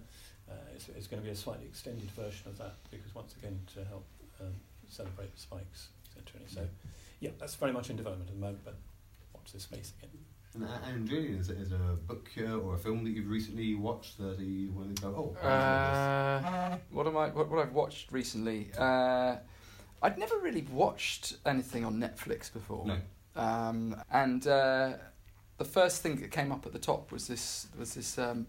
Uh, 0.50 0.54
it's, 0.74 0.88
it's 0.90 1.08
going 1.08 1.22
to 1.22 1.26
be 1.26 1.32
a 1.32 1.36
slightly 1.36 1.66
extended 1.66 2.10
version 2.12 2.48
of 2.48 2.58
that 2.58 2.76
because 2.90 3.14
once 3.14 3.36
again 3.38 3.60
to 3.74 3.84
help 3.86 4.06
um, 4.40 4.54
celebrate 4.88 5.38
Spikes, 5.38 5.90
etc. 6.16 6.42
So 6.48 6.68
yeah, 7.20 7.32
that's 7.40 7.56
very 7.56 7.72
much 7.72 7.90
in 7.90 7.98
development 7.98 8.30
at 8.30 8.36
the 8.36 8.42
moment, 8.42 8.62
but 8.64 8.76
watch 9.34 9.52
this 9.52 9.64
space 9.64 9.94
again. 10.00 10.12
And 10.62 10.94
Andrew, 10.94 11.38
is, 11.40 11.50
is 11.50 11.72
a 11.72 11.98
book 12.08 12.30
or 12.38 12.76
a 12.76 12.78
film 12.78 13.04
that 13.04 13.12
you've 13.12 13.30
recently 13.30 13.76
watched 13.76 14.18
that 14.18 14.40
you 14.40 14.72
want 14.72 14.96
to 14.96 15.02
go, 15.02 15.36
oh, 15.44 15.48
uh, 15.48 16.78
what 16.92 17.08
am 17.08 17.18
I, 17.18 17.30
what, 17.30 17.50
what 17.50 17.60
I've 17.60 17.74
watched 17.74 18.12
recently? 18.12 18.70
Uh, 18.78 19.38
I'd 20.02 20.18
never 20.18 20.38
really 20.38 20.66
watched 20.72 21.38
anything 21.46 21.86
on 21.86 22.00
Netflix 22.00 22.52
before. 22.52 22.86
No. 22.86 22.98
Um, 23.36 23.96
and 24.12 24.46
uh, 24.48 24.94
the 25.58 25.66
first 25.66 26.02
thing 26.02 26.16
that 26.18 26.32
came 26.32 26.52
up 26.52 26.66
at 26.66 26.74
the 26.74 26.80
top 26.80 27.12
was 27.12 27.28
this, 27.28 27.68
was 27.78 27.94
this 27.94 28.18
um, 28.18 28.48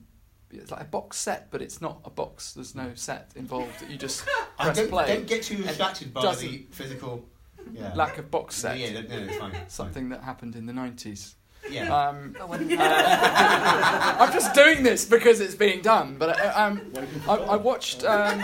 it's 0.51 0.71
like 0.71 0.81
a 0.81 0.85
box 0.85 1.19
set, 1.19 1.51
but 1.51 1.61
it's 1.61 1.81
not 1.81 2.01
a 2.05 2.11
box. 2.11 2.55
There's 2.55 2.75
no 2.75 2.93
set 2.95 3.33
involved. 3.37 3.85
You 3.89 3.97
just 3.97 4.25
press 4.59 4.77
don't, 4.77 4.89
play. 4.89 5.07
Don't 5.09 5.27
get 5.27 5.43
too 5.43 5.63
distracted 5.63 6.15
by 6.15 6.35
the 6.35 6.65
physical 6.71 7.29
yeah. 7.73 7.93
lack 7.95 8.19
of 8.19 8.31
box 8.31 8.57
set. 8.57 8.79
Yeah, 8.79 8.93
no, 8.93 9.03
no, 9.03 9.17
it's 9.17 9.37
fine. 9.37 9.53
Something 9.69 10.05
fine. 10.05 10.11
that 10.11 10.23
happened 10.23 10.57
in 10.57 10.67
the 10.67 10.73
90s. 10.73 11.35
Yeah. 11.71 11.95
Um, 11.95 12.37
uh, 12.41 12.47
I'm 14.21 14.33
just 14.33 14.55
doing 14.55 14.83
this 14.83 15.05
because 15.05 15.41
it's 15.41 15.55
being 15.55 15.83
done. 15.83 16.17
But 16.19 16.41
uh, 16.41 16.53
um, 16.57 16.93
I, 17.29 17.35
I 17.35 17.57
watched. 17.57 18.05
Um, 18.05 18.39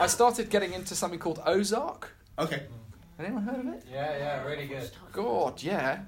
I 0.00 0.06
started 0.06 0.50
getting 0.50 0.72
into 0.72 0.94
something 0.94 1.18
called 1.18 1.40
Ozark. 1.46 2.14
okay. 2.38 2.62
Has 3.16 3.26
anyone 3.26 3.42
heard 3.42 3.58
of 3.58 3.66
it? 3.74 3.84
Yeah, 3.90 4.16
yeah, 4.16 4.44
really 4.44 4.66
good. 4.68 4.88
God, 5.12 5.60
yeah. 5.60 6.02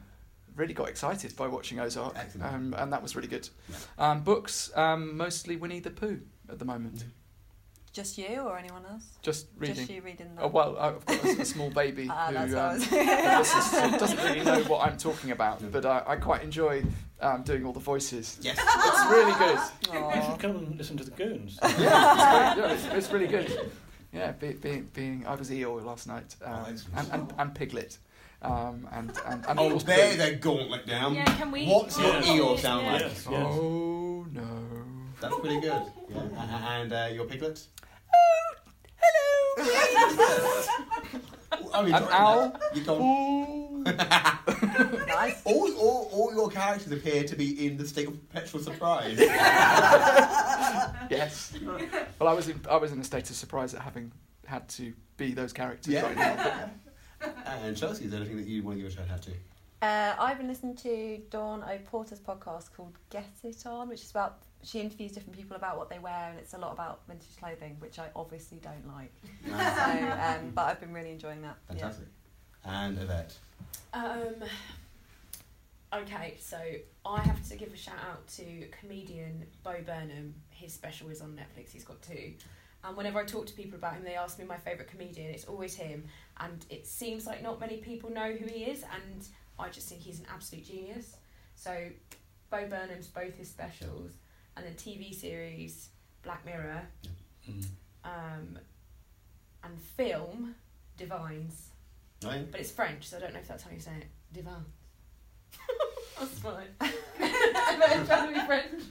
Really 0.54 0.74
got 0.74 0.88
excited 0.88 1.34
by 1.36 1.48
watching 1.48 1.80
Ozark, 1.80 2.16
um, 2.40 2.72
and 2.78 2.92
that 2.92 3.02
was 3.02 3.16
really 3.16 3.26
good. 3.28 3.48
Um, 3.98 4.22
books, 4.22 4.70
um, 4.76 5.16
mostly 5.16 5.56
Winnie 5.56 5.80
the 5.80 5.90
Pooh 5.90 6.20
at 6.48 6.58
the 6.60 6.64
moment. 6.64 7.04
Just 7.92 8.18
you 8.18 8.40
or 8.42 8.56
anyone 8.56 8.84
else? 8.88 9.02
Just 9.20 9.48
reading. 9.58 9.74
Just 9.74 9.90
you 9.90 10.00
reading 10.02 10.32
that. 10.36 10.44
Oh 10.44 10.48
well, 10.48 10.76
I've 10.78 11.04
got 11.06 11.24
a, 11.24 11.40
a 11.40 11.44
small 11.44 11.70
baby 11.70 12.06
Ah, 12.10 12.28
who 12.28 12.34
that's 12.34 12.54
um, 12.54 12.74
was- 12.74 12.84
who 12.84 12.96
listens 12.98 13.70
to- 13.92 13.98
doesn't 13.98 14.18
really 14.24 14.44
know 14.44 14.62
what 14.64 14.86
I'm 14.88 14.96
talking 14.96 15.32
about, 15.32 15.60
No. 15.62 15.68
but 15.70 15.84
I, 15.84 16.02
I 16.06 16.16
quite 16.16 16.42
enjoy 16.44 16.84
um, 17.20 17.42
doing 17.42 17.64
all 17.66 17.72
the 17.72 17.80
voices. 17.80 18.38
Yes. 18.40 18.58
It's 18.60 19.10
really 19.10 19.32
good. 19.38 19.58
You 20.16 20.22
should 20.30 20.38
come 20.38 20.50
and 20.56 20.78
listen 20.78 20.96
to 20.98 21.04
the 21.04 21.10
Goons. 21.10 21.58
Yeah, 21.62 21.68
it's, 21.68 21.76
great. 21.76 21.84
Yeah, 21.84 22.72
it's, 22.72 22.86
it's 23.06 23.12
really 23.12 23.26
good. 23.26 23.70
Yeah, 24.12 24.32
be, 24.32 24.52
being 24.52 24.88
being 24.94 25.24
I 25.26 25.34
was 25.34 25.50
Eeyore 25.50 25.84
last 25.84 26.06
night, 26.06 26.36
um, 26.44 26.64
Oh, 26.66 26.74
and, 26.96 27.08
and 27.12 27.34
and 27.38 27.54
Piglet, 27.54 27.98
um, 28.42 28.88
and 28.92 29.10
and, 29.26 29.44
and 29.46 29.46
of 29.46 29.58
Oh, 29.58 29.70
course 29.70 29.82
bear 29.84 30.10
Pooh. 30.12 30.16
their 30.16 30.34
gauntlet 30.36 30.86
down. 30.86 31.14
Yeah, 31.14 31.24
can 31.36 31.50
we? 31.52 31.66
What's 31.66 31.98
your 31.98 32.06
Yes. 32.14 32.26
Eeyore 32.28 32.58
sound 32.58 32.86
like? 32.86 33.00
Yes, 33.02 33.26
yes. 33.30 33.46
Oh 33.48 34.26
no. 34.32 34.42
That's 35.20 35.38
pretty 35.40 35.60
good. 35.60 35.82
Yeah. 36.08 36.16
A- 36.16 36.20
a- 36.22 36.80
And 36.80 36.92
uh, 36.92 37.08
your 37.12 37.24
piglet? 37.26 37.66
Oh, 41.72 41.82
hello! 41.82 41.96
An 41.96 42.04
owl. 42.10 42.60
You 42.74 42.82
gone. 42.84 43.00
Ooh. 43.02 43.82
nice. 45.06 45.40
All, 45.46 45.72
all, 45.78 46.10
all 46.12 46.32
your 46.34 46.50
characters 46.50 46.92
appear 46.92 47.24
to 47.24 47.34
be 47.34 47.66
in 47.66 47.76
the 47.78 47.86
state 47.88 48.08
of 48.08 48.28
perpetual 48.28 48.60
surprise. 48.62 49.18
yes. 51.10 51.54
Well, 52.18 52.28
I 52.28 52.32
was 52.34 52.48
in 52.48 52.60
I 52.68 52.76
was 52.76 52.92
in 52.92 53.00
a 53.00 53.04
state 53.04 53.30
of 53.30 53.36
surprise 53.36 53.72
at 53.74 53.80
having 53.80 54.12
had 54.46 54.68
to 54.70 54.92
be 55.16 55.32
those 55.32 55.52
characters 55.54 55.92
Yeah. 55.94 56.02
right 56.02 56.16
now. 56.16 56.70
and 57.46 57.76
Chelsea, 57.76 58.04
is 58.04 58.10
there 58.10 58.20
anything 58.20 58.36
that 58.38 58.46
you 58.46 58.62
want 58.62 58.78
to 58.78 58.82
give 58.84 58.92
a 58.92 58.94
shout 58.96 59.10
out 59.10 59.22
to? 59.22 59.30
Uh, 59.82 60.14
I've 60.18 60.36
been 60.36 60.48
listening 60.48 60.76
to 60.76 61.18
Dawn 61.30 61.62
O'Porter's 61.64 62.20
podcast 62.20 62.70
called 62.76 62.98
Get 63.08 63.30
It 63.42 63.64
On, 63.66 63.88
which 63.88 64.02
is 64.02 64.10
about 64.10 64.42
she 64.62 64.80
interviews 64.80 65.12
different 65.12 65.36
people 65.36 65.56
about 65.56 65.78
what 65.78 65.88
they 65.88 65.98
wear, 65.98 66.28
and 66.30 66.38
it's 66.38 66.54
a 66.54 66.58
lot 66.58 66.72
about 66.72 67.00
vintage 67.08 67.36
clothing, 67.38 67.76
which 67.78 67.98
I 67.98 68.08
obviously 68.14 68.58
don't 68.58 68.86
like. 68.94 69.12
So, 69.46 69.52
um, 69.52 70.50
but 70.54 70.66
I've 70.66 70.80
been 70.80 70.92
really 70.92 71.10
enjoying 71.12 71.42
that. 71.42 71.56
yeah. 71.68 71.76
Fantastic. 71.76 72.06
And 72.64 72.98
Yvette. 72.98 73.38
Um, 73.94 74.34
okay, 75.94 76.36
so 76.38 76.58
I 77.04 77.20
have 77.20 77.46
to 77.48 77.56
give 77.56 77.72
a 77.72 77.76
shout 77.76 77.96
out 78.10 78.26
to 78.36 78.66
comedian 78.80 79.46
Bo 79.62 79.76
Burnham. 79.84 80.34
His 80.50 80.72
special 80.72 81.08
is 81.08 81.20
on 81.20 81.30
Netflix. 81.30 81.72
He's 81.72 81.84
got 81.84 82.00
two. 82.02 82.34
And 82.84 82.96
whenever 82.96 83.18
I 83.18 83.24
talk 83.24 83.46
to 83.46 83.52
people 83.52 83.78
about 83.78 83.94
him, 83.94 84.04
they 84.04 84.14
ask 84.14 84.38
me 84.38 84.44
my 84.44 84.56
favourite 84.56 84.90
comedian. 84.90 85.30
It's 85.30 85.44
always 85.44 85.74
him. 85.74 86.04
And 86.38 86.64
it 86.70 86.86
seems 86.86 87.26
like 87.26 87.42
not 87.42 87.60
many 87.60 87.78
people 87.78 88.10
know 88.10 88.32
who 88.32 88.46
he 88.46 88.64
is. 88.64 88.82
And 88.82 89.26
I 89.58 89.68
just 89.68 89.88
think 89.88 90.00
he's 90.00 90.20
an 90.20 90.26
absolute 90.32 90.64
genius. 90.64 91.16
So 91.54 91.88
Bo 92.50 92.66
Burnham's 92.68 93.06
both 93.06 93.36
his 93.36 93.48
specials, 93.50 94.12
and 94.60 94.66
then 94.68 94.74
TV 94.74 95.14
series 95.14 95.88
Black 96.22 96.44
Mirror, 96.44 96.82
Mm. 97.48 97.64
um, 98.04 98.58
and 99.64 99.80
film 99.96 100.54
Divines. 100.98 101.68
Oh, 102.24 102.30
yeah. 102.30 102.42
But 102.50 102.60
it's 102.60 102.70
French, 102.70 103.08
so 103.08 103.16
I 103.16 103.20
don't 103.20 103.32
know 103.32 103.40
if 103.40 103.48
that's 103.48 103.62
how 103.62 103.70
you 103.70 103.80
say 103.80 103.92
it. 103.92 104.06
Divin. 104.34 104.62
that's 106.18 106.38
fine. 106.40 106.66
I'm 106.80 108.06
trying 108.06 108.34
to 108.34 108.40
be 108.40 108.46
French. 108.46 108.82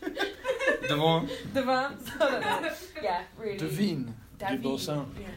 Devon. 0.88 1.30
Divins. 1.53 2.09
I 2.20 2.30
don't 2.32 2.41
know. 2.63 2.72
Yeah, 3.03 3.22
really. 3.38 3.57
Devine. 3.59 4.15
Davine. 4.39 4.61
Du 4.63 5.22
Yeah. 5.22 5.28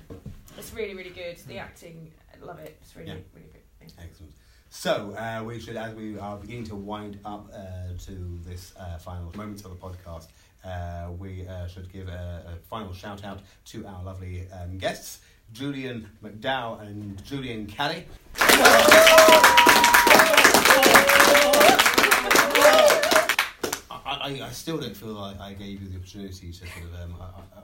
It's 0.57 0.73
really, 0.73 0.95
really 0.95 1.11
good. 1.11 1.37
The 1.47 1.59
acting, 1.59 2.11
I 2.33 2.45
love 2.45 2.59
it. 2.61 2.79
It's 2.81 2.97
really, 2.97 3.09
Yeah. 3.09 3.17
really 3.35 3.49
good. 3.53 3.93
Excellent. 3.99 4.33
So 4.75 5.15
uh, 5.19 5.45
we 5.45 5.61
should, 5.61 5.77
as 5.77 5.95
we 5.95 6.19
are 6.19 6.39
beginning 6.39 6.65
to 6.65 6.75
wind 6.75 7.19
up 7.27 7.47
uh, 7.55 7.59
to 8.07 8.41
this 8.43 8.73
uh, 8.81 8.97
final 8.97 9.31
moments 9.37 9.67
of 9.67 9.71
the 9.71 9.77
podcast, 9.77 10.29
uh, 10.65 11.13
we 11.13 11.47
uh, 11.47 11.67
should 11.67 11.93
give 11.93 12.09
a, 12.09 12.55
a 12.55 12.57
final 12.71 12.95
shout 12.95 13.23
out 13.23 13.41
to 13.67 13.87
our 13.87 14.03
lovely 14.03 14.47
um, 14.51 14.79
guests, 14.79 15.21
Julian 15.53 16.09
McDowell 16.25 16.81
and 16.81 17.23
Julian 17.23 17.67
Caddy. 17.67 18.07
I, 24.23 24.29
I, 24.41 24.47
I 24.47 24.51
still 24.51 24.79
don't 24.79 24.97
feel 24.97 25.09
like 25.09 25.39
I 25.41 25.53
gave 25.55 25.83
you 25.83 25.89
the 25.89 25.97
opportunity 25.97 26.53
to 26.53 26.57
sort 26.59 26.69
of. 26.85 26.95
Um, 27.03 27.17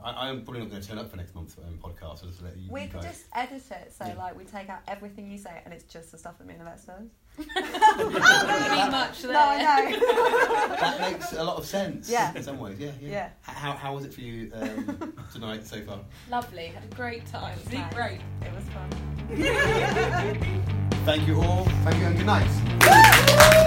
I, 0.03 0.11
I, 0.11 0.29
I'm 0.29 0.41
probably 0.43 0.61
not 0.61 0.69
going 0.69 0.81
to 0.81 0.87
turn 0.87 0.97
up 0.97 1.09
for 1.09 1.17
next 1.17 1.33
month's 1.35 1.57
um, 1.57 1.77
podcast. 1.81 2.19
So 2.19 2.27
just 2.27 2.39
to 2.39 2.45
let 2.45 2.57
you, 2.57 2.69
We 2.71 2.81
you 2.83 2.87
could 2.87 3.01
guys- 3.01 3.11
just 3.11 3.25
edit 3.33 3.63
it 3.71 3.93
so 3.97 4.05
Yeah. 4.05 4.15
like 4.15 4.37
we 4.37 4.43
take 4.45 4.69
out 4.69 4.79
everything 4.87 5.29
you 5.31 5.37
say 5.37 5.61
and 5.65 5.73
it's 5.73 5.83
just 5.85 6.11
the 6.11 6.17
stuff 6.17 6.37
that 6.37 6.47
me 6.47 6.53
and 6.53 6.61
Yvette 6.63 6.79
says. 6.79 7.09
Not 7.55 8.91
much 8.91 9.21
there. 9.21 9.31
No, 9.33 9.39
I 9.39 9.57
know. 9.89 10.75
that 10.79 10.99
makes 11.01 11.33
a 11.33 11.43
lot 11.43 11.57
of 11.57 11.65
sense. 11.65 12.09
Yeah. 12.09 12.33
In 12.35 12.43
some 12.43 12.59
ways, 12.59 12.77
yeah, 12.79 12.91
yeah. 13.01 13.09
Yeah. 13.09 13.29
How, 13.41 13.71
how 13.73 13.93
was 13.95 14.05
it 14.05 14.13
for 14.13 14.21
you 14.21 14.51
um, 14.55 15.13
tonight 15.31 15.65
so 15.65 15.81
far? 15.81 15.99
Lovely. 16.29 16.67
Had 16.67 16.83
a 16.91 16.95
great 16.95 17.25
time. 17.27 17.57
It's 17.59 17.69
been 17.69 17.79
Nice. 17.81 17.93
great. 17.93 18.19
It 18.41 18.53
was 18.53 18.65
fun. 18.69 18.89
Thank 21.05 21.27
you 21.27 21.41
all. 21.41 21.65
Thank 21.83 21.97
you 21.97 22.05
and 22.05 22.17
good 22.17 22.25
night. 22.25 23.65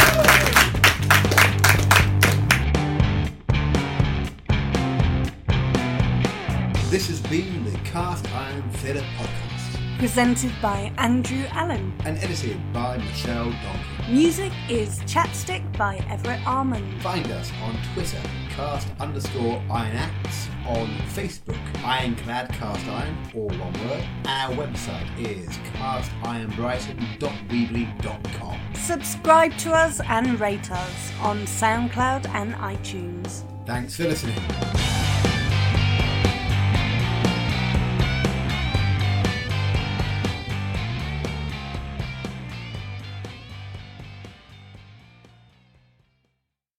This 6.93 7.09
has 7.09 7.21
been 7.23 7.65
the 7.65 7.73
Cast 7.89 8.31
Iron 8.35 8.63
Theatre 8.73 9.03
Podcast 9.17 9.99
Presented 9.99 10.53
by 10.61 10.93
Andrew 10.99 11.47
Allen. 11.53 11.95
and 12.05 12.19
edited 12.19 12.59
by 12.75 12.99
Michelle 12.99 13.51
Donkey. 13.51 14.13
Music 14.13 14.53
is 14.69 14.99
Chapstick 15.07 15.63
by 15.79 15.97
Everett 16.11 16.47
Armand. 16.47 17.01
Find 17.01 17.33
us 17.33 17.51
on 17.63 17.79
Twitter, 17.95 18.21
cast 18.51 18.89
underscore 19.01 19.63
iron 19.71 19.97
acts, 19.97 20.51
on 20.67 20.87
Facebook, 21.15 21.57
Ironclad 21.83 22.51
Cast 22.51 22.87
Iron, 22.87 23.17
all 23.35 23.49
one 23.49 23.73
word. 23.89 24.05
Our 24.27 24.53
website 24.55 25.09
is 25.19 25.49
castironbrighton.weebly.com. 25.81 28.61
Subscribe 28.75 29.57
to 29.57 29.73
us 29.73 29.99
and 30.01 30.39
rate 30.39 30.71
us 30.71 31.13
on 31.23 31.39
SoundCloud 31.47 32.29
and 32.35 32.53
iTunes. 32.57 33.45
Thanks 33.65 33.97
for 33.97 34.03
listening. 34.03 34.37